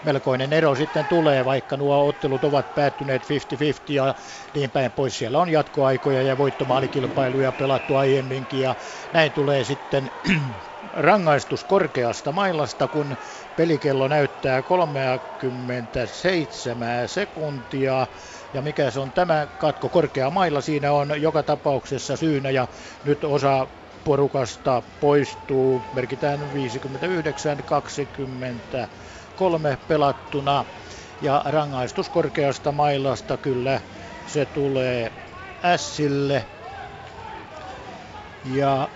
[0.03, 3.27] melkoinen ero sitten tulee, vaikka nuo ottelut ovat päättyneet 50-50
[3.87, 4.15] ja
[4.53, 5.17] niin päin pois.
[5.17, 8.75] Siellä on jatkoaikoja ja voittomaalikilpailuja pelattu aiemminkin ja
[9.11, 10.11] näin tulee sitten
[10.97, 13.17] rangaistus korkeasta mailasta, kun
[13.55, 18.07] pelikello näyttää 37 sekuntia.
[18.53, 22.67] Ja mikä se on tämä katko korkea mailla, siinä on joka tapauksessa syynä ja
[23.03, 23.67] nyt osa
[24.03, 25.83] porukasta poistuu.
[25.93, 26.43] Merkitään 59-23
[29.87, 30.65] pelattuna.
[31.21, 33.81] Ja rangaistus korkeasta mailasta kyllä
[34.25, 35.11] se tulee
[35.77, 36.47] Sille.
[38.43, 38.89] Ja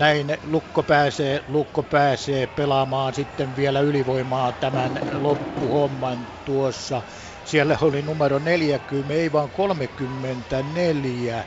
[0.00, 7.02] näin Lukko pääsee, Lukko pääsee pelaamaan sitten vielä ylivoimaa tämän loppuhomman tuossa.
[7.44, 11.44] Siellä oli numero 40, ei vaan 34.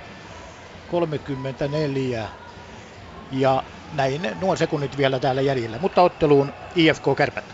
[0.87, 2.27] 34.
[3.31, 5.79] Ja näin nuo sekunnit vielä täällä jäljellä.
[5.79, 7.45] Mutta otteluun IFK Kärpät.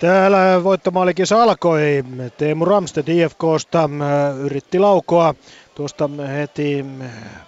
[0.00, 2.04] Täällä voittomaalikin alkoi.
[2.36, 3.90] Teemu Ramsted IFKsta
[4.40, 5.34] yritti laukoa
[5.74, 6.84] tuosta heti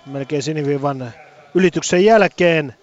[0.07, 1.13] melkein siniviivan
[1.55, 2.75] ylityksen jälkeen,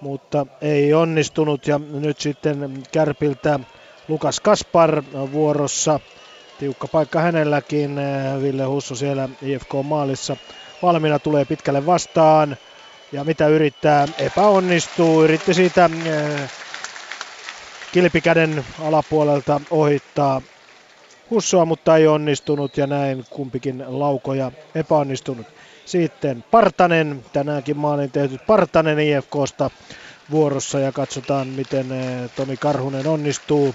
[0.00, 1.66] mutta ei onnistunut.
[1.66, 3.60] Ja nyt sitten Kärpiltä
[4.08, 6.00] Lukas Kaspar vuorossa.
[6.58, 8.00] Tiukka paikka hänelläkin.
[8.42, 10.36] Ville Husso siellä IFK-maalissa
[10.82, 12.56] valmiina tulee pitkälle vastaan.
[13.12, 15.24] Ja mitä yrittää, epäonnistuu.
[15.24, 15.90] Yritti siitä
[17.92, 20.42] kilpikäden alapuolelta ohittaa
[21.30, 25.46] Hussoa, mutta ei onnistunut ja näin kumpikin laukoja epäonnistunut.
[25.88, 29.70] Sitten Partanen, tänäänkin maalin tehty Partanen IFKsta
[30.30, 33.74] vuorossa ja katsotaan miten eh, Tomi Karhunen onnistuu.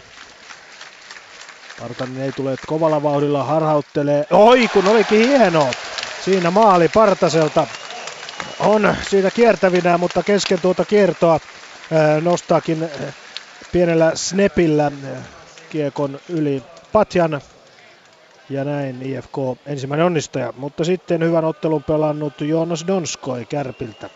[1.80, 4.25] Partanen ei tule kovalla vauhdilla harhauttelee.
[4.32, 5.72] Oi kun olikin hieno!
[6.25, 7.67] Siinä maali Partaselta
[8.59, 13.14] on siitä kiertävinä, mutta kesken tuota kiertoa eh, nostaakin eh,
[13.72, 14.92] pienellä snepillä
[15.69, 17.42] kiekon yli Patjan.
[18.50, 20.54] Ja näin IFK ensimmäinen onnistaja.
[20.58, 24.10] Mutta sitten hyvän ottelun pelannut Joonas Donskoi Kärpiltä.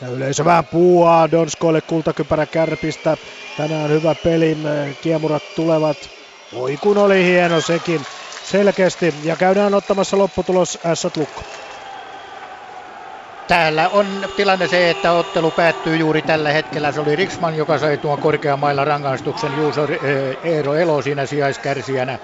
[0.00, 3.16] Ja yleisö vähän puuaa Donskoille kultakypärä Kärpistä.
[3.56, 6.10] Tänään hyvä peli, eh, kiemurat tulevat.
[6.56, 8.00] Oi kun oli hieno sekin
[8.44, 9.14] selkeästi.
[9.24, 11.42] Ja käydään ottamassa lopputulos S Lukko.
[13.50, 14.06] Täällä on
[14.36, 16.92] tilanne se, että ottelu päättyy juuri tällä hetkellä.
[16.92, 19.56] Se oli Riksman, joka sai tuon korkeamailla rangaistuksen.
[19.56, 22.18] Juuso eh, Eero Elo siinä sijaiskärsijänä.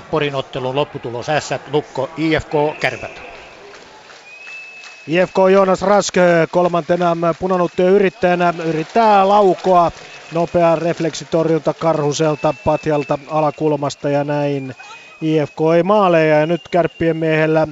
[0.00, 1.26] 2-4 Porin ottelun lopputulos.
[1.26, 3.22] S Lukko IFK Kärpät.
[5.06, 6.14] IFK Joonas Rask
[6.50, 9.92] kolmantena punanuttujen yrittäjänä yrittää laukoa.
[10.32, 14.74] Nopea refleksitorjunta Karhuselta Patjalta alakulmasta ja näin.
[15.22, 17.68] IFK ei maaleja ja nyt kärppien miehellä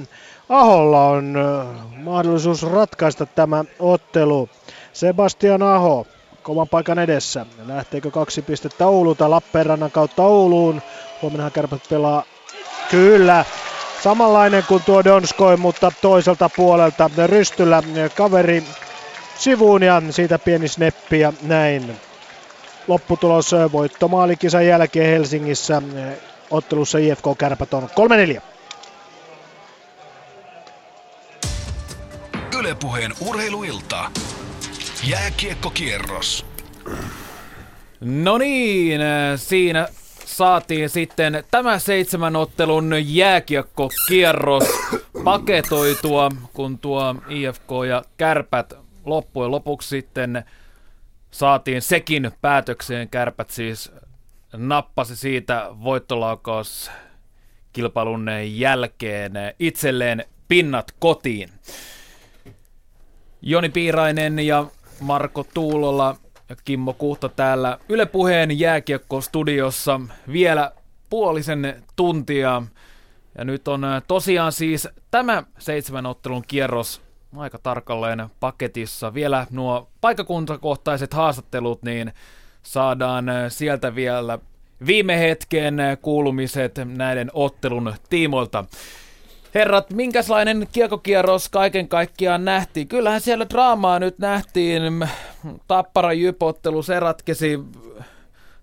[0.49, 1.35] Aholla on
[1.97, 4.49] mahdollisuus ratkaista tämä ottelu.
[4.93, 6.07] Sebastian Aho
[6.43, 7.45] kovan paikan edessä.
[7.67, 10.81] Lähteekö kaksi pistettä Oululta Lappeenrannan kautta Ouluun?
[11.21, 12.23] Huomenna kärpät pelaa
[12.91, 13.45] kyllä.
[14.03, 17.83] Samanlainen kuin tuo Donskoi, mutta toiselta puolelta Rystyllä
[18.17, 18.63] kaveri
[19.37, 21.95] sivuun ja siitä pieni sneppi ja näin.
[22.87, 25.81] Lopputulos voittomaalikisan jälkeen Helsingissä
[26.51, 27.89] ottelussa IFK Kärpät on
[28.37, 28.52] 3-4.
[32.63, 34.11] Ylepuheen urheiluilta.
[35.07, 36.45] Jääkiekkokierros.
[38.01, 39.01] No niin,
[39.35, 39.87] siinä
[40.25, 44.63] saatiin sitten tämä seitsemän ottelun jääkiekkokierros
[45.23, 48.73] paketoitua, kun tuo IFK ja Kärpät
[49.05, 50.43] loppujen lopuksi sitten
[51.31, 53.09] saatiin sekin päätökseen.
[53.09, 53.91] Kärpät siis
[54.53, 56.91] nappasi siitä voittolaukaus
[57.73, 61.49] kilpailun jälkeen itselleen pinnat kotiin.
[63.45, 64.65] Joni Piirainen ja
[64.99, 66.15] Marko Tuulola
[66.49, 70.71] ja Kimmo Kuhta täällä Yle Puheen jääkiekko-studiossa vielä
[71.09, 72.61] puolisen tuntia.
[73.37, 77.01] Ja nyt on äh, tosiaan siis tämä seitsemän ottelun kierros
[77.37, 79.13] aika tarkalleen paketissa.
[79.13, 82.13] Vielä nuo paikakuntakohtaiset haastattelut, niin
[82.63, 84.39] saadaan äh, sieltä vielä
[84.85, 88.65] viime hetken kuulumiset näiden ottelun tiimoilta.
[89.55, 92.87] Herrat, minkälainen kiekokierros kaiken kaikkiaan nähtiin?
[92.87, 95.07] Kyllähän siellä draamaa nyt nähtiin.
[95.67, 97.59] Tappara jypottelu, se ratkesi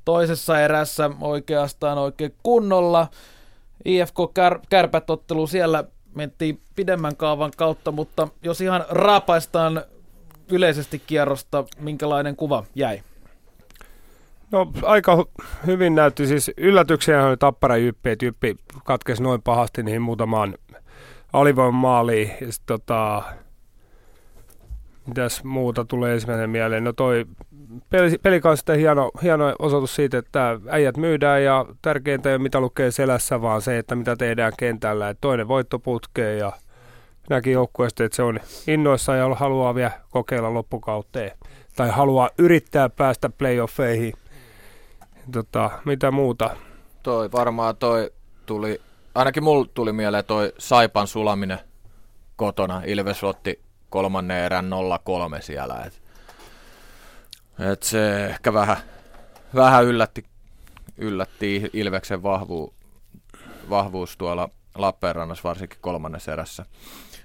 [0.05, 3.09] toisessa erässä oikeastaan oikein kunnolla.
[3.85, 9.83] IFK kär, kärpätottelu siellä mentiin pidemmän kaavan kautta, mutta jos ihan raapaistaan
[10.49, 13.03] yleisesti kierrosta, minkälainen kuva jäi?
[14.51, 15.27] No aika
[15.67, 20.55] hyvin näytti siis yllätyksiä oli Tappara Jyppi, että Jyppi katkesi noin pahasti niihin muutamaan
[21.33, 22.31] alivoiman maaliin.
[22.41, 23.23] Ja sit, tota,
[25.07, 26.85] mitäs muuta tulee ensimmäinen mieleen?
[26.85, 27.27] No toi
[27.91, 32.91] peli, pelikanssa hieno, hieno osoitus siitä, että äijät myydään ja tärkeintä ei ole mitä lukee
[32.91, 35.09] selässä, vaan se, että mitä tehdään kentällä.
[35.09, 36.53] Et toinen voitto putkee ja
[37.31, 41.31] näki joukkueesta, että se on innoissa ja haluaa vielä kokeilla loppukauteen.
[41.77, 44.13] Tai haluaa yrittää päästä playoffeihin.
[45.33, 46.57] Tota, mitä muuta?
[47.03, 48.11] Toi varmaan toi
[48.47, 48.81] tuli
[49.15, 51.59] ainakin mulla tuli mieleen toi Saipan sulaminen
[52.37, 52.83] kotona.
[52.87, 54.71] Ilves otti kolmannen erän
[55.39, 55.83] 0-3 siellä.
[55.87, 56.03] Et,
[57.73, 58.77] et se ehkä vähän,
[59.55, 60.25] vähän yllätti,
[60.97, 62.75] yllätti Ilveksen vahvu,
[63.71, 66.65] vahvuus tuolla Lappeenrannassa, varsinkin kolmannessa erässä.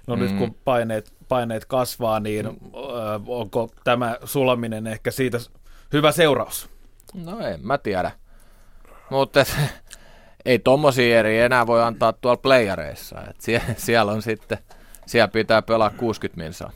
[0.06, 0.22] No mm.
[0.22, 2.70] nyt kun paineet, paineet kasvaa, niin mm.
[3.26, 5.38] onko tämä sulaminen ehkä siitä
[5.92, 6.70] hyvä seuraus?
[7.14, 8.10] No en mä tiedä.
[9.10, 9.44] Mutta
[10.46, 13.22] ei tommosia eri enää voi antaa tuolla playareissa.
[13.30, 14.58] Et sie, siellä on sitten,
[15.06, 16.70] siellä pitää pelaa 60 minsaa.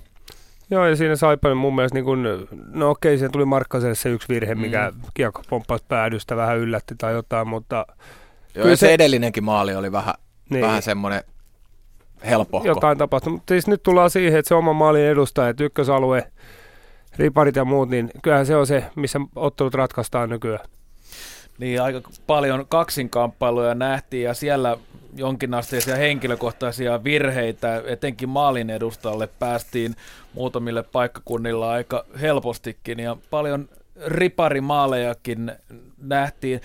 [0.70, 4.28] Joo, ja siinä Saipan mun mielestä, niin kun, no okei, siihen tuli Markkaselle se yksi
[4.28, 5.00] virhe, mikä mm.
[5.14, 7.86] kiekko pomppasi päädystä, vähän yllätti tai jotain, mutta...
[8.54, 10.14] Joo, ja se, se edellinenkin maali oli vähän,
[10.50, 10.64] niin.
[10.64, 11.24] vähän semmoinen
[12.24, 12.68] helpohko.
[12.68, 16.32] Jotain tapahtui, mutta siis nyt tullaan siihen, että se oma maalin edustaja, että ykkösalue,
[17.16, 20.64] riparit ja muut, niin kyllähän se on se, missä ottelut ratkaistaan nykyään.
[21.60, 24.76] Niin, aika paljon kaksinkamppailuja nähtiin ja siellä
[25.16, 29.96] jonkinasteisia henkilökohtaisia virheitä, etenkin maalin edustalle päästiin
[30.34, 33.68] muutamille paikkakunnilla aika helpostikin ja paljon
[34.06, 35.52] riparimaalejakin
[35.98, 36.60] nähtiin.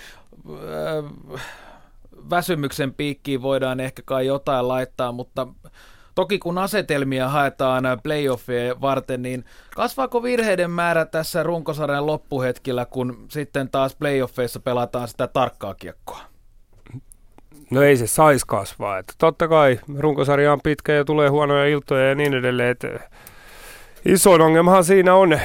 [2.30, 5.48] Väsymyksen piikkiin voidaan ehkä kai jotain laittaa, mutta
[6.16, 9.46] Toki kun asetelmia haetaan playoffia varten, niin
[9.76, 16.22] kasvaako virheiden määrä tässä runkosarjan loppuhetkillä, kun sitten taas playoffeissa pelataan sitä tarkkaa kiekkoa?
[17.72, 18.98] No ei se saisi kasvaa.
[18.98, 22.70] Että totta kai runkosarja on pitkä ja tulee huonoja iltoja ja niin edelleen.
[22.70, 22.88] Että
[24.06, 25.40] isoin ongelmahan siinä on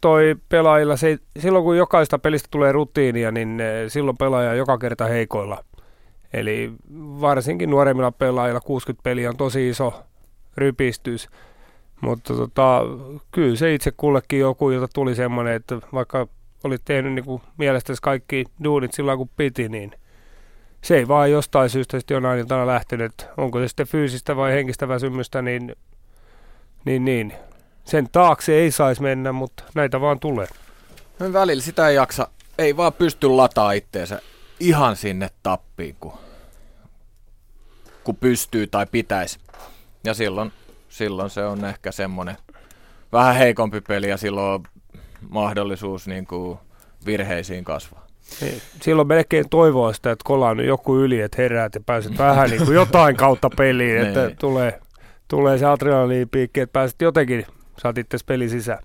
[0.00, 0.96] toi pelaajilla.
[0.96, 5.64] Se, silloin kun jokaista pelistä tulee rutiinia, niin eh, silloin pelaaja joka kerta heikoilla.
[6.32, 6.72] Eli
[7.20, 10.02] varsinkin nuoremmilla pelaajilla 60 peliä on tosi iso
[10.56, 11.28] rypistys.
[12.00, 12.82] Mutta tota,
[13.30, 16.28] kyllä se itse kullekin joku, jota tuli semmoinen, että vaikka
[16.64, 19.92] olit tehnyt niin kuin mielestäsi kaikki duunit sillä kun piti, niin
[20.82, 23.26] se ei vaan jostain syystä sitten jonain iltana lähtenyt.
[23.36, 25.76] Onko se sitten fyysistä vai henkistä väsymystä, niin,
[26.84, 27.32] niin, niin.
[27.84, 30.46] sen taakse ei saisi mennä, mutta näitä vaan tulee.
[31.18, 32.28] No välillä sitä ei jaksa,
[32.58, 34.22] ei vaan pysty lataa itteensä
[34.60, 36.12] ihan sinne tappiin, kun,
[38.04, 39.38] kun pystyy tai pitäisi.
[40.04, 40.52] Ja silloin,
[40.88, 42.36] silloin se on ehkä semmoinen
[43.12, 44.64] vähän heikompi peli ja silloin on
[45.28, 46.58] mahdollisuus niin kuin
[47.06, 48.06] virheisiin kasvaa.
[48.40, 52.64] Niin, silloin melkein toivoa sitä, että kolaa joku yli, että heräät ja pääset vähän niin
[52.64, 54.36] kuin jotain kautta peliin, että niin.
[54.36, 54.80] tulee,
[55.28, 57.46] tulee se adrenaliinipiikki, että pääset jotenkin,
[57.78, 58.78] saat itse peli sisään.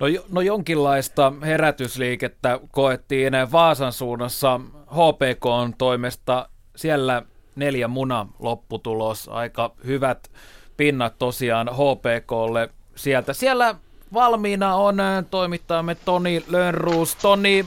[0.00, 6.48] No, no jonkinlaista herätysliikettä koettiin Vaasan suunnassa HPK on toimesta.
[6.76, 7.22] Siellä
[7.56, 10.30] neljä muna lopputulos, aika hyvät
[10.76, 13.32] pinnat tosiaan HPKlle sieltä.
[13.32, 13.74] Siellä
[14.12, 14.96] valmiina on
[15.30, 17.14] toimittajamme Toni Lönnruus.
[17.14, 17.66] Toni,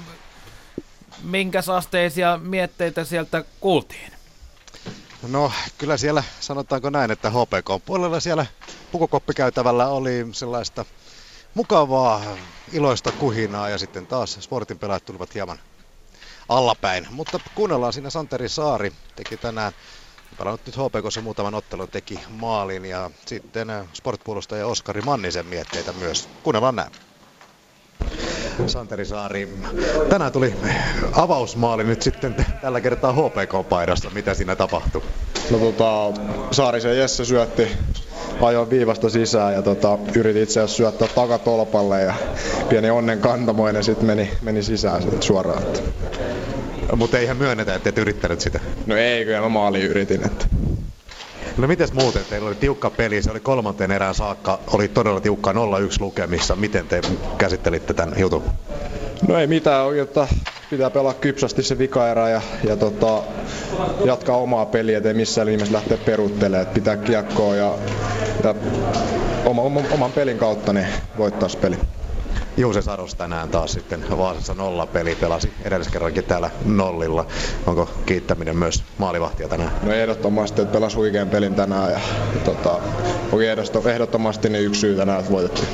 [1.24, 4.12] minkä asteisia mietteitä sieltä kuultiin?
[5.28, 8.46] No kyllä siellä sanotaanko näin, että HPK puolella siellä
[8.92, 10.86] pukukoppikäytävällä oli sellaista
[11.54, 12.22] mukavaa,
[12.72, 15.60] iloista kuhinaa ja sitten taas sportin pelaajat tulivat hieman
[16.50, 17.08] allapäin.
[17.10, 19.74] Mutta kuunnellaan siinä Santeri Saari teki tänään
[20.38, 26.30] pelannut nyt HPKssa muutaman ottelun, teki maalin ja sitten sportpuolustaja Oskari Mannisen mietteitä myös.
[26.44, 26.92] Kuunnellaan näin.
[28.68, 29.58] Santeri Saari,
[30.10, 30.56] tänään tuli
[31.14, 34.10] avausmaali nyt sitten tällä kertaa HPK-paidasta.
[34.10, 35.02] Mitä siinä tapahtui?
[35.52, 36.22] No tota,
[36.52, 37.68] Saarisen Jesse syötti
[38.42, 42.14] ajoin viivasta sisään ja tota, yritin itse asiassa syöttää takatolpalle ja
[42.70, 45.64] pieni onnen kantamoinen sitten meni, meni sisään sit suoraan.
[46.96, 48.60] Mutta eihän myönnetä, että et yrittänyt sitä.
[48.86, 50.26] No ei, kyllä mä maali yritin.
[50.26, 50.46] Että.
[51.58, 52.22] No mites muuten?
[52.30, 55.56] Teillä oli tiukka peli, se oli kolmanteen erään saakka, oli todella tiukka 0-1
[56.00, 56.56] lukemissa.
[56.56, 57.02] Miten te
[57.38, 58.44] käsittelitte tämän jutun?
[59.28, 60.28] No ei mitään, oikeastaan
[60.70, 63.24] pitää pelaa kypsästi se vikaerä ja, ja tota,
[64.06, 66.62] jatkaa omaa peliä, ettei missään nimessä lähteä peruuttelemaan.
[66.62, 67.76] Että pitää kiekkoa ja,
[68.44, 68.56] ja
[69.46, 71.78] oma, oma, oman pelin kautta niin voittaa peli.
[72.58, 77.26] Juuse Saros tänään taas sitten Vaasassa nolla peli pelasi edelliskerrankin täällä nollilla.
[77.68, 79.72] Onko kiittäminen myös maalivahtia tänään?
[79.84, 82.00] No ehdottomasti, että pelasi huikean pelin tänään ja,
[82.34, 82.80] ja tota,
[83.94, 85.68] ehdottomasti niin yksi syy tänään, että voitettiin.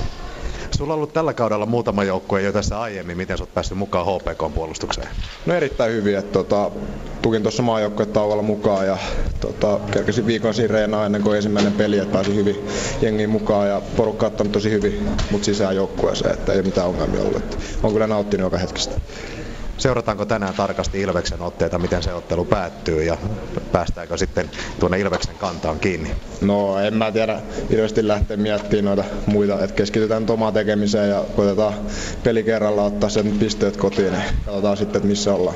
[0.78, 3.18] Sulla ollut tällä kaudella muutama joukkue jo tässä aiemmin.
[3.18, 5.08] Miten sä oot päässyt mukaan HPK-puolustukseen?
[5.46, 6.18] No erittäin hyvin.
[6.18, 6.72] Että, tota,
[7.22, 8.98] tukin tuossa maajoukkuetauolla mukaan ja
[9.40, 12.68] tota, kerkesin viikon siinä ennen kuin ensimmäinen peli, että pääsin hyvin
[13.02, 17.36] jengiin mukaan ja porukka ottanut tosi hyvin mut sisään joukkueeseen, että ei mitään ongelmia ollut.
[17.36, 18.96] Että, on kyllä nauttinut joka hetkestä.
[19.78, 23.18] Seurataanko tänään tarkasti Ilveksen otteita, miten se ottelu päättyy ja
[23.72, 26.16] päästäänkö sitten tuonne Ilveksen kantaan kiinni?
[26.42, 31.74] No en mä tiedä, ilmeisesti lähteä miettimään noita muita, että keskitytään omaan tekemiseen ja koitetaan
[32.24, 35.56] peli kerralla ottaa sen pisteet kotiin ja katsotaan sitten, että missä ollaan.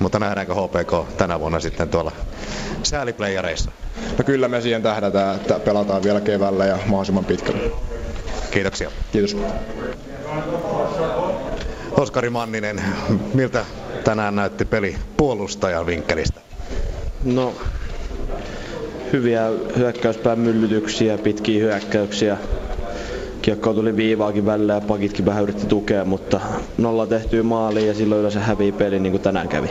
[0.00, 2.12] mutta nähdäänkö HPK tänä vuonna sitten tuolla
[2.82, 3.70] sääliplayereissa?
[4.18, 7.60] No kyllä me siihen tähdätään, että pelataan vielä keväällä ja mahdollisimman pitkälle.
[8.50, 8.90] Kiitoksia.
[9.12, 9.36] Kiitos.
[11.98, 12.82] Oskari Manninen,
[13.34, 13.64] miltä
[14.04, 16.40] tänään näytti peli puolustajan vinkkelistä?
[17.24, 17.54] No,
[19.12, 19.42] hyviä
[19.76, 22.36] hyökkäyspään myllytyksiä, pitkiä hyökkäyksiä.
[23.42, 26.40] Kiekko tuli viivaakin välillä ja pakitkin vähän yritti tukea, mutta
[26.78, 29.68] nolla tehtyä maaliin ja silloin yleensä hävii peli niin kuin tänään kävi.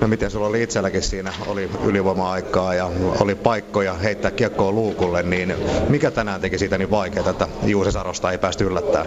[0.00, 5.54] No miten sulla oli itselläkin siinä, oli ylivoima-aikaa ja oli paikkoja heittää kiekkoa luukulle, niin
[5.88, 9.04] mikä tänään teki siitä niin vaikeaa, että Juuse Sarosta ei päästy yllättää?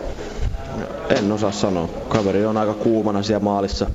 [1.17, 1.89] En osaa sanoa.
[2.09, 3.87] Kaveri on aika kuumana siellä maalissa.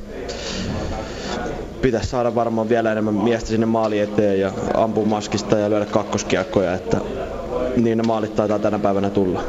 [1.83, 6.75] Pitäisi saada varmaan vielä enemmän miestä sinne maali eteen ja ampua maskista ja lyödä kakkoskiekkoja,
[6.75, 7.01] että
[7.77, 9.43] niin ne maalit taitaa tänä päivänä tulla.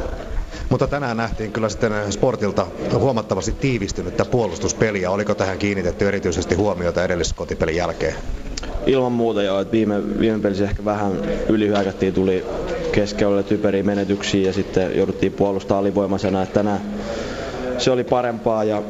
[0.69, 2.67] Mutta tänään nähtiin kyllä sitten Sportilta
[2.99, 5.11] huomattavasti tiivistynyttä puolustuspeliä.
[5.11, 8.15] Oliko tähän kiinnitetty erityisesti huomiota edelliskotipelin jälkeen?
[8.85, 11.11] Ilman muuta joo, että viime, viime pelissä ehkä vähän
[11.49, 12.45] ylihyökättiin, tuli
[12.97, 16.81] keskellä typeriä menetyksiä ja sitten jouduttiin puolustamaan alivoimaisena, että tänään
[17.77, 18.81] se oli parempaa ja,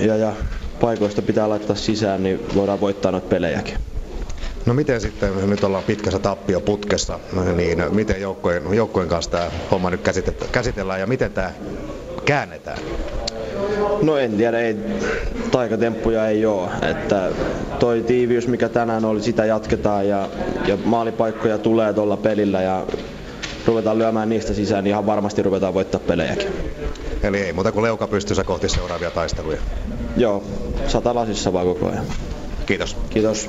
[0.00, 0.32] ja, ja
[0.80, 3.74] paikoista pitää laittaa sisään, niin voidaan voittaa noita pelejäkin.
[4.66, 7.20] No miten sitten, nyt ollaan pitkässä tappioputkessa,
[7.56, 10.00] niin miten joukkojen, joukkojen kanssa tämä homma nyt
[10.52, 11.52] käsitellään ja miten tämä
[12.24, 12.78] käännetään?
[14.02, 14.76] No en tiedä, ei,
[15.50, 16.68] taikatemppuja ei ole.
[16.90, 17.30] Että
[17.78, 20.28] toi tiiviys, mikä tänään oli, sitä jatketaan ja,
[20.66, 22.86] ja maalipaikkoja tulee tuolla pelillä ja
[23.66, 26.48] ruvetaan lyömään niistä sisään, niin ihan varmasti ruvetaan voittaa pelejäkin.
[27.22, 29.60] Eli ei muuta kuin leuka pystyssä kohti seuraavia taisteluja.
[30.16, 30.44] Joo,
[30.86, 32.04] sata lasissa vaan koko ajan.
[32.66, 32.96] Kiitos.
[33.10, 33.48] Kiitos.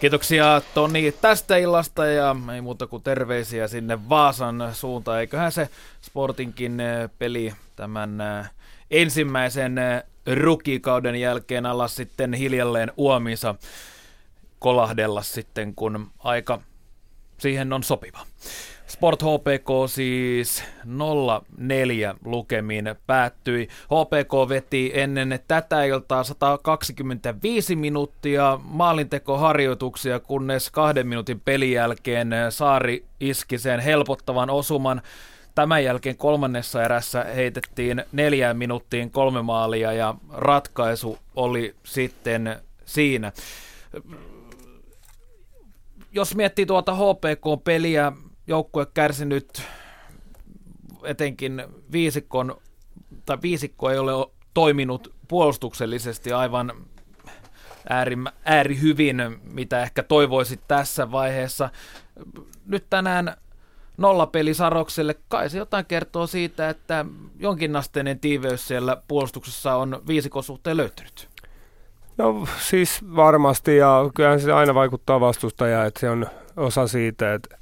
[0.00, 5.20] Kiitoksia Toni tästä illasta ja ei muuta kuin terveisiä sinne Vaasan suuntaan.
[5.20, 5.68] Eiköhän se
[6.02, 8.50] Sportinkin eh, peli tämän eh,
[8.90, 10.02] ensimmäisen eh,
[10.34, 13.54] rukikauden jälkeen alla sitten hiljalleen uomissa
[14.58, 16.60] kolahdella sitten, kun aika
[17.38, 18.18] siihen on sopiva.
[18.86, 23.68] Sport HPK siis 0-4 lukemin päättyi.
[23.84, 33.58] HPK veti ennen tätä iltaa 125 minuuttia maalintekoharjoituksia, kunnes kahden minuutin pelin jälkeen Saari iski
[33.58, 35.02] sen helpottavan osuman.
[35.54, 43.32] Tämän jälkeen kolmannessa erässä heitettiin neljään minuuttiin kolme maalia ja ratkaisu oli sitten siinä.
[46.14, 48.12] Jos miettii tuota HPK-peliä,
[48.46, 49.62] joukkue kärsinyt
[51.04, 52.56] etenkin viisikon,
[53.26, 56.72] tai viisikko ei ole toiminut puolustuksellisesti aivan
[57.88, 61.70] ääri, ääri hyvin, mitä ehkä toivoisit tässä vaiheessa.
[62.66, 63.36] Nyt tänään
[63.96, 67.04] nollapeli Sarokselle, kai se jotain kertoo siitä, että
[67.38, 71.33] jonkinasteinen tiiveys siellä puolustuksessa on viisikon suhteen löytynyt.
[72.18, 76.26] No siis varmasti ja kyllähän se aina vaikuttaa vastustajaan, että se on
[76.56, 77.56] osa siitä, että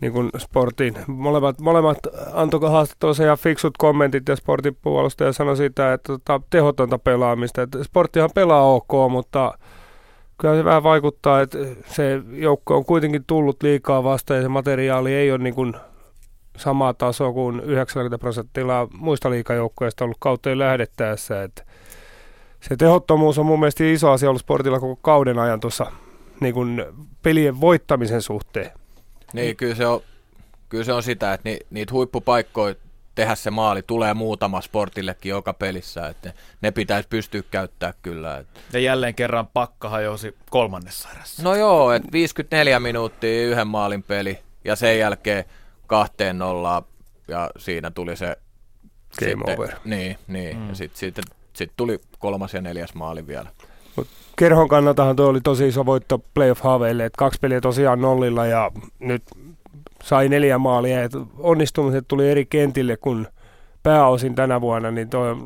[0.00, 0.94] niin kuin sportin.
[1.06, 1.98] Molemmat, molemmat
[2.32, 7.62] antoi haastattelussa ihan fiksut kommentit ja sportin puolustaja sanoi sitä, että tota, tehotonta pelaamista.
[7.62, 9.58] Että sporttihan pelaa ok, mutta
[10.38, 15.14] kyllä se vähän vaikuttaa, että se joukko on kuitenkin tullut liikaa vasta ja se materiaali
[15.14, 15.74] ei ole niin kuin
[16.98, 21.42] tasoa kuin 90 prosenttia muista liikajoukkoista ollut kautta lähdettäessä.
[21.42, 21.62] Että
[22.60, 25.92] se tehottomuus on mun mielestä iso asia ollut sportilla koko kauden ajan tuossa
[26.40, 26.84] niin kuin
[27.22, 28.70] pelien voittamisen suhteen.
[29.32, 30.00] Niin, kyllä se on,
[30.68, 32.74] kyllä se on sitä, että ni, niitä huippupaikkoja
[33.14, 38.38] tehdä se maali tulee muutama sportillekin joka pelissä, että ne pitäisi pystyä käyttää kyllä.
[38.38, 38.60] Että.
[38.72, 41.42] Ja jälleen kerran pakka hajosi kolmannessa erässä.
[41.42, 45.44] No joo, että 54 minuuttia yhden maalin peli ja sen jälkeen
[45.86, 46.82] kahteen nollaan
[47.28, 48.36] ja siinä tuli se
[49.20, 49.74] Game sitten, over.
[49.84, 50.56] Niin, niin.
[50.56, 50.68] Mm.
[50.68, 51.18] ja sitten sit,
[51.58, 53.48] sit tuli kolmas ja neljäs maali vielä.
[54.36, 59.22] Kerhon kannaltahan tuo oli tosi iso voitto playoff-haaveille, että kaksi peliä tosiaan nollilla ja nyt
[60.02, 61.02] sai neljä maalia.
[61.02, 63.26] Et onnistumiset tuli eri kentille kuin
[63.82, 65.36] pääosin tänä vuonna, niin toi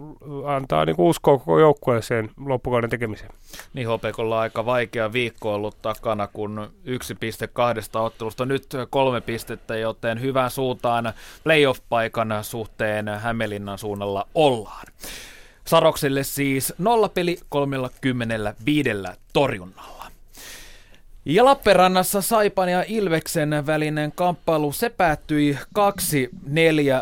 [0.47, 3.31] antaa niin uskoa koko joukkueeseen loppukauden tekemiseen.
[3.74, 9.76] Niin HPKlla aika vaikea viikko ollut takana, kun yksi piste kahdesta ottelusta, nyt kolme pistettä,
[9.76, 11.12] joten hyvään suuntaan
[11.44, 14.86] playoff-paikan suhteen Hämeenlinnan suunnalla ollaan.
[15.65, 18.91] Sarokselle siis nollapeli 35
[19.32, 20.02] torjunnalla.
[21.24, 25.82] Ja Lappeenrannassa Saipan ja Ilveksen välinen kamppailu, se päättyi 2-4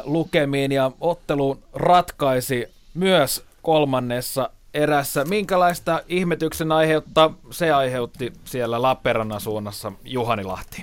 [0.04, 5.24] lukemiin ja ottelu ratkaisi myös kolmannessa erässä.
[5.24, 10.82] Minkälaista ihmetyksen aiheutta se aiheutti siellä Lappeenrannan suunnassa Juhani Lahti?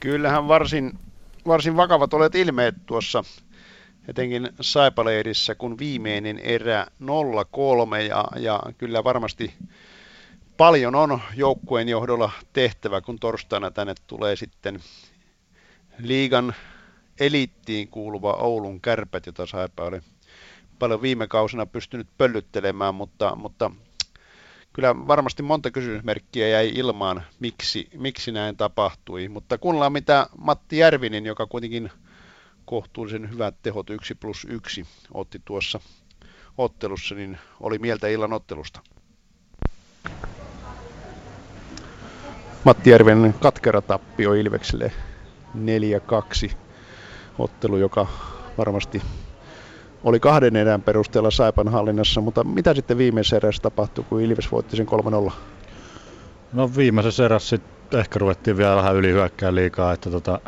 [0.00, 0.98] Kyllähän varsin,
[1.46, 3.24] varsin vakavat olet ilmeet tuossa
[4.10, 7.04] etenkin Saipaleirissä, kun viimeinen erä 0-3
[8.08, 9.54] ja, ja kyllä varmasti
[10.56, 14.80] paljon on joukkueen johdolla tehtävä, kun torstaina tänne tulee sitten
[15.98, 16.54] liigan
[17.20, 20.00] eliittiin kuuluva Oulun kärpät, jota Saipa oli
[20.78, 23.70] paljon viime kausina pystynyt pöllyttelemään, mutta, mutta
[24.72, 29.28] kyllä varmasti monta kysymysmerkkiä jäi ilmaan, miksi, miksi näin tapahtui.
[29.28, 31.90] Mutta kuunnellaan mitä Matti Järvinen, joka kuitenkin
[32.70, 35.80] kohtuullisen hyvät tehot 1 plus 1 otti tuossa
[36.58, 38.80] ottelussa, niin oli mieltä illan ottelusta.
[42.64, 44.92] Matti Järvinen katkera tappio Ilvekselle
[46.52, 46.56] 4-2
[47.38, 48.06] ottelu, joka
[48.58, 49.02] varmasti
[50.04, 54.76] oli kahden erän perusteella Saipan hallinnassa, mutta mitä sitten viimeisessä erässä tapahtui, kun Ilves voitti
[54.76, 54.86] sen
[55.28, 55.32] 3-0?
[56.52, 57.58] No viimeisessä erässä
[57.92, 60.40] ehkä ruvettiin vielä vähän ylihyökkää liikaa, että tota,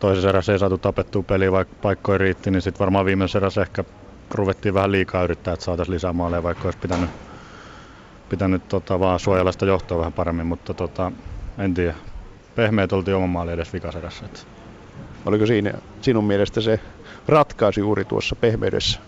[0.00, 3.84] toisessa erässä ei saatu tapettua peliä, vaikka paikkoja riitti, niin sitten varmaan viimeisessä erässä ehkä
[4.30, 7.10] ruvettiin vähän liikaa yrittää, että saataisiin lisää maaleja, vaikka olisi pitänyt,
[8.28, 11.12] pitänyt tota, vaan suojella sitä johtoa vähän paremmin, mutta tota,
[11.58, 11.94] en tiedä.
[12.54, 14.24] Pehmeät oltiin oman maalin edes vikaserässä.
[14.24, 14.40] Että.
[15.26, 16.80] Oliko siinä sinun mielestä se
[17.28, 19.00] ratkaisu juuri tuossa pehmeydessä?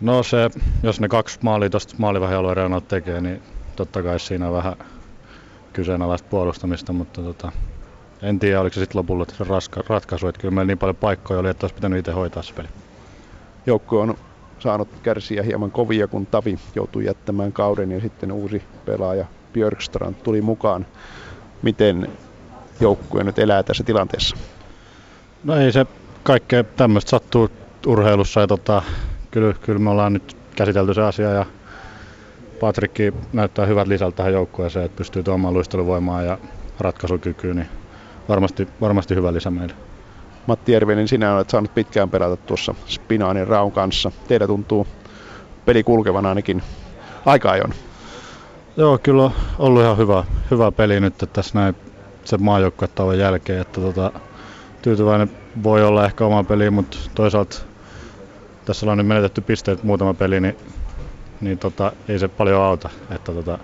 [0.00, 0.50] No se,
[0.82, 3.42] jos ne kaksi maalia tuosta maalivahialueen tekee, niin
[3.76, 4.76] totta kai siinä on vähän
[5.72, 7.52] kyseenalaista puolustamista, mutta tota,
[8.22, 11.40] en tiedä, oliko se sitten lopulla se raska, ratkaisu, että kyllä meillä niin paljon paikkoja
[11.40, 12.68] oli, että olisi pitänyt itse hoitaa se peli.
[13.66, 14.14] Joukko on
[14.58, 20.40] saanut kärsiä hieman kovia, kun Tavi joutui jättämään kauden ja sitten uusi pelaaja Björkstrand tuli
[20.40, 20.86] mukaan.
[21.62, 22.08] Miten
[22.80, 24.36] joukkue nyt elää tässä tilanteessa?
[25.44, 25.86] No ei se
[26.22, 27.50] kaikkea tämmöistä sattuu
[27.86, 28.82] urheilussa ja tota,
[29.30, 31.46] kyllä, kyllä me ollaan nyt käsitelty se asia ja
[32.60, 36.38] Patrikki näyttää hyvät lisältä tähän joukkueeseen, että pystyy tuomaan luisteluvoimaa ja
[36.80, 37.68] ratkaisukykyä, niin
[38.28, 39.74] varmasti, varmasti hyvä lisä meille.
[40.46, 44.12] Matti Järvinen, sinä olet saanut pitkään pelata tuossa Spinaanin Raun kanssa.
[44.28, 44.86] Teillä tuntuu
[45.64, 46.62] peli kulkevan ainakin
[47.26, 47.74] aika ajon.
[48.76, 51.74] Joo, kyllä on ollut ihan hyvä, hyvä peli nyt tässä näin
[52.24, 54.12] se maajoukkuetauon jälkeen, että tota,
[54.82, 55.30] tyytyväinen
[55.62, 57.56] voi olla ehkä oma peli, mutta toisaalta
[58.64, 60.56] tässä ollaan nyt menetetty pisteet muutama peli, niin,
[61.40, 62.90] niin tota, ei se paljon auta.
[63.10, 63.58] Että tota,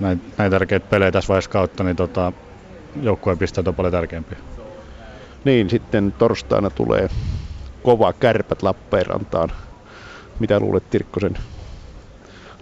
[0.00, 2.32] näin, näin tärkeitä pelejä tässä vaiheessa kautta, niin tota,
[3.02, 4.38] joukkueen pisteet on paljon tärkeämpiä.
[5.44, 7.08] Niin, sitten torstaina tulee
[7.82, 9.52] kova kärpät Lappeenrantaan.
[10.38, 11.38] Mitä luulet Tirkkosen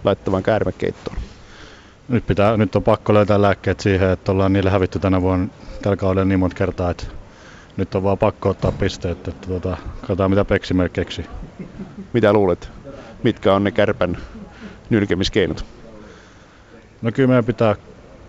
[0.03, 1.17] laittavan kärmäkeittoon?
[2.07, 5.47] Nyt, pitää, nyt on pakko löytää lääkkeet siihen, että ollaan niille hävitty tänä vuonna
[5.81, 7.03] tällä kaudella niin monta kertaa, että
[7.77, 11.25] nyt on vaan pakko ottaa pisteet, että tota, katsotaan mitä Peksimer keksi.
[12.13, 12.71] Mitä luulet?
[13.23, 14.17] Mitkä on ne kärpän
[14.89, 15.65] nylkemiskeinot?
[17.01, 17.75] No kyllä meidän pitää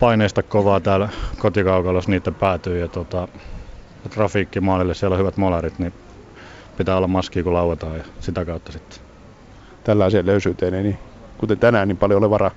[0.03, 1.09] paineista kovaa täällä
[1.39, 3.27] kotikaukalossa niiden päätyy ja tota,
[4.09, 5.93] trafiikki maalille, siellä on hyvät molarit, niin
[6.77, 8.99] pitää olla maski kun lauataan ja sitä kautta sitten.
[9.83, 10.97] Tällaiseen löysyyteen ei niin,
[11.37, 12.51] kuten tänään, niin paljon ole varaa.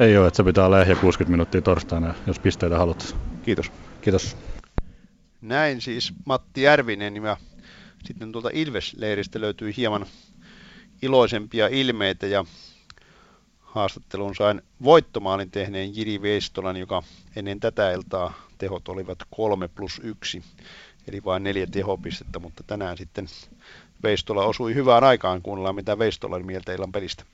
[0.00, 3.16] Ei ole, että se pitää olla ehjä 60 minuuttia torstaina, jos pisteitä haluat.
[3.42, 3.72] Kiitos.
[4.00, 4.36] Kiitos.
[5.40, 7.36] Näin siis Matti Järvinen ja
[8.04, 10.06] sitten tuolta Ilves-leiristä löytyi hieman
[11.02, 12.44] iloisempia ilmeitä ja
[13.74, 17.02] haastattelun sain voittomaalin tehneen Jiri Veistolan, joka
[17.36, 20.42] ennen tätä iltaa tehot olivat 3 plus 1,
[21.08, 23.26] eli vain neljä tehopistettä, mutta tänään sitten
[24.02, 27.24] Veistola osui hyvään aikaan, kuunnellaan mitä Veistolan mieltä illan pelistä.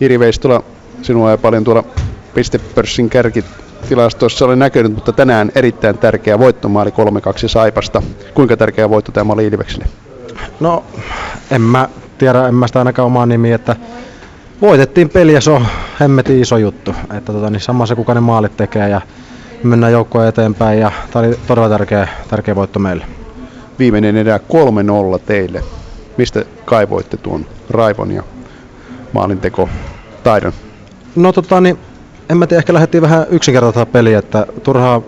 [0.00, 0.64] Jiri Veistola,
[1.02, 1.84] sinua ei paljon tuolla
[2.34, 3.44] pistepörssin kärkit
[3.88, 6.92] tilastoissa oli näkynyt, mutta tänään erittäin tärkeä voittomaali 3-2
[7.46, 8.02] Saipasta.
[8.34, 9.86] Kuinka tärkeä voitto tämä oli Ilvekselle?
[10.60, 10.84] No,
[11.50, 11.88] en mä
[12.18, 13.76] tiedä, en mä sitä ainakaan omaa nimi, että
[14.62, 15.66] voitettiin peli ja se on
[16.00, 16.94] hemmetin iso juttu.
[17.16, 19.00] Että tota, niin sama se kuka ne maalit tekee ja
[19.62, 23.06] mennään joukkoon eteenpäin ja tämä oli todella tärkeä, tärkeä voitto meille.
[23.78, 24.40] Viimeinen erä
[25.16, 25.62] 3-0 teille.
[26.16, 28.22] Mistä kaivoitte tuon raivon ja
[29.12, 29.68] maalinteko
[30.24, 30.52] taidon?
[31.16, 31.78] No tota, niin
[32.30, 35.02] en mä tiedä, ehkä lähdettiin vähän yksinkertaista peliä, että turhaa,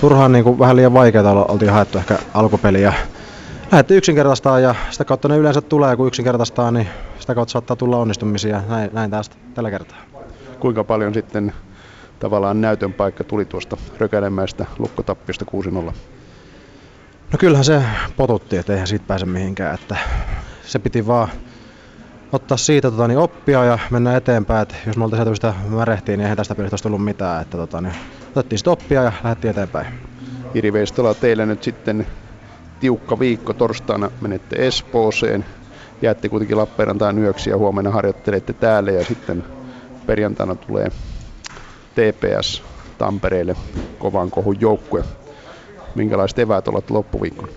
[0.00, 2.92] turhaa niin kuin vähän liian vaikeaa oltiin haettu ehkä alkupeliä.
[3.72, 7.96] Lähdettiin yksinkertaistaa ja sitä kautta ne yleensä tulee, kun yksinkertaistaa, niin sitä kautta saattaa tulla
[7.96, 8.62] onnistumisia.
[8.68, 9.98] Näin, näin tästä tällä kertaa.
[10.60, 11.52] Kuinka paljon sitten
[12.20, 15.44] tavallaan näytön paikka tuli tuosta Rökälemäestä lukkotappiosta
[15.90, 15.92] 6-0?
[17.32, 17.82] No kyllähän se
[18.16, 19.74] potutti, että eihän siitä pääse mihinkään.
[19.74, 19.96] Että
[20.62, 21.28] se piti vaan
[22.32, 24.62] ottaa siitä tota, niin oppia ja mennä eteenpäin.
[24.62, 27.42] Et jos me oltaisiin sitä märehtiin, niin eihän tästä pelistä olisi tullut mitään.
[27.42, 27.94] Että, tota, niin,
[28.30, 29.86] otettiin sitä oppia ja lähdettiin eteenpäin.
[30.54, 32.06] Iri Veistola, teillä nyt sitten
[32.82, 33.52] tiukka viikko.
[33.52, 35.44] Torstaina menette Espooseen.
[36.02, 39.44] Jäätte kuitenkin Lappeenrantaan yöksi ja huomenna harjoittelette täällä ja sitten
[40.06, 40.88] perjantaina tulee
[41.94, 42.62] TPS
[42.98, 43.56] Tampereelle
[43.98, 45.04] kovan kohun joukkue.
[45.94, 47.48] Minkälaiset eväät olet loppuviikkon?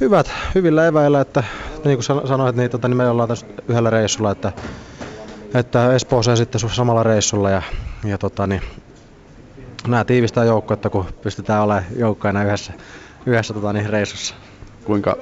[0.00, 1.44] Hyvät, hyvillä eväillä, että
[1.84, 4.52] niin kuin sanoit, niin, tota, niin me ollaan tässä yhdellä reissulla, että,
[5.54, 7.62] että Espooseen sitten samalla reissulla ja,
[8.04, 8.62] ja tota, niin,
[9.88, 12.72] nämä tiivistää joukkuetta, kun pystytään olemaan joukkoina yhdessä,
[13.26, 14.34] yhdessä tota, niin, reissussa.
[14.84, 15.16] Kuinka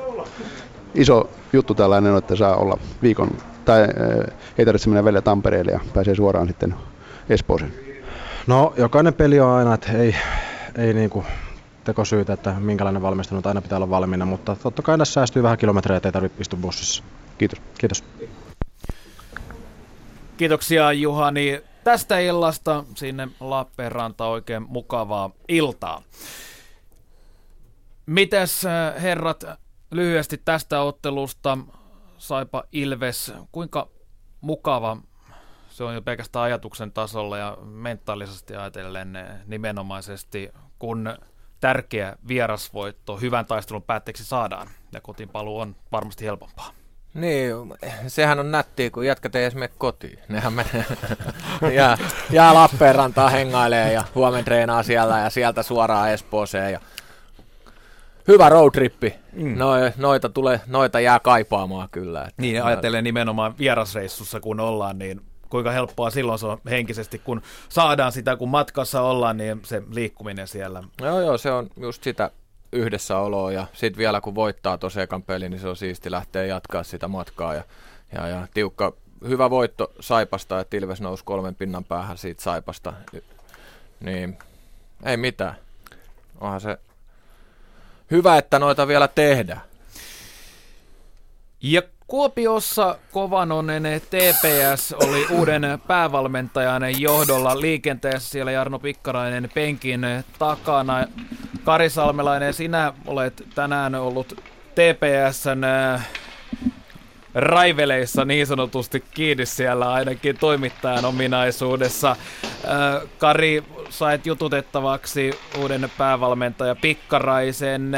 [0.94, 3.30] iso juttu tällainen on, että saa olla viikon,
[3.64, 3.80] tai
[4.58, 6.74] ei tarvitse mennä välillä Tampereelle ja pääsee suoraan sitten
[7.28, 7.74] Espooseen?
[8.46, 10.16] No, jokainen peli on aina, että ei,
[10.78, 11.24] ei niinku
[11.84, 15.96] tekosyytä, että minkälainen valmistelu aina pitää olla valmiina, mutta totta kai tässä säästyy vähän kilometrejä,
[15.96, 17.04] ettei tarvitse istua bussissa.
[17.38, 17.60] Kiitos.
[17.78, 18.04] Kiitos.
[20.36, 26.02] Kiitoksia Juhani tästä illasta sinne Lappeenranta oikein mukavaa iltaa.
[28.06, 29.44] Mites äh, herrat,
[29.90, 31.58] lyhyesti tästä ottelusta
[32.18, 33.88] Saipa Ilves, kuinka
[34.40, 34.96] mukava
[35.76, 41.16] se on jo pelkästään ajatuksen tasolla ja mentaalisesti ajatellen nimenomaisesti, kun
[41.60, 46.70] tärkeä vierasvoitto hyvän taistelun päätteeksi saadaan ja kotiinpaluu on varmasti helpompaa.
[47.14, 47.52] Niin,
[48.06, 50.18] sehän on nättiä, kun jätkät ei edes mene kotiin.
[50.28, 50.84] Nehän menee,
[51.76, 51.98] jää,
[52.30, 56.72] jää Lappeenrantaan hengailee ja huomen treenaa siellä ja sieltä suoraan Espooseen.
[56.72, 56.80] Ja
[58.28, 59.14] hyvä roadtrippi.
[59.32, 59.58] Mm.
[59.58, 62.22] No, noita, tulee, noita jää kaipaamaan kyllä.
[62.22, 67.42] Että niin, ajatellen nimenomaan vierasreissussa kun ollaan, niin kuinka helppoa silloin se on henkisesti, kun
[67.68, 70.82] saadaan sitä, kun matkassa ollaan, niin se liikkuminen siellä.
[71.02, 72.30] Joo, joo, se on just sitä
[72.72, 76.82] yhdessäoloa ja sitten vielä kun voittaa tuossa ekan pelin, niin se on siisti lähteä jatkaa
[76.82, 77.62] sitä matkaa ja,
[78.12, 78.92] ja, ja tiukka,
[79.28, 82.92] hyvä voitto Saipasta, että Ilves nousi kolmen pinnan päähän siitä Saipasta,
[84.00, 84.38] niin
[85.04, 85.54] ei mitään.
[86.40, 86.78] Onhan se
[88.10, 89.60] hyvä, että noita vielä tehdään.
[91.60, 98.30] Ja Kuopiossa Kovanonen TPS oli uuden päävalmentajan johdolla liikenteessä.
[98.30, 100.06] Siellä Jarno Pikkarainen penkin
[100.38, 101.04] takana.
[101.64, 104.40] Kari Salmelainen, sinä olet tänään ollut
[104.74, 105.64] TPSn
[107.36, 112.16] raiveleissa niin sanotusti kiinni siellä ainakin toimittajan ominaisuudessa.
[113.18, 117.92] Kari, sait jututettavaksi uuden päävalmentaja Pikkaraisen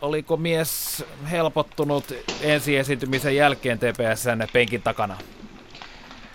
[0.00, 5.16] oliko mies helpottunut ensiesitymisen jälkeen TPSn penkin takana?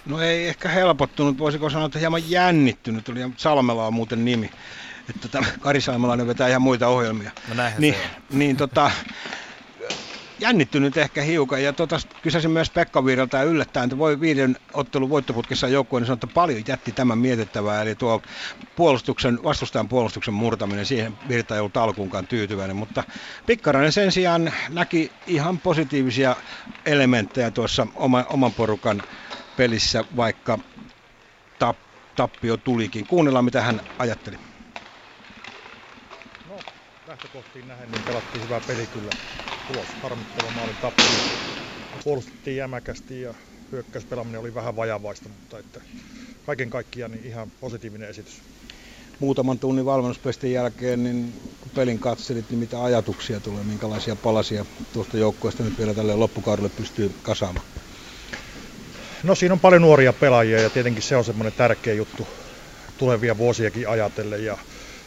[0.06, 3.10] No ei ehkä helpottunut, voisiko sanoa, että hieman jännittynyt.
[3.10, 4.50] Oli Salmela on muuten nimi.
[5.10, 7.32] Että tämä Kari Salmelainen vetää ihan muita ohjelmia.
[7.56, 8.40] No niin, se on.
[8.40, 8.92] Niin tota,
[10.40, 11.64] jännittynyt ehkä hiukan.
[11.64, 16.16] Ja tota, kysäsin myös Pekka Virralta yllättäen, että voi viiden ottelun voittoputkessa joukkueen, niin sanoi,
[16.16, 17.82] että paljon jätti tämän mietittävää.
[17.82, 18.22] Eli tuo
[18.76, 22.76] puolustuksen, vastustajan puolustuksen murtaminen, siihen Virta ei ollut alkuunkaan tyytyväinen.
[22.76, 23.04] Mutta
[23.46, 26.36] Pikkarainen sen sijaan näki ihan positiivisia
[26.86, 29.04] elementtejä tuossa oma, oman porukan
[29.56, 30.60] pelissä, vaikka
[31.60, 31.78] tap,
[32.16, 33.08] tappio tulikin.
[33.08, 34.49] Kuunnellaan, mitä hän ajatteli
[37.20, 39.16] lähtökohtiin nähden niin pelattiin hyvä peli kyllä
[39.66, 41.22] tulos harmittava maalin tappelu.
[42.04, 43.34] Puolustettiin jämäkästi ja
[43.72, 45.82] hyökkäyspelaaminen oli vähän vajavaista, mutta että
[46.46, 48.42] kaiken kaikkiaan niin ihan positiivinen esitys.
[49.20, 55.18] Muutaman tunnin valmennuspestin jälkeen, niin kun pelin katselit, niin mitä ajatuksia tulee, minkälaisia palasia tuosta
[55.18, 57.68] joukkueesta nyt vielä tälle loppukaudelle pystyy kasaamaan?
[59.24, 62.28] No siinä on paljon nuoria pelaajia ja tietenkin se on semmoinen tärkeä juttu
[62.98, 64.58] tulevia vuosiakin ajatellen ja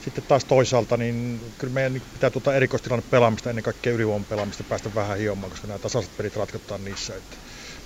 [0.05, 4.95] sitten taas toisaalta, niin kyllä meidän pitää tuota erikoistilanne pelaamista, ennen kaikkea ylivoiman pelaamista päästä
[4.95, 7.15] vähän hiomaan, koska nämä tasaiset pelit ratkotaan niissä.
[7.17, 7.37] Että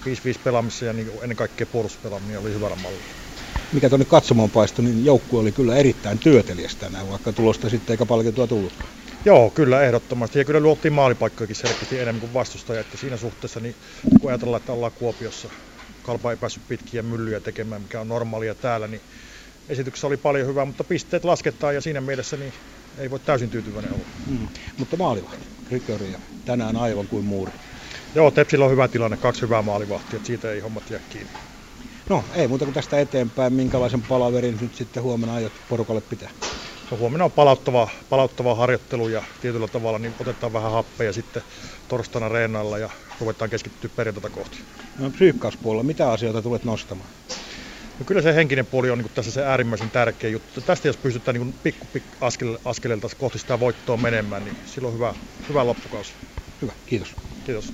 [0.07, 0.09] 5-5
[0.45, 3.05] pelaamissa ja niin ennen kaikkea puolustuspelaaminen oli hyvällä mallilla.
[3.73, 8.07] Mikä tuonne katsomaan paistui, niin joukkue oli kyllä erittäin työtelijäs tänään, vaikka tulosta sitten eikä
[8.07, 8.73] palkintoa tullut.
[9.25, 10.39] Joo, kyllä ehdottomasti.
[10.39, 12.81] Ja kyllä luottiin maalipaikkojakin selkeästi enemmän kuin vastustaja.
[12.81, 13.75] Että siinä suhteessa, niin
[14.21, 15.49] kun ajatellaan, että ollaan Kuopiossa,
[16.03, 19.01] Kalpa ei päässyt pitkiä myllyjä tekemään, mikä on normaalia täällä, niin
[19.69, 22.53] esityksessä oli paljon hyvää, mutta pisteet lasketaan ja siinä mielessä niin
[22.99, 24.05] ei voi täysin tyytyväinen olla.
[24.27, 24.49] Mm.
[24.79, 26.15] Mutta maalivahti, Riköri
[26.45, 27.53] tänään aivan kuin muuri.
[28.15, 31.33] Joo, Tepsillä on hyvä tilanne, kaksi hyvää maalivahtia, että siitä ei hommat jää kiinni.
[32.09, 36.31] No ei muuta kuin tästä eteenpäin, minkälaisen palaverin nyt sitten huomenna aiot porukalle pitää?
[36.91, 41.43] No, huomenna on palauttava, palauttava harjoittelu ja tietyllä tavalla niin otetaan vähän happea sitten
[41.89, 44.59] torstaina reenailla ja ruvetaan keskittyä perjantaita kohti.
[44.99, 47.09] No psyykkauspuolella, mitä asioita tulet nostamaan?
[47.99, 50.61] No kyllä se henkinen puoli on niin tässä se äärimmäisen tärkeä juttu.
[50.61, 55.15] Tästä jos pystytään niin pikku, pikku askel, askeleelta kohti sitä voittoa menemään, niin silloin hyvä,
[55.49, 56.13] hyvä loppukausi.
[56.63, 57.15] Hyvä, kiitos.
[57.47, 57.73] Kiitos.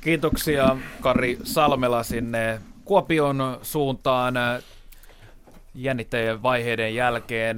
[0.00, 4.34] Kiitoksia Kari Salmela sinne Kuopion suuntaan
[5.74, 7.56] jännitteiden vaiheiden jälkeen.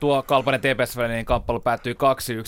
[0.00, 1.94] Tuo Kalpanen TPS välinen kamppailu päättyi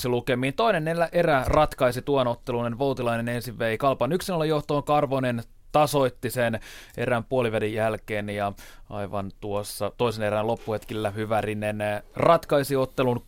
[0.07, 0.55] 2-1 lukemiin.
[0.55, 2.79] Toinen erä ratkaisi tuon ottelun.
[2.79, 4.85] Voutilainen ensin vei Kalpan 1 johtoon.
[4.85, 5.43] Karvonen
[5.75, 6.61] tasoitti sen
[6.97, 8.53] erään puolivälin jälkeen ja
[8.91, 11.79] aivan tuossa toisen erään loppuhetkillä Hyvärinen
[12.17, 13.23] ratkaisi ottelun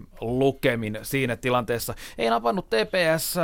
[0.00, 1.94] 2-1 lukemin siinä tilanteessa.
[2.18, 3.34] Ei napannut TPS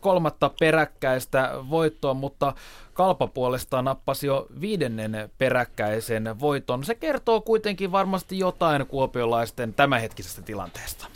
[0.00, 2.52] kolmatta peräkkäistä voittoa, mutta
[2.92, 6.84] Kalpa puolestaan nappasi jo viidennen peräkkäisen voiton.
[6.84, 11.06] Se kertoo kuitenkin varmasti jotain kuopiolaisten tämänhetkisestä tilanteesta.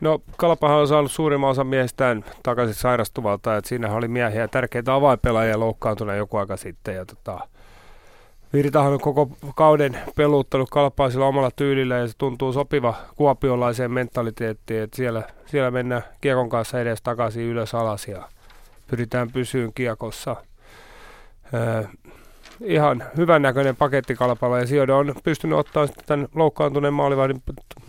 [0.00, 5.60] No Kalpahan on saanut suurimman osan miehistään takaisin sairastuvalta, että siinä oli miehiä tärkeitä avainpelaajia
[5.60, 6.94] loukkaantuneena joku aika sitten.
[6.94, 7.48] Ja tota,
[8.52, 14.82] Virtahan on koko kauden peluuttanut kalpaa sillä omalla tyylillä ja se tuntuu sopiva kuopiolaiseen mentaliteettiin,
[14.82, 18.28] että siellä, siellä mennään kiekon kanssa edes takaisin ylös alas ja
[18.86, 20.36] pyritään pysyyn kiekossa.
[21.54, 21.90] Äh,
[22.60, 27.42] ihan hyvän näköinen paketti kalpalla ja Sijodo on pystynyt ottamaan tämän loukkaantuneen maalivahdin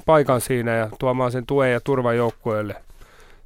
[0.05, 2.75] paikan siinä ja tuomaan sen tuen ja turvan joukkueelle.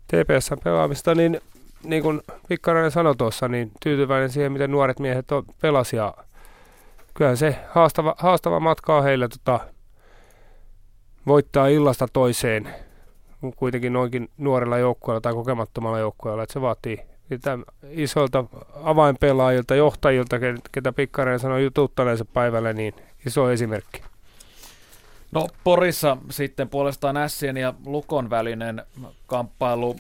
[0.08, 1.42] TPS pelaamista, niin,
[1.84, 6.14] niin kuin Pikkarainen sanoi tuossa, niin tyytyväinen siihen, miten nuoret miehet on pelasi ja
[7.14, 9.60] kyllähän se haastava, haastava matka on heillä tota,
[11.28, 12.70] voittaa illasta toiseen
[13.56, 17.02] kuitenkin noinkin nuorella joukkueella tai kokemattomalla joukkueella, että se vaatii
[17.90, 18.46] isoilta
[18.84, 20.36] avainpelaajilta, johtajilta,
[20.72, 22.94] ketä Pikkarinen sanoi jututtaneensa päivällä, niin
[23.26, 24.02] iso esimerkki.
[25.32, 28.86] No Porissa sitten puolestaan Ässien ja Lukon välinen
[29.28, 29.96] kamppailu.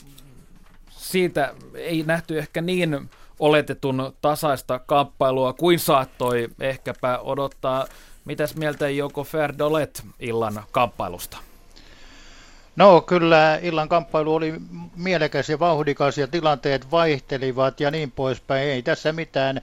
[0.89, 3.09] Siitä ei nähty ehkä niin
[3.39, 7.85] oletetun tasaista kamppailua kuin saattoi ehkäpä odottaa.
[8.25, 11.37] Mitäs mieltä Joko Ferdolet illan kamppailusta?
[12.79, 14.53] No kyllä illan kamppailu oli
[14.95, 18.69] mielekäs ja vauhdikas ja tilanteet vaihtelivat ja niin poispäin.
[18.69, 19.61] Ei tässä mitään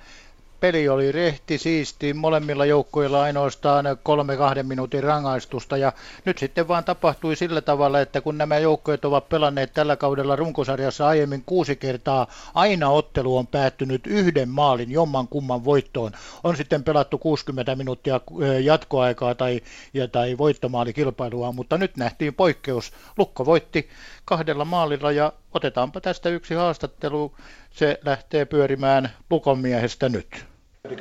[0.67, 5.93] Peli oli rehti, siisti, molemmilla joukkueilla ainoastaan kolme kahden minuutin rangaistusta ja
[6.25, 11.09] nyt sitten vaan tapahtui sillä tavalla, että kun nämä joukkueet ovat pelanneet tällä kaudella runkosarjassa
[11.09, 16.13] aiemmin kuusi kertaa, aina ottelu on päättynyt yhden maalin jomman kumman voittoon.
[16.45, 18.21] On sitten pelattu 60 minuuttia
[18.63, 19.61] jatkoaikaa tai,
[19.95, 22.93] ja, tai voittomaalikilpailua, mutta nyt nähtiin poikkeus.
[23.19, 23.89] Lukko voitti
[24.25, 27.35] kahdella maalilla ja otetaanpa tästä yksi haastattelu.
[27.71, 30.56] Se lähtee pyörimään Lukon miehestä nyt.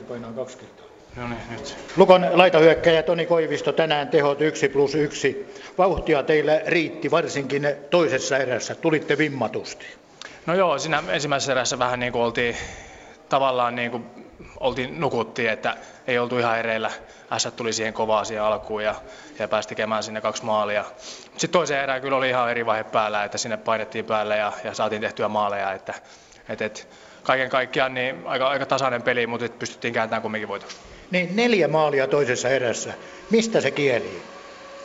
[0.08, 0.86] Painaa kaksi kertaa.
[1.16, 1.78] No niin, nyt.
[1.98, 5.54] Lukon laitahyökkäjä Toni Koivisto tänään tehot 1 plus 1.
[5.78, 8.76] Vauhtia teillä riitti varsinkin toisessa erässä.
[8.76, 9.86] Tulitte vimmatusti.
[10.46, 12.56] No joo, siinä ensimmäisessä erässä vähän niin kuin oltiin
[13.30, 14.06] tavallaan niin kuin
[14.60, 16.92] oltiin, nukuttiin, että ei oltu ihan ereillä.
[17.38, 18.96] S tuli siihen kovaa siihen alkuun ja,
[19.40, 20.86] ja pääsi tekemään sinne kaksi maalia.
[21.32, 24.74] Sitten toiseen erään kyllä oli ihan eri vaihe päällä, että sinne painettiin päälle ja, ja
[24.74, 25.72] saatiin tehtyä maaleja.
[25.72, 25.94] Että,
[26.50, 26.88] et, et,
[27.26, 30.78] kaiken kaikkiaan niin aika, aika tasainen peli, mutta pystyttiin kääntämään kumminkin voitoksi.
[31.12, 32.94] Niin neljä maalia toisessa erässä.
[33.30, 34.22] Mistä se kieli?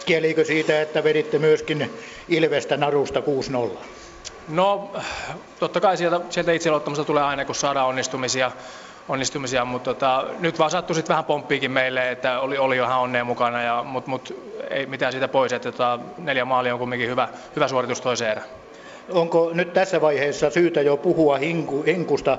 [0.07, 1.91] Kieliikö siitä, että veditte myöskin
[2.28, 3.23] Ilvestä narusta 6-0?
[4.49, 4.93] No,
[5.59, 8.52] totta kai sieltä, sieltä itseluottamusta tulee aina, kun saadaan onnistumisia
[9.09, 13.25] onnistumisia, mutta tota, nyt vaan sattui sitten vähän pomppiikin meille, että oli, oli ihan onnea
[13.25, 17.28] mukana, ja, mutta mut, ei mitään siitä pois, että tota, neljä maalia on kumminkin hyvä,
[17.57, 18.49] hyvä suoritus toiseen erään.
[19.13, 22.39] Onko nyt tässä vaiheessa syytä jo puhua hinku, hinkusta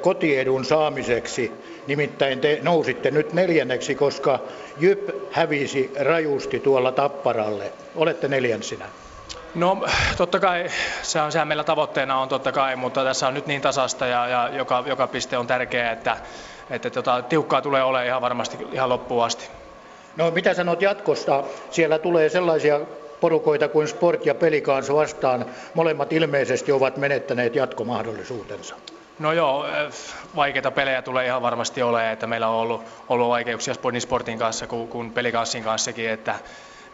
[0.00, 1.52] kotiedun saamiseksi?
[1.86, 4.38] Nimittäin te nousitte nyt neljänneksi, koska
[4.78, 7.72] Jyp hävisi rajusti tuolla Tapparalle.
[7.96, 8.84] Olette neljänsinä.
[9.54, 9.84] No
[10.16, 10.66] totta kai,
[11.02, 14.28] se on, sehän meillä tavoitteena on totta kai, mutta tässä on nyt niin tasasta ja,
[14.28, 16.16] ja joka, joka piste on tärkeä, että,
[16.70, 19.48] että tota, tiukkaa tulee olemaan ihan varmasti ihan loppuun asti.
[20.16, 21.44] No mitä sanot jatkosta?
[21.70, 22.80] Siellä tulee sellaisia
[23.20, 25.46] porukoita kuin Sport ja Pelikans vastaan.
[25.74, 28.74] Molemmat ilmeisesti ovat menettäneet jatkomahdollisuutensa.
[29.18, 29.66] No joo,
[30.36, 34.66] vaikeita pelejä tulee ihan varmasti olemaan, että meillä on ollut, ollut vaikeuksia Sportin, Sportin kanssa
[34.66, 36.34] kuin, kuin Pelikanssin kanssakin, että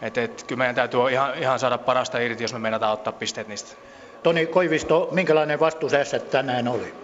[0.02, 3.48] et, et, kyllä meidän täytyy ihan, ihan saada parasta irti, jos me meinataan ottaa pisteet
[3.48, 3.76] niistä.
[4.22, 6.94] Toni Koivisto, minkälainen vastus S tänään oli?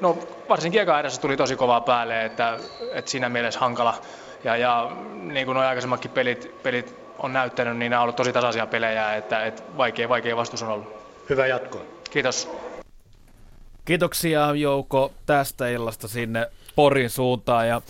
[0.00, 0.18] No
[0.48, 2.58] varsinkin eka edessä tuli tosi kovaa päälle, että,
[2.92, 3.94] että siinä mielessä hankala.
[4.44, 8.32] Ja, ja niin kuin nuo aikaisemmatkin pelit, pelit on näyttänyt, niin nämä on ollut tosi
[8.32, 10.88] tasaisia pelejä, että, että vaikea, vaikea vastus on ollut.
[11.30, 11.86] Hyvä jatko.
[12.10, 12.50] Kiitos.
[13.84, 17.82] Kiitoksia Jouko tästä illasta sinne Porin suuntaan ja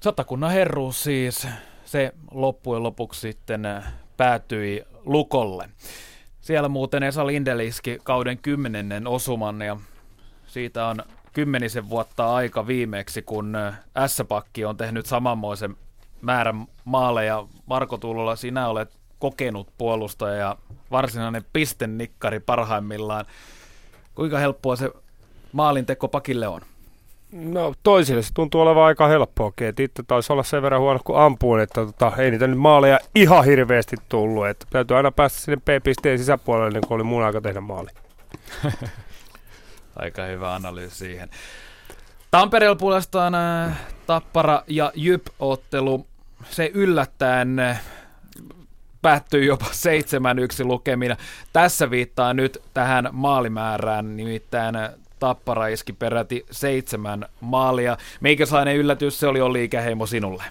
[0.00, 1.48] Satakunnan herruus siis
[1.84, 5.68] se loppujen lopuksi sitten äh, päätyi Lukolle.
[6.40, 9.76] Siellä muuten Esa Lindeliski kauden kymmenennen osuman ja
[10.46, 15.76] siitä on kymmenisen vuotta aika viimeksi, kun äh, S-pakki on tehnyt samanmoisen
[16.20, 17.46] määrän maaleja.
[17.66, 20.56] Marko Tuulola, sinä olet kokenut puolustaja ja
[20.90, 23.24] varsinainen pistennikkari parhaimmillaan.
[24.14, 24.90] Kuinka helppoa se
[25.52, 26.60] maalinteko pakille on?
[27.32, 31.18] No toisille se tuntuu olevan aika helppoakin, että itse taisi olla sen verran huono kuin
[31.18, 35.56] ampuun, että tota, ei niitä nyt maaleja ihan hirveästi tullut, että täytyy aina päästä sinne
[35.56, 37.88] P-pisteen sisäpuolelle, niin kuin oli muun aika tehdä maali.
[39.96, 41.28] aika hyvä analyysi siihen.
[42.30, 46.06] Tampereella puolestaan äh, Tappara ja Jyp-ottelu,
[46.50, 47.80] se yllättäen äh,
[49.02, 51.16] päättyi jopa 7-1 lukemina.
[51.52, 57.96] Tässä viittaa nyt tähän maalimäärään, nimittäin äh, Tappara iski peräti seitsemän maalia.
[58.20, 60.44] Meikäslainen yllätys se oli Olli Ikäheimo sinulle?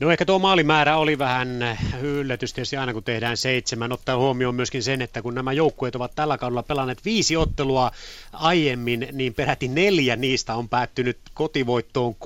[0.00, 3.92] No ehkä tuo maalimäärä oli vähän yllätys tietysti aina kun tehdään seitsemän.
[3.92, 7.90] Ottaa huomioon myöskin sen, että kun nämä joukkueet ovat tällä kaudella pelanneet viisi ottelua
[8.32, 12.16] aiemmin, niin peräti neljä niistä on päättynyt kotivoittoon 3-2.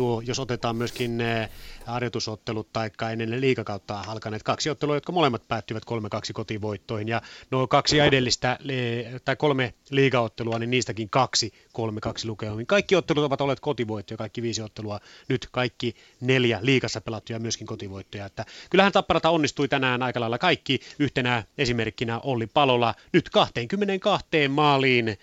[0.00, 1.48] Tuo, jos otetaan myöskin eh,
[1.86, 7.08] harjoitusottelut tai ennen liikakautta alkaneet kaksi ottelua, jotka molemmat päättyivät 3-2 kotivoittoihin.
[7.08, 8.58] Ja nuo kaksi edellistä
[9.24, 11.80] tai kolme liigaottelua, niin niistäkin kaksi 3-2
[12.24, 12.66] lukeumiin.
[12.66, 15.00] Kaikki ottelut ovat olleet kotivoittoja, kaikki viisi ottelua.
[15.28, 18.26] Nyt kaikki neljä liikassa pelattuja myöskin kotivoittoja.
[18.26, 20.80] Että kyllähän Tapparata onnistui tänään aika lailla kaikki.
[20.98, 25.18] Yhtenä esimerkkinä Olli Palola nyt 22 maaliin eh,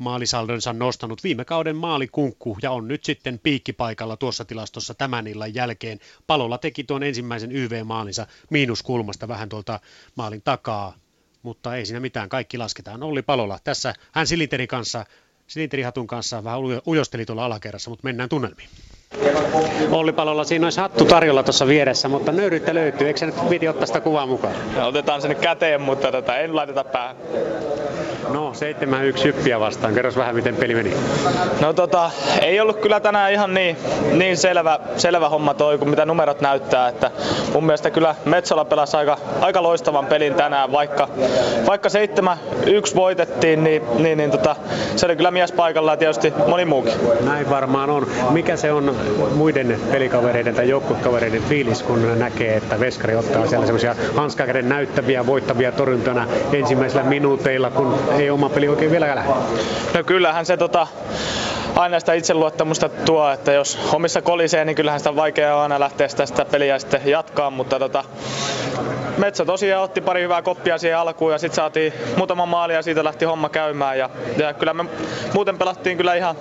[0.00, 6.00] maalisaldonsa nostanut viime kauden maalikunkku ja on nyt sitten piikkipaikalla tuossa tilastossa tämän illan jälkeen.
[6.26, 9.80] Palolla teki tuon ensimmäisen YV-maalinsa miinuskulmasta vähän tuolta
[10.14, 10.94] maalin takaa,
[11.42, 13.02] mutta ei siinä mitään, kaikki lasketaan.
[13.02, 15.06] Olli Palola tässä, hän silinteri kanssa,
[15.46, 18.68] silinterihatun kanssa vähän ujosteli tuolla alakerrassa, mutta mennään tunnelmiin.
[19.90, 23.06] Olli Palolla siinä olisi hattu tarjolla tuossa vieressä, mutta nöyryyttä löytyy.
[23.06, 24.54] Eikö se nyt piti ottaa sitä kuvaa mukaan?
[24.76, 27.16] No, otetaan se nyt käteen, mutta tota, en laiteta päähän.
[28.28, 28.52] No,
[29.20, 29.94] 7-1 hyppiä vastaan.
[29.94, 30.94] Kerros vähän, miten peli meni.
[31.60, 32.10] No tota,
[32.42, 33.76] ei ollut kyllä tänään ihan niin,
[34.12, 36.88] niin selvä, selvä homma toi, kuin mitä numerot näyttää.
[36.88, 37.10] Että
[37.52, 41.08] mun mielestä kyllä Metsola pelasi aika, aika loistavan pelin tänään, vaikka,
[41.66, 44.56] vaikka 7-1 voitettiin, niin, niin, niin tota,
[44.96, 46.92] se oli kyllä mies paikalla ja tietysti moni muukin.
[47.20, 48.06] Näin varmaan on.
[48.30, 48.96] Mikä se on
[49.34, 55.72] muiden pelikavereiden tai joukkuekavereiden fiilis, kun näkee, että Veskari ottaa siellä semmoisia hanskakäden näyttäviä, voittavia
[55.72, 59.30] torjuntana ensimmäisillä minuuteilla, kun ei oma peli oikein vielä lähde?
[59.94, 60.86] No kyllähän se tota,
[61.76, 66.08] aina sitä itseluottamusta tuo, että jos omissa kolisee, niin kyllähän sitä vaikea on aina lähteä
[66.08, 68.04] sitä, sitä peliä sitten jatkaa, mutta tota,
[69.18, 73.04] Metsä tosiaan otti pari hyvää koppia siihen alkuun ja sitten saatiin muutama maali ja siitä
[73.04, 74.84] lähti homma käymään ja, ja kyllä me
[75.34, 76.36] muuten pelattiin kyllä ihan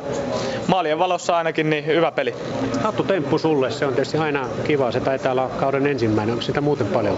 [0.67, 2.35] maalien valossa ainakin niin hyvä peli.
[2.84, 6.61] Hattu temppu sulle, se on tietysti aina kiva, se taitaa olla kauden ensimmäinen, onko sitä
[6.61, 7.18] muuten paljon?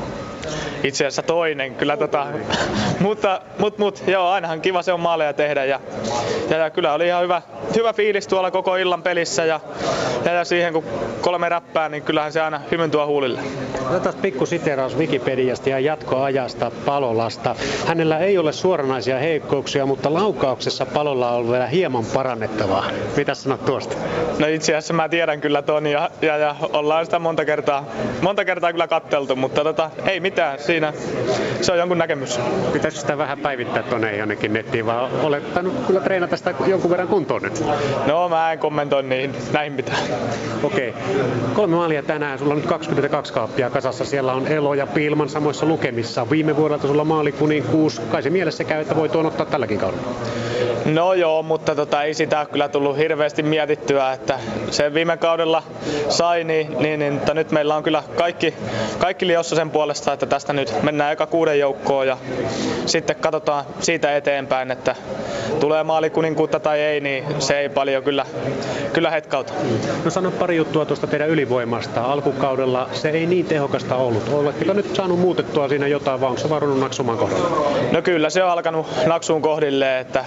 [0.84, 2.28] Itse asiassa toinen, kyllä tota,
[3.00, 5.80] mutta mut, mut, joo, ainahan kiva se on maaleja tehdä ja,
[6.50, 7.42] ja, ja kyllä oli ihan hyvä,
[7.76, 9.60] hyvä fiilis tuolla koko illan pelissä ja,
[10.26, 10.84] ja, ja siihen kun
[11.22, 13.40] kolme räppää, niin kyllähän se aina hymyn tuo huulille.
[13.90, 17.56] Otetaan pikku siteraus Wikipediasta ja jatkoajasta Palolasta.
[17.88, 22.86] Hänellä ei ole suoranaisia heikkouksia, mutta laukauksessa Palolla on vielä hieman parannettavaa.
[23.18, 23.96] Mitä sanot tuosta?
[24.40, 27.86] No itse asiassa mä tiedän kyllä ton ja, ja, ja ollaan sitä monta kertaa,
[28.22, 30.94] monta kertaa kyllä katteltu, mutta tota, ei mitään, siinä
[31.62, 32.40] se on jonkun näkemys.
[32.74, 35.44] Pitäisikö sitä vähän päivittää tuonne jonnekin nettiin, vai olet
[35.88, 37.64] kyllä treenata sitä jonkun verran kuntoon nyt?
[38.06, 40.00] No mä en kommentoi niihin, näihin mitään.
[40.64, 40.90] Okei.
[40.90, 41.02] Okay.
[41.54, 45.66] Kolme maalia tänään, sulla on nyt 22 kaappia kasassa, siellä on Elo ja Pilman samoissa
[45.66, 46.30] lukemissa.
[46.30, 50.08] Viime vuodelta sulla maalikuninkuus, kai se mielessä käy, että voi tuon ottaa tälläkin kaudella.
[50.86, 54.40] No joo, mutta tota, ei sitä kyllä tullut hirveästi mietittyä, että
[54.72, 55.64] se viime kaudella
[56.10, 58.54] sai, niin, niin, niin mutta nyt meillä on kyllä kaikki,
[59.00, 62.18] kaikki liossa sen puolesta, että tästä nyt mennään eka kuuden joukkoon ja
[62.86, 64.96] sitten katsotaan siitä eteenpäin, että
[65.60, 68.26] tulee maalikuninkuutta tai ei, niin se ei paljon kyllä,
[68.94, 69.54] kyllä hetkauta.
[70.06, 72.02] No sano pari juttua tuosta teidän ylivoimasta.
[72.02, 74.30] Alkukaudella se ei niin tehokasta ollut.
[74.34, 77.72] Oletteko nyt saanut muutettua siinä jotain vai onko se varannut naksumaan kohdalla?
[77.92, 80.26] No kyllä se on alkanut naksuun kohdille, että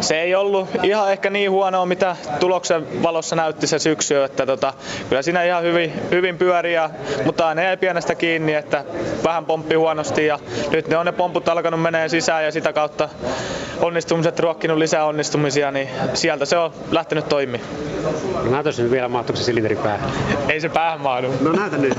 [0.00, 4.72] se ei ollut ihan ehkä niin huonoa, mitä tuloksen valossa näytti se syksy, että tota,
[5.08, 6.90] kyllä siinä ihan hyvin, hyvin pyöriä,
[7.24, 8.84] mutta aina jäi pienestä kiinni, että
[9.24, 10.38] vähän pomppi huonosti ja
[10.70, 13.08] nyt ne on ne pomput alkanut menee sisään ja sitä kautta
[13.80, 17.70] onnistumiset ruokkinut lisää onnistumisia, niin sieltä se on lähtenyt toimimaan.
[18.44, 20.10] No näytäisi nyt vielä mahtuuko se silinteri päähän.
[20.48, 21.34] Ei se päähän mahdu.
[21.40, 21.98] No näytä nyt.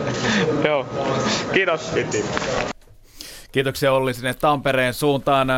[0.68, 0.86] Joo.
[1.52, 1.92] Kiitos.
[3.52, 5.48] Kiitoksia Olli sinne Tampereen suuntaan.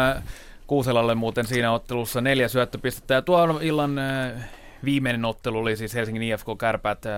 [0.66, 3.14] Kuuselalle muuten siinä ottelussa neljä syöttöpistettä.
[3.14, 4.00] Ja tuon illan
[4.84, 7.08] viimeinen ottelu oli siis Helsingin IFK Kärpät 3-4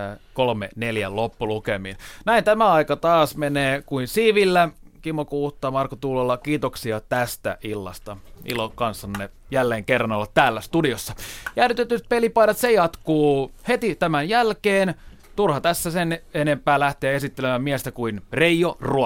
[1.09, 1.97] loppulukemiin.
[2.25, 4.69] Näin tämä aika taas menee kuin siivillä.
[5.03, 8.17] Kimmo Kuutta, Marko Tuulolla, kiitoksia tästä illasta.
[8.45, 11.15] Ilo kanssanne jälleen kerran olla täällä studiossa.
[11.57, 14.95] Jäädytetyt pelipaidat, se jatkuu heti tämän jälkeen.
[15.37, 19.05] Turha tässä sen enempää lähteä esittelemään miestä kuin Reijo Ruo.